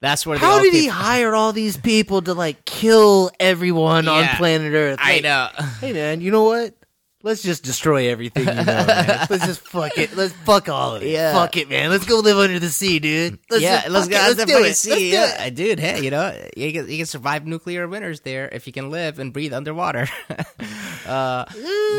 That's 0.01 0.27
where 0.27 0.39
they 0.39 0.45
how 0.45 0.63
did 0.63 0.73
he 0.73 0.87
hire 0.87 1.35
all 1.35 1.53
these 1.53 1.77
people 1.77 2.23
to 2.23 2.35
like 2.35 2.65
kill 2.65 3.31
everyone 3.39 4.09
on 4.09 4.27
planet 4.37 4.73
Earth? 4.73 4.99
I 5.01 5.21
know. 5.21 5.49
Hey 5.81 5.93
man, 5.93 6.21
you 6.21 6.31
know 6.31 6.45
what? 6.45 6.75
Let's 7.23 7.43
just 7.43 7.65
destroy 7.65 8.09
everything 8.11 8.49
you 8.49 8.55
know. 8.55 8.63
Let's 8.65 9.45
just 9.45 9.61
fuck 9.61 9.99
it. 9.99 10.17
Let's 10.17 10.33
fuck 10.33 10.71
all 10.71 10.97
of 10.97 11.03
it. 11.03 11.09
Yeah. 11.09 11.35
Fuck 11.35 11.59
it, 11.59 11.69
man. 11.69 11.91
Let's 11.91 12.07
go 12.07 12.21
live 12.21 12.39
under 12.39 12.59
the 12.59 12.71
sea, 12.71 12.99
dude. 12.99 13.39
Let's 13.51 13.63
yeah, 13.63 13.85
let's 13.91 14.09
go. 14.09 14.17
Let's, 14.17 14.39
Let's 14.39 14.51
do 14.51 14.59
it. 14.59 14.63
Let's 14.63 14.81
see. 14.81 15.11
do 15.11 15.17
yeah, 15.17 15.45
it. 15.45 15.55
dude. 15.55 15.81
Hey, 15.81 16.03
you 16.03 16.11
know, 16.11 16.35
you 16.57 16.73
can, 16.73 16.89
you 16.89 16.97
can 16.97 17.07
survive 17.07 17.47
nuclear 17.47 17.87
winters 17.87 18.21
there 18.21 18.49
if 18.49 18.67
you 18.67 18.73
can 18.73 18.91
live 18.91 19.19
and 19.19 19.35
breathe 19.35 19.53
underwater. 19.53 20.09
uh, 20.31 21.45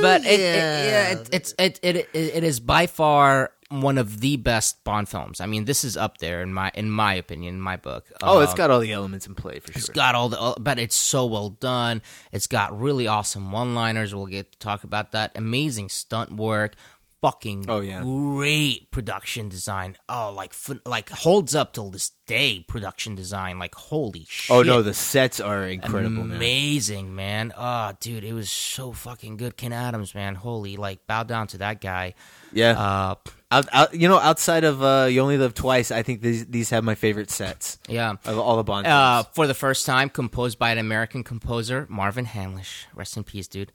but 0.02 0.26
it, 0.26 0.40
it, 0.40 0.40
yeah, 0.40 1.10
it, 1.10 1.30
it's 1.32 1.54
it, 1.60 1.80
it 1.84 1.96
it 1.98 2.10
it 2.14 2.44
is 2.44 2.60
by 2.60 2.88
far 2.88 3.52
one 3.72 3.98
of 3.98 4.20
the 4.20 4.36
best 4.38 4.84
Bond 4.84 5.08
films. 5.08 5.40
I 5.40 5.46
mean, 5.46 5.66
this 5.66 5.84
is 5.84 5.96
up 5.96 6.18
there 6.18 6.42
in 6.42 6.54
my 6.54 6.72
in 6.74 6.92
my 6.92 7.14
opinion, 7.14 7.56
in 7.56 7.62
my 7.62 7.78
book. 7.78 8.06
Oh, 8.22 8.42
it's 8.42 8.52
um, 8.52 8.58
got 8.58 8.70
all 8.70 8.80
the 8.80 8.92
elements 8.92 9.26
in 9.28 9.34
play 9.36 9.60
for 9.60 9.72
It's 9.72 9.86
sure. 9.86 9.94
got 9.96 10.14
all 10.14 10.30
the, 10.30 10.40
uh, 10.40 10.56
but 10.60 10.78
it's 10.78 10.96
so 10.96 11.26
well 11.26 11.50
done. 11.50 12.02
It's 12.32 12.48
got 12.48 12.78
really 12.78 13.08
awesome 13.08 13.52
one-liners. 13.52 14.14
We'll 14.14 14.26
get 14.28 14.52
to 14.52 14.60
talk 14.60 14.84
about 14.84 15.14
that. 15.14 15.32
Amazing 15.36 15.90
stunt 15.90 16.34
work, 16.34 16.76
fucking 17.22 17.66
Oh, 17.70 17.80
yeah. 17.82 18.02
great 18.02 18.90
production 18.92 19.48
design. 19.50 19.96
Oh, 20.10 20.32
like 20.36 20.54
like 20.86 21.10
holds 21.10 21.54
up 21.56 21.74
till 21.74 21.90
this 21.90 22.12
day. 22.28 22.66
Production 22.68 23.16
design, 23.16 23.60
like 23.60 23.76
holy 23.76 24.26
shit. 24.28 24.54
Oh 24.56 24.64
no, 24.64 24.82
the 24.82 24.94
sets 24.94 25.40
are 25.40 25.66
incredible. 25.68 26.22
Amazing, 26.24 27.14
man. 27.16 27.54
Oh, 27.58 27.92
dude, 28.00 28.24
it 28.24 28.34
was 28.34 28.50
so 28.50 28.92
fucking 28.92 29.38
good. 29.38 29.56
Ken 29.58 29.72
Adams, 29.74 30.16
man. 30.16 30.36
Holy, 30.36 30.78
like, 30.78 31.06
bow 31.08 31.24
down 31.24 31.48
to 31.48 31.58
that 31.60 31.80
guy. 31.82 32.14
Yeah. 32.54 32.72
Uh, 32.72 33.16
Out, 33.54 33.68
out, 33.74 33.94
you 33.94 34.08
know, 34.08 34.18
outside 34.18 34.64
of 34.64 34.82
uh, 34.82 35.08
"You 35.12 35.20
Only 35.22 35.38
Live 35.38 35.54
Twice," 35.54 35.92
I 35.92 36.04
think 36.04 36.22
these 36.22 36.46
these 36.46 36.70
have 36.70 36.84
my 36.86 36.96
favorite 36.96 37.30
sets. 37.30 37.78
Yeah. 37.90 38.16
of 38.26 38.38
all 38.40 38.56
the 38.56 38.64
Bond. 38.64 38.88
uh, 38.88 39.24
for 39.34 39.46
the 39.46 39.54
first 39.54 39.86
time, 39.86 40.10
composed 40.10 40.58
by 40.58 40.72
an 40.72 40.78
American 40.78 41.24
composer, 41.26 41.86
Marvin 41.90 42.26
Hamlish. 42.26 42.86
Rest 42.96 43.18
in 43.18 43.26
peace, 43.26 43.48
dude. 43.50 43.74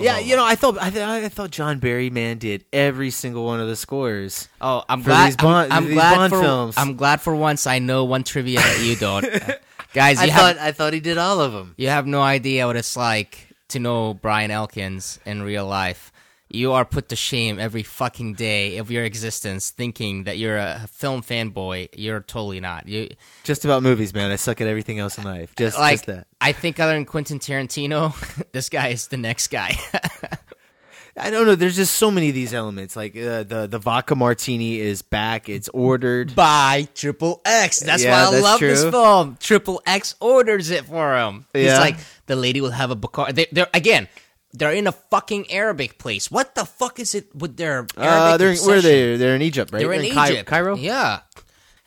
Yeah, 0.00 0.18
you 0.18 0.36
know, 0.36 0.44
I 0.44 0.54
thought 0.54 0.78
I, 0.80 0.90
th- 0.90 1.02
I 1.04 1.28
thought 1.28 1.50
John 1.50 1.78
Barry 1.78 2.10
man 2.10 2.38
did 2.38 2.64
every 2.72 3.10
single 3.10 3.44
one 3.44 3.60
of 3.60 3.68
the 3.68 3.76
scores. 3.76 4.48
Oh, 4.60 4.84
I'm 4.88 5.02
glad. 5.02 5.36
Bond, 5.36 5.72
I'm, 5.72 5.84
I'm 5.86 5.92
glad 5.92 6.16
Bond 6.16 6.32
for. 6.32 6.40
films. 6.40 6.74
I'm 6.78 6.96
glad 6.96 7.20
for 7.20 7.34
once 7.34 7.66
I 7.66 7.78
know 7.78 8.04
one 8.04 8.24
trivia 8.24 8.60
that 8.60 8.80
you 8.82 8.96
don't, 8.96 9.22
guys. 9.94 10.18
I 10.18 10.24
You 10.26 10.32
thought 10.32 10.58
I 10.58 10.72
thought 10.72 10.92
he 10.92 11.00
did 11.00 11.18
all 11.18 11.40
of 11.40 11.52
them. 11.52 11.74
you 11.76 11.88
have 11.88 12.06
no 12.06 12.22
idea 12.22 12.66
what 12.66 12.76
it's 12.76 12.96
like 12.96 13.48
to 13.68 13.78
know 13.78 14.14
Brian 14.14 14.50
Elkins 14.50 15.18
in 15.26 15.42
real 15.42 15.66
life. 15.66 16.12
You 16.50 16.72
are 16.72 16.84
put 16.86 17.10
to 17.10 17.16
shame 17.16 17.58
every 17.58 17.82
fucking 17.82 18.34
day 18.34 18.78
of 18.78 18.90
your 18.90 19.04
existence, 19.04 19.70
thinking 19.70 20.24
that 20.24 20.38
you're 20.38 20.56
a 20.56 20.86
film 20.90 21.20
fanboy. 21.22 21.90
You're 21.94 22.20
totally 22.20 22.58
not. 22.60 22.88
You 22.88 23.10
Just 23.44 23.66
about 23.66 23.82
movies, 23.82 24.14
man. 24.14 24.30
I 24.30 24.36
suck 24.36 24.60
at 24.62 24.66
everything 24.66 24.98
else 24.98 25.18
in 25.18 25.24
life. 25.24 25.54
Just, 25.56 25.78
like 25.78 25.96
just 25.96 26.06
that. 26.06 26.26
I 26.40 26.52
think 26.52 26.80
other 26.80 26.94
than 26.94 27.04
Quentin 27.04 27.38
Tarantino, 27.38 28.14
this 28.52 28.70
guy 28.70 28.88
is 28.88 29.08
the 29.08 29.18
next 29.18 29.48
guy. 29.48 29.76
I 31.20 31.30
don't 31.30 31.46
know. 31.46 31.56
There's 31.56 31.74
just 31.74 31.96
so 31.96 32.10
many 32.12 32.28
of 32.28 32.34
these 32.36 32.54
elements. 32.54 32.94
Like 32.94 33.16
uh, 33.16 33.42
the 33.42 33.66
the 33.68 33.78
vodka 33.80 34.14
martini 34.14 34.78
is 34.78 35.02
back. 35.02 35.48
It's 35.48 35.68
ordered. 35.70 36.34
by 36.36 36.86
Triple 36.94 37.40
X. 37.44 37.80
That's 37.80 38.04
Yeah, 38.04 38.12
why 38.22 38.28
I 38.28 38.30
that's 38.30 38.42
love 38.44 38.60
this 38.60 38.84
film. 38.84 39.36
Triple 39.40 39.82
X 39.84 40.14
orders 40.20 40.70
it 40.70 40.84
for 40.84 41.16
him. 41.18 41.44
He's 41.52 41.66
Yeah. 41.66 41.80
like, 41.80 41.96
the 42.26 42.36
lady 42.36 42.60
will 42.60 42.70
have 42.70 42.92
a 42.92 42.96
Bacar. 42.96 43.34
They, 43.34 43.46
they're 43.50 43.66
again, 43.74 44.06
they're 44.52 44.72
in 44.72 44.86
a 44.86 44.92
fucking 44.92 45.50
Arabic 45.50 45.98
place. 45.98 46.30
What 46.30 46.54
the 46.54 46.64
fuck 46.64 46.98
is 46.98 47.14
it 47.14 47.34
with 47.34 47.56
their 47.56 47.86
Arabic 47.96 47.96
Uh, 47.96 48.36
they're 48.36 48.52
in, 48.52 48.58
where 48.58 48.78
are 48.78 48.80
they? 48.80 49.16
They're 49.16 49.36
in 49.36 49.42
Egypt, 49.42 49.72
right? 49.72 49.80
They're 49.80 49.92
in, 49.92 50.04
Egypt, 50.04 50.46
Cairo. 50.46 50.76
Yeah, 50.76 51.20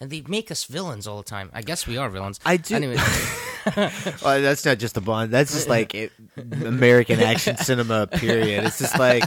and 0.01 0.09
they 0.09 0.23
make 0.27 0.51
us 0.51 0.65
villains 0.65 1.07
all 1.07 1.17
the 1.17 1.23
time. 1.23 1.49
I 1.53 1.61
guess 1.61 1.87
we 1.87 1.95
are 1.97 2.09
villains. 2.09 2.39
I 2.45 2.57
do- 2.57 2.75
Anyway, 2.75 2.97
Well, 3.75 4.41
that's 4.41 4.65
not 4.65 4.79
just 4.79 4.97
a 4.97 5.01
Bond. 5.01 5.31
That's 5.31 5.53
just 5.53 5.69
like 5.69 5.93
it, 5.93 6.11
American 6.35 7.19
action 7.21 7.57
cinema. 7.57 8.07
Period. 8.07 8.63
It's 8.65 8.79
just 8.79 8.97
like, 8.97 9.23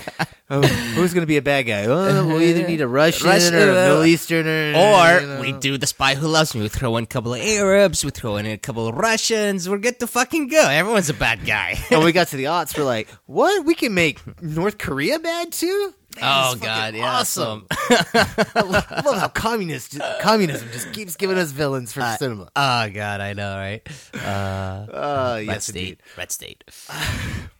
oh, 0.50 0.60
who's 0.62 1.14
going 1.14 1.22
to 1.22 1.26
be 1.28 1.36
a 1.36 1.42
bad 1.42 1.62
guy? 1.62 1.84
Oh, 1.86 2.26
we 2.36 2.46
either 2.50 2.66
need 2.66 2.80
a 2.80 2.88
Russian 2.88 3.28
Russian, 3.28 3.54
or 3.54 3.70
a 3.70 3.74
Middle 3.74 4.04
Easterner, 4.04 4.72
or 4.76 5.20
you 5.20 5.26
know. 5.26 5.40
we 5.40 5.52
do 5.52 5.78
the 5.78 5.86
Spy 5.86 6.14
Who 6.16 6.26
Loves 6.26 6.52
Me. 6.54 6.62
We 6.62 6.68
throw 6.68 6.96
in 6.96 7.04
a 7.04 7.06
couple 7.06 7.32
of 7.34 7.40
Arabs. 7.40 8.04
We 8.04 8.10
throw 8.10 8.36
in 8.36 8.46
a 8.46 8.58
couple 8.58 8.88
of 8.88 8.96
Russians. 8.96 9.68
We're 9.68 9.78
good 9.78 10.00
to 10.00 10.08
fucking 10.08 10.48
go. 10.48 10.68
Everyone's 10.68 11.10
a 11.10 11.14
bad 11.14 11.46
guy. 11.46 11.76
when 11.88 12.04
we 12.04 12.10
got 12.18 12.26
to 12.28 12.36
the 12.36 12.44
aughts, 12.44 12.76
we're 12.76 12.84
like, 12.84 13.08
what? 13.26 13.64
We 13.64 13.76
can 13.76 13.94
make 13.94 14.20
North 14.42 14.78
Korea 14.78 15.20
bad 15.20 15.52
too? 15.52 15.94
Oh 16.22 16.56
god, 16.60 16.94
yeah, 16.94 17.04
awesome. 17.18 17.66
I 17.70 18.62
love, 18.64 18.86
I 18.90 19.02
love 19.04 19.18
how 19.18 19.28
communist 19.28 19.98
communism 20.20 20.68
just 20.72 20.92
keeps 20.92 21.16
giving 21.16 21.38
us 21.38 21.50
villains 21.50 21.92
for 21.92 22.00
cinema. 22.18 22.44
Oh 22.56 22.88
god, 22.90 23.20
I 23.20 23.32
know, 23.32 23.56
right? 23.56 23.82
Uh, 24.14 24.86
Uh, 24.94 25.34
Red 25.38 25.46
yes, 25.46 25.64
State, 25.66 25.76
indeed. 25.80 26.02
Red 26.16 26.32
State. 26.32 26.64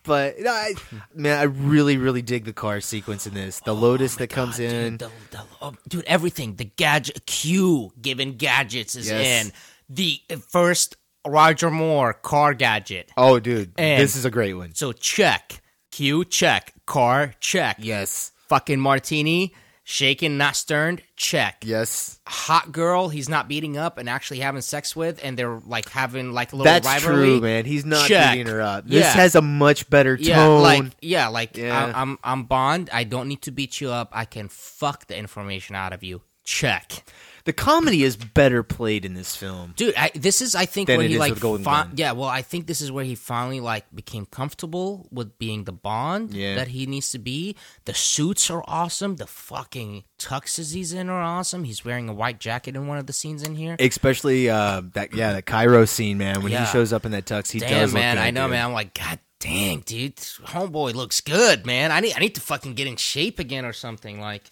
But 0.03 0.39
no, 0.39 0.51
I, 0.51 0.73
man, 1.13 1.39
I 1.39 1.43
really, 1.43 1.97
really 1.97 2.21
dig 2.21 2.45
the 2.45 2.53
car 2.53 2.79
sequence 2.81 3.25
in 3.27 3.33
this. 3.33 3.59
The 3.61 3.73
Lotus 3.73 4.15
that 4.17 4.27
comes 4.29 4.59
in. 4.59 4.97
The, 4.97 5.09
the, 5.31 5.41
oh, 5.61 5.73
dude, 5.87 6.05
everything. 6.05 6.55
The 6.55 6.65
gadget 6.65 7.25
Q 7.25 7.91
given 8.01 8.33
gadgets 8.37 8.95
is 8.95 9.09
Yes. 9.09 9.45
in 9.47 9.51
the 9.89 10.21
first 10.49 10.95
Roger 11.25 11.71
Moore 11.71 12.13
car 12.13 12.53
gadget. 12.53 13.11
Oh, 13.17 13.39
dude, 13.39 13.71
And- 13.77 14.01
this 14.01 14.15
is 14.15 14.25
a 14.25 14.31
great 14.31 14.53
one. 14.53 14.75
So 14.75 14.91
check 14.91 15.61
Q 15.91 16.23
check 16.25 16.73
car 16.85 17.33
check. 17.39 17.77
Yes, 17.79 18.31
Fucking 18.49 18.79
martini 18.79 19.53
shaken 19.87 20.35
not 20.37 20.55
sterned 20.55 20.99
check. 21.15 21.63
yes. 21.63 22.19
Hot 22.25 22.71
girl 22.71 23.07
he's 23.07 23.29
not 23.29 23.47
beating 23.47 23.77
up 23.77 23.99
and 23.99 24.09
actually 24.09 24.39
having 24.39 24.61
sex 24.61 24.95
with, 24.95 25.19
and 25.23 25.37
they're 25.37 25.59
like 25.67 25.87
having 25.89 26.31
like 26.33 26.53
a 26.53 26.55
little 26.55 26.71
That's 26.73 26.87
rivalry. 26.87 27.25
true, 27.27 27.41
man. 27.41 27.65
He's 27.65 27.85
not 27.85 28.07
Check. 28.07 28.33
beating 28.33 28.47
her 28.47 28.61
up. 28.61 28.87
This 28.87 29.03
Yeah. 29.03 29.13
has 29.13 29.35
a 29.35 29.41
much 29.43 29.87
better 29.89 30.17
tone. 30.17 30.25
Yeah, 30.25 30.47
like 30.47 30.83
yeah, 31.01 31.27
like 31.27 31.55
Yeah. 31.57 31.91
I, 31.95 32.01
I'm 32.01 32.17
I'm 32.23 32.43
Bond. 32.45 32.89
I 32.91 33.03
don't 33.03 33.27
need 33.27 33.43
to 33.43 33.51
beat 33.51 33.79
you 33.79 33.91
up. 33.91 34.09
I 34.11 34.25
can 34.25 34.47
fuck 34.49 35.05
the 35.05 35.15
information 35.15 35.75
out 35.75 35.93
of 35.93 36.03
you. 36.03 36.21
Check, 36.43 37.03
the 37.45 37.53
comedy 37.53 38.03
is 38.03 38.15
better 38.17 38.61
played 38.63 39.05
in 39.05 39.13
this 39.13 39.35
film. 39.35 39.73
dude. 39.77 39.93
I, 39.95 40.11
this 40.15 40.41
is 40.41 40.55
I 40.55 40.65
think 40.65 40.89
where 40.89 41.01
it 41.01 41.09
he 41.11 41.17
like 41.17 41.37
fi- 41.37 41.87
yeah. 41.95 42.11
Well, 42.11 42.27
I 42.29 42.41
think 42.41 42.67
this 42.67 42.81
is 42.81 42.91
where 42.91 43.05
he 43.05 43.15
finally 43.15 43.59
like 43.59 43.85
became 43.95 44.25
comfortable 44.25 45.07
with 45.11 45.37
being 45.39 45.63
the 45.63 45.71
Bond 45.71 46.33
Yeah. 46.33 46.55
that 46.55 46.67
he 46.69 46.85
needs 46.85 47.11
to 47.11 47.19
be. 47.19 47.55
The 47.85 47.93
suits 47.93 48.49
are 48.49 48.63
awesome. 48.67 49.15
The 49.15 49.27
fucking 49.27 50.03
tuxes 50.19 50.73
he's 50.73 50.91
in 50.93 51.09
are 51.09 51.21
awesome. 51.21 51.63
He's 51.63 51.85
wearing 51.85 52.09
a 52.09 52.13
white 52.13 52.39
jacket 52.39 52.75
in 52.75 52.87
one 52.87 52.97
of 52.97 53.05
the 53.07 53.13
scenes 53.13 53.43
in 53.43 53.55
here. 53.55 53.75
Especially 53.79 54.49
uh, 54.49 54.81
that 54.93 55.13
yeah, 55.13 55.33
the 55.33 55.41
Cairo 55.41 55.85
scene, 55.85 56.17
man. 56.17 56.41
When 56.43 56.51
Yeah. 56.51 56.65
he 56.65 56.71
shows 56.71 56.91
up 56.91 57.05
in 57.05 57.11
that 57.11 57.25
tux, 57.25 57.51
he 57.51 57.59
Damn, 57.59 57.69
does 57.69 57.93
look 57.93 58.01
man. 58.01 58.17
I 58.17 58.31
know, 58.31 58.43
dude. 58.43 58.51
man. 58.51 58.65
I'm 58.65 58.73
like, 58.73 58.93
God 58.93 59.19
dang, 59.39 59.81
dude. 59.81 60.15
Homeboy 60.15 60.95
looks 60.95 61.21
good, 61.21 61.65
man. 61.65 61.91
I 61.91 61.99
need 61.99 62.13
I 62.15 62.19
need 62.19 62.33
to 62.35 62.41
fucking 62.41 62.73
get 62.73 62.87
in 62.87 62.95
shape 62.95 63.37
again 63.37 63.65
or 63.65 63.73
something. 63.73 64.19
Like, 64.19 64.43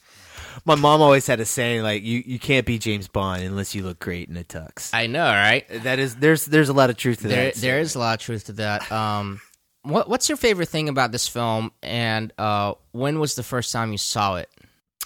My 0.65 0.75
mom 0.75 1.01
always 1.01 1.25
had 1.27 1.39
a 1.39 1.45
saying 1.45 1.83
like, 1.83 2.03
"You 2.03 2.23
you 2.25 2.39
can't 2.39 2.65
be 2.65 2.77
James 2.79 3.07
Bond 3.07 3.43
unless 3.43 3.73
you 3.75 3.83
look 3.83 3.99
great 3.99 4.29
in 4.29 4.37
a 4.37 4.43
tux." 4.43 4.89
I 4.93 5.07
know, 5.07 5.25
right? 5.25 5.65
That 5.83 5.99
is 5.99 6.15
there's 6.15 6.45
there's 6.45 6.69
a 6.69 6.73
lot 6.73 6.89
of 6.89 6.97
truth 6.97 7.21
to 7.21 7.27
There, 7.27 7.45
that. 7.51 7.55
there 7.55 7.79
is 7.79 7.95
a 7.95 7.99
lot 7.99 8.19
of 8.19 8.25
truth 8.25 8.45
to 8.45 8.53
that. 8.53 8.91
Um, 8.91 9.41
what 9.83 10.09
what's 10.09 10.29
your 10.29 10.37
favorite 10.37 10.69
thing 10.69 10.89
about 10.89 11.11
this 11.11 11.27
film? 11.27 11.71
And 11.81 12.31
uh, 12.37 12.73
when 12.91 13.19
was 13.19 13.35
the 13.35 13.43
first 13.43 13.71
time 13.71 13.91
you 13.91 13.97
saw 13.97 14.35
it? 14.35 14.49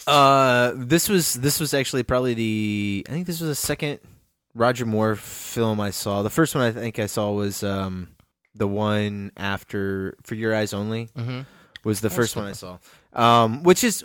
Uh, 0.05 0.71
this 0.75 1.09
was 1.09 1.33
this 1.33 1.59
was 1.59 1.73
actually 1.73 2.03
probably 2.03 2.33
the 2.33 3.05
I 3.09 3.11
think 3.11 3.27
this 3.27 3.41
was 3.41 3.49
the 3.49 3.55
second 3.55 3.99
Roger 4.53 4.85
Moore 4.85 5.15
film 5.15 5.79
I 5.81 5.89
saw. 5.91 6.23
The 6.23 6.29
first 6.29 6.55
one 6.55 6.63
I 6.63 6.71
think 6.71 6.99
I 6.99 7.07
saw 7.07 7.31
was 7.31 7.63
um 7.63 8.09
the 8.55 8.67
one 8.67 9.31
after 9.37 10.15
For 10.23 10.35
Your 10.35 10.55
Eyes 10.55 10.73
Only 10.73 11.09
Mhm. 11.17 11.45
was 11.83 12.01
the 12.01 12.09
first 12.09 12.35
one 12.35 12.45
I 12.45 12.53
saw. 12.53 12.77
Um, 13.13 13.63
which 13.63 13.83
is 13.83 14.03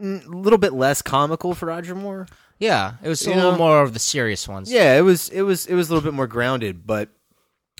a 0.00 0.04
little 0.04 0.58
bit 0.58 0.72
less 0.72 1.02
comical 1.02 1.54
for 1.54 1.66
Roger 1.66 1.94
Moore. 1.94 2.26
Yeah, 2.58 2.94
it 3.02 3.08
was 3.08 3.26
a 3.26 3.30
You 3.30 3.36
little 3.36 3.52
know? 3.52 3.58
more 3.58 3.82
of 3.82 3.92
the 3.92 3.98
serious 3.98 4.48
ones. 4.48 4.70
Yeah, 4.72 4.96
it 4.96 5.02
was 5.02 5.28
it 5.28 5.42
was 5.42 5.66
it 5.66 5.74
was 5.74 5.88
a 5.90 5.94
little 5.94 6.06
bit 6.06 6.14
more 6.14 6.26
grounded, 6.26 6.86
but 6.86 7.10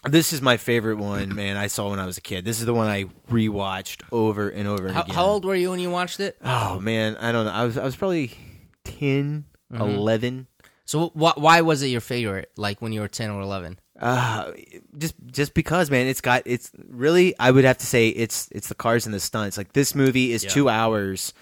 this 0.05 0.33
is 0.33 0.41
my 0.43 0.57
favorite 0.59 0.99
one, 0.99 1.35
man. 1.35 1.57
I 1.57 1.67
saw 1.69 1.91
when 1.91 1.99
I 1.99 2.07
was 2.07 2.19
a 2.19 2.21
kid. 2.21 2.45
This 2.45 2.61
is 2.61 2.67
the 2.67 2.75
one 2.75 2.87
I 2.87 3.05
rewatched 3.31 4.03
over 4.13 4.49
and 4.51 4.69
over 4.69 4.87
and 4.87 4.95
How, 4.95 5.03
again. 5.03 5.15
how 5.15 5.25
old 5.25 5.45
were 5.45 5.55
you 5.55 5.71
when 5.71 5.81
you 5.81 5.91
watched 5.91 6.21
it? 6.21 6.37
Oh 6.45 6.79
man, 6.81 7.17
I 7.17 7.33
don't 7.33 7.47
know. 7.47 7.53
I 7.53 7.65
was 7.65 7.79
I 7.79 7.85
was 7.85 7.97
probably 7.97 8.33
10, 8.85 9.45
Mhm. 9.73 9.81
11. 9.97 10.47
So 10.85 11.09
wh- 11.09 11.37
why 11.39 11.63
was 11.63 11.83
it 11.83 11.89
your 11.89 12.01
favorite? 12.01 12.51
Like 12.57 12.81
when 12.81 12.93
you 12.93 13.01
were 13.01 13.09
ten 13.09 13.31
or 13.31 13.41
eleven? 13.41 13.79
Uh 13.99 14.53
just 14.99 15.15
just 15.33 15.55
because 15.55 15.91
man, 15.91 16.07
it's 16.07 16.21
got 16.21 16.43
it's 16.45 16.71
really 16.89 17.35
I 17.41 17.51
would 17.51 17.65
have 17.65 17.79
to 17.79 17.87
say 17.87 18.09
it's 18.09 18.49
it's 18.53 18.69
the 18.69 18.75
cars 18.75 19.07
and 19.07 19.15
the 19.15 19.21
stunts. 19.21 19.57
Like 19.57 19.73
this 19.73 19.95
movie 19.95 20.33
is 20.33 20.45
Yeah. 20.45 20.51
2 20.51 20.69
hours, 20.69 21.33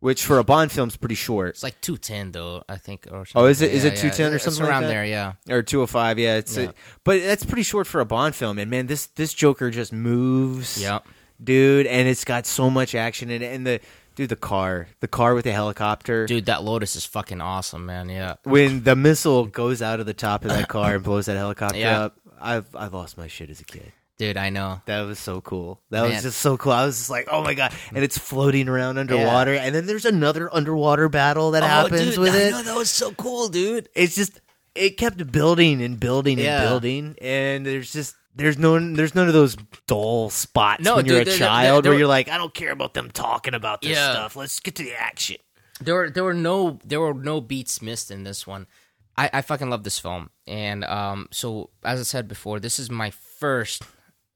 which 0.00 0.24
for 0.24 0.38
a 0.38 0.44
Bond 0.44 0.70
film 0.72 0.88
is 0.88 0.96
pretty 0.96 1.14
short. 1.14 1.50
It's 1.50 1.62
like 1.62 1.80
two 1.80 1.96
ten 1.96 2.32
though, 2.32 2.62
I 2.68 2.76
think. 2.76 3.06
Or 3.10 3.24
Oh, 3.34 3.46
is 3.46 3.60
it 3.62 3.66
something. 3.70 3.76
is 3.76 3.84
Yeah, 3.84 3.90
it 3.90 3.94
yeah. 3.94 4.00
210 4.10 4.32
or 4.32 4.34
It's 4.36 4.44
something 4.44 4.62
around 4.64 4.82
like 4.82 4.90
there? 4.90 5.04
Yeah. 5.04 5.32
Or 5.50 5.62
205, 5.62 6.18
yeah, 6.18 6.36
it's 6.36 6.56
Yeah. 6.56 6.64
A, 6.70 6.74
but 7.04 7.22
that's 7.22 7.44
pretty 7.44 7.62
short 7.62 7.86
for 7.86 8.00
a 8.00 8.04
Bond 8.06 8.34
film 8.34 8.58
and 8.58 8.70
man, 8.70 8.86
this 8.86 9.06
this 9.06 9.32
Joker 9.34 9.70
just 9.70 9.92
moves. 9.92 10.80
Yeah. 10.80 11.00
Dude, 11.42 11.86
and 11.86 12.06
it's 12.08 12.24
got 12.24 12.46
so 12.46 12.70
much 12.70 12.94
action 12.94 13.30
in 13.30 13.42
it 13.42 13.52
and 13.52 13.66
the 13.66 13.80
dude 14.14 14.28
the 14.28 14.36
car, 14.36 14.86
the 15.00 15.08
car 15.08 15.34
with 15.34 15.44
the 15.44 15.52
helicopter. 15.52 16.26
Dude, 16.26 16.46
that 16.46 16.62
Lotus 16.62 16.94
is 16.96 17.04
fucking 17.04 17.40
awesome, 17.40 17.86
man. 17.86 18.08
Yeah. 18.08 18.34
when 18.44 18.84
the 18.84 18.94
missile 18.94 19.46
goes 19.46 19.82
out 19.82 19.98
of 20.00 20.06
the 20.06 20.14
top 20.14 20.44
of 20.44 20.50
that 20.50 20.68
car 20.76 20.94
and 20.94 21.02
blows 21.04 21.26
that 21.26 21.36
helicopter 21.36 21.78
Yeah. 21.78 22.00
up, 22.04 22.16
I've 22.40 22.66
I 22.76 22.86
lost 22.86 23.16
my 23.18 23.26
shit 23.26 23.50
as 23.50 23.60
a 23.60 23.64
kid. 23.64 23.92
Dude, 24.16 24.36
I 24.36 24.50
know. 24.50 24.80
That 24.86 25.02
was 25.02 25.18
so 25.18 25.40
cool. 25.40 25.82
That 25.90 26.02
Man. 26.02 26.12
was 26.12 26.22
just 26.22 26.38
so 26.38 26.56
cool. 26.56 26.70
I 26.72 26.86
was 26.86 26.96
just 26.98 27.10
like, 27.10 27.26
oh 27.30 27.42
my 27.42 27.54
god! 27.54 27.72
And 27.92 28.04
it's 28.04 28.16
floating 28.16 28.68
around 28.68 28.96
underwater, 28.98 29.54
and 29.54 29.74
then 29.74 29.86
there's 29.86 30.04
another 30.04 30.48
underwater 30.54 31.08
battle 31.08 31.50
that 31.52 31.64
Oh, 31.64 31.66
happens 31.66 32.10
dude, 32.10 32.18
with 32.18 32.34
I 32.34 32.38
it. 32.38 32.50
know, 32.52 32.62
that 32.62 32.76
was 32.76 32.90
so 32.90 33.10
cool, 33.12 33.48
dude. 33.48 33.88
It's 33.94 34.14
just 34.14 34.40
it 34.76 34.96
kept 34.98 35.32
building 35.32 35.82
and 35.82 35.98
building 35.98 36.38
and 36.38 36.44
Yeah. 36.44 36.60
building, 36.68 37.16
and 37.20 37.66
there's 37.66 37.92
just 37.92 38.14
there's 38.36 38.56
no 38.56 38.78
there's 38.94 39.16
none 39.16 39.26
of 39.26 39.34
those 39.34 39.56
dull 39.88 40.30
spots 40.30 40.84
No, 40.84 40.94
when 40.96 41.06
you're 41.06 41.20
a 41.22 41.24
there- 41.24 41.36
there- 41.36 41.46
child 41.48 41.84
there- 41.84 41.90
where 41.92 41.98
you're 41.98 42.08
like, 42.08 42.28
I 42.28 42.38
don't 42.38 42.54
care 42.54 42.70
about 42.70 42.94
them 42.94 43.10
talking 43.10 43.54
about 43.54 43.82
this 43.82 43.96
Yeah. 43.96 44.12
stuff. 44.12 44.36
Let's 44.36 44.60
get 44.60 44.76
to 44.76 44.84
the 44.84 44.94
action. 44.94 45.36
There 45.80 45.94
were 45.94 46.08
there 46.10 46.22
were 46.24 46.34
no 46.34 46.78
there 46.84 47.00
were 47.00 47.14
no 47.14 47.40
beats 47.40 47.82
missed 47.82 48.12
in 48.12 48.22
this 48.22 48.46
one. 48.46 48.68
I, 49.16 49.30
I 49.32 49.42
fucking 49.42 49.70
love 49.70 49.82
this 49.84 49.98
film, 49.98 50.30
and 50.46 50.84
um, 50.84 51.28
so 51.32 51.70
as 51.84 51.98
I 51.98 52.04
said 52.04 52.26
before, 52.28 52.58
this 52.60 52.78
is 52.80 52.90
my 52.90 53.10
first 53.10 53.82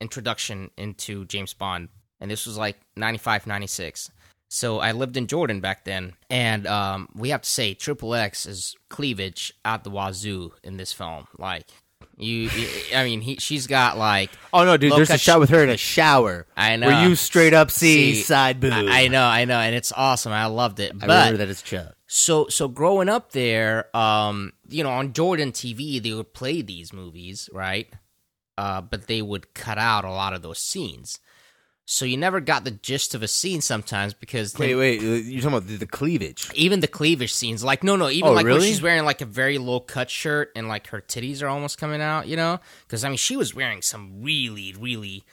introduction 0.00 0.70
into 0.76 1.24
James 1.26 1.54
Bond, 1.54 1.88
and 2.20 2.30
this 2.30 2.46
was 2.46 2.56
like 2.56 2.76
95, 2.96 3.46
96. 3.46 4.10
So 4.48 4.78
I 4.78 4.92
lived 4.92 5.16
in 5.16 5.26
Jordan 5.26 5.60
back 5.60 5.84
then, 5.84 6.14
and 6.30 6.66
um, 6.66 7.08
we 7.14 7.30
have 7.30 7.42
to 7.42 7.48
say 7.48 7.74
Triple 7.74 8.14
X 8.14 8.46
is 8.46 8.74
cleavage 8.88 9.52
at 9.64 9.84
the 9.84 9.90
wazoo 9.90 10.52
in 10.64 10.78
this 10.78 10.92
film. 10.92 11.26
Like 11.38 11.66
you, 12.16 12.48
you 12.48 12.68
I 12.94 13.04
mean, 13.04 13.20
he 13.20 13.36
she's 13.36 13.66
got 13.66 13.98
like 13.98 14.30
Oh 14.52 14.64
no, 14.64 14.78
dude! 14.78 14.92
There's 14.92 15.10
a 15.10 15.18
shot 15.18 15.38
with 15.38 15.50
her 15.50 15.62
in 15.62 15.68
a 15.68 15.76
shower. 15.76 16.46
I 16.56 16.76
know. 16.76 16.86
Where 16.86 17.08
you 17.08 17.14
straight 17.14 17.52
up 17.52 17.70
see, 17.70 18.14
side 18.14 18.58
boob. 18.58 18.72
I, 18.72 19.04
I 19.04 19.08
know, 19.08 19.24
I 19.24 19.44
know, 19.44 19.58
and 19.58 19.74
it's 19.74 19.92
awesome. 19.92 20.32
I 20.32 20.46
loved 20.46 20.80
it. 20.80 20.92
I 20.92 21.06
but 21.06 21.08
remember 21.08 21.36
that 21.38 21.50
it's 21.50 21.62
Chuck. 21.62 21.94
so 22.06 22.48
so 22.48 22.68
growing 22.68 23.10
up 23.10 23.32
there, 23.32 23.94
um, 23.96 24.52
you 24.68 24.82
know, 24.82 24.90
on 24.90 25.12
Jordan 25.12 25.52
TV, 25.52 26.02
they 26.02 26.12
would 26.12 26.32
play 26.32 26.62
these 26.62 26.92
movies, 26.92 27.50
right? 27.52 27.92
Uh, 28.58 28.80
but 28.80 29.06
they 29.06 29.22
would 29.22 29.54
cut 29.54 29.78
out 29.78 30.04
a 30.04 30.10
lot 30.10 30.32
of 30.34 30.42
those 30.42 30.58
scenes. 30.58 31.20
So 31.90 32.04
you 32.04 32.16
never 32.18 32.40
got 32.40 32.64
the 32.64 32.72
gist 32.72 33.14
of 33.14 33.22
a 33.22 33.28
scene 33.28 33.60
sometimes 33.62 34.12
because 34.12 34.58
Wait, 34.58 34.74
wait. 34.74 35.00
uh, 35.00 35.04
You're 35.04 35.40
talking 35.42 35.56
about 35.56 35.68
the, 35.68 35.76
the 35.76 35.86
cleavage. 35.86 36.50
even 36.54 36.80
the 36.80 36.88
cleavage 36.88 37.32
scenes, 37.32 37.62
like 37.64 37.82
no, 37.82 37.96
no, 37.96 38.10
even 38.10 38.30
Oh, 38.30 38.32
like 38.34 38.44
when 38.44 38.60
she's 38.60 38.82
wearing 38.82 39.04
like 39.06 39.20
a 39.22 39.24
very 39.26 39.56
low 39.58 39.80
cut 39.80 40.10
shirt 40.10 40.50
and 40.56 40.68
like 40.68 40.88
her 40.88 41.00
titties 41.00 41.40
are 41.42 41.46
almost 41.48 41.78
coming 41.78 42.02
out, 42.02 42.26
you 42.26 42.36
know? 42.36 42.58
Because 42.86 43.04
I 43.04 43.08
mean, 43.08 43.16
she 43.16 43.36
was 43.38 43.54
wearing 43.54 43.80
some 43.80 44.22
really, 44.22 44.74
really 44.78 45.24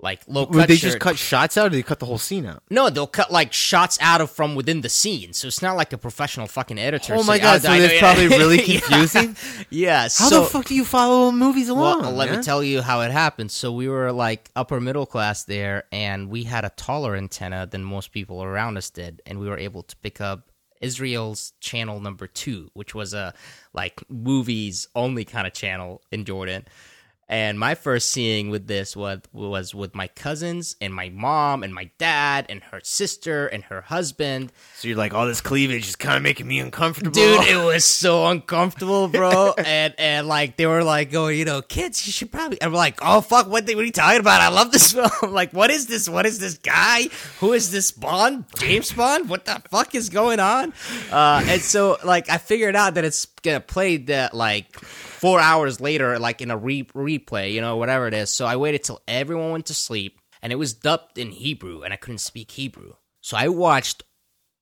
like 0.00 0.20
low 0.28 0.46
cut. 0.46 0.54
Would 0.54 0.68
they 0.68 0.76
shirt. 0.76 0.90
just 0.90 1.00
cut 1.00 1.18
shots 1.18 1.56
out, 1.56 1.66
or 1.66 1.70
they 1.70 1.82
cut 1.82 1.98
the 1.98 2.06
whole 2.06 2.18
scene 2.18 2.46
out? 2.46 2.62
No, 2.70 2.88
they'll 2.88 3.06
cut 3.06 3.32
like 3.32 3.52
shots 3.52 3.98
out 4.00 4.20
of 4.20 4.30
from 4.30 4.54
within 4.54 4.80
the 4.80 4.88
scene, 4.88 5.32
so 5.32 5.48
it's 5.48 5.60
not 5.60 5.76
like 5.76 5.92
a 5.92 5.98
professional 5.98 6.46
fucking 6.46 6.78
editor. 6.78 7.14
Oh 7.14 7.24
my 7.24 7.38
saying, 7.38 7.42
God, 7.42 7.62
so 7.62 7.68
I 7.68 7.78
know- 7.78 7.86
that's 7.86 7.98
probably 7.98 8.28
really 8.28 8.58
confusing? 8.78 9.36
Yeah. 9.70 10.02
How 10.02 10.08
so, 10.08 10.40
the 10.40 10.46
fuck 10.46 10.66
do 10.66 10.74
you 10.74 10.84
follow 10.84 11.32
movies 11.32 11.68
along? 11.68 12.02
well, 12.02 12.12
let 12.12 12.30
me 12.30 12.42
tell 12.42 12.62
you 12.62 12.80
how 12.82 13.00
it 13.00 13.10
happened. 13.10 13.50
So 13.50 13.72
we 13.72 13.88
were 13.88 14.12
like 14.12 14.50
upper 14.54 14.80
middle 14.80 15.06
class 15.06 15.44
there, 15.44 15.84
and 15.90 16.28
we 16.28 16.44
had 16.44 16.64
a 16.64 16.70
taller 16.70 17.16
antenna 17.16 17.66
than 17.66 17.82
most 17.82 18.12
people 18.12 18.42
around 18.42 18.76
us 18.76 18.90
did, 18.90 19.20
and 19.26 19.40
we 19.40 19.48
were 19.48 19.58
able 19.58 19.82
to 19.82 19.96
pick 19.96 20.20
up 20.20 20.48
Israel's 20.80 21.54
channel 21.60 21.98
number 21.98 22.28
two, 22.28 22.70
which 22.74 22.94
was 22.94 23.14
a 23.14 23.34
like 23.72 24.00
movies 24.08 24.86
only 24.94 25.24
kind 25.24 25.46
of 25.46 25.52
channel 25.52 26.02
in 26.12 26.24
Jordan. 26.24 26.66
And 27.30 27.58
my 27.58 27.74
first 27.74 28.10
seeing 28.10 28.48
with 28.48 28.68
this 28.68 28.96
was 28.96 29.20
was 29.32 29.74
with 29.74 29.94
my 29.94 30.08
cousins 30.08 30.76
and 30.80 30.94
my 30.94 31.10
mom 31.10 31.62
and 31.62 31.74
my 31.74 31.90
dad 31.98 32.46
and 32.48 32.62
her 32.64 32.80
sister 32.82 33.46
and 33.46 33.64
her 33.64 33.82
husband. 33.82 34.50
So 34.76 34.88
you're 34.88 34.96
like, 34.96 35.12
all 35.12 35.26
this 35.26 35.42
cleavage 35.42 35.86
is 35.86 35.94
kind 35.94 36.16
of 36.16 36.22
making 36.22 36.48
me 36.48 36.58
uncomfortable, 36.58 37.12
Dude, 37.12 37.46
it 37.46 37.56
was 37.64 37.84
so 37.84 38.26
uncomfortable, 38.28 39.08
bro. 39.08 39.52
and 39.58 39.94
and 39.98 40.26
like 40.26 40.56
they 40.56 40.66
were 40.66 40.82
like 40.82 41.10
going, 41.10 41.38
you 41.38 41.44
know, 41.44 41.60
kids, 41.60 42.06
you 42.06 42.12
should 42.12 42.32
probably. 42.32 42.62
I'm 42.62 42.72
like, 42.72 42.98
oh 43.02 43.20
fuck, 43.20 43.46
what, 43.48 43.66
the, 43.66 43.74
what 43.74 43.82
are 43.82 43.86
you 43.86 43.92
talking 43.92 44.20
about? 44.20 44.40
I 44.40 44.48
love 44.48 44.72
this 44.72 44.92
film. 45.20 45.32
like, 45.34 45.52
what 45.52 45.70
is 45.70 45.86
this? 45.86 46.08
What 46.08 46.24
is 46.24 46.38
this 46.38 46.56
guy? 46.56 47.08
Who 47.40 47.52
is 47.52 47.70
this 47.70 47.90
Bond? 47.90 48.46
James 48.58 48.90
Bond? 48.92 49.28
What 49.28 49.44
the 49.44 49.62
fuck 49.70 49.94
is 49.94 50.08
going 50.08 50.40
on? 50.40 50.72
Uh, 51.10 51.44
and 51.44 51.60
so 51.60 51.98
like 52.04 52.30
I 52.30 52.38
figured 52.38 52.74
out 52.74 52.94
that 52.94 53.04
it's 53.04 53.26
gonna 53.42 53.60
play 53.60 53.98
that 53.98 54.32
like 54.32 54.74
four 55.18 55.40
hours 55.40 55.80
later, 55.80 56.18
like 56.18 56.40
in 56.40 56.50
a 56.50 56.56
re- 56.56 56.84
replay, 56.84 57.52
you 57.52 57.60
know, 57.60 57.76
whatever 57.76 58.06
it 58.06 58.14
is. 58.14 58.30
So 58.30 58.46
I 58.46 58.56
waited 58.56 58.84
till 58.84 59.02
everyone 59.08 59.52
went 59.52 59.66
to 59.66 59.74
sleep, 59.74 60.20
and 60.40 60.52
it 60.52 60.56
was 60.56 60.74
dubbed 60.74 61.18
in 61.18 61.32
Hebrew, 61.32 61.82
and 61.82 61.92
I 61.92 61.96
couldn't 61.96 62.18
speak 62.18 62.52
Hebrew. 62.52 62.94
So 63.20 63.36
I 63.36 63.48
watched 63.48 64.04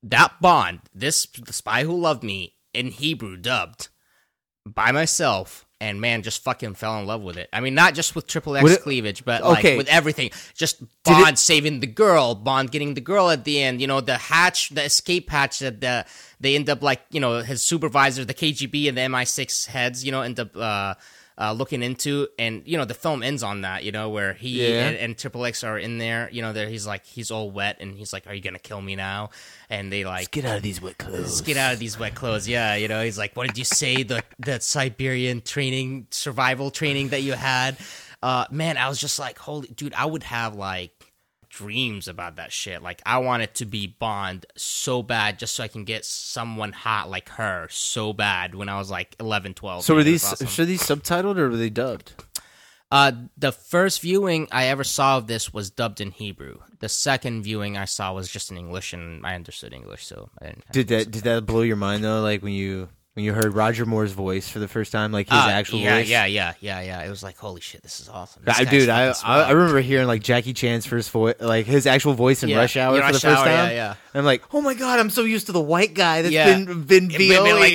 that 0.03 0.33
Bond, 0.41 0.81
this 0.93 1.25
the 1.25 1.53
Spy 1.53 1.83
Who 1.83 1.95
Loved 1.95 2.23
Me, 2.23 2.55
in 2.73 2.87
Hebrew 2.87 3.37
dubbed 3.37 3.89
by 4.65 4.91
myself. 4.91 5.66
And 5.79 6.01
man, 6.01 6.23
just 6.23 6.43
fucking 6.43 6.73
fell 6.73 6.99
in 6.99 7.05
love 7.05 7.21
with 7.21 7.37
it. 7.37 7.49
I 7.53 7.59
mean, 7.59 7.75
not 7.75 7.93
just 7.93 8.15
with 8.15 8.25
triple 8.25 8.57
X 8.57 8.77
cleavage, 8.77 9.23
but 9.23 9.43
Okay. 9.43 9.69
like 9.71 9.77
with 9.77 9.87
everything. 9.89 10.31
Just 10.55 10.81
Bond 11.03 11.33
it- 11.33 11.37
saving 11.37 11.81
the 11.81 11.87
girl, 11.87 12.33
Bond 12.33 12.71
getting 12.71 12.95
the 12.95 13.01
girl 13.01 13.29
at 13.29 13.43
the 13.43 13.61
end. 13.61 13.79
You 13.79 13.85
know, 13.85 14.01
the 14.01 14.17
hatch, 14.17 14.69
the 14.69 14.83
escape 14.83 15.29
hatch 15.29 15.59
that 15.59 15.79
the 15.79 16.05
they 16.39 16.55
end 16.55 16.67
up 16.67 16.81
like 16.81 17.01
you 17.11 17.19
know 17.19 17.41
his 17.43 17.61
supervisor, 17.61 18.25
the 18.25 18.33
KGB 18.33 18.87
and 18.89 18.97
the 18.97 19.01
MI6 19.01 19.67
heads. 19.67 20.03
You 20.03 20.11
know, 20.11 20.23
end 20.23 20.39
up 20.39 20.57
uh, 20.57 20.95
uh, 21.39 21.51
looking 21.51 21.83
into, 21.83 22.27
and 22.39 22.63
you 22.65 22.77
know 22.77 22.85
the 22.85 22.93
film 22.93 23.21
ends 23.23 23.43
on 23.43 23.61
that. 23.61 23.83
You 23.83 23.91
know, 23.91 24.09
where 24.09 24.33
he 24.33 24.65
Yeah. 24.67 24.87
and, 24.87 24.97
and 24.97 25.17
Triple 25.17 25.45
X 25.45 25.63
are 25.63 25.77
in 25.77 25.97
there. 25.97 26.29
You 26.31 26.41
know, 26.41 26.53
there 26.53 26.67
he's 26.67 26.87
like 26.87 27.05
he's 27.05 27.29
all 27.31 27.51
wet, 27.51 27.77
and 27.79 27.95
he's 27.97 28.11
like, 28.13 28.25
"Are 28.27 28.33
you 28.33 28.41
gonna 28.41 28.59
kill 28.59 28.81
me 28.81 28.95
now?" 28.95 29.29
And 29.69 29.91
they 29.91 30.03
like 30.05 30.31
get 30.31 30.45
out 30.45 30.57
of 30.57 30.63
these 30.63 30.81
wet 30.81 30.97
clothes. 30.97 31.19
Let's 31.19 31.41
get 31.41 31.57
out 31.57 31.73
of 31.73 31.79
these 31.79 31.99
wet 31.99 32.15
clothes. 32.15 32.47
Yeah, 32.47 32.75
you 32.75 32.87
know, 32.87 33.03
he's 33.03 33.17
like, 33.17 33.35
"What 33.35 33.47
did 33.47 33.57
you 33.57 33.65
say? 33.65 34.03
The 34.03 34.23
the 34.39 34.59
Siberian 34.59 35.41
training, 35.41 36.07
survival 36.11 36.71
training 36.71 37.09
that 37.09 37.21
you 37.21 37.33
had." 37.33 37.77
Uh, 38.23 38.45
man, 38.49 38.77
I 38.77 38.89
was 38.89 38.99
just 38.99 39.19
like, 39.19 39.37
"Holy 39.37 39.67
dude!" 39.67 39.93
I 39.93 40.05
would 40.05 40.23
have 40.23 40.55
like 40.55 40.96
dreams 41.57 42.07
about 42.07 42.35
that 42.35 42.51
shit. 42.51 42.83
Like, 42.83 43.01
I 43.05 43.17
want 43.17 43.43
it 43.43 43.55
to 43.55 43.65
be 43.65 43.87
Bond 43.87 44.45
so 44.55 45.01
bad, 45.01 45.39
just 45.39 45.55
so 45.55 45.63
I 45.63 45.67
can 45.67 45.85
get 45.85 46.05
someone 46.05 46.71
hot 46.71 47.09
like 47.09 47.29
her 47.29 47.67
so 47.71 48.13
bad. 48.13 48.53
When 48.53 48.69
I 48.69 48.77
was 48.77 48.91
like 48.91 49.15
11, 49.19 49.55
12. 49.55 49.83
So 49.83 49.93
man, 49.93 49.97
were 49.97 50.03
these 50.03 50.23
awesome. 50.23 50.47
so 50.47 50.65
these 50.65 50.83
subtitled 50.83 51.37
or 51.37 51.49
were 51.49 51.57
they 51.57 51.69
dubbed? 51.69 52.13
Uh, 52.89 53.11
the 53.37 53.51
first 53.51 54.01
viewing 54.01 54.47
I 54.51 54.67
ever 54.67 54.83
saw 54.83 55.17
of 55.17 55.27
this 55.27 55.53
was 55.53 55.69
dubbed 55.69 55.99
in 55.99 56.11
Hebrew. 56.11 56.59
The 56.79 56.87
second 56.87 57.43
viewing 57.43 57.75
I 57.75 57.85
saw 57.85 58.13
was 58.13 58.29
just 58.29 58.49
in 58.49 58.57
English, 58.57 58.93
and 58.93 59.25
I 59.25 59.35
understood 59.35 59.73
English, 59.73 60.05
so 60.05 60.29
I 60.41 60.45
didn't. 60.45 60.71
Did 60.71 60.87
that 60.89 61.11
did 61.11 61.23
that 61.23 61.45
blow 61.45 61.61
your 61.61 61.75
mind 61.75 62.03
though? 62.03 62.21
Like 62.21 62.41
when 62.41 62.53
you 62.53 62.87
when 63.17 63.23
you 63.25 63.33
heard 63.33 63.55
Roger 63.55 63.83
Moore's 63.83 64.11
voice 64.11 64.47
for 64.47 64.59
the 64.59 64.67
first 64.67 64.91
time, 64.91 65.11
like 65.11 65.27
his 65.27 65.35
Uh, 65.39 65.47
actual 65.49 65.79
yeah, 65.79 65.95
voice. 65.97 66.07
yeah, 66.07 66.25
yeah, 66.27 66.53
yeah, 66.59 66.81
yeah. 66.81 66.99
Yeah. 67.01 67.07
It 67.07 67.09
was 67.09 67.23
like, 67.23 67.35
holy 67.35 67.61
shit, 67.61 67.81
this 67.81 67.99
is 67.99 68.07
awesome. 68.09 68.43
This 68.45 68.59
I, 68.59 68.63
dude, 68.63 68.89
I, 68.89 69.07
I 69.23 69.41
I 69.45 69.51
remember 69.53 69.81
hearing 69.81 70.05
like 70.05 70.21
Jackie 70.21 70.53
Chan's 70.53 70.85
first 70.85 71.09
voice, 71.09 71.33
like 71.39 71.65
his 71.65 71.87
actual 71.87 72.13
voice 72.13 72.43
in 72.43 72.49
Yeah, 72.49 72.57
Rush 72.57 72.77
Hour 72.77 72.95
in 72.97 73.01
for 73.01 73.13
the 73.13 73.19
first 73.19 73.35
time. 73.43 73.47
yeah, 73.47 73.71
yeah. 73.71 73.95
I'm 74.17 74.25
like, 74.25 74.43
oh 74.53 74.61
my 74.61 74.73
god, 74.73 74.99
I'm 74.99 75.09
so 75.09 75.23
used 75.23 75.45
to 75.47 75.51
the 75.51 75.61
white 75.61 75.93
guy 75.93 76.21
that's 76.21 76.33
Yeah. 76.33 76.45
been 76.57 76.65
been 76.83 77.07
Been- 77.07 77.17
been 77.17 77.59
like- 77.59 77.73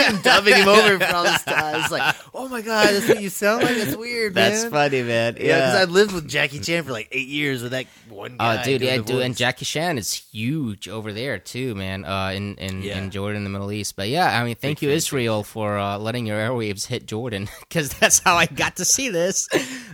and 0.00 0.22
dubbing 0.22 0.54
him 0.54 0.68
over 0.68 0.98
for 0.98 1.14
all 1.14 1.22
this 1.24 1.42
time. 1.44 1.80
It's 1.80 1.90
like, 1.90 2.14
oh 2.34 2.48
my 2.48 2.60
god, 2.62 2.88
that's 2.88 3.08
what 3.08 3.20
you 3.22 3.28
sound 3.30 3.62
like. 3.62 3.76
That's 3.76 3.96
weird, 3.96 4.34
man. 4.34 4.50
That's 4.50 4.62
man. 4.64 4.70
funny, 4.72 5.02
man. 5.02 5.34
Yeah, 5.36 5.42
because 5.42 5.74
Yeah. 5.74 5.80
I 5.80 5.84
lived 5.84 6.12
with 6.12 6.28
Jackie 6.28 6.60
Chan 6.60 6.84
for 6.84 6.92
like 6.92 7.08
eight 7.12 7.28
years 7.28 7.62
with 7.62 7.72
that 7.72 7.86
one 8.08 8.36
guy. 8.36 8.60
Oh, 8.60 8.64
dude, 8.64 8.80
yeah, 8.82 8.96
dude, 8.98 9.22
and. 9.22 9.36
Jackie 9.36 9.64
Chan 9.64 9.98
is 9.98 10.12
huge 10.12 10.88
over 10.88 11.12
there 11.12 11.38
too, 11.38 11.74
man. 11.74 12.04
Uh, 12.04 12.30
in 12.34 12.54
in, 12.56 12.82
Yeah. 12.82 12.98
in 12.98 13.10
Jordan, 13.10 13.44
the 13.44 13.50
Middle 13.50 13.70
East. 13.72 13.96
But 13.96 14.08
yeah, 14.08 14.40
I 14.40 14.44
mean, 14.44 14.54
thank 14.56 14.80
you, 14.82 14.90
Israel, 14.90 15.42
for 15.42 15.76
uh, 15.78 15.98
letting 15.98 16.26
your 16.26 16.38
airwaves 16.38 16.86
hit 16.86 17.06
Jordan, 17.06 17.48
because 17.60 17.90
that's 17.90 18.18
how 18.20 18.36
I 18.36 18.46
got 18.46 18.76
to 18.76 18.84
see 18.84 19.08
this. 19.10 19.48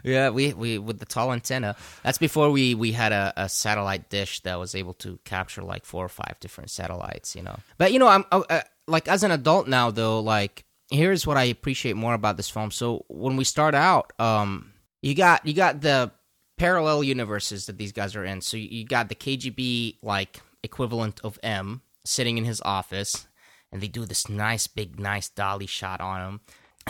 yeah, 0.04 0.30
we 0.30 0.52
we 0.52 0.78
with 0.78 0.98
the 0.98 1.06
tall 1.06 1.32
antenna. 1.32 1.76
That's 2.02 2.18
before 2.18 2.50
we 2.50 2.74
we 2.74 2.92
had 2.92 3.12
a, 3.12 3.32
a 3.36 3.48
satellite 3.48 4.08
dish 4.10 4.40
that 4.40 4.58
was 4.58 4.74
able 4.74 4.94
to 4.94 5.18
capture 5.24 5.62
like 5.62 5.84
four 5.90 6.04
or 6.04 6.08
five 6.08 6.36
different 6.40 6.70
satellites. 6.70 7.34
You 7.34 7.42
know, 7.42 7.58
but 7.76 7.92
you 7.92 7.98
know, 7.98 8.06
I'm 8.06 8.24
uh, 8.30 8.42
uh, 8.48 8.60
like 8.86 9.08
as 9.08 9.24
an 9.24 9.32
adult 9.32 9.66
now 9.66 9.90
though, 9.90 10.20
like 10.20 10.64
here's 10.90 11.26
what 11.26 11.36
I 11.36 11.44
appreciate 11.44 11.96
more 11.96 12.14
about 12.14 12.36
this 12.36 12.48
film. 12.48 12.70
So 12.70 13.04
when 13.08 13.36
we 13.36 13.44
start 13.44 13.74
out, 13.74 14.12
um, 14.20 14.72
you 15.02 15.14
got 15.14 15.44
you 15.44 15.52
got 15.52 15.80
the 15.80 16.12
parallel 16.58 17.02
universes 17.02 17.66
that 17.66 17.78
these 17.78 17.92
guys 17.92 18.14
are 18.14 18.24
in. 18.24 18.40
So 18.40 18.56
you 18.56 18.84
got 18.84 19.08
the 19.08 19.14
KGB 19.14 19.96
like 20.02 20.40
equivalent 20.62 21.20
of 21.24 21.38
M 21.42 21.82
sitting 22.04 22.38
in 22.38 22.44
his 22.44 22.60
office, 22.62 23.26
and 23.72 23.80
they 23.80 23.88
do 23.88 24.04
this 24.04 24.28
nice 24.28 24.68
big 24.68 25.00
nice 25.00 25.28
dolly 25.28 25.66
shot 25.66 26.00
on 26.00 26.20
him. 26.20 26.40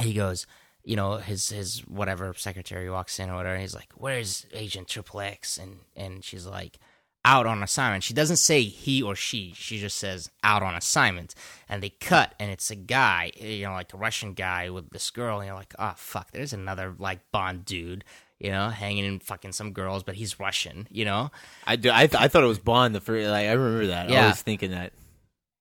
He 0.00 0.12
goes, 0.12 0.46
you 0.84 0.96
know, 0.96 1.16
his 1.16 1.48
his 1.48 1.80
whatever 1.80 2.34
secretary 2.36 2.90
walks 2.90 3.18
in 3.18 3.30
or 3.30 3.36
whatever. 3.36 3.54
And 3.54 3.62
he's 3.62 3.74
like, 3.74 3.90
"Where's 3.94 4.46
Agent 4.52 4.88
Triple 4.88 5.20
X?" 5.20 5.56
And 5.56 5.78
and 5.96 6.24
she's 6.24 6.46
like, 6.46 6.78
"Out 7.24 7.46
on 7.46 7.62
assignment." 7.62 8.04
She 8.04 8.14
doesn't 8.14 8.36
say 8.36 8.62
he 8.62 9.02
or 9.02 9.14
she. 9.14 9.52
She 9.54 9.78
just 9.78 9.96
says 9.96 10.30
out 10.42 10.62
on 10.62 10.74
assignment. 10.74 11.34
And 11.68 11.82
they 11.82 11.90
cut, 11.90 12.34
and 12.40 12.50
it's 12.50 12.70
a 12.70 12.76
guy, 12.76 13.32
you 13.36 13.64
know, 13.66 13.72
like 13.72 13.92
a 13.94 13.96
Russian 13.96 14.34
guy 14.34 14.70
with 14.70 14.90
this 14.90 15.10
girl. 15.10 15.38
And 15.38 15.46
you're 15.46 15.56
like, 15.56 15.74
"Oh 15.78 15.94
fuck, 15.96 16.30
there's 16.32 16.52
another 16.52 16.94
like 16.98 17.20
Bond 17.32 17.64
dude." 17.64 18.04
You 18.38 18.50
know, 18.50 18.70
hanging 18.70 19.04
in 19.04 19.18
fucking 19.18 19.52
some 19.52 19.72
girls, 19.72 20.02
but 20.02 20.14
he's 20.14 20.40
Russian. 20.40 20.88
You 20.90 21.04
know, 21.04 21.30
I, 21.66 21.76
do, 21.76 21.90
I, 21.92 22.06
th- 22.06 22.22
I 22.22 22.28
thought 22.28 22.42
it 22.42 22.46
was 22.46 22.58
Bond. 22.58 22.94
The 22.94 23.00
first, 23.00 23.28
like 23.28 23.46
I 23.46 23.52
remember 23.52 23.88
that. 23.88 24.08
Yeah. 24.08 24.24
I 24.24 24.28
was 24.28 24.40
thinking 24.40 24.70
that. 24.70 24.92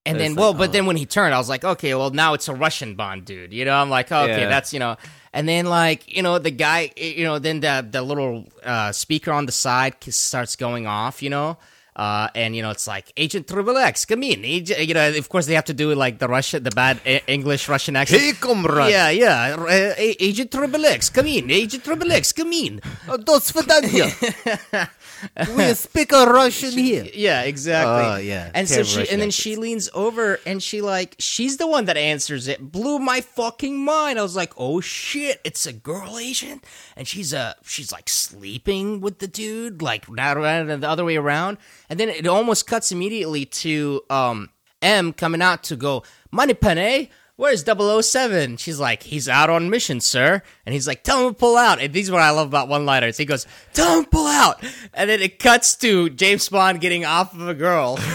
And 0.07 0.17
But 0.17 0.19
then, 0.19 0.31
it's 0.33 0.39
well, 0.39 0.51
like, 0.51 0.59
but 0.59 0.69
oh. 0.69 0.73
then 0.73 0.87
when 0.87 0.97
he 0.97 1.07
turned, 1.07 1.33
I 1.35 1.39
was 1.39 1.49
like, 1.49 1.65
okay, 1.65 1.95
well, 1.95 2.11
now 2.11 2.35
it's 2.35 2.47
a 2.49 2.55
Russian 2.55 2.95
Bond 2.95 3.25
dude. 3.25 3.55
You 3.55 3.65
know, 3.65 3.75
I'm 3.75 3.89
like, 3.89 4.13
oh, 4.13 4.25
okay, 4.25 4.41
Yeah. 4.43 4.49
that's 4.49 4.73
you 4.73 4.79
know. 4.79 4.97
And 5.33 5.49
then 5.49 5.65
like 5.67 6.15
you 6.15 6.23
know 6.23 6.39
the 6.39 6.51
guy, 6.51 6.91
you 6.97 7.25
know, 7.25 7.39
then 7.39 7.61
the 7.61 7.87
the 7.91 8.03
little 8.03 8.45
uh, 8.63 8.93
speaker 8.93 9.33
on 9.33 9.47
the 9.47 9.53
side 9.53 10.01
k- 10.01 10.11
starts 10.11 10.57
going 10.57 10.87
off. 10.87 11.23
You 11.23 11.31
know. 11.31 11.57
Uh, 11.97 12.27
and 12.35 12.57
you 12.57 12.63
know 12.63 12.71
it's 12.71 12.89
like 12.89 13.13
Agent 13.17 13.47
Triple 13.47 13.77
X, 13.79 14.05
come 14.05 14.25
in. 14.25 14.45
Agent, 14.45 14.81
you 14.85 14.95
know, 14.95 15.09
of 15.17 15.29
course 15.29 15.47
they 15.47 15.55
have 15.55 15.67
to 15.67 15.73
do 15.75 15.95
like 15.95 16.19
the 16.19 16.27
Russian, 16.27 16.65
the 16.65 16.73
bad 16.73 16.99
e- 17.07 17.21
English 17.29 17.69
Russian 17.69 17.95
accent. 17.95 18.21
Hey, 18.21 18.33
comrade. 18.33 18.91
Yeah, 18.91 19.11
yeah. 19.11 19.55
Uh, 19.57 19.95
A- 19.97 20.17
Agent 20.19 20.51
Triple 20.51 20.85
X, 20.87 21.09
come 21.09 21.29
in. 21.29 21.49
Agent 21.53 21.85
Triple 21.85 22.11
X, 22.11 22.33
come 22.33 22.53
in. 22.53 22.81
До 23.25 23.39
свидания. 23.39 24.11
we 25.56 25.74
speak 25.74 26.12
a 26.12 26.26
Russian 26.26 26.72
here. 26.72 27.08
Yeah, 27.14 27.44
exactly. 27.44 28.06
Oh, 28.06 28.18
yeah. 28.18 28.52
And 28.54 28.68
so 28.68 28.84
she 28.84 29.00
Russian 29.00 29.14
and 29.14 29.22
then 29.22 29.32
she 29.32 29.56
leans 29.56 29.90
over 29.94 30.40
and 30.46 30.62
she 30.62 30.82
like 30.82 31.16
she's 31.20 31.58
the 31.58 31.68
one 31.68 31.86
that 31.86 31.98
answers 31.98 32.48
it. 32.48 32.72
Blew 32.72 33.00
my 33.00 33.22
fucking 33.22 33.78
mind. 33.84 34.20
I 34.20 34.22
was 34.22 34.36
like, 34.36 34.54
"Oh 34.58 34.82
shit, 34.82 35.42
it's 35.44 35.66
a 35.66 35.74
girl 35.74 36.18
agent." 36.18 36.64
And 36.96 37.08
she's 37.08 37.34
uh 37.34 37.54
she's 37.64 37.92
like 37.92 38.10
sleeping 38.10 39.02
with 39.02 39.20
the 39.20 39.28
dude 39.28 39.82
like 39.82 40.10
not 40.10 40.38
around 40.38 40.68
the 40.68 40.90
other 40.90 41.06
way 41.06 41.18
around. 41.18 41.58
and 41.90 42.00
then 42.00 42.10
it 42.10 42.28
almost 42.28 42.68
cuts 42.68 42.92
immediately 42.92 43.46
to 43.46 44.02
um 44.10 44.50
M 44.82 45.12
coming 45.14 45.42
out 45.42 45.64
to 45.64 45.76
go 45.76 46.04
Moneypenny. 46.32 47.10
Where's 47.40 47.64
007? 47.64 48.58
She's 48.58 48.82
like, 48.82 49.02
he's 49.02 49.30
out 49.30 49.50
on 49.50 49.70
mission, 49.70 50.02
sir. 50.02 50.44
And 50.66 50.74
he's 50.74 50.86
like, 50.86 51.04
tell 51.04 51.26
him 51.26 51.34
to 51.34 51.40
pull 51.40 51.56
out. 51.56 51.80
And 51.80 51.94
these 51.94 52.10
are 52.10 52.14
what 52.14 52.22
I 52.22 52.32
love 52.32 52.50
about 52.50 52.68
one-liners. 52.68 53.16
He 53.16 53.24
goes, 53.24 53.48
tell 53.72 53.98
him 54.00 54.04
to 54.04 54.10
pull 54.10 54.28
out. 54.28 54.62
And 54.94 55.10
then 55.10 55.22
it 55.22 55.40
cuts 55.40 55.78
to 55.78 56.10
James 56.10 56.50
Bond 56.50 56.82
getting 56.82 57.06
off 57.06 57.34
of 57.34 57.48
a 57.48 57.54
girl. 57.54 57.98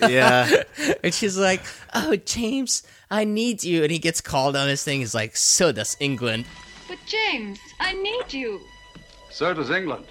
Yeah. 0.00 0.64
and 1.04 1.14
she's 1.14 1.38
like, 1.38 1.62
oh, 1.94 2.16
James, 2.16 2.82
I 3.12 3.22
need 3.22 3.62
you. 3.62 3.84
And 3.84 3.92
he 3.92 4.00
gets 4.00 4.20
called 4.20 4.56
on 4.56 4.66
his 4.66 4.82
thing. 4.82 4.98
He's 4.98 5.14
like, 5.14 5.36
so 5.36 5.70
does 5.70 5.96
England. 6.00 6.44
But 6.88 6.98
James, 7.06 7.60
I 7.78 7.92
need 7.92 8.32
you. 8.32 8.60
So 9.30 9.54
does 9.54 9.70
England. 9.70 10.06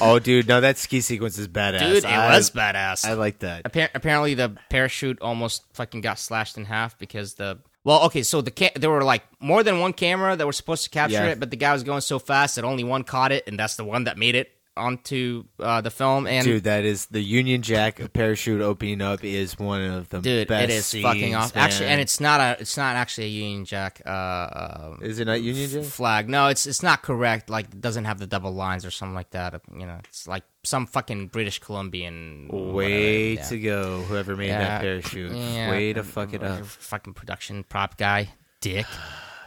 Oh, 0.00 0.18
dude, 0.18 0.48
no, 0.48 0.60
that 0.60 0.76
ski 0.78 1.00
sequence 1.00 1.38
is 1.38 1.48
badass. 1.48 1.78
Dude, 1.80 1.96
it 1.98 2.04
I- 2.06 2.36
was 2.36 2.50
badass. 2.50 3.04
I 3.04 3.14
like 3.14 3.38
that. 3.40 3.64
Appar- 3.64 3.90
apparently, 3.94 4.34
the 4.34 4.56
parachute 4.70 5.20
almost 5.20 5.64
fucking 5.74 6.00
got 6.00 6.18
slashed 6.18 6.56
in 6.56 6.64
half 6.64 6.98
because 6.98 7.34
the 7.34 7.58
well, 7.84 8.04
okay, 8.06 8.22
so 8.22 8.40
the 8.40 8.50
ca- 8.50 8.72
there 8.76 8.90
were 8.90 9.04
like 9.04 9.22
more 9.40 9.62
than 9.62 9.78
one 9.78 9.92
camera 9.92 10.34
that 10.36 10.46
were 10.46 10.52
supposed 10.54 10.84
to 10.84 10.90
capture 10.90 11.16
Yeah. 11.16 11.26
it, 11.32 11.40
but 11.40 11.50
the 11.50 11.56
guy 11.56 11.72
was 11.72 11.82
going 11.82 12.00
so 12.00 12.18
fast 12.18 12.56
that 12.56 12.64
only 12.64 12.82
one 12.82 13.04
caught 13.04 13.30
it, 13.30 13.44
and 13.46 13.58
that's 13.58 13.76
the 13.76 13.84
one 13.84 14.04
that 14.04 14.16
made 14.16 14.34
it 14.34 14.50
onto 14.76 15.44
uh, 15.60 15.80
the 15.80 15.90
film. 15.90 16.26
And 16.26 16.44
dude, 16.44 16.64
that 16.64 16.84
is 16.84 17.06
the 17.06 17.20
Union 17.20 17.62
Jack 17.62 18.12
parachute 18.12 18.60
opening 18.60 19.00
up 19.00 19.24
is 19.24 19.58
one 19.58 19.82
of 19.82 20.08
the 20.08 20.20
dude, 20.20 20.48
best 20.48 20.64
it 20.64 20.70
is 20.70 20.86
scenes, 20.86 21.04
fucking 21.04 21.34
awesome. 21.34 21.58
Actually, 21.58 21.88
and 21.88 22.00
it's 22.00 22.20
not 22.20 22.40
a, 22.40 22.56
it's 22.60 22.76
not 22.76 22.96
actually 22.96 23.24
a 23.24 23.30
Union 23.30 23.64
Jack. 23.64 24.02
Uh, 24.04 24.08
uh, 24.08 24.96
Is 25.00 25.18
it 25.18 25.26
not 25.26 25.42
Union 25.42 25.70
Jack? 25.70 25.84
flag? 25.84 26.28
No, 26.28 26.48
it's 26.48 26.66
it's 26.66 26.82
not 26.82 27.02
correct. 27.02 27.50
Like, 27.50 27.66
it 27.66 27.80
doesn't 27.80 28.04
have 28.04 28.18
the 28.18 28.26
double 28.26 28.52
lines 28.52 28.84
or 28.84 28.90
something 28.90 29.14
like 29.14 29.30
that. 29.30 29.60
You 29.72 29.86
know, 29.86 29.98
it's 30.04 30.26
like 30.26 30.44
some 30.64 30.86
fucking 30.86 31.28
British 31.28 31.58
Columbian. 31.58 32.48
Way 32.48 33.36
whatever, 33.36 33.48
to 33.50 33.60
go, 33.60 34.02
whoever 34.02 34.36
made 34.36 34.50
that 34.50 34.80
parachute. 34.80 35.32
Way 35.32 35.92
to 35.92 36.02
fuck 36.02 36.32
it 36.34 36.42
up. 36.42 36.64
Fucking 36.64 37.14
production 37.14 37.64
prop 37.64 37.96
guy, 37.96 38.30
dick. 38.60 38.86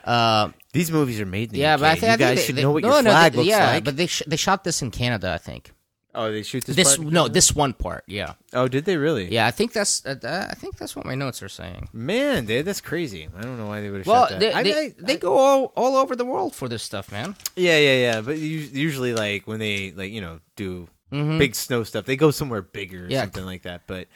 Uh, 0.08 0.52
These 0.78 0.92
movies 0.92 1.20
are 1.22 1.26
made 1.38 1.50
in 1.50 1.54
the 1.56 1.60
yeah, 1.66 1.74
UK. 1.76 1.80
but 1.82 1.90
I 1.90 1.96
think 1.96 2.02
you 2.04 2.08
I 2.08 2.18
think 2.18 2.20
guys 2.30 2.38
they- 2.38 2.46
should 2.46 2.56
they- 2.58 2.62
know 2.66 2.72
what 2.76 2.84
no, 2.84 2.90
your 2.94 3.04
no, 3.04 3.10
flag 3.12 3.32
they- 3.32 3.38
looks 3.40 3.50
yeah, 3.50 3.72
like. 3.74 3.84
but 3.84 3.96
they 3.98 4.08
sh- 4.08 4.28
they 4.32 4.36
shot 4.48 4.64
this 4.64 4.82
in 4.84 4.90
Canada, 4.92 5.28
I 5.34 5.38
think. 5.50 5.64
oh, 6.20 6.32
they 6.32 6.42
shoot 6.44 6.64
this. 6.66 6.76
This 6.76 6.98
part? 6.98 7.10
no, 7.18 7.28
this 7.28 7.54
one 7.64 7.74
part, 7.74 8.04
yeah, 8.08 8.34
Oh, 8.54 8.68
did 8.68 8.86
they 8.86 8.98
really? 8.98 9.26
yeah. 9.38 9.46
I 9.46 9.52
think 9.58 9.70
that's 9.78 9.94
uh, 10.06 10.16
uh, 10.24 10.48
I 10.50 10.56
think 10.62 10.78
that's 10.80 10.96
what 10.96 11.06
my 11.06 11.14
notes 11.24 11.44
are 11.46 11.50
saying. 11.62 11.90
Man, 11.94 12.46
dude, 12.46 12.66
that's 12.66 12.82
crazy. 12.82 13.28
I 13.38 13.42
don't 13.46 13.58
know 13.58 13.68
why 13.68 13.82
they 13.82 13.90
would 13.92 14.00
have 14.02 14.08
Well, 14.08 14.24
shot 14.28 14.30
that. 14.32 14.40
they, 14.40 14.52
I- 14.54 14.64
they, 14.64 14.86
I- 14.88 14.94
they 14.98 15.18
go 15.18 15.34
all, 15.38 15.74
all 15.76 15.96
over 15.96 16.16
the 16.16 16.26
world 16.26 16.56
for 16.56 16.68
this 16.68 16.82
stuff, 16.84 17.12
man. 17.12 17.36
Yeah, 17.56 17.78
yeah, 17.78 17.98
yeah. 18.06 18.22
But 18.22 18.38
usually, 18.40 19.14
like 19.14 19.46
when 19.48 19.60
they 19.60 19.92
like 19.92 20.12
you 20.12 20.22
know 20.22 20.40
do 20.56 20.88
Mhm. 21.14 21.38
big 21.40 21.54
snow 21.56 21.84
stuff, 21.84 22.06
they 22.06 22.16
go 22.18 22.32
somewhere 22.32 22.62
bigger 22.62 23.06
or 23.06 23.10
Yeah. 23.10 23.22
something 23.22 23.46
like 23.46 23.64
that. 23.64 23.82
But 23.88 24.08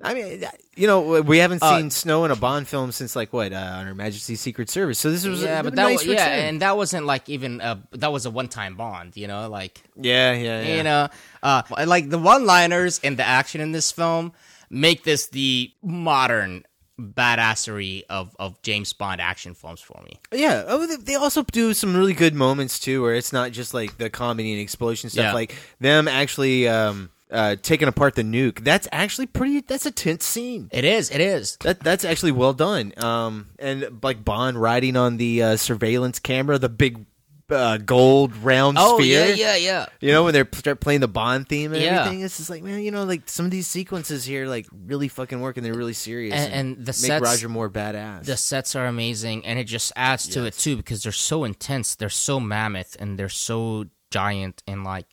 I 0.00 0.14
mean, 0.14 0.44
you 0.78 0.86
know, 0.86 1.20
we 1.22 1.38
haven't 1.38 1.62
Uh, 1.62 1.76
seen 1.78 1.90
snow 1.90 2.24
in 2.24 2.30
a 2.30 2.36
Bond 2.36 2.68
film 2.68 2.92
since 2.92 3.16
like 3.16 3.32
what 3.32 3.52
uh, 3.52 3.56
on 3.56 3.86
Her 3.86 3.94
Majesty's 3.94 4.40
Secret 4.40 4.70
Service. 4.70 4.98
So 4.98 5.10
this 5.10 5.26
was 5.26 5.42
yeah, 5.42 5.60
a, 5.60 5.62
but 5.64 5.74
that 5.74 5.82
nice 5.82 6.06
was 6.06 6.14
yeah, 6.14 6.26
and 6.48 6.62
that 6.62 6.76
wasn't 6.76 7.04
like 7.06 7.28
even 7.28 7.60
a, 7.60 7.78
that 7.92 8.12
was 8.12 8.24
a 8.26 8.30
one 8.30 8.48
time 8.48 8.76
Bond, 8.76 9.16
you 9.16 9.26
know, 9.26 9.48
like 9.48 9.82
yeah, 9.96 10.32
yeah, 10.32 10.62
yeah. 10.62 10.76
you 10.76 10.82
know, 10.84 11.08
uh, 11.42 11.62
like 11.86 12.08
the 12.10 12.18
one 12.18 12.46
liners 12.46 13.00
and 13.02 13.16
the 13.16 13.24
action 13.26 13.60
in 13.60 13.72
this 13.72 13.90
film 13.92 14.32
make 14.70 15.02
this 15.04 15.26
the 15.28 15.72
modern 15.82 16.64
badassery 17.00 18.02
of 18.08 18.34
of 18.38 18.60
James 18.62 18.92
Bond 18.92 19.20
action 19.20 19.54
films 19.54 19.80
for 19.80 20.00
me. 20.04 20.18
Yeah. 20.32 20.64
Oh, 20.66 20.86
they- 20.86 20.96
they 20.96 21.14
also 21.14 21.42
do 21.42 21.74
some 21.74 21.96
really 21.96 22.12
good 22.14 22.34
moments 22.34 22.78
too, 22.78 23.02
where 23.02 23.14
it's 23.14 23.32
not 23.32 23.52
just 23.52 23.74
like 23.74 23.98
the 23.98 24.10
comedy 24.10 24.52
and 24.52 24.60
explosion 24.60 25.10
stuff. 25.10 25.24
Yeah. 25.24 25.32
Like 25.32 25.54
them 25.80 26.08
actually 26.08 26.68
um, 26.68 27.10
uh, 27.30 27.56
taking 27.62 27.88
apart 27.88 28.14
the 28.14 28.22
nuke. 28.22 28.64
That's 28.64 28.88
actually 28.92 29.26
pretty. 29.26 29.60
That's 29.60 29.86
a 29.86 29.90
tense 29.90 30.24
scene. 30.24 30.68
It 30.72 30.84
is. 30.84 31.10
It 31.10 31.20
is. 31.20 31.56
That 31.58 31.80
that's 31.80 32.04
actually 32.04 32.32
well 32.32 32.52
done. 32.54 32.92
Um, 33.02 33.48
and 33.58 34.00
like 34.02 34.24
Bond 34.24 34.60
riding 34.60 34.96
on 34.96 35.16
the 35.16 35.42
uh, 35.42 35.56
surveillance 35.56 36.18
camera, 36.18 36.58
the 36.58 36.68
big 36.68 37.04
uh, 37.50 37.78
gold 37.78 38.36
round 38.36 38.76
Oh 38.78 38.98
sphere. 38.98 39.24
yeah, 39.26 39.34
yeah, 39.34 39.56
yeah. 39.56 39.86
You 40.00 40.12
know 40.12 40.24
when 40.24 40.34
they 40.34 40.44
start 40.52 40.80
playing 40.80 41.00
the 41.00 41.08
Bond 41.08 41.48
theme 41.48 41.72
and 41.72 41.80
Yeah. 41.82 42.00
everything, 42.00 42.20
it's 42.20 42.36
just 42.36 42.50
like 42.50 42.62
man, 42.62 42.80
you 42.82 42.90
know, 42.90 43.04
like 43.04 43.22
some 43.28 43.46
of 43.46 43.50
these 43.50 43.66
sequences 43.66 44.24
here, 44.26 44.46
like 44.46 44.66
really 44.86 45.08
fucking 45.08 45.40
work 45.40 45.56
and 45.56 45.64
they're 45.64 45.72
really 45.72 45.94
serious 45.94 46.34
And, 46.34 46.52
and 46.52 46.76
the 46.76 46.90
make 46.92 46.94
sets, 46.94 47.22
Roger 47.22 47.48
Moore 47.48 47.70
badass. 47.70 48.24
The 48.26 48.36
sets 48.36 48.76
are 48.76 48.84
amazing, 48.86 49.46
and 49.46 49.58
it 49.58 49.64
just 49.64 49.92
adds 49.96 50.26
to 50.28 50.44
it 50.44 50.54
too 50.58 50.76
because 50.76 51.02
they're 51.02 51.10
so 51.12 51.44
intense, 51.44 51.94
they're 51.94 52.10
so 52.10 52.38
mammoth, 52.38 52.96
and 53.00 53.18
they're 53.18 53.30
so 53.30 53.86
giant, 54.10 54.62
and 54.66 54.84
like 54.84 55.06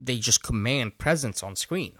they 0.00 0.18
just 0.18 0.42
command 0.42 0.98
presence 0.98 1.42
on 1.42 1.56
screen. 1.56 1.92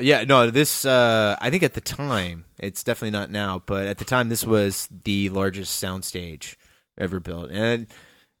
Yeah, 0.00 0.24
no, 0.24 0.50
this 0.50 0.84
uh 0.84 1.36
I 1.40 1.50
think 1.50 1.62
at 1.62 1.74
the 1.74 1.80
time, 1.80 2.44
it's 2.58 2.84
definitely 2.84 3.10
not 3.18 3.30
now, 3.30 3.62
but 3.66 3.86
at 3.86 3.98
the 3.98 4.04
time 4.04 4.28
this 4.28 4.44
was 4.44 4.88
the 5.04 5.28
largest 5.30 5.82
soundstage 5.82 6.56
ever 6.96 7.20
built. 7.20 7.50
And 7.50 7.86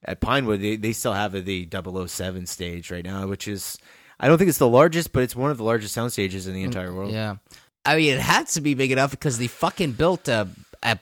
at 0.04 0.20
Pinewood 0.20 0.60
they, 0.60 0.76
they 0.76 0.92
still 0.92 1.14
have 1.14 1.32
the 1.32 1.68
007 1.72 2.46
stage 2.46 2.90
right 2.90 3.04
now, 3.04 3.26
which 3.26 3.48
is 3.48 3.78
I 4.20 4.28
don't 4.28 4.36
think 4.38 4.48
it's 4.48 4.58
the 4.58 4.68
largest, 4.68 5.12
but 5.12 5.22
it's 5.22 5.36
one 5.36 5.50
of 5.50 5.58
the 5.58 5.64
largest 5.64 5.94
sound 5.94 6.12
stages 6.12 6.46
in 6.46 6.54
the 6.54 6.62
entire 6.64 6.92
world. 6.92 7.10
Mm, 7.10 7.14
Yeah, 7.14 7.36
I 7.84 7.96
mean 7.96 8.14
it 8.14 8.20
had 8.20 8.46
to 8.48 8.60
be 8.60 8.74
big 8.74 8.90
enough 8.92 9.10
because 9.12 9.38
they 9.38 9.46
fucking 9.46 9.92
built 9.92 10.28
a, 10.28 10.48
a 10.82 10.98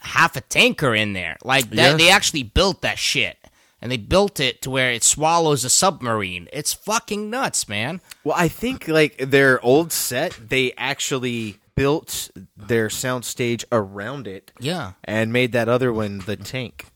half 0.00 0.36
a 0.36 0.40
tanker 0.42 0.94
in 0.94 1.12
there. 1.14 1.36
Like 1.44 1.68
that, 1.70 1.76
Yeah. 1.76 1.96
they 1.96 2.10
actually 2.10 2.42
built 2.44 2.82
that 2.82 2.98
shit, 2.98 3.36
and 3.80 3.90
they 3.92 3.96
built 3.96 4.40
it 4.40 4.62
to 4.62 4.70
where 4.70 4.90
it 4.92 5.02
swallows 5.02 5.64
a 5.64 5.70
submarine. 5.70 6.48
It's 6.52 6.72
fucking 6.72 7.30
nuts, 7.30 7.68
man. 7.68 8.00
Well, 8.24 8.36
I 8.38 8.48
think 8.48 8.88
like 8.88 9.16
their 9.18 9.60
old 9.64 9.92
set, 9.92 10.38
they 10.48 10.72
actually 10.76 11.58
built 11.74 12.30
their 12.56 12.90
sound 12.90 13.24
stage 13.24 13.64
around 13.70 14.26
it. 14.26 14.50
Yeah. 14.58 14.92
And 15.04 15.32
made 15.32 15.52
that 15.52 15.68
other 15.68 15.92
one 15.92 16.18
the 16.18 16.36
tank. 16.36 16.86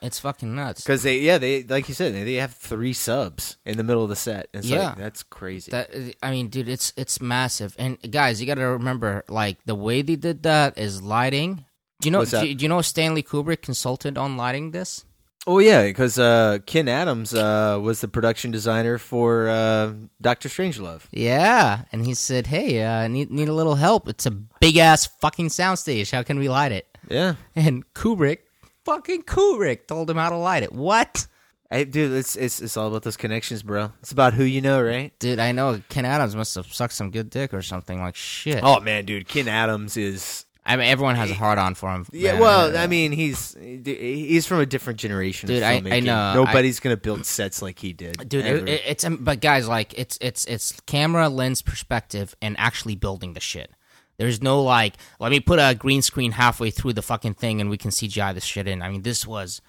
It's 0.00 0.18
fucking 0.18 0.52
nuts. 0.54 0.82
Because 0.82 1.04
they, 1.04 1.18
yeah, 1.20 1.38
they 1.38 1.62
like 1.62 1.88
you 1.88 1.94
said, 1.94 2.12
they 2.14 2.34
have 2.34 2.54
three 2.54 2.92
subs 2.92 3.56
in 3.64 3.76
the 3.76 3.84
middle 3.84 4.02
of 4.02 4.08
the 4.08 4.16
set. 4.16 4.48
It's 4.52 4.66
Yeah. 4.66 4.88
like, 4.88 4.98
that's 4.98 5.22
crazy. 5.22 5.70
That 5.70 5.90
I 6.20 6.32
mean, 6.32 6.48
dude, 6.48 6.68
it's 6.68 6.92
it's 6.96 7.20
massive. 7.20 7.76
And 7.78 7.98
guys, 8.10 8.40
you 8.40 8.46
got 8.48 8.56
to 8.56 8.62
remember, 8.62 9.22
like 9.28 9.58
the 9.64 9.76
way 9.76 10.02
they 10.02 10.16
did 10.16 10.42
that 10.42 10.76
is 10.76 11.02
lighting. 11.02 11.66
Do 12.00 12.08
you 12.08 12.10
know? 12.10 12.24
Do, 12.24 12.40
do 12.40 12.62
you 12.64 12.68
know 12.68 12.80
Stanley 12.82 13.22
Kubrick 13.22 13.62
consulted 13.62 14.18
on 14.18 14.36
lighting 14.36 14.72
this? 14.72 15.04
Oh 15.46 15.58
yeah, 15.58 15.84
because 15.84 16.18
uh, 16.18 16.58
Ken 16.66 16.86
Adams 16.88 17.34
uh, 17.34 17.78
was 17.82 18.00
the 18.00 18.08
production 18.08 18.52
designer 18.52 18.96
for 18.96 19.48
uh, 19.48 19.92
Doctor 20.20 20.48
Strangelove. 20.48 21.02
Yeah, 21.10 21.82
and 21.90 22.06
he 22.06 22.14
said, 22.14 22.46
"Hey, 22.46 22.82
uh, 22.82 23.08
need 23.08 23.30
need 23.30 23.48
a 23.48 23.52
little 23.52 23.74
help. 23.74 24.08
It's 24.08 24.24
a 24.24 24.30
big 24.30 24.76
ass 24.76 25.06
fucking 25.06 25.48
soundstage. 25.48 26.12
How 26.12 26.22
can 26.22 26.38
we 26.38 26.48
light 26.48 26.70
it?" 26.70 26.86
Yeah, 27.10 27.34
and 27.56 27.84
Kubrick, 27.92 28.38
fucking 28.84 29.24
Kubrick, 29.24 29.88
told 29.88 30.08
him 30.08 30.16
how 30.16 30.30
to 30.30 30.36
light 30.36 30.62
it. 30.62 30.72
What? 30.72 31.26
Hey, 31.70 31.86
dude, 31.86 32.12
it's 32.12 32.36
it's 32.36 32.60
it's 32.60 32.76
all 32.76 32.86
about 32.86 33.02
those 33.02 33.16
connections, 33.16 33.64
bro. 33.64 33.92
It's 34.00 34.12
about 34.12 34.34
who 34.34 34.44
you 34.44 34.60
know, 34.60 34.80
right? 34.80 35.12
Dude, 35.18 35.40
I 35.40 35.50
know 35.50 35.82
Ken 35.88 36.04
Adams 36.04 36.36
must 36.36 36.54
have 36.54 36.72
sucked 36.72 36.92
some 36.92 37.10
good 37.10 37.30
dick 37.30 37.52
or 37.52 37.62
something 37.62 37.98
like 38.00 38.14
shit. 38.14 38.60
Oh 38.62 38.78
man, 38.78 39.06
dude, 39.06 39.26
Ken 39.26 39.48
Adams 39.48 39.96
is. 39.96 40.44
I 40.64 40.76
mean, 40.76 40.86
everyone 40.86 41.16
has 41.16 41.30
a 41.30 41.34
hard 41.34 41.58
on 41.58 41.74
for 41.74 41.90
him. 41.92 42.06
Yeah, 42.12 42.32
man. 42.32 42.40
well, 42.40 42.76
I 42.76 42.86
mean, 42.86 43.10
he's 43.12 43.56
he's 43.84 44.46
from 44.46 44.60
a 44.60 44.66
different 44.66 45.00
generation. 45.00 45.48
Dude, 45.48 45.58
of 45.62 45.68
I- 45.68 45.82
I 45.96 46.00
know. 46.00 46.34
Nobody's 46.34 46.78
gonna 46.78 46.96
build 46.96 47.26
sets 47.26 47.60
like 47.62 47.78
he 47.80 47.92
did, 47.92 48.28
dude 48.28 48.46
it, 48.46 48.68
it- 48.68 48.82
it's 48.86 49.04
um, 49.04 49.18
but 49.22 49.40
guys 49.40 49.66
like 49.68 49.92
it's 49.98 50.18
it's 50.20 50.44
it's 50.44 50.80
camera 50.82 51.28
lens 51.28 51.62
perspective 51.62 52.34
and 52.40 52.54
actually 52.58 52.94
building 52.94 53.32
the 53.32 53.40
shit 53.40 53.70
there's 54.18 54.40
no 54.42 54.62
like 54.62 54.94
let 55.18 55.30
me 55.32 55.40
put 55.40 55.58
a 55.58 55.74
green 55.74 56.02
screen 56.02 56.32
halfway 56.32 56.70
through 56.70 56.92
the 56.92 57.02
fucking 57.02 57.34
thing 57.34 57.60
and 57.60 57.70
we 57.70 57.76
can 57.78 57.90
cgi 57.90 58.34
this 58.34 58.44
shit 58.44 58.68
in 58.68 58.82
i 58.82 58.88
mean 58.90 59.02
this 59.02 59.26
was 59.26 59.60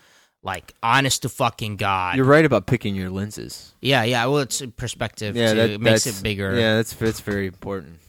like 0.43 0.73
honest 0.83 1.21
to 1.21 1.29
fucking 1.29 1.77
god 1.77 2.17
You're 2.17 2.25
right 2.25 2.43
about 2.45 2.67
picking 2.67 2.93
your 2.93 3.09
lenses. 3.09 3.73
yeah 3.81 4.03
yeah 4.03 4.25
well 4.25 4.39
it's 4.39 4.61
perspective 4.75 5.35
Yeah, 5.35 5.51
too. 5.51 5.55
that 5.57 5.69
it 5.71 5.81
makes 5.81 6.05
it 6.05 6.21
bigger 6.21 6.53
Yeah, 6.59 6.75
that's 6.75 6.93
that's 6.93 7.21
very 7.21 7.47
important. 7.47 7.99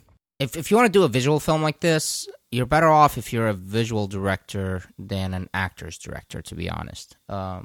if 0.41 0.57
if 0.57 0.71
you 0.71 0.77
want 0.77 0.89
to 0.89 0.93
do 0.93 1.05
a 1.05 1.09
visual 1.09 1.39
film 1.41 1.63
like 1.63 1.81
this, 1.81 2.29
you're 2.55 2.67
better 2.67 2.89
off 2.89 3.19
if 3.19 3.33
you're 3.33 3.49
a 3.49 3.53
visual 3.55 4.07
director 4.07 4.83
than 4.99 5.35
an 5.35 5.49
actor's 5.53 5.99
director. 5.99 6.41
To 6.43 6.55
be 6.55 6.71
honest, 6.71 7.17
um, 7.29 7.65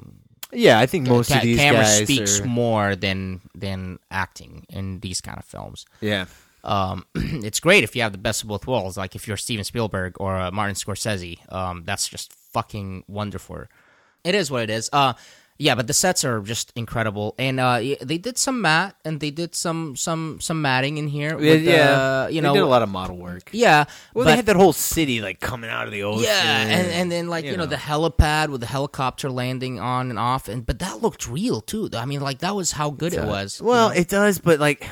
Yeah, 0.52 0.78
I 0.80 0.86
think 0.86 1.06
most 1.08 1.30
of 1.30 1.42
these 1.42 1.58
camera 1.58 1.86
speaks 1.86 2.40
are- 2.40 2.46
more 2.46 2.96
than 2.96 3.40
than 3.54 3.98
acting 4.10 4.66
in 4.68 5.00
these 5.00 5.20
kind 5.20 5.38
of 5.38 5.44
films. 5.44 5.86
Yeah. 6.00 6.26
um, 6.64 7.06
it's 7.48 7.60
great 7.60 7.84
if 7.84 7.94
you 7.96 8.02
have 8.02 8.12
the 8.12 8.18
best 8.28 8.42
of 8.42 8.48
both 8.48 8.66
worlds. 8.66 8.96
Like 8.96 9.14
if 9.16 9.26
you're 9.26 9.36
Steven 9.38 9.64
Spielberg 9.64 10.12
or 10.20 10.36
uh, 10.36 10.50
Martin 10.50 10.74
Scorsese, 10.74 11.38
um, 11.52 11.84
that's 11.86 12.06
just 12.08 12.32
fucking 12.52 13.04
wonderful. 13.08 13.64
It 14.24 14.34
is 14.34 14.50
what 14.50 14.62
it 14.64 14.70
is. 14.70 14.90
Uh, 14.92 15.14
Yeah, 15.60 15.74
but 15.74 15.86
the 15.86 15.92
sets 15.92 16.24
are 16.24 16.40
just 16.40 16.72
incredible, 16.74 17.34
and 17.38 17.60
uh, 17.60 17.80
they 18.00 18.16
did 18.16 18.38
some 18.38 18.62
mat 18.62 18.96
and 19.04 19.20
they 19.20 19.30
did 19.30 19.54
some 19.54 19.94
some 19.94 20.40
some 20.40 20.62
matting 20.62 20.96
in 20.96 21.06
here. 21.06 21.38
Yeah, 21.38 21.50
with, 21.52 21.62
yeah. 21.62 21.74
uh, 22.24 22.28
you 22.28 22.40
They 22.40 22.48
know, 22.48 22.54
did 22.54 22.62
a 22.62 22.66
lot 22.66 22.80
of 22.80 22.88
model 22.88 23.18
work. 23.18 23.50
Yeah, 23.52 23.84
Well, 24.14 24.24
but- 24.24 24.30
they 24.30 24.36
had 24.36 24.46
that 24.46 24.56
whole 24.56 24.72
city 24.72 25.20
like 25.20 25.38
coming 25.40 25.68
out 25.68 25.84
of 25.84 25.92
the 25.92 26.02
ocean. 26.04 26.24
Yeah, 26.24 26.62
and, 26.62 26.86
and 26.90 27.12
then 27.12 27.28
like 27.28 27.44
you, 27.44 27.58
know, 27.58 27.66
the 27.66 27.76
helipad 27.76 28.48
with 28.48 28.62
the 28.62 28.66
helicopter 28.66 29.28
landing 29.30 29.78
on 29.78 30.08
and 30.08 30.18
off, 30.18 30.48
and 30.48 30.64
but 30.64 30.78
that 30.78 31.02
looked 31.02 31.28
real 31.28 31.60
too. 31.60 31.90
I 31.92 32.06
mean, 32.06 32.20
like 32.22 32.38
that 32.38 32.56
was 32.56 32.72
how 32.72 32.88
good 32.88 33.12
it 33.12 33.16
does. 33.16 33.28
was. 33.28 33.60
Well, 33.62 33.90
it 33.90 34.08
does, 34.08 34.38
but 34.38 34.60
like, 34.60 34.88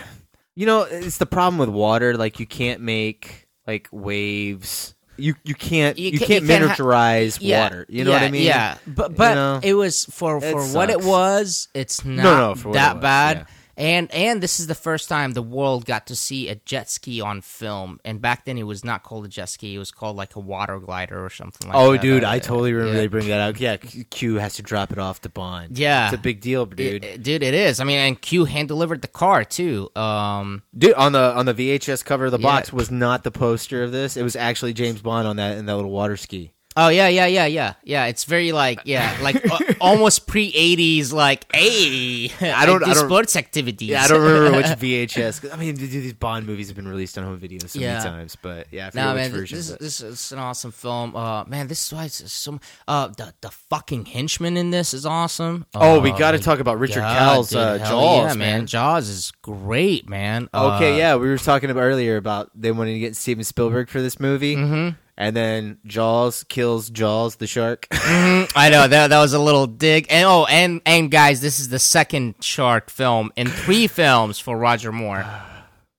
you 0.55 0.67
know, 0.67 0.83
it's 0.83 1.17
the 1.17 1.25
problem 1.25 1.57
with 1.57 1.71
water. 1.71 2.15
Like, 2.15 2.41
you 2.41 2.47
can't 2.47 2.83
make 2.83 3.49
like 3.67 3.89
waves. 3.91 4.95
You 5.19 5.35
you 5.45 5.55
can't 5.55 5.99
you, 5.99 6.19
ca- 6.19 6.27
can't, 6.27 6.47
ha- 6.47 6.51
miniaturize 6.69 7.39
yeah, 7.41 7.65
water. 7.65 7.87
You 7.89 8.05
know 8.05 8.13
what 8.13 8.23
I 8.23 8.31
mean? 8.31 8.43
Yeah, 8.43 8.79
but 8.87 9.15
but 9.17 9.31
You 9.31 9.35
know? 9.35 9.61
it 9.63 9.75
was 9.75 10.05
for 10.07 10.41
for 10.41 10.47
It 10.63 10.75
what 10.75 10.91
it 10.91 11.03
was. 11.03 11.69
It's 11.75 12.05
not 12.05 12.23
no, 12.23 12.55
for 12.55 12.69
what 12.69 12.75
it 12.77 12.79
that 12.79 12.95
was, 12.97 13.03
bad. 13.03 13.37
yeah. 13.39 13.45
And 13.79 14.13
and 14.13 14.43
this 14.43 14.59
is 14.59 14.67
the 14.67 14.75
first 14.75 15.09
time 15.09 15.33
the 15.35 15.41
world 15.43 15.85
got 15.85 16.09
to 16.09 16.17
see 16.17 16.49
a 16.49 16.57
jet 16.57 16.91
ski 16.91 17.21
on 17.21 17.41
film. 17.43 18.01
And 18.05 18.21
back 18.21 18.45
then, 18.45 18.59
it 18.59 18.65
was 18.65 18.85
not 18.85 19.05
called 19.05 19.25
a 19.25 19.29
jet 19.29 19.49
ski; 19.49 19.77
it 19.77 19.79
was 19.79 19.93
called 19.93 20.17
like 20.17 20.35
a 20.35 20.41
water 20.41 20.81
glider 20.81 21.25
or 21.25 21.31
something 21.31 21.69
like 21.69 21.77
that. 21.77 21.81
oh, 21.81 21.93
that. 21.93 22.03
dude, 22.03 22.25
Uh, 22.25 22.31
I 22.31 22.39
totally 22.41 22.73
remember 22.73 22.95
yeah. 22.95 23.01
they 23.03 23.07
bring 23.07 23.29
that 23.29 23.41
out. 23.41 23.61
Yeah, 23.61 23.77
Q 23.77 24.03
Q 24.05 24.35
has 24.37 24.55
to 24.57 24.63
drop 24.63 24.91
it 24.91 24.99
off 24.99 25.21
to 25.21 25.29
Bond. 25.29 25.79
Yeah, 25.79 26.07
it's 26.07 26.15
a 26.15 26.19
big 26.19 26.41
deal, 26.41 26.67
dude. 26.67 27.05
It- 27.05 27.23
dude, 27.23 27.45
it 27.45 27.55
is. 27.55 27.79
I 27.79 27.85
mean, 27.85 27.99
and 27.99 28.21
Q 28.21 28.45
hand 28.47 28.67
delivered 28.67 29.01
the 29.01 29.09
car 29.09 29.45
too. 29.45 29.91
Um, 29.95 30.63
Dude, 30.77 30.95
on 30.95 31.13
the 31.13 31.33
on 31.37 31.47
the 31.47 31.55
VHS 31.55 32.05
cover 32.05 32.27
of 32.27 32.33
the 32.33 32.39
Yeah. 32.41 32.43
box 32.49 32.73
was 32.73 32.91
not 32.91 33.23
the 33.23 33.31
poster 33.31 33.85
of 33.85 33.93
this. 33.93 34.17
It 34.17 34.25
was 34.25 34.35
actually 34.35 34.73
James 34.73 35.01
Bond 35.01 35.29
on 35.29 35.37
that 35.37 35.57
in 35.57 35.67
that 35.67 35.77
little 35.77 35.93
water 35.93 36.17
ski. 36.17 36.53
Oh 36.81 36.89
yeah, 36.91 37.09
yeah, 37.09 37.27
yeah, 37.27 37.47
yeah, 37.47 37.73
yeah. 37.83 38.05
It's 38.07 38.23
very 38.23 38.53
like 38.53 38.83
yeah, 38.85 39.17
like 39.21 39.45
uh, 39.51 39.59
almost 39.81 40.29
pre 40.29 40.53
eighties. 40.55 41.13
Like 41.13 41.45
hey, 41.53 42.31
I 42.41 42.67
don't- 42.67 42.79
do 42.85 42.91
I 42.91 42.95
don't- 42.95 43.05
sports 43.07 43.35
activities. 43.35 43.89
Yeah, 43.89 44.05
I 44.05 44.07
don't 44.09 44.23
remember 44.23 44.57
which 44.59 44.67
VHS. 44.85 45.53
I 45.53 45.57
mean, 45.57 45.75
these 45.75 46.13
Bond 46.13 46.47
movies 46.47 46.69
have 46.69 46.77
been 46.77 46.87
released 46.87 47.19
on 47.19 47.25
home 47.25 47.37
video 47.39 47.59
so 47.67 47.81
Yeah. 47.81 47.95
many 47.99 48.05
times, 48.11 48.37
but 48.41 48.69
yeah, 48.71 48.91
I 48.95 48.97
No 48.97 49.09
which 49.15 49.17
man, 49.23 49.31
version. 49.33 49.59
this, 49.59 49.71
but- 49.73 49.81
this 49.81 50.01
is 50.01 50.31
an 50.33 50.39
awesome 50.39 50.71
film. 50.71 51.17
Uh, 51.17 51.45
man, 51.47 51.67
this 51.67 51.85
is 51.85 51.93
why 51.93 52.05
it's 52.05 52.33
so. 52.33 52.61
Uh, 52.87 53.09
the 53.09 53.35
the 53.41 53.51
fucking 53.51 54.05
henchman 54.07 54.57
in 54.57 54.71
this 54.71 54.95
is 54.95 55.05
awesome. 55.05 55.67
Oh, 55.75 55.99
we 55.99 56.13
Uh, 56.13 56.17
gotta 56.19 56.39
talk 56.39 56.61
about 56.61 56.79
Richard 56.79 57.03
Kiel's, 57.03 57.53
uh, 57.55 57.79
Jaws, 57.79 58.31
yeah, 58.31 58.35
man. 58.35 58.67
Jaws 58.67 59.09
is 59.09 59.33
great, 59.43 60.09
man. 60.09 60.49
Okay, 60.55 60.95
Uh, 60.95 60.97
yeah, 60.97 61.17
we 61.17 61.29
were 61.29 61.39
talking 61.39 61.71
about 61.71 61.81
earlier 61.83 62.17
about 62.17 62.51
they 62.55 62.71
wanted 62.71 62.93
to 62.93 62.99
get 63.01 63.17
Steven 63.17 63.43
Spielberg 63.43 63.89
for 63.89 64.01
this 64.01 64.21
movie, 64.21 64.55
Mhm. 64.55 64.97
And 65.19 65.37
then 65.37 65.77
Jaws 65.85 66.45
kills 66.45 66.89
Jaws 66.89 67.37
the 67.37 67.47
shark. 67.47 67.87
Mhm, 68.09 68.51
I 68.57 68.71
know 68.71 68.89
that 68.89 69.09
that 69.09 69.21
was 69.21 69.35
a 69.35 69.39
little 69.39 69.67
dig. 69.67 70.07
And 70.09 70.25
oh, 70.27 70.47
and 70.47 70.81
and 70.87 71.11
guys, 71.11 71.43
this 71.43 71.61
is 71.61 71.69
the 71.69 71.79
second 71.79 72.37
shark 72.41 72.89
film 72.89 73.31
in 73.37 73.49
three 73.49 73.87
films 74.01 74.39
for 74.39 74.57
Roger 74.57 74.93
Moore. 74.93 75.27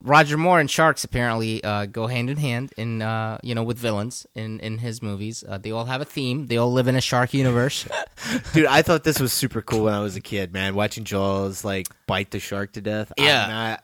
Roger 0.01 0.37
Moore 0.37 0.61
and 0.61 0.71
sharks 0.71 1.03
apparently 1.03 1.61
uh, 1.63 1.85
go 1.85 2.07
hand 2.07 2.29
in 2.29 2.37
hand 2.37 2.73
in 2.77 3.01
uh, 3.01 3.37
you 3.43 3.53
know 3.53 3.63
with 3.63 3.77
villains 3.77 4.25
in 4.33 4.59
in 4.61 4.77
his 4.79 5.01
movies. 5.03 5.43
Uh, 5.47 5.57
they 5.59 5.71
all 5.71 5.85
have 5.85 6.01
a 6.01 6.05
theme. 6.05 6.47
They 6.47 6.57
all 6.57 6.71
live 6.71 6.87
in 6.87 6.95
a 6.95 7.01
shark 7.01 7.33
universe. 7.33 7.85
Dude, 8.53 8.65
I 8.65 8.81
thought 8.81 9.03
this 9.03 9.19
was 9.19 9.33
super 9.33 9.61
cool 9.61 9.83
when 9.83 9.93
I 9.93 9.99
was 9.99 10.15
a 10.15 10.21
kid, 10.21 10.53
man. 10.53 10.73
Watching 10.73 11.03
Jaws 11.03 11.63
like 11.65 11.87
bite 12.07 12.31
the 12.31 12.39
shark 12.39 12.71
to 12.73 12.81
death. 12.81 13.11
Yeah. 13.17 13.77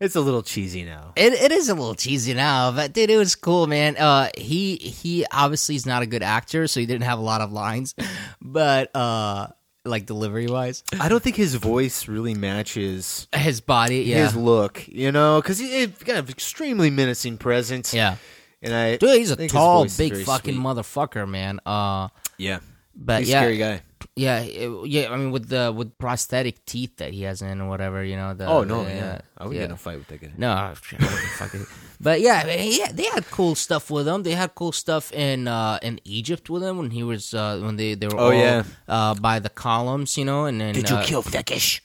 It's 0.00 0.14
a 0.14 0.20
little 0.20 0.42
cheesy 0.42 0.84
now. 0.84 1.12
It 1.16 1.32
it 1.32 1.50
is 1.52 1.68
a 1.68 1.74
little 1.74 1.94
cheesy 1.94 2.32
now, 2.34 2.70
but 2.70 2.92
dude, 2.92 3.10
it 3.10 3.16
was 3.16 3.34
cool, 3.34 3.66
man. 3.66 3.96
Uh, 3.96 4.28
he 4.36 4.76
he 4.76 5.26
obviously 5.32 5.74
is 5.74 5.86
not 5.86 6.02
a 6.02 6.06
good 6.06 6.22
actor, 6.22 6.66
so 6.68 6.78
he 6.80 6.86
didn't 6.86 7.02
have 7.04 7.18
a 7.18 7.22
lot 7.22 7.40
of 7.40 7.50
lines, 7.52 7.94
but 8.40 8.94
uh, 8.94 9.48
like 9.84 10.06
delivery 10.06 10.46
wise, 10.46 10.84
I 11.00 11.08
don't 11.08 11.22
think 11.22 11.34
his 11.36 11.56
voice 11.56 12.06
really 12.06 12.34
matches 12.34 13.26
his 13.34 13.60
body, 13.60 14.02
yeah. 14.02 14.18
his 14.18 14.36
look. 14.36 14.86
You 14.86 15.10
know, 15.10 15.40
because 15.40 15.58
he's 15.58 15.88
got 15.88 16.16
an 16.16 16.28
extremely 16.28 16.90
menacing 16.90 17.38
presence. 17.38 17.92
Yeah. 17.92 18.16
and 18.62 18.72
I 18.74 18.96
dude, 18.98 19.18
he's 19.18 19.32
a 19.32 19.48
tall, 19.48 19.86
big 19.96 20.16
fucking 20.24 20.54
sweet. 20.54 20.64
motherfucker, 20.64 21.28
man. 21.28 21.58
Uh, 21.66 22.08
Yeah. 22.36 22.60
but 22.94 23.20
He's 23.20 23.30
a 23.30 23.32
yeah, 23.32 23.40
scary 23.40 23.56
guy. 23.58 23.82
Yeah, 24.18 24.40
it- 24.40 24.86
yeah. 24.88 25.12
I 25.12 25.16
mean, 25.16 25.30
with 25.30 25.48
the 25.48 25.72
with 25.74 25.96
prosthetic 25.98 26.64
teeth 26.66 26.96
that 26.98 27.12
he 27.14 27.22
has 27.22 27.40
in 27.42 27.60
or 27.60 27.68
whatever, 27.68 28.02
you 28.04 28.16
know. 28.16 28.34
The, 28.34 28.46
Oh, 28.46 28.64
no, 28.64 28.84
the- 28.84 28.90
yeah. 28.90 29.20
I 29.38 29.44
wouldn't 29.44 29.54
yeah. 29.54 29.60
get 29.62 29.70
in 29.70 29.74
a 29.74 29.76
fight 29.76 29.98
with 29.98 30.08
that 30.08 30.20
guy. 30.20 30.32
No, 30.36 30.50
I 30.64 30.68
wouldn't 30.70 31.32
fucking- 31.38 31.66
but 32.00 32.20
yeah, 32.20 32.42
I 32.46 32.54
yeah, 32.80 32.90
they 32.92 33.04
had 33.14 33.30
cool 33.30 33.54
stuff 33.54 33.90
with 33.90 34.06
him. 34.06 34.22
They 34.22 34.32
had 34.34 34.54
cool 34.54 34.72
stuff 34.72 35.12
in 35.12 35.48
uh, 35.48 35.78
in 35.82 36.00
Egypt 36.04 36.50
with 36.50 36.62
him 36.62 36.78
when 36.78 36.90
he 36.90 37.02
was 37.02 37.32
uh, 37.34 37.58
when 37.62 37.76
they 37.76 37.94
they 37.94 38.06
were 38.08 38.18
Oh, 38.18 38.26
all, 38.26 38.34
yeah. 38.34 38.62
uh, 38.88 39.14
by 39.14 39.38
the 39.38 39.50
columns, 39.50 40.16
you 40.18 40.24
know. 40.24 40.44
And 40.46 40.60
then 40.60 40.74
Did 40.74 40.90
you 40.90 40.96
uh, 40.96 41.04
kill 41.04 41.22
Fekish? 41.22 41.80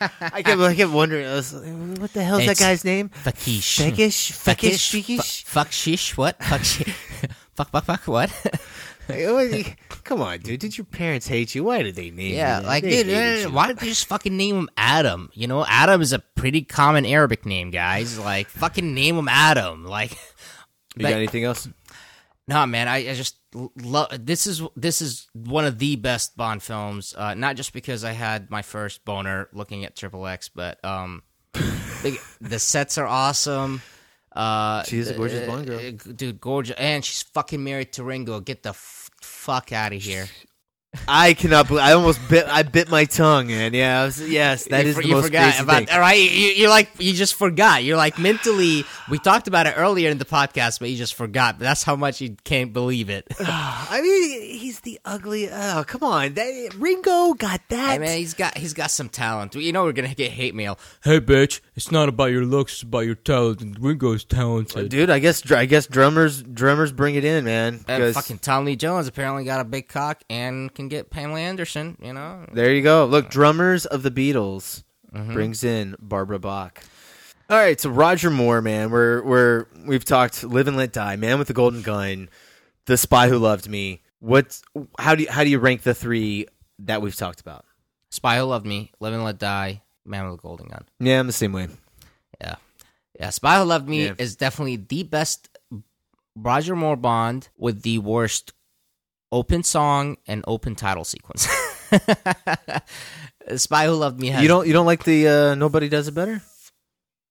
I 0.00 0.42
kept, 0.42 0.60
I 0.60 0.74
kept 0.74 0.90
wondering, 0.92 1.24
I 1.26 1.34
was 1.34 1.54
like, 1.54 1.98
what 1.98 2.12
the 2.12 2.22
hell's 2.24 2.44
that 2.44 2.50
It's 2.58 2.60
guy's 2.60 2.84
name? 2.84 3.08
Fakish. 3.24 3.78
Fekish? 3.80 4.32
Fekish? 4.34 4.82
Fekish? 4.92 5.02
Fekish? 5.02 5.42
Fu- 5.44 5.50
Fuck 5.54 5.72
shish? 5.72 6.16
What? 6.18 6.42
Fuck 6.42 6.62
shish? 6.64 6.92
fuck 7.56 7.70
fuck 7.70 7.84
fuck 7.84 8.02
what? 8.06 8.30
Come 10.04 10.20
on, 10.20 10.38
dude. 10.40 10.60
Did 10.60 10.76
your 10.76 10.84
parents 10.84 11.26
hate 11.26 11.54
you? 11.54 11.64
Why 11.64 11.82
did 11.82 11.94
they 11.96 12.10
name 12.10 12.18
you? 12.20 12.36
Yeah, 12.36 12.58
like 12.60 12.82
They 12.84 13.02
dude, 13.02 13.46
uh, 13.46 13.50
why 13.50 13.68
did 13.68 13.78
they 13.78 13.86
just 13.86 14.06
fucking 14.06 14.36
name 14.36 14.54
him 14.56 14.70
Adam? 14.76 15.30
You 15.32 15.46
know, 15.46 15.64
Adam 15.66 16.02
is 16.02 16.12
a 16.12 16.18
pretty 16.18 16.62
common 16.62 17.06
Arabic 17.06 17.46
name, 17.46 17.70
guys. 17.70 18.18
Like, 18.18 18.48
fucking 18.48 18.92
name 18.94 19.16
him 19.16 19.28
Adam. 19.28 19.84
Like, 19.84 20.12
You 20.12 21.02
but- 21.02 21.02
got 21.10 21.12
anything 21.14 21.44
else? 21.44 21.66
Nah, 22.46 22.66
man, 22.66 22.88
I, 22.88 22.96
I 23.08 23.14
just 23.14 23.38
love 23.54 24.08
this 24.20 24.46
is 24.46 24.60
this 24.76 25.00
is 25.00 25.28
one 25.32 25.64
of 25.64 25.78
the 25.78 25.96
best 25.96 26.36
Bond 26.36 26.62
films. 26.62 27.14
Uh, 27.16 27.32
not 27.32 27.56
just 27.56 27.72
because 27.72 28.04
I 28.04 28.12
had 28.12 28.50
my 28.50 28.60
first 28.60 29.02
boner 29.06 29.48
looking 29.54 29.86
at 29.86 29.96
Triple 29.96 30.26
X, 30.26 30.50
but 30.50 30.84
um, 30.84 31.22
the, 31.54 32.18
the 32.42 32.58
sets 32.58 32.98
are 32.98 33.06
awesome. 33.06 33.80
Uh, 34.30 34.82
She's 34.82 35.08
a 35.08 35.14
gorgeous 35.14 35.46
Bond 35.48 35.66
girl. 35.66 35.78
uh, 35.80 36.12
dude, 36.14 36.38
gorgeous, 36.38 36.76
and 36.76 37.02
she's 37.02 37.22
fucking 37.22 37.64
married 37.64 37.92
to 37.94 38.04
Ringo. 38.04 38.40
Get 38.40 38.62
the 38.62 38.74
fuck 39.24 39.72
out 39.72 39.92
of 39.92 40.02
here. 40.02 40.28
I 41.08 41.34
cannot 41.34 41.68
believe. 41.68 41.82
I 41.82 41.92
almost 41.92 42.20
bit. 42.28 42.46
I 42.46 42.62
bit 42.62 42.88
my 42.88 43.04
tongue, 43.04 43.50
and 43.50 43.74
yeah, 43.74 44.04
was, 44.04 44.20
yes, 44.20 44.64
that 44.66 44.84
you, 44.84 44.90
is 44.90 44.96
for- 44.96 45.02
the 45.02 45.08
you 45.08 45.14
most 45.14 45.26
forgot 45.26 45.60
about 45.60 45.76
thing. 45.86 45.88
all 45.90 46.00
right. 46.00 46.20
You, 46.20 46.48
you're 46.48 46.68
like 46.68 46.90
you 46.98 47.12
just 47.12 47.34
forgot. 47.34 47.84
You're 47.84 47.96
like 47.96 48.18
mentally. 48.18 48.84
We 49.10 49.18
talked 49.18 49.48
about 49.48 49.66
it 49.66 49.74
earlier 49.76 50.10
in 50.10 50.18
the 50.18 50.24
podcast, 50.24 50.80
but 50.80 50.90
you 50.90 50.96
just 50.96 51.14
forgot. 51.14 51.58
That's 51.58 51.82
how 51.82 51.96
much 51.96 52.20
you 52.20 52.36
can't 52.44 52.72
believe 52.72 53.10
it. 53.10 53.26
I 53.40 54.00
mean, 54.02 54.58
he's 54.58 54.80
the 54.80 55.00
ugly. 55.04 55.48
Oh, 55.50 55.84
come 55.86 56.02
on, 56.02 56.34
that, 56.34 56.74
Ringo 56.76 57.34
got 57.34 57.60
that. 57.68 57.92
Hey 57.92 57.98
man, 57.98 58.18
he's 58.18 58.34
got 58.34 58.56
he's 58.56 58.74
got 58.74 58.90
some 58.90 59.08
talent. 59.08 59.54
You 59.54 59.72
know 59.72 59.84
we're 59.84 59.92
gonna 59.92 60.14
get 60.14 60.30
hate 60.32 60.54
mail. 60.54 60.78
Hey 61.02 61.20
bitch, 61.20 61.60
it's 61.74 61.90
not 61.90 62.08
about 62.08 62.30
your 62.30 62.44
looks, 62.44 62.74
it's 62.74 62.82
about 62.82 63.00
your 63.00 63.14
talent. 63.14 63.60
And 63.60 63.78
Ringo's 63.78 64.24
talented. 64.24 64.90
dude. 64.90 65.10
I 65.10 65.18
guess 65.18 65.50
I 65.50 65.66
guess 65.66 65.86
drummers 65.86 66.42
drummers 66.42 66.92
bring 66.92 67.14
it 67.14 67.24
in, 67.24 67.44
man. 67.44 67.84
And 67.88 68.14
fucking 68.14 68.38
Tom 68.38 68.64
Lee 68.64 68.76
Jones 68.76 69.06
apparently 69.06 69.44
got 69.44 69.60
a 69.60 69.64
big 69.64 69.88
cock 69.88 70.22
and 70.30 70.72
can 70.74 70.83
get 70.88 71.10
Pamela 71.10 71.40
Anderson. 71.40 71.96
You 72.02 72.12
know, 72.12 72.46
There 72.52 72.72
you 72.74 72.82
go. 72.82 73.04
Look, 73.06 73.30
drummers 73.30 73.86
of 73.86 74.02
the 74.02 74.10
Beatles 74.10 74.82
Mhm. 75.14 75.32
brings 75.32 75.62
in 75.64 75.96
Barbara 75.98 76.38
Bach. 76.38 76.82
All 77.50 77.58
right, 77.58 77.78
so 77.78 77.90
Roger 77.90 78.30
Moore, 78.30 78.62
man, 78.62 78.90
we're 78.90 79.22
we're 79.22 79.66
we've 79.86 80.04
talked 80.04 80.42
Live 80.44 80.66
and 80.66 80.76
Let 80.76 80.92
Die, 80.92 81.16
Man 81.16 81.38
with 81.38 81.48
the 81.48 81.54
Golden 81.54 81.82
Gun, 81.82 82.28
The 82.86 82.96
Spy 82.96 83.28
Who 83.28 83.38
Loved 83.38 83.68
Me. 83.68 84.02
What? 84.20 84.60
How 84.98 85.14
do 85.14 85.24
you, 85.24 85.30
how 85.30 85.44
do 85.44 85.50
you 85.50 85.58
rank 85.58 85.82
the 85.82 85.94
three 85.94 86.46
that 86.78 87.02
we've 87.02 87.14
talked 87.14 87.40
about? 87.42 87.66
Spy 88.10 88.38
Who 88.38 88.44
Loved 88.44 88.64
Me, 88.66 88.92
Live 88.98 89.12
and 89.12 89.24
Let 89.24 89.38
Die, 89.38 89.82
Man 90.06 90.24
with 90.30 90.38
the 90.38 90.42
Golden 90.42 90.68
Gun. 90.68 90.84
Yeah, 90.98 91.20
I'm 91.20 91.26
the 91.26 91.32
same 91.34 91.52
way. 91.52 91.68
Yeah, 92.40 92.54
yeah. 93.20 93.28
Spy 93.30 93.58
Who 93.58 93.64
Loved 93.64 93.88
Me 93.88 94.06
Yeah. 94.06 94.14
is 94.18 94.36
definitely 94.36 94.76
the 94.76 95.02
best 95.02 95.50
Roger 96.34 96.74
Moore 96.74 96.96
Bond 96.96 97.48
with 97.58 97.82
the 97.82 97.98
worst 97.98 98.52
open 99.34 99.62
song 99.64 100.16
and 100.26 100.44
open 100.46 100.74
title 100.76 101.04
sequence. 101.04 101.48
Spy 103.56 103.86
Who 103.86 103.92
Loved 103.92 104.20
Me 104.20 104.28
has 104.28 104.40
You 104.42 104.48
don't 104.48 104.66
you 104.66 104.72
don't 104.72 104.86
like 104.86 105.04
the 105.04 105.28
uh, 105.28 105.54
Nobody 105.54 105.88
Does 105.88 106.08
It 106.08 106.14
Better? 106.14 106.40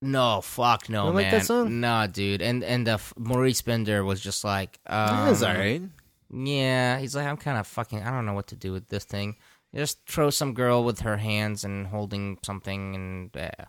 No, 0.01 0.41
fuck 0.41 0.89
no, 0.89 1.05
man. 1.05 1.15
like 1.15 1.31
that 1.31 1.45
song? 1.45 1.79
Nah, 1.79 2.07
dude. 2.07 2.41
And 2.41 2.61
and 2.63 2.85
the 2.85 2.93
f- 2.99 3.13
Maurice 3.17 3.61
Binder 3.61 4.03
was 4.03 4.19
just 4.19 4.43
like, 4.43 4.77
um, 4.85 5.27
That's 5.27 5.41
all 5.41 5.53
right. 5.55 5.81
Yeah, 6.29 6.99
he's 6.99 7.15
like, 7.15 7.25
I'm 7.25 7.37
kind 7.37 7.57
of 7.57 7.65
fucking. 7.67 8.03
I 8.03 8.11
don't 8.11 8.25
know 8.25 8.33
what 8.33 8.47
to 8.47 8.57
do 8.57 8.73
with 8.73 8.89
this 8.89 9.05
thing. 9.05 9.37
Just 9.73 10.05
throw 10.05 10.29
some 10.29 10.53
girl 10.53 10.83
with 10.83 10.99
her 11.01 11.15
hands 11.17 11.63
and 11.63 11.87
holding 11.87 12.37
something, 12.43 12.95
and 12.95 13.37
uh, 13.37 13.65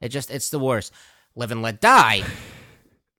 it 0.00 0.10
just 0.10 0.30
it's 0.30 0.50
the 0.50 0.58
worst. 0.58 0.92
Live 1.34 1.52
and 1.52 1.62
Let 1.62 1.80
Die. 1.80 2.22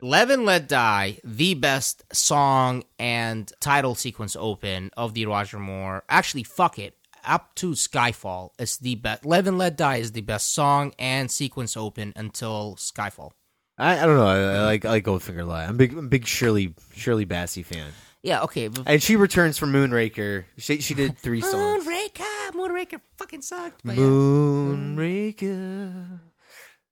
Live 0.02 0.30
and 0.30 0.46
Let 0.46 0.70
Die, 0.70 1.18
the 1.26 1.56
best 1.56 2.04
song 2.14 2.86
and 2.98 3.52
title 3.60 3.96
sequence 3.96 4.38
open 4.40 4.92
of 4.96 5.14
the 5.14 5.26
Roger 5.26 5.60
Moore. 5.60 6.04
Actually, 6.08 6.44
fuck 6.44 6.80
it. 6.80 6.96
Up 7.26 7.54
to 7.56 7.72
Skyfall 7.72 8.52
is 8.58 8.78
the 8.78 8.96
best. 8.96 9.26
Live 9.26 9.46
and 9.46 9.58
Let 9.58 9.76
Die 9.76 9.98
is 9.98 10.14
the 10.14 10.22
best 10.22 10.54
song 10.54 10.94
and 10.98 11.30
sequence 11.30 11.76
open 11.76 12.14
until 12.16 12.76
Skyfall. 12.78 13.32
I, 13.78 14.00
I 14.02 14.06
don't 14.06 14.16
know. 14.16 14.26
I, 14.26 14.40
I 14.40 14.64
like 14.64 14.86
I 14.86 14.90
like 14.92 15.04
Goldfinger 15.04 15.46
Lie. 15.46 15.66
I'm 15.66 15.76
big 15.76 15.92
I'm 15.98 16.08
big 16.08 16.26
Shirley 16.26 16.76
Shirley 16.94 17.26
Bassey 17.26 17.66
fan. 17.66 17.92
Yeah, 18.24 18.44
okay. 18.44 18.70
But 18.70 18.84
And 18.86 19.04
she 19.04 19.18
returns 19.18 19.58
from 19.58 19.74
Moonraker. 19.74 20.46
She 20.58 20.80
she 20.80 20.94
did 20.94 21.18
three 21.18 21.42
songs. 21.42 21.86
Moonraker, 21.86 22.52
Moonraker 22.52 23.02
fucking 23.18 23.42
sucked. 23.42 23.86
Moonraker. 23.86 25.40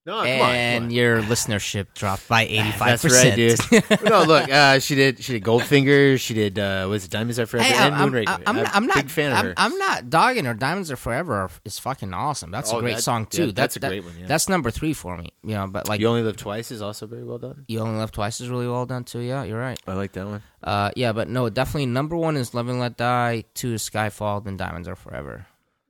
No, 0.07 0.13
come 0.23 0.41
on, 0.41 0.55
and 0.55 0.81
come 0.83 0.83
on. 0.85 0.91
your 0.91 1.21
listenership 1.21 1.87
dropped 1.93 2.29
by 2.29 2.43
eighty 2.45 2.71
five 2.71 3.01
percent. 3.01 3.35
That's 3.35 3.71
right, 3.73 3.87
dude. 3.99 4.03
no, 4.09 4.23
look, 4.23 4.49
uh, 4.49 4.79
she 4.79 4.95
did. 4.95 5.21
She 5.21 5.33
did 5.33 5.43
Goldfinger. 5.43 6.17
She 6.17 6.33
did. 6.33 6.57
Uh, 6.57 6.87
was 6.89 7.03
it 7.03 7.11
Diamonds 7.11 7.37
Are 7.39 7.45
Forever 7.45 7.67
Hey, 7.67 7.75
and 7.75 7.93
I'm, 7.93 8.09
Moonraker? 8.11 8.41
I'm, 8.47 8.57
I'm, 8.57 8.67
I'm 8.73 8.85
not 8.87 8.95
big 8.95 9.09
fan 9.09 9.33
of 9.33 9.37
I'm, 9.39 9.45
her. 9.47 9.53
I'm 9.57 9.77
not 9.77 10.09
dogging 10.09 10.45
her. 10.45 10.53
Diamonds 10.53 10.89
Are 10.91 10.95
Forever 10.95 11.49
is 11.65 11.77
fucking 11.77 12.13
awesome. 12.13 12.51
That's 12.51 12.71
Oh, 12.71 12.77
a 12.77 12.81
great 12.81 12.95
that- 12.95 13.01
song 13.03 13.25
too. 13.25 13.47
yeah, 13.47 13.51
that's 13.53 13.75
a 13.75 13.79
that- 13.79 13.89
great 13.89 14.05
one, 14.05 14.13
yeah. 14.17 14.27
That's 14.27 14.47
number 14.47 14.71
three 14.71 14.93
for 14.93 15.17
me. 15.17 15.33
You 15.43 15.55
know, 15.55 15.67
but 15.67 15.89
like 15.89 15.99
you 15.99 16.07
only 16.07 16.21
live 16.23 16.37
twice 16.37 16.71
is 16.71 16.81
also 16.81 17.05
very 17.05 17.25
well 17.25 17.37
done. 17.37 17.65
You 17.67 17.79
Only 17.81 17.99
Live 17.99 18.11
Twice 18.13 18.39
is 18.39 18.47
really 18.49 18.67
well 18.67 18.85
done 18.85 19.03
too. 19.03 19.19
Yeah, 19.19 19.43
you're 19.43 19.59
right. 19.59 19.77
I 19.85 19.93
like 19.93 20.13
that 20.13 20.25
one. 20.25 20.41
Uh, 20.63 20.91
yeah, 20.95 21.11
but 21.11 21.27
no, 21.27 21.49
definitely 21.49 21.85
number 21.87 22.15
one 22.15 22.37
is 22.37 22.53
Love 22.53 22.69
and 22.69 22.79
Let 22.79 22.95
Die. 22.95 23.43
Two 23.53 23.73
is 23.73 23.87
Skyfall. 23.89 24.43
Then 24.43 24.55
Diamonds 24.55 24.87
Are 24.87 24.95
Forever. 24.95 25.47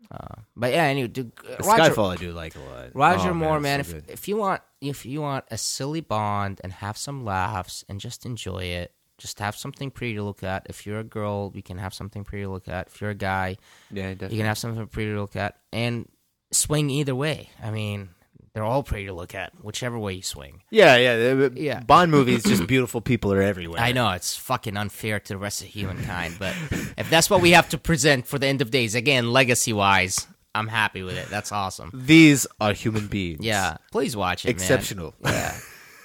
Uh, 0.10 0.42
but 0.56 0.72
yeah, 0.72 0.84
anyway, 0.84 1.08
dude, 1.10 1.32
Roger, 1.64 1.94
Skyfall 1.94 2.14
I 2.14 2.16
do 2.16 2.32
like 2.32 2.56
a 2.56 2.60
lot. 2.60 2.90
Roger 2.94 3.30
Oh, 3.32 3.34
Moore, 3.34 3.60
man, 3.60 3.80
man. 3.80 3.84
so 3.84 3.98
if 3.98 4.10
if 4.10 4.28
you 4.28 4.38
want 4.38 4.62
if 4.80 5.06
you 5.06 5.20
want 5.22 5.44
a 5.52 5.58
silly 5.58 6.00
Bond 6.02 6.62
and 6.64 6.72
have 6.72 6.98
some 6.98 7.26
laughs 7.26 7.84
and 7.90 8.00
just 8.00 8.26
enjoy 8.26 8.64
it, 8.64 8.94
just 9.18 9.40
have 9.40 9.56
something 9.58 9.92
pretty 9.92 10.14
to 10.16 10.24
look 10.24 10.44
at. 10.44 10.66
If 10.70 10.86
you're 10.86 11.00
a 11.00 11.04
girl, 11.04 11.52
you 11.54 11.62
can 11.64 11.78
have 11.78 11.94
something 11.94 12.24
pretty 12.24 12.44
to 12.46 12.50
look 12.50 12.68
at. 12.70 12.88
If 12.88 13.02
you're 13.02 13.10
a 13.10 13.16
guy, 13.16 13.58
Yeah, 13.92 14.10
you 14.12 14.16
can 14.16 14.46
have 14.46 14.58
something 14.58 14.88
pretty 14.88 15.12
to 15.12 15.20
look 15.20 15.36
at 15.36 15.58
and 15.74 16.08
swing 16.52 16.90
either 16.90 17.14
way. 17.16 17.50
I 17.62 17.72
mean, 17.72 18.10
they're 18.58 18.66
all 18.66 18.82
pretty 18.82 19.06
to 19.06 19.14
look 19.14 19.36
at, 19.36 19.54
whichever 19.64 20.00
way 20.00 20.14
you 20.14 20.24
swing. 20.24 20.64
Yeah, 20.72 20.96
yeah, 20.98 21.50
Yeah. 21.54 21.80
Bond 21.82 22.10
movies, 22.12 22.44
just 22.44 22.66
beautiful 22.66 23.02
people 23.02 23.32
are 23.32 23.42
everywhere. 23.44 23.80
I 23.80 23.92
know 23.92 24.10
it's 24.10 24.36
fucking 24.36 24.76
unfair 24.76 25.20
to 25.20 25.34
the 25.34 25.38
rest 25.38 25.62
of 25.62 25.68
humankind, 25.68 26.38
but 26.40 26.56
if 26.98 27.08
that's 27.12 27.30
what 27.30 27.40
we 27.40 27.52
have 27.52 27.70
to 27.70 27.78
present 27.78 28.26
for 28.26 28.40
the 28.40 28.48
end 28.48 28.64
of 28.64 28.72
days, 28.72 28.96
again, 28.96 29.32
legacy 29.32 29.74
wise, 29.74 30.26
I'm 30.56 30.68
happy 30.68 31.04
with 31.04 31.18
it. 31.20 31.30
That's 31.30 31.52
awesome. 31.52 31.92
These 31.94 32.48
are 32.60 32.74
human 32.74 33.06
beings. 33.06 33.46
Yeah, 33.46 33.78
please 33.92 34.18
watch 34.18 34.44
it. 34.44 34.48
man. 34.48 34.56
Exceptional. 34.56 35.14
Yeah, 35.24 35.56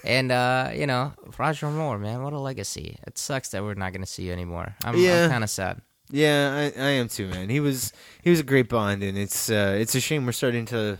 and 0.04 0.30
uh, 0.30 0.72
you 0.74 0.86
know, 0.86 1.14
Roger 1.38 1.70
Moore, 1.70 1.98
man, 1.98 2.22
what 2.22 2.34
a 2.34 2.38
legacy. 2.38 2.98
It 3.06 3.16
sucks 3.16 3.48
that 3.52 3.62
we're 3.62 3.72
not 3.72 3.92
going 3.94 4.02
to 4.02 4.06
see 4.06 4.24
you 4.24 4.32
anymore. 4.32 4.76
I'm, 4.84 4.98
Yeah. 4.98 5.24
I'm 5.24 5.30
kind 5.30 5.44
of 5.44 5.48
sad. 5.48 5.80
Yeah, 6.10 6.52
I, 6.76 6.78
I 6.78 6.88
am 7.00 7.08
too, 7.08 7.28
man. 7.28 7.48
He 7.48 7.60
was 7.60 7.94
he 8.22 8.28
was 8.28 8.40
a 8.40 8.42
great 8.42 8.68
Bond, 8.68 9.02
and 9.02 9.16
it's 9.16 9.48
uh, 9.48 9.74
it's 9.80 9.94
a 9.94 10.00
shame 10.02 10.26
we're 10.26 10.32
starting 10.32 10.66
to 10.66 10.98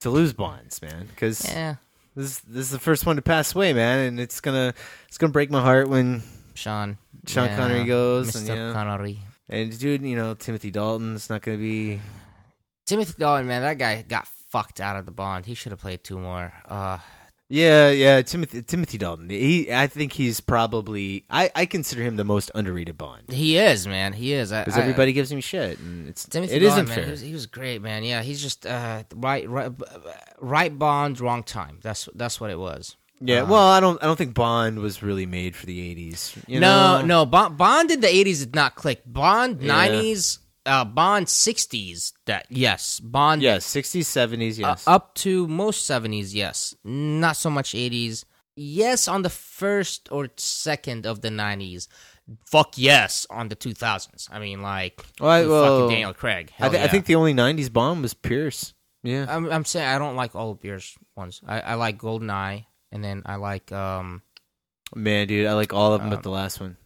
to 0.00 0.10
lose 0.10 0.32
Bonds, 0.32 0.80
man. 0.82 1.06
Because 1.08 1.44
Yeah. 1.48 1.76
this 2.16 2.38
this 2.40 2.66
is 2.66 2.70
the 2.70 2.78
first 2.78 3.06
one 3.06 3.16
to 3.16 3.22
pass 3.22 3.54
away, 3.54 3.72
man, 3.72 4.00
and 4.06 4.20
it's 4.20 4.40
gonna 4.40 4.74
it's 5.08 5.18
gonna 5.18 5.32
break 5.32 5.50
my 5.50 5.60
heart 5.60 5.88
when 5.88 6.22
Sean 6.54 6.98
Sean 7.26 7.46
yeah, 7.46 7.56
Connery 7.56 7.84
goes, 7.84 8.34
and 8.34 8.48
Mr. 8.48 8.56
yeah, 8.56 8.72
Connery. 8.72 9.18
and 9.48 9.78
dude, 9.78 10.02
you 10.02 10.16
know 10.16 10.34
Timothy 10.34 10.70
Dalton's 10.70 11.30
not 11.30 11.42
gonna 11.42 11.58
be. 11.58 12.00
Timothy 12.86 13.14
Dalton, 13.18 13.46
man, 13.46 13.62
that 13.62 13.78
guy 13.78 14.02
got 14.02 14.26
fucked 14.48 14.80
out 14.80 14.96
of 14.96 15.06
the 15.06 15.12
Bond. 15.12 15.46
He 15.46 15.54
should 15.54 15.70
have 15.72 15.80
played 15.80 16.02
two 16.02 16.18
more. 16.18 16.52
Uh, 16.68 16.98
yeah, 17.52 17.90
yeah, 17.90 18.22
Timothy 18.22 18.62
Timothy 18.62 18.96
Dalton. 18.96 19.28
He, 19.28 19.72
I 19.72 19.88
think 19.88 20.12
he's 20.12 20.40
probably 20.40 21.24
I, 21.28 21.50
I 21.56 21.66
consider 21.66 22.02
him 22.04 22.14
the 22.14 22.24
most 22.24 22.48
underrated 22.54 22.96
Bond 22.96 23.24
He 23.28 23.58
is, 23.58 23.88
man. 23.88 24.12
He 24.12 24.32
is. 24.32 24.50
Because 24.50 24.76
I- 24.76 24.80
everybody 24.82 25.12
gives 25.12 25.32
him 25.32 25.40
shit, 25.40 25.80
and 25.80 26.08
it's 26.08 26.24
Timothy 26.26 26.54
it 26.54 26.60
Dalton, 26.60 26.86
not 26.86 26.88
man, 26.88 26.96
fair. 26.96 27.04
He 27.06 27.10
was, 27.10 27.20
he 27.22 27.32
was 27.32 27.46
great, 27.46 27.82
man. 27.82 28.04
Yeah, 28.04 28.22
he's 28.22 28.40
just 28.40 28.66
uh, 28.66 29.02
right, 29.16 29.48
right, 29.50 29.72
right 30.38 30.78
Bond, 30.78 31.20
wrong 31.20 31.42
time. 31.42 31.80
That's 31.82 32.08
that's 32.14 32.40
what 32.40 32.50
it 32.50 32.58
was. 32.58 32.96
yeah, 33.20 33.42
uh, 33.42 33.46
well, 33.46 33.66
I 33.68 33.80
don't 33.80 34.00
I 34.00 34.06
don't 34.06 34.16
think 34.16 34.34
Bond 34.34 34.78
was 34.78 35.02
really 35.02 35.26
made 35.26 35.56
for 35.56 35.66
the 35.66 35.94
'80s. 35.94 36.36
You 36.46 36.60
no, 36.60 37.00
know? 37.00 37.04
no, 37.04 37.26
Bond, 37.26 37.58
Bond 37.58 37.90
in 37.90 38.00
the 38.00 38.06
'80s 38.06 38.38
did 38.38 38.54
not 38.54 38.76
click. 38.76 39.02
Bond 39.04 39.58
'90s 39.58 40.38
uh, 40.66 40.84
Bond 40.84 41.28
sixties. 41.28 42.12
That 42.26 42.46
yes, 42.50 43.00
Bond. 43.00 43.42
Yes, 43.42 43.66
'60s, 43.66 44.04
'70s. 44.06 44.58
uh, 44.62 44.68
Yes. 44.68 44.84
up 44.86 45.14
to 45.16 45.46
most 45.48 45.86
seventies. 45.86 46.34
Yes, 46.34 46.74
not 46.84 47.36
so 47.36 47.50
much 47.50 47.74
eighties. 47.74 48.24
Yes, 48.56 49.08
on 49.08 49.22
the 49.22 49.30
first 49.30 50.08
or 50.10 50.28
second 50.36 51.06
of 51.06 51.20
the 51.22 51.30
nineties. 51.30 51.88
Fuck 52.46 52.74
yes 52.76 53.26
on 53.30 53.48
the 53.48 53.54
two 53.56 53.72
thousands. 53.74 54.28
I 54.30 54.38
mean, 54.38 54.62
like 54.62 55.02
Well, 55.18 55.30
I- 55.30 55.46
well, 55.46 55.80
fucking 55.80 55.90
Daniel 55.94 56.14
Craig. 56.14 56.50
I, 56.58 56.62
Hell 56.62 56.70
thi- 56.70 56.82
I 56.82 56.88
think 56.88 57.06
the 57.06 57.16
only 57.16 57.34
'90s 57.34 57.72
Bond 57.72 58.02
was 58.02 58.14
Pierce. 58.14 58.72
Yeah. 59.02 59.24
I'm, 59.28 59.50
I'm 59.50 59.64
saying 59.64 59.88
I 59.88 59.98
don't 59.98 60.14
like 60.14 60.34
all 60.36 60.50
of 60.52 60.60
Pierce 60.60 60.94
ones. 61.16 61.40
I, 61.46 61.60
I 61.60 61.74
like 61.74 61.98
Goldeneye, 61.98 62.66
and 62.92 63.02
then 63.02 63.22
I 63.26 63.36
like 63.36 63.72
um. 63.72 64.22
Man, 64.94 65.26
dude, 65.28 65.46
I 65.46 65.54
like 65.54 65.72
all 65.72 65.94
of 65.94 66.02
them 66.02 66.12
Uh, 66.12 66.16
but 66.16 66.22
the 66.22 66.30
last 66.30 66.60
one. 66.60 66.76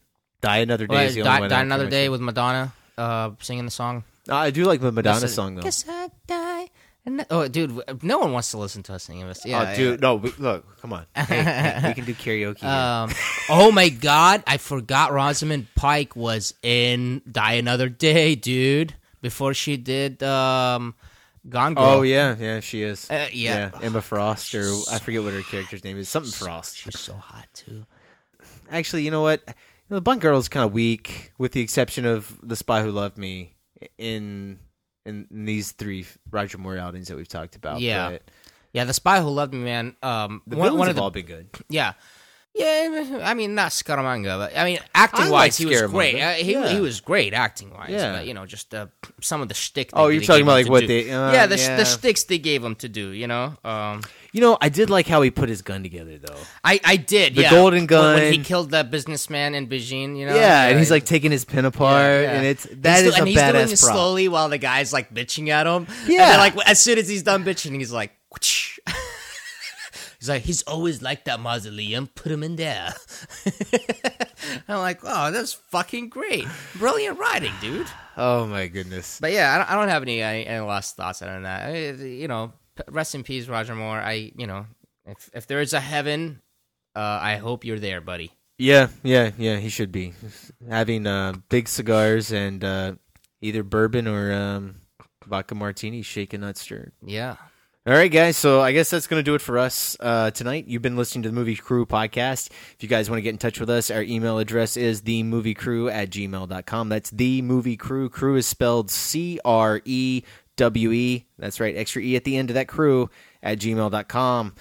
Die 0.43 0.59
Another 0.59 0.87
Day 0.87 0.95
well, 0.95 1.05
is 1.07 1.15
the 1.15 1.23
only 1.23 1.41
one. 1.41 1.51
Die 1.51 1.61
Another 1.61 1.89
Day 1.91 2.09
with 2.09 2.21
Madonna, 2.21 2.73
uh, 2.99 3.31
singing 3.41 3.65
the 3.65 3.71
song. 3.71 4.05
I 4.29 4.51
do 4.51 4.65
like 4.65 4.81
the 4.81 4.93
Madonna 4.93 5.21
Guess 5.21 5.33
I- 5.33 5.35
song 5.35 5.55
though. 5.57 5.63
Guess 5.63 5.85
I 5.89 6.09
die. 6.27 6.69
And 7.07 7.27
oh, 7.29 7.47
dude, 7.49 7.83
no 8.03 8.19
one 8.19 8.33
wants 8.33 8.51
to 8.53 8.57
listen 8.57 8.83
to 8.85 8.95
us 8.95 9.05
singing 9.05 9.29
this. 9.29 9.45
Yeah, 9.45 9.73
oh, 9.73 9.77
dude, 9.77 10.01
no, 10.01 10.15
we, 10.15 10.33
look, 10.39 10.81
come 10.81 10.95
on, 10.95 11.05
Hey, 11.15 11.83
we 11.89 11.93
can 11.93 12.07
do 12.07 12.15
karaoke. 12.15 12.61
here. 12.61 12.71
Um, 12.71 13.11
oh 13.51 13.71
my 13.71 13.91
god, 13.91 14.43
I 14.47 14.57
forgot 14.57 15.13
Rosamund 15.13 15.67
Pike 15.75 16.17
was 16.17 16.55
in 16.63 17.21
Die 17.31 17.53
Another 17.53 17.91
Day, 17.91 18.37
dude. 18.37 18.95
Before 19.21 19.53
she 19.53 19.77
did 19.77 20.23
um, 20.23 20.95
Gone 21.47 21.75
Girl. 21.75 21.85
oh 21.85 22.03
yeah, 22.03 22.37
yeah, 22.41 22.61
she 22.61 22.83
is. 22.83 23.11
Uh, 23.11 23.27
yeah. 23.33 23.71
Emma 23.83 24.01
Frost, 24.01 24.55
or 24.55 24.67
I 24.91 24.99
forget 24.99 25.23
what 25.23 25.35
her 25.35 25.43
character's 25.43 25.85
name 25.85 25.99
is. 25.99 26.09
Something 26.09 26.33
Frost. 26.33 26.79
She's 26.79 26.99
so 26.99 27.13
hot 27.13 27.49
too. 27.53 27.85
Actually, 28.71 29.03
you 29.03 29.11
know 29.11 29.21
what? 29.23 29.43
Know, 29.91 29.97
the 29.97 30.01
Bond 30.01 30.21
girl 30.21 30.39
is 30.39 30.49
kind 30.49 30.65
of 30.65 30.73
weak, 30.73 31.33
with 31.39 31.53
the 31.53 31.61
exception 31.61 32.07
of 32.07 32.39
The 32.43 32.57
Spy 32.57 32.83
Who 32.83 32.91
Loved 32.91 33.19
Me. 33.19 33.55
In 33.99 34.59
in, 35.05 35.27
in 35.31 35.45
these 35.45 35.73
three 35.73 36.07
Roger 36.31 36.57
Moore 36.57 36.79
outings 36.79 37.09
that 37.09 37.17
we've 37.17 37.29
talked 37.29 37.57
about. 37.57 37.81
Yeah. 37.81 38.11
but 38.13 38.23
Yeah, 38.73 38.85
The 38.85 38.95
Spy 38.95 39.21
Who 39.21 39.29
Loved 39.29 39.53
Me, 39.53 39.61
man. 39.65 39.95
Um, 40.03 40.41
the 40.47 40.57
one, 40.57 40.79
one 40.79 40.87
have 40.89 40.91
of 40.91 40.97
the, 40.97 41.03
all 41.03 41.11
been 41.11 41.27
good. 41.27 41.49
Yeah. 41.69 41.93
Yeah, 42.57 43.21
I 43.25 43.35
mean 43.35 43.57
not 43.57 43.73
Scaramanga, 43.73 44.39
but 44.39 44.57
I 44.57 44.65
mean 44.65 44.79
acting 44.95 45.27
I 45.27 45.31
wise, 45.31 45.59
he 45.59 45.67
was 45.67 45.83
great. 45.91 46.21
Uh, 46.21 46.33
he, 46.35 46.53
Yeah. 46.53 46.69
he 46.69 46.81
was 46.81 47.01
great 47.01 47.35
acting 47.35 47.71
wise. 47.75 47.91
Yeah. 47.91 48.13
but, 48.13 48.27
you 48.29 48.33
know, 48.33 48.47
just 48.47 48.73
uh, 48.73 48.87
some 49.21 49.43
of 49.43 49.49
the 49.49 49.55
shtick. 49.55 49.91
Oh, 49.93 50.07
you're 50.07 50.23
talking 50.23 50.45
about, 50.45 50.53
like, 50.53 50.69
what 50.69 50.81
do. 50.83 50.87
they- 50.87 51.11
uh, 51.11 51.33
yeah, 51.33 51.47
the 51.47 51.57
yeah. 51.59 51.77
the 51.77 51.85
shticks 51.85 52.23
they 52.25 52.39
gave 52.39 52.63
him 52.63 52.77
to 52.77 52.89
do. 52.89 53.09
You 53.09 53.27
know, 53.27 53.55
um, 53.65 54.03
You 54.35 54.41
know, 54.41 54.59
I 54.61 54.69
did 54.69 54.91
like 54.91 55.07
how 55.07 55.23
he 55.23 55.31
put 55.31 55.49
his 55.49 55.63
gun 55.63 55.85
together, 55.85 56.19
though. 56.19 56.37
I 56.65 56.81
I 56.85 56.97
did 56.97 57.37
The 57.37 57.43
yeah. 57.43 57.51
golden 57.51 57.87
gun. 57.87 58.17
when 58.17 58.33
he 58.33 58.41
killed 58.41 58.73
that 58.73 58.91
businessman 58.91 59.55
in 59.55 59.69
Beijing. 59.69 60.19
You 60.19 60.27
know, 60.27 60.35
yeah, 60.35 60.67
and 60.67 60.77
he's 60.79 60.91
like 60.91 61.05
taking 61.05 61.31
his 61.31 61.45
pin 61.45 61.65
apart, 61.65 62.03
Yeah, 62.03 62.21
yeah. 62.23 62.31
and 62.33 62.45
it's 62.45 62.65
that 62.83 63.05
He's 63.05 63.09
is 63.11 63.15
do- 63.15 63.21
and 63.21 63.29
a 63.29 63.31
he's 63.31 63.41
doing 63.53 63.71
it 63.71 63.77
slowly 63.79 64.27
while 64.29 64.49
the 64.49 64.59
guy's 64.59 64.93
like 64.93 65.15
bitching 65.15 65.51
at 65.51 65.69
him. 65.69 65.87
Yeah. 66.09 66.31
and 66.33 66.39
like 66.39 66.69
as 66.69 66.81
soon 66.81 66.99
as 66.99 67.09
he's 67.09 67.23
done 67.23 67.45
bitching, 67.45 67.77
he's 67.79 67.93
like, 67.93 68.11
he's 70.19 70.29
like, 70.29 70.43
he's 70.43 70.63
always 70.63 71.01
like 71.01 71.25
that 71.27 71.39
mausoleum. 71.39 72.09
Put 72.09 72.33
him 72.33 72.43
in 72.43 72.57
there. 72.57 72.93
I'm 74.69 74.79
like, 74.79 74.99
oh, 75.05 75.31
that's 75.31 75.53
fucking 75.53 76.09
great, 76.09 76.47
brilliant 76.77 77.19
writing, 77.19 77.53
dude. 77.61 77.87
Oh 78.17 78.47
my 78.47 78.69
goodness! 78.69 79.19
But 79.21 79.33
yeah, 79.33 79.53
I 79.53 79.59
don't, 79.59 79.71
I 79.73 79.75
don't 79.75 79.89
have 79.89 80.03
any, 80.03 80.23
any 80.23 80.47
any 80.47 80.61
last 80.65 80.95
thoughts 80.95 81.21
on 81.21 81.43
that. 81.43 81.69
I, 81.69 81.91
you 82.05 82.29
know, 82.29 82.53
rest 82.89 83.15
in 83.15 83.23
peace, 83.23 83.49
Roger 83.49 83.75
Moore. 83.75 83.99
I, 83.99 84.33
you 84.37 84.47
know, 84.47 84.67
if 85.07 85.31
if 85.35 85.47
there 85.47 85.61
is 85.61 85.73
a 85.73 85.81
heaven, 85.81 86.41
uh, 86.95 87.19
I 87.21 87.37
hope 87.37 87.65
you're 87.65 87.79
there, 87.79 88.01
buddy. 88.01 88.33
Yeah, 88.59 88.89
yeah, 89.03 89.33
yeah. 89.37 89.57
He 89.57 89.69
should 89.69 89.91
be 89.91 90.15
having 90.69 91.07
uh, 91.07 91.35
big 91.49 91.69
cigars 91.69 92.33
and 92.33 92.63
uh, 92.63 92.95
either 93.41 93.63
bourbon 93.63 94.07
or 94.07 94.33
um, 94.33 94.77
vodka 95.27 95.55
martini, 95.55 96.03
shaken 96.03 96.41
not 96.43 96.57
stirred. 96.57 96.93
Yeah. 97.05 97.37
All 97.87 97.93
right, 97.93 98.11
guys. 98.11 98.39
So 98.39 98.63
I 98.63 98.73
guess 98.73 98.89
that's 98.89 99.07
going 99.07 99.19
to 99.19 99.23
do 99.23 99.35
it 99.35 99.43
for 99.43 99.59
us 99.59 99.95
uh, 100.01 100.31
tonight. 100.31 100.67
You've 100.67 100.81
been 100.81 100.97
listening 100.97 101.25
to 101.25 101.29
the 101.29 101.35
Movie 101.35 101.55
Crew 101.55 101.85
podcast. 101.85 102.49
If 102.73 102.77
you 102.83 102.89
guys 102.89 103.11
want 103.11 103.19
to 103.19 103.23
get 103.23 103.31
in 103.31 103.37
touch 103.39 103.61
with 103.61 103.69
us, 103.69 103.91
our 103.91 104.03
email 104.03 104.39
address 104.39 104.79
is 104.79 105.03
themoviecrew 105.03 105.93
at 105.93 106.09
gmail.com. 106.09 106.89
That's 106.89 107.11
the 107.11 107.43
movie 107.43 107.77
crew. 107.77 108.09
Crew 108.09 108.37
is 108.37 108.47
spelled 108.47 108.91
C 108.91 109.39
R 109.45 109.83
E 109.85 110.23
W 110.57 110.93
E. 110.93 111.27
That's 111.39 111.61
right, 111.61 111.77
extra 111.77 112.03
E 112.03 112.17
at 112.17 112.25
the 112.25 112.37
end 112.37 112.51
of 112.51 112.55
that 112.55 112.69
crew 112.69 113.11
at 113.43 113.59
gmail.com. 113.59 114.55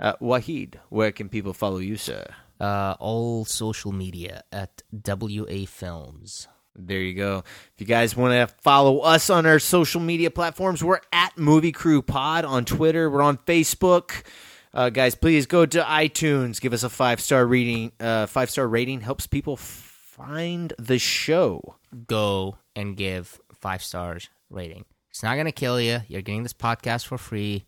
Uh, 0.00 0.14
Wahid, 0.20 0.74
where 0.88 1.12
can 1.12 1.28
people 1.28 1.52
follow 1.52 1.78
you, 1.78 1.96
sir? 1.96 2.26
Uh, 2.60 2.94
all 2.98 3.44
social 3.44 3.92
media 3.92 4.42
at 4.52 4.82
WA 4.92 5.66
Films. 5.66 6.48
There 6.76 6.98
you 6.98 7.14
go. 7.14 7.44
If 7.74 7.80
you 7.80 7.86
guys 7.86 8.16
want 8.16 8.32
to 8.32 8.52
follow 8.62 9.00
us 9.00 9.30
on 9.30 9.46
our 9.46 9.58
social 9.60 10.00
media 10.00 10.30
platforms, 10.30 10.82
we're 10.82 11.00
at 11.12 11.38
Movie 11.38 11.72
Crew 11.72 12.02
Pod 12.02 12.44
on 12.44 12.64
Twitter. 12.64 13.08
We're 13.08 13.22
on 13.22 13.38
Facebook. 13.38 14.24
Uh, 14.72 14.90
guys, 14.90 15.14
please 15.14 15.46
go 15.46 15.64
to 15.66 15.82
iTunes. 15.82 16.60
Give 16.60 16.72
us 16.72 16.82
a 16.82 16.88
five 16.90 17.20
star 17.20 17.46
reading. 17.46 17.92
Uh, 18.00 18.26
five 18.26 18.50
star 18.50 18.66
rating 18.66 19.02
helps 19.02 19.28
people 19.28 19.56
find 19.56 20.72
the 20.78 20.98
show. 20.98 21.76
Go 22.08 22.58
and 22.74 22.96
give 22.96 23.40
five 23.60 23.82
stars 23.82 24.28
rating. 24.50 24.84
It's 25.14 25.22
not 25.22 25.36
gonna 25.36 25.52
kill 25.52 25.80
you. 25.80 26.00
You're 26.08 26.22
getting 26.22 26.42
this 26.42 26.52
podcast 26.52 27.06
for 27.06 27.16
free. 27.18 27.66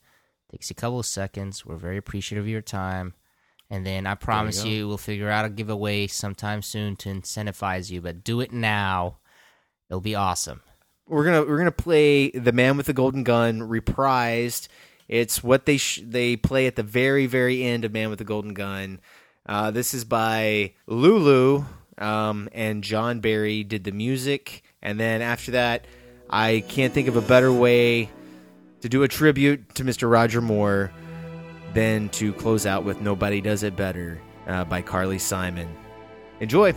Takes 0.51 0.73
a 0.73 0.75
couple 0.75 0.99
of 0.99 1.07
seconds. 1.07 1.65
We're 1.65 1.77
very 1.77 1.97
appreciative 1.97 2.45
of 2.45 2.49
your 2.49 2.61
time. 2.61 3.15
And 3.71 3.87
then 3.87 4.05
I 4.05 4.17
promise 4.17 4.65
go. 4.65 4.69
you, 4.69 4.89
we'll 4.89 4.99
figure 4.99 5.31
out 5.31 5.45
a 5.45 5.49
giveaway 5.49 6.09
sometime 6.09 6.61
soon 6.61 6.97
to 6.97 7.09
incentivize 7.09 7.89
you. 7.89 8.01
But 8.01 8.25
do 8.25 8.41
it 8.41 8.53
now. 8.53 9.19
It'll 9.89 10.01
be 10.01 10.17
awesome. 10.17 10.61
we're 11.07 11.25
gonna 11.25 11.45
we're 11.45 11.59
gonna 11.59 11.71
play 11.71 12.31
the 12.31 12.51
Man 12.51 12.77
with 12.77 12.87
the 12.87 12.93
Golden 12.93 13.23
Gun 13.23 13.61
reprised. 13.61 14.67
It's 15.07 15.45
what 15.45 15.67
they 15.67 15.77
sh- 15.77 16.03
they 16.05 16.35
play 16.35 16.67
at 16.67 16.75
the 16.75 16.83
very 16.83 17.27
very 17.27 17.63
end 17.63 17.85
of 17.85 17.93
Man 17.93 18.11
with 18.11 18.19
the 18.19 18.25
Golden 18.25 18.55
Gun. 18.55 18.99
Uh, 19.49 19.71
this 19.71 19.95
is 19.95 20.05
by 20.05 20.75
Lulu 20.89 21.65
um, 21.97 22.49
and 22.51 22.83
John 22.83 23.21
Barry 23.21 23.63
did 23.63 23.85
the 23.85 23.93
music, 23.93 24.65
and 24.83 24.99
then 24.99 25.23
after 25.23 25.53
that, 25.53 25.87
I 26.31 26.65
can't 26.69 26.93
think 26.93 27.09
of 27.09 27.17
a 27.17 27.21
better 27.21 27.53
way 27.53 28.11
to 28.81 28.89
do 28.89 29.03
a 29.03 29.09
tribute 29.09 29.75
to 29.77 29.85
Mr. 29.85 30.11
Roger 30.11 30.41
Moore 30.41 30.93
than 31.73 32.09
to 32.11 32.33
close 32.33 32.67
out 32.67 32.85
with 32.85 33.01
"Nobody 33.01 33.41
Does 33.41 33.63
It 33.63 33.77
Better" 33.77 34.21
uh, 34.47 34.65
by 34.65 34.83
Carly 34.83 35.19
Simon. 35.19 35.69
Enjoy. 36.41 36.75